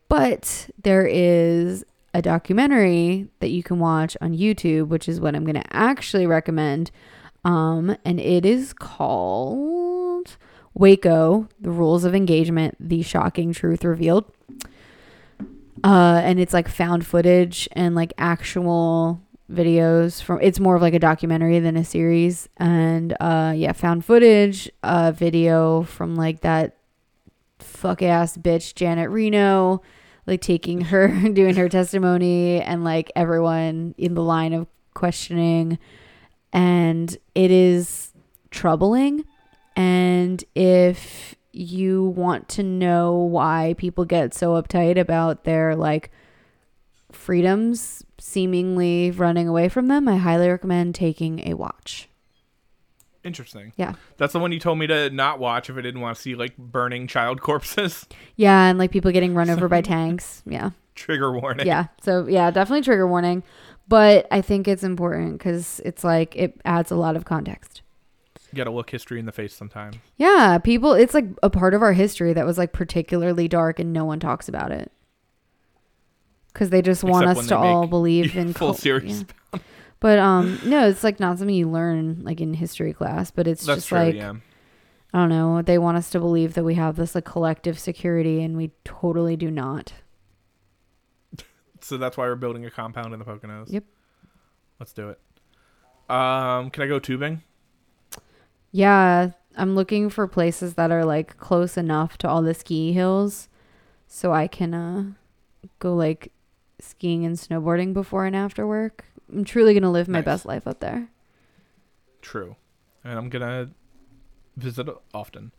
but 0.08 0.70
there 0.82 1.06
is 1.06 1.84
a 2.14 2.22
documentary 2.22 3.28
that 3.40 3.50
you 3.50 3.62
can 3.62 3.78
watch 3.78 4.16
on 4.20 4.36
YouTube, 4.36 4.88
which 4.88 5.08
is 5.08 5.20
what 5.20 5.34
I'm 5.34 5.44
going 5.44 5.60
to 5.60 5.76
actually 5.76 6.26
recommend. 6.26 6.90
Um, 7.44 7.96
and 8.04 8.20
it 8.20 8.44
is 8.44 8.72
called 8.72 10.36
Waco: 10.74 11.48
The 11.60 11.70
Rules 11.70 12.04
of 12.04 12.14
Engagement: 12.14 12.76
The 12.78 13.02
Shocking 13.02 13.52
Truth 13.52 13.84
Revealed. 13.84 14.30
Uh, 15.84 16.20
and 16.22 16.38
it's 16.38 16.52
like 16.52 16.68
found 16.68 17.04
footage 17.04 17.68
and 17.72 17.94
like 17.94 18.12
actual 18.16 19.20
videos 19.50 20.22
from. 20.22 20.38
It's 20.40 20.60
more 20.60 20.76
of 20.76 20.82
like 20.82 20.94
a 20.94 20.98
documentary 20.98 21.58
than 21.58 21.76
a 21.76 21.84
series, 21.84 22.48
and 22.56 23.16
uh, 23.20 23.52
yeah, 23.56 23.72
found 23.72 24.04
footage, 24.04 24.70
uh, 24.82 25.12
video 25.12 25.82
from 25.82 26.14
like 26.14 26.40
that 26.42 26.76
fuck 27.58 28.02
ass 28.02 28.36
bitch 28.36 28.74
Janet 28.74 29.10
Reno, 29.10 29.82
like 30.26 30.40
taking 30.40 30.82
her 30.82 31.08
doing 31.32 31.56
her 31.56 31.68
testimony 31.68 32.60
and 32.60 32.84
like 32.84 33.10
everyone 33.16 33.94
in 33.98 34.14
the 34.14 34.22
line 34.22 34.52
of 34.52 34.66
questioning 34.94 35.78
and 36.52 37.16
it 37.34 37.50
is 37.50 38.12
troubling 38.50 39.24
and 39.76 40.44
if 40.54 41.34
you 41.52 42.04
want 42.04 42.48
to 42.48 42.62
know 42.62 43.14
why 43.14 43.74
people 43.78 44.04
get 44.04 44.34
so 44.34 44.60
uptight 44.60 44.98
about 44.98 45.44
their 45.44 45.76
like 45.76 46.10
freedoms 47.10 48.04
seemingly 48.18 49.10
running 49.10 49.48
away 49.48 49.68
from 49.68 49.88
them, 49.88 50.08
I 50.08 50.16
highly 50.16 50.48
recommend 50.48 50.94
taking 50.94 51.46
a 51.48 51.54
watch. 51.54 52.08
Interesting. 53.24 53.72
Yeah. 53.76 53.94
That's 54.16 54.32
the 54.32 54.40
one 54.40 54.50
you 54.50 54.58
told 54.58 54.78
me 54.78 54.86
to 54.88 55.10
not 55.10 55.38
watch 55.38 55.70
if 55.70 55.76
I 55.76 55.80
didn't 55.80 56.00
want 56.00 56.16
to 56.16 56.22
see 56.22 56.34
like 56.34 56.56
burning 56.56 57.06
child 57.06 57.40
corpses. 57.40 58.06
Yeah, 58.36 58.66
and 58.66 58.78
like 58.78 58.90
people 58.90 59.12
getting 59.12 59.34
run 59.34 59.50
over 59.50 59.68
by 59.68 59.80
tanks. 59.80 60.42
Yeah. 60.46 60.70
Trigger 60.94 61.32
warning. 61.32 61.66
Yeah. 61.66 61.86
So, 62.02 62.26
yeah, 62.26 62.50
definitely 62.50 62.82
trigger 62.82 63.06
warning. 63.06 63.42
But 63.88 64.26
I 64.30 64.40
think 64.40 64.68
it's 64.68 64.84
important 64.84 65.38
because 65.38 65.80
it's 65.84 66.04
like 66.04 66.34
it 66.36 66.60
adds 66.64 66.90
a 66.90 66.96
lot 66.96 67.16
of 67.16 67.24
context. 67.24 67.82
You 68.52 68.56
gotta 68.56 68.70
look 68.70 68.90
history 68.90 69.18
in 69.18 69.26
the 69.26 69.32
face 69.32 69.54
sometimes. 69.54 69.96
Yeah, 70.16 70.58
people, 70.58 70.92
it's 70.92 71.14
like 71.14 71.26
a 71.42 71.50
part 71.50 71.74
of 71.74 71.82
our 71.82 71.92
history 71.94 72.32
that 72.34 72.46
was 72.46 72.58
like 72.58 72.72
particularly 72.72 73.48
dark 73.48 73.78
and 73.78 73.92
no 73.92 74.04
one 74.04 74.20
talks 74.20 74.48
about 74.48 74.70
it. 74.72 74.92
Because 76.52 76.68
they 76.70 76.82
just 76.82 77.02
want 77.02 77.24
Except 77.24 77.38
us 77.40 77.46
to 77.48 77.56
all 77.56 77.86
believe 77.86 78.36
in 78.36 78.52
full 78.52 78.68
cult- 78.68 78.78
series. 78.78 79.24
yeah. 79.52 79.60
But 80.00 80.18
um, 80.18 80.58
no, 80.64 80.88
it's 80.88 81.04
like 81.04 81.20
not 81.20 81.38
something 81.38 81.54
you 81.54 81.70
learn 81.70 82.22
like 82.24 82.40
in 82.40 82.54
history 82.54 82.92
class. 82.92 83.30
But 83.30 83.46
it's 83.46 83.64
That's 83.64 83.78
just 83.78 83.88
true. 83.88 83.98
like 83.98 84.14
yeah. 84.16 84.34
I 85.14 85.18
don't 85.18 85.28
know. 85.28 85.62
They 85.62 85.78
want 85.78 85.96
us 85.96 86.10
to 86.10 86.18
believe 86.20 86.54
that 86.54 86.64
we 86.64 86.74
have 86.74 86.96
this 86.96 87.14
like 87.14 87.24
collective 87.24 87.78
security, 87.78 88.42
and 88.42 88.56
we 88.56 88.72
totally 88.84 89.36
do 89.36 89.50
not. 89.50 89.92
So 91.82 91.96
that's 91.98 92.16
why 92.16 92.26
we're 92.26 92.36
building 92.36 92.64
a 92.64 92.70
compound 92.70 93.12
in 93.12 93.18
the 93.18 93.24
Poconos. 93.24 93.70
Yep. 93.72 93.84
Let's 94.78 94.92
do 94.92 95.10
it. 95.10 95.20
Um, 96.08 96.70
can 96.70 96.82
I 96.82 96.86
go 96.86 96.98
tubing? 96.98 97.42
Yeah, 98.70 99.32
I'm 99.56 99.74
looking 99.74 100.08
for 100.08 100.26
places 100.26 100.74
that 100.74 100.90
are 100.90 101.04
like 101.04 101.36
close 101.36 101.76
enough 101.76 102.16
to 102.18 102.28
all 102.28 102.42
the 102.42 102.54
ski 102.54 102.92
hills, 102.92 103.48
so 104.06 104.32
I 104.32 104.46
can 104.46 104.74
uh 104.74 105.04
go 105.78 105.94
like 105.94 106.32
skiing 106.80 107.24
and 107.24 107.36
snowboarding 107.36 107.92
before 107.92 108.26
and 108.26 108.34
after 108.34 108.66
work. 108.66 109.04
I'm 109.30 109.44
truly 109.44 109.74
gonna 109.74 109.90
live 109.90 110.08
my 110.08 110.18
Nice. 110.18 110.24
best 110.24 110.46
life 110.46 110.66
up 110.66 110.80
there. 110.80 111.08
True. 112.22 112.56
And 113.04 113.18
I'm 113.18 113.28
gonna 113.28 113.70
visit 114.56 114.88
often. 115.14 115.52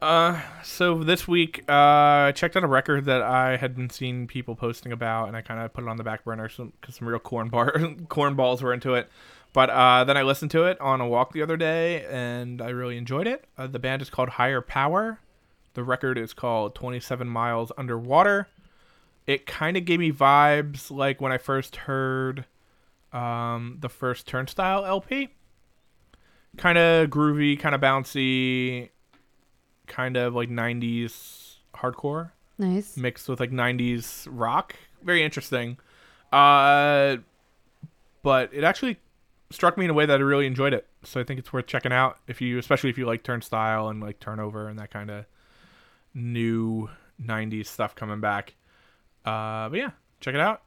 Uh, 0.00 0.42
so 0.62 1.02
this 1.02 1.26
week, 1.26 1.64
uh, 1.68 2.28
I 2.28 2.32
checked 2.34 2.56
out 2.56 2.64
a 2.64 2.68
record 2.68 3.06
that 3.06 3.22
I 3.22 3.56
had 3.56 3.74
been 3.74 3.88
seeing 3.88 4.26
people 4.26 4.54
posting 4.54 4.92
about, 4.92 5.28
and 5.28 5.36
I 5.36 5.40
kind 5.40 5.60
of 5.60 5.72
put 5.72 5.84
it 5.84 5.88
on 5.88 5.96
the 5.96 6.04
back 6.04 6.24
burner 6.24 6.48
because 6.48 6.94
some 6.94 7.08
real 7.08 7.18
corn 7.18 7.48
bar 7.48 7.72
cornballs 8.08 8.60
were 8.60 8.74
into 8.74 8.94
it. 8.94 9.08
But 9.52 9.70
uh, 9.70 10.04
then 10.04 10.18
I 10.18 10.22
listened 10.22 10.50
to 10.50 10.64
it 10.64 10.78
on 10.80 11.00
a 11.00 11.08
walk 11.08 11.32
the 11.32 11.40
other 11.40 11.56
day, 11.56 12.04
and 12.04 12.60
I 12.60 12.68
really 12.68 12.98
enjoyed 12.98 13.26
it. 13.26 13.46
Uh, 13.56 13.66
the 13.66 13.78
band 13.78 14.02
is 14.02 14.10
called 14.10 14.30
Higher 14.30 14.60
Power. 14.60 15.20
The 15.72 15.82
record 15.82 16.18
is 16.18 16.34
called 16.34 16.74
27 16.74 17.26
Miles 17.26 17.72
Underwater. 17.78 18.48
It 19.26 19.46
kind 19.46 19.76
of 19.76 19.86
gave 19.86 19.98
me 19.98 20.12
vibes 20.12 20.90
like 20.90 21.20
when 21.20 21.32
I 21.32 21.38
first 21.38 21.76
heard 21.76 22.44
um, 23.12 23.78
the 23.80 23.88
first 23.88 24.26
Turnstile 24.26 24.84
LP 24.84 25.30
kind 26.56 26.78
of 26.78 27.10
groovy, 27.10 27.58
kind 27.58 27.74
of 27.74 27.80
bouncy, 27.80 28.90
kind 29.86 30.16
of 30.16 30.34
like 30.34 30.48
90s 30.50 31.56
hardcore 31.74 32.30
Nice. 32.58 32.96
mixed 32.96 33.28
with 33.28 33.38
like 33.40 33.50
90s 33.50 34.26
rock. 34.30 34.74
Very 35.02 35.22
interesting. 35.22 35.78
Uh 36.32 37.18
but 38.22 38.50
it 38.52 38.64
actually 38.64 38.98
struck 39.50 39.78
me 39.78 39.84
in 39.84 39.90
a 39.90 39.94
way 39.94 40.06
that 40.06 40.18
I 40.18 40.22
really 40.22 40.46
enjoyed 40.46 40.72
it. 40.74 40.86
So 41.04 41.20
I 41.20 41.24
think 41.24 41.38
it's 41.38 41.52
worth 41.52 41.66
checking 41.66 41.92
out 41.92 42.18
if 42.26 42.40
you 42.40 42.58
especially 42.58 42.90
if 42.90 42.98
you 42.98 43.06
like 43.06 43.22
Turnstile 43.22 43.88
and 43.88 44.00
like 44.00 44.18
Turnover 44.20 44.68
and 44.68 44.78
that 44.78 44.90
kind 44.90 45.10
of 45.10 45.24
new 46.14 46.88
90s 47.22 47.66
stuff 47.66 47.94
coming 47.94 48.20
back. 48.20 48.54
Uh 49.24 49.68
but 49.68 49.78
yeah, 49.78 49.90
check 50.20 50.34
it 50.34 50.40
out. 50.40 50.62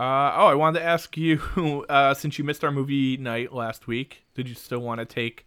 Uh, 0.00 0.30
oh, 0.36 0.46
I 0.46 0.54
wanted 0.54 0.78
to 0.78 0.84
ask 0.84 1.16
you, 1.16 1.40
uh, 1.88 2.14
since 2.14 2.38
you 2.38 2.44
missed 2.44 2.62
our 2.62 2.70
movie 2.70 3.16
night 3.16 3.52
last 3.52 3.88
week, 3.88 4.22
did 4.36 4.48
you 4.48 4.54
still 4.54 4.78
want 4.78 5.00
to 5.00 5.04
take 5.04 5.44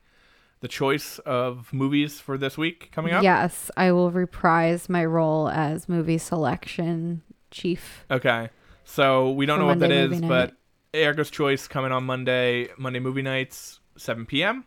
the 0.62 0.68
choice 0.68 1.20
of 1.20 1.74
movies 1.74 2.20
for 2.20 2.38
this 2.38 2.58
week 2.58 2.90
coming 2.92 3.14
up? 3.14 3.24
Yes, 3.24 3.70
I 3.76 3.92
will 3.92 4.12
reprise 4.12 4.88
my 4.88 5.04
role 5.04 5.50
as 5.50 5.90
movie 5.90 6.18
selection 6.18 7.24
chief. 7.50 8.06
Okay. 8.10 8.50
So 8.86 9.32
we 9.32 9.46
don't 9.46 9.60
know 9.60 9.66
what 9.66 9.80
that 9.80 9.92
is, 9.92 10.12
Monday 10.12 10.16
movie 10.16 10.28
but 10.28 10.50
night. 10.50 10.54
Erica's 10.94 11.32
Choice 11.32 11.68
coming 11.68 11.92
on 11.92 12.04
Monday, 12.04 12.70
Monday 12.78 13.00
movie 13.00 13.22
nights, 13.22 13.80
7 13.98 14.26
p.m. 14.26 14.66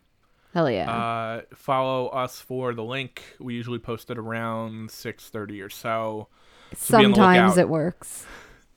Hell 0.52 0.70
yeah. 0.70 0.90
Uh, 0.90 1.42
follow 1.54 2.08
us 2.08 2.40
for 2.40 2.74
the 2.74 2.84
link. 2.84 3.22
We 3.40 3.54
usually 3.54 3.78
post 3.78 4.10
it 4.10 4.18
around 4.18 4.90
6.30 4.90 5.64
or 5.64 5.68
so. 5.68 6.28
so 6.76 6.98
be 6.98 7.04
on 7.04 7.10
the 7.10 7.16
Sometimes 7.16 7.58
it 7.58 7.68
works. 7.68 8.26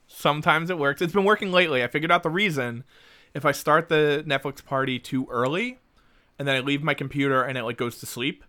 Sometimes 0.07 0.69
it 0.69 0.77
works. 0.77 1.01
It's 1.01 1.13
been 1.13 1.23
working 1.23 1.51
lately. 1.51 1.83
I 1.83 1.87
figured 1.87 2.11
out 2.11 2.23
the 2.23 2.29
reason. 2.29 2.83
If 3.33 3.45
I 3.45 3.51
start 3.51 3.89
the 3.89 4.23
Netflix 4.27 4.63
party 4.65 4.97
too 4.97 5.27
early 5.29 5.79
and 6.39 6.47
then 6.47 6.55
I 6.55 6.59
leave 6.59 6.83
my 6.83 6.93
computer 6.93 7.43
and 7.43 7.57
it 7.57 7.63
like 7.63 7.77
goes 7.77 7.99
to 7.99 8.05
sleep, 8.05 8.43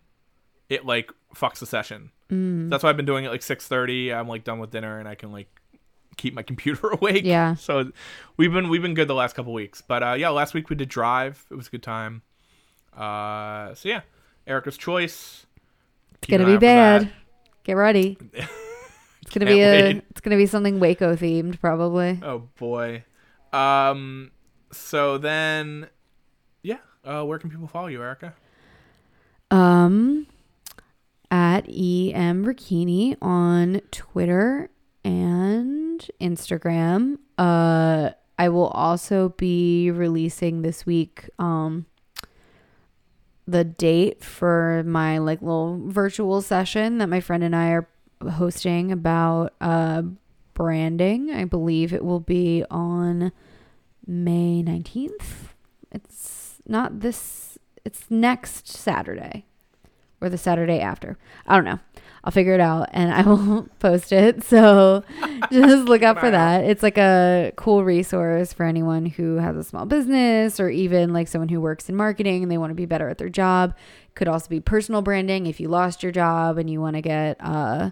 it 0.69 0.85
like 0.85 1.11
fucks 1.35 1.59
the 1.59 1.65
session. 1.65 2.11
Mm. 2.31 2.69
That's 2.69 2.83
why 2.83 2.89
I've 2.89 2.97
been 2.97 3.05
doing 3.05 3.25
it 3.25 3.29
like 3.29 3.41
6:30. 3.41 4.13
I'm 4.13 4.27
like 4.27 4.43
done 4.43 4.59
with 4.59 4.71
dinner 4.71 4.99
and 4.99 5.07
I 5.07 5.15
can 5.15 5.31
like 5.31 5.47
keep 6.17 6.33
my 6.33 6.43
computer 6.51 6.87
awake. 6.91 7.23
Yeah. 7.25 7.55
So 7.55 7.91
we've 8.37 8.51
been 8.51 8.69
we've 8.69 8.81
been 8.81 8.93
good 8.93 9.07
the 9.07 9.15
last 9.15 9.35
couple 9.35 9.53
weeks. 9.53 9.81
But 9.81 10.03
uh 10.03 10.13
yeah, 10.13 10.29
last 10.29 10.53
week 10.53 10.69
we 10.69 10.75
did 10.75 10.89
Drive. 10.89 11.45
It 11.49 11.55
was 11.55 11.67
a 11.67 11.71
good 11.71 11.83
time. 11.83 12.21
Uh 12.95 13.73
so 13.75 13.89
yeah, 13.89 14.01
Erica's 14.47 14.77
choice. 14.77 15.45
It's 16.15 16.27
Keep 16.27 16.39
gonna 16.39 16.51
be 16.51 16.57
bad. 16.57 17.11
Get 17.63 17.73
ready. 17.73 18.17
It's 19.21 19.37
gonna 19.37 19.51
be 19.51 19.61
a. 19.61 19.81
wait. 19.93 20.03
It's 20.09 20.21
gonna 20.21 20.37
be 20.37 20.47
something 20.47 20.79
Waco 20.79 21.15
themed, 21.15 21.59
probably. 21.59 22.19
Oh 22.23 22.49
boy. 22.57 23.03
Um 23.53 24.31
so 24.71 25.19
then 25.19 25.87
uh 27.09 27.23
where 27.23 27.39
can 27.39 27.49
people 27.49 27.67
follow 27.67 27.87
you, 27.87 28.01
Erica? 28.01 28.33
Um, 29.51 30.27
at 31.31 31.65
em 31.67 32.45
Ricchini 32.45 33.17
on 33.21 33.81
Twitter 33.91 34.69
and 35.03 36.07
Instagram. 36.21 37.17
Uh, 37.37 38.11
I 38.37 38.49
will 38.49 38.67
also 38.67 39.29
be 39.29 39.91
releasing 39.91 40.61
this 40.61 40.85
week. 40.85 41.29
Um, 41.39 41.87
the 43.47 43.63
date 43.63 44.23
for 44.23 44.83
my 44.85 45.17
like 45.17 45.41
little 45.41 45.81
virtual 45.87 46.41
session 46.41 46.99
that 46.99 47.07
my 47.07 47.19
friend 47.19 47.43
and 47.43 47.55
I 47.55 47.69
are 47.71 47.87
hosting 48.33 48.91
about 48.91 49.53
uh 49.59 50.03
branding. 50.53 51.31
I 51.31 51.45
believe 51.45 51.93
it 51.93 52.03
will 52.03 52.19
be 52.19 52.63
on 52.69 53.31
May 54.05 54.61
19th. 54.63 55.53
It's 55.91 56.38
not 56.69 57.01
this 57.01 57.57
it's 57.85 58.05
next 58.09 58.67
Saturday 58.67 59.45
or 60.21 60.29
the 60.29 60.37
Saturday 60.37 60.79
after. 60.79 61.17
I 61.47 61.55
don't 61.55 61.65
know. 61.65 61.79
I'll 62.23 62.31
figure 62.31 62.53
it 62.53 62.59
out 62.59 62.89
and 62.91 63.13
I 63.13 63.21
will 63.27 63.67
post 63.79 64.11
it. 64.11 64.43
So 64.43 65.03
just 65.51 65.87
look 65.87 66.03
out 66.03 66.19
for 66.19 66.29
that. 66.29 66.65
It's 66.65 66.83
like 66.83 66.97
a 66.97 67.53
cool 67.55 67.83
resource 67.83 68.51
for 68.53 68.65
anyone 68.65 69.05
who 69.05 69.37
has 69.37 69.55
a 69.55 69.63
small 69.63 69.85
business 69.85 70.59
or 70.59 70.69
even 70.69 71.13
like 71.13 71.27
someone 71.27 71.49
who 71.49 71.61
works 71.61 71.89
in 71.89 71.95
marketing 71.95 72.43
and 72.43 72.51
they 72.51 72.57
want 72.57 72.71
to 72.71 72.75
be 72.75 72.85
better 72.85 73.09
at 73.09 73.17
their 73.17 73.29
job. 73.29 73.73
Could 74.15 74.27
also 74.27 74.49
be 74.49 74.59
personal 74.59 75.01
branding 75.01 75.45
if 75.45 75.59
you 75.59 75.69
lost 75.69 76.03
your 76.03 76.11
job 76.11 76.57
and 76.57 76.69
you 76.69 76.81
want 76.81 76.95
to 76.95 77.01
get 77.01 77.37
uh 77.39 77.91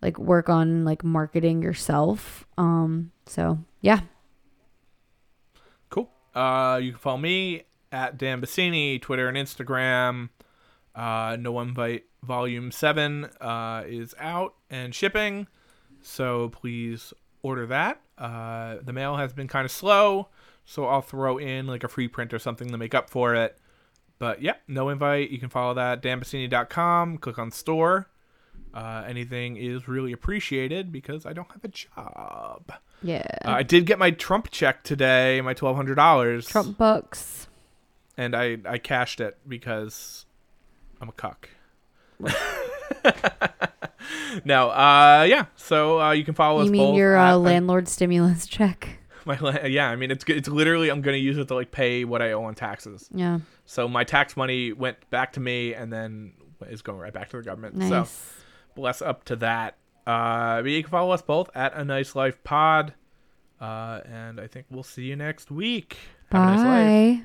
like 0.00 0.18
work 0.18 0.48
on 0.48 0.84
like 0.84 1.02
marketing 1.02 1.62
yourself. 1.62 2.46
Um 2.56 3.10
so 3.26 3.58
yeah. 3.80 4.00
Cool. 5.90 6.08
Uh, 6.34 6.78
you 6.80 6.92
can 6.92 7.00
follow 7.00 7.18
me 7.18 7.64
at 7.92 8.18
Dan 8.18 8.40
Bassini, 8.40 9.00
Twitter 9.00 9.28
and 9.28 9.36
Instagram. 9.36 10.30
Uh, 10.94 11.36
no 11.38 11.60
Invite 11.60 12.04
Volume 12.22 12.70
7 12.72 13.24
uh, 13.40 13.84
is 13.86 14.14
out 14.18 14.54
and 14.68 14.94
shipping, 14.94 15.46
so 16.02 16.48
please 16.48 17.12
order 17.42 17.66
that. 17.66 18.00
Uh, 18.16 18.76
the 18.82 18.92
mail 18.92 19.16
has 19.16 19.32
been 19.32 19.46
kind 19.48 19.64
of 19.64 19.70
slow, 19.70 20.28
so 20.64 20.86
I'll 20.86 21.02
throw 21.02 21.38
in 21.38 21.66
like 21.66 21.84
a 21.84 21.88
free 21.88 22.08
print 22.08 22.34
or 22.34 22.38
something 22.38 22.68
to 22.70 22.78
make 22.78 22.94
up 22.94 23.10
for 23.10 23.34
it. 23.34 23.58
But 24.18 24.42
yeah, 24.42 24.54
no 24.66 24.88
invite. 24.88 25.30
You 25.30 25.38
can 25.38 25.48
follow 25.48 25.74
that 25.74 26.02
danbassini.com. 26.02 27.18
Click 27.18 27.38
on 27.38 27.50
store. 27.50 28.08
Uh, 28.74 29.04
anything 29.06 29.56
is 29.56 29.88
really 29.88 30.12
appreciated 30.12 30.92
because 30.92 31.24
I 31.24 31.32
don't 31.32 31.50
have 31.52 31.64
a 31.64 31.68
job. 31.68 32.72
Yeah. 33.02 33.26
Uh, 33.44 33.50
I 33.50 33.62
did 33.62 33.86
get 33.86 33.98
my 33.98 34.10
Trump 34.10 34.50
check 34.50 34.82
today, 34.82 35.40
my 35.40 35.54
twelve 35.54 35.76
hundred 35.76 35.94
dollars, 35.94 36.46
Trump 36.46 36.76
bucks. 36.76 37.47
And 38.18 38.36
I 38.36 38.58
I 38.66 38.76
cashed 38.76 39.20
it 39.20 39.38
because 39.48 40.26
I'm 41.00 41.08
a 41.08 41.12
cuck. 41.12 41.48
no, 44.44 44.70
uh, 44.70 45.24
yeah. 45.28 45.46
So 45.56 46.00
uh, 46.00 46.10
you 46.12 46.24
can 46.24 46.34
follow 46.34 46.60
us. 46.60 46.66
You 46.66 46.72
mean 46.72 46.90
both 46.90 46.96
your 46.96 47.16
at- 47.16 47.32
uh, 47.34 47.38
landlord 47.38 47.88
stimulus 47.88 48.46
check? 48.48 48.98
My 49.24 49.38
la- 49.38 49.64
yeah, 49.64 49.88
I 49.88 49.96
mean 49.96 50.10
it's 50.10 50.24
it's 50.28 50.48
literally 50.48 50.90
I'm 50.90 51.00
gonna 51.00 51.16
use 51.16 51.38
it 51.38 51.48
to 51.48 51.54
like 51.54 51.70
pay 51.70 52.04
what 52.04 52.20
I 52.20 52.32
owe 52.32 52.44
on 52.44 52.54
taxes. 52.54 53.08
Yeah. 53.14 53.38
So 53.64 53.88
my 53.88 54.04
tax 54.04 54.36
money 54.36 54.72
went 54.72 55.08
back 55.10 55.32
to 55.34 55.40
me 55.40 55.74
and 55.74 55.92
then 55.92 56.32
is 56.68 56.82
going 56.82 56.98
right 56.98 57.12
back 57.12 57.30
to 57.30 57.36
the 57.36 57.42
government. 57.42 57.76
Nice. 57.76 58.10
So 58.10 58.42
bless 58.74 59.00
up 59.00 59.24
to 59.24 59.36
that. 59.36 59.76
Uh, 60.06 60.62
but 60.62 60.70
you 60.70 60.82
can 60.82 60.90
follow 60.90 61.10
us 61.12 61.22
both 61.22 61.50
at 61.54 61.74
a 61.74 61.84
nice 61.84 62.16
life 62.16 62.42
pod. 62.42 62.94
Uh, 63.60 64.00
and 64.10 64.40
I 64.40 64.46
think 64.46 64.66
we'll 64.70 64.82
see 64.82 65.02
you 65.04 65.16
next 65.16 65.50
week. 65.50 65.98
Have 66.32 66.42
a 66.42 66.46
nice 66.46 66.58
life. 66.64 67.18
Bye. 67.20 67.24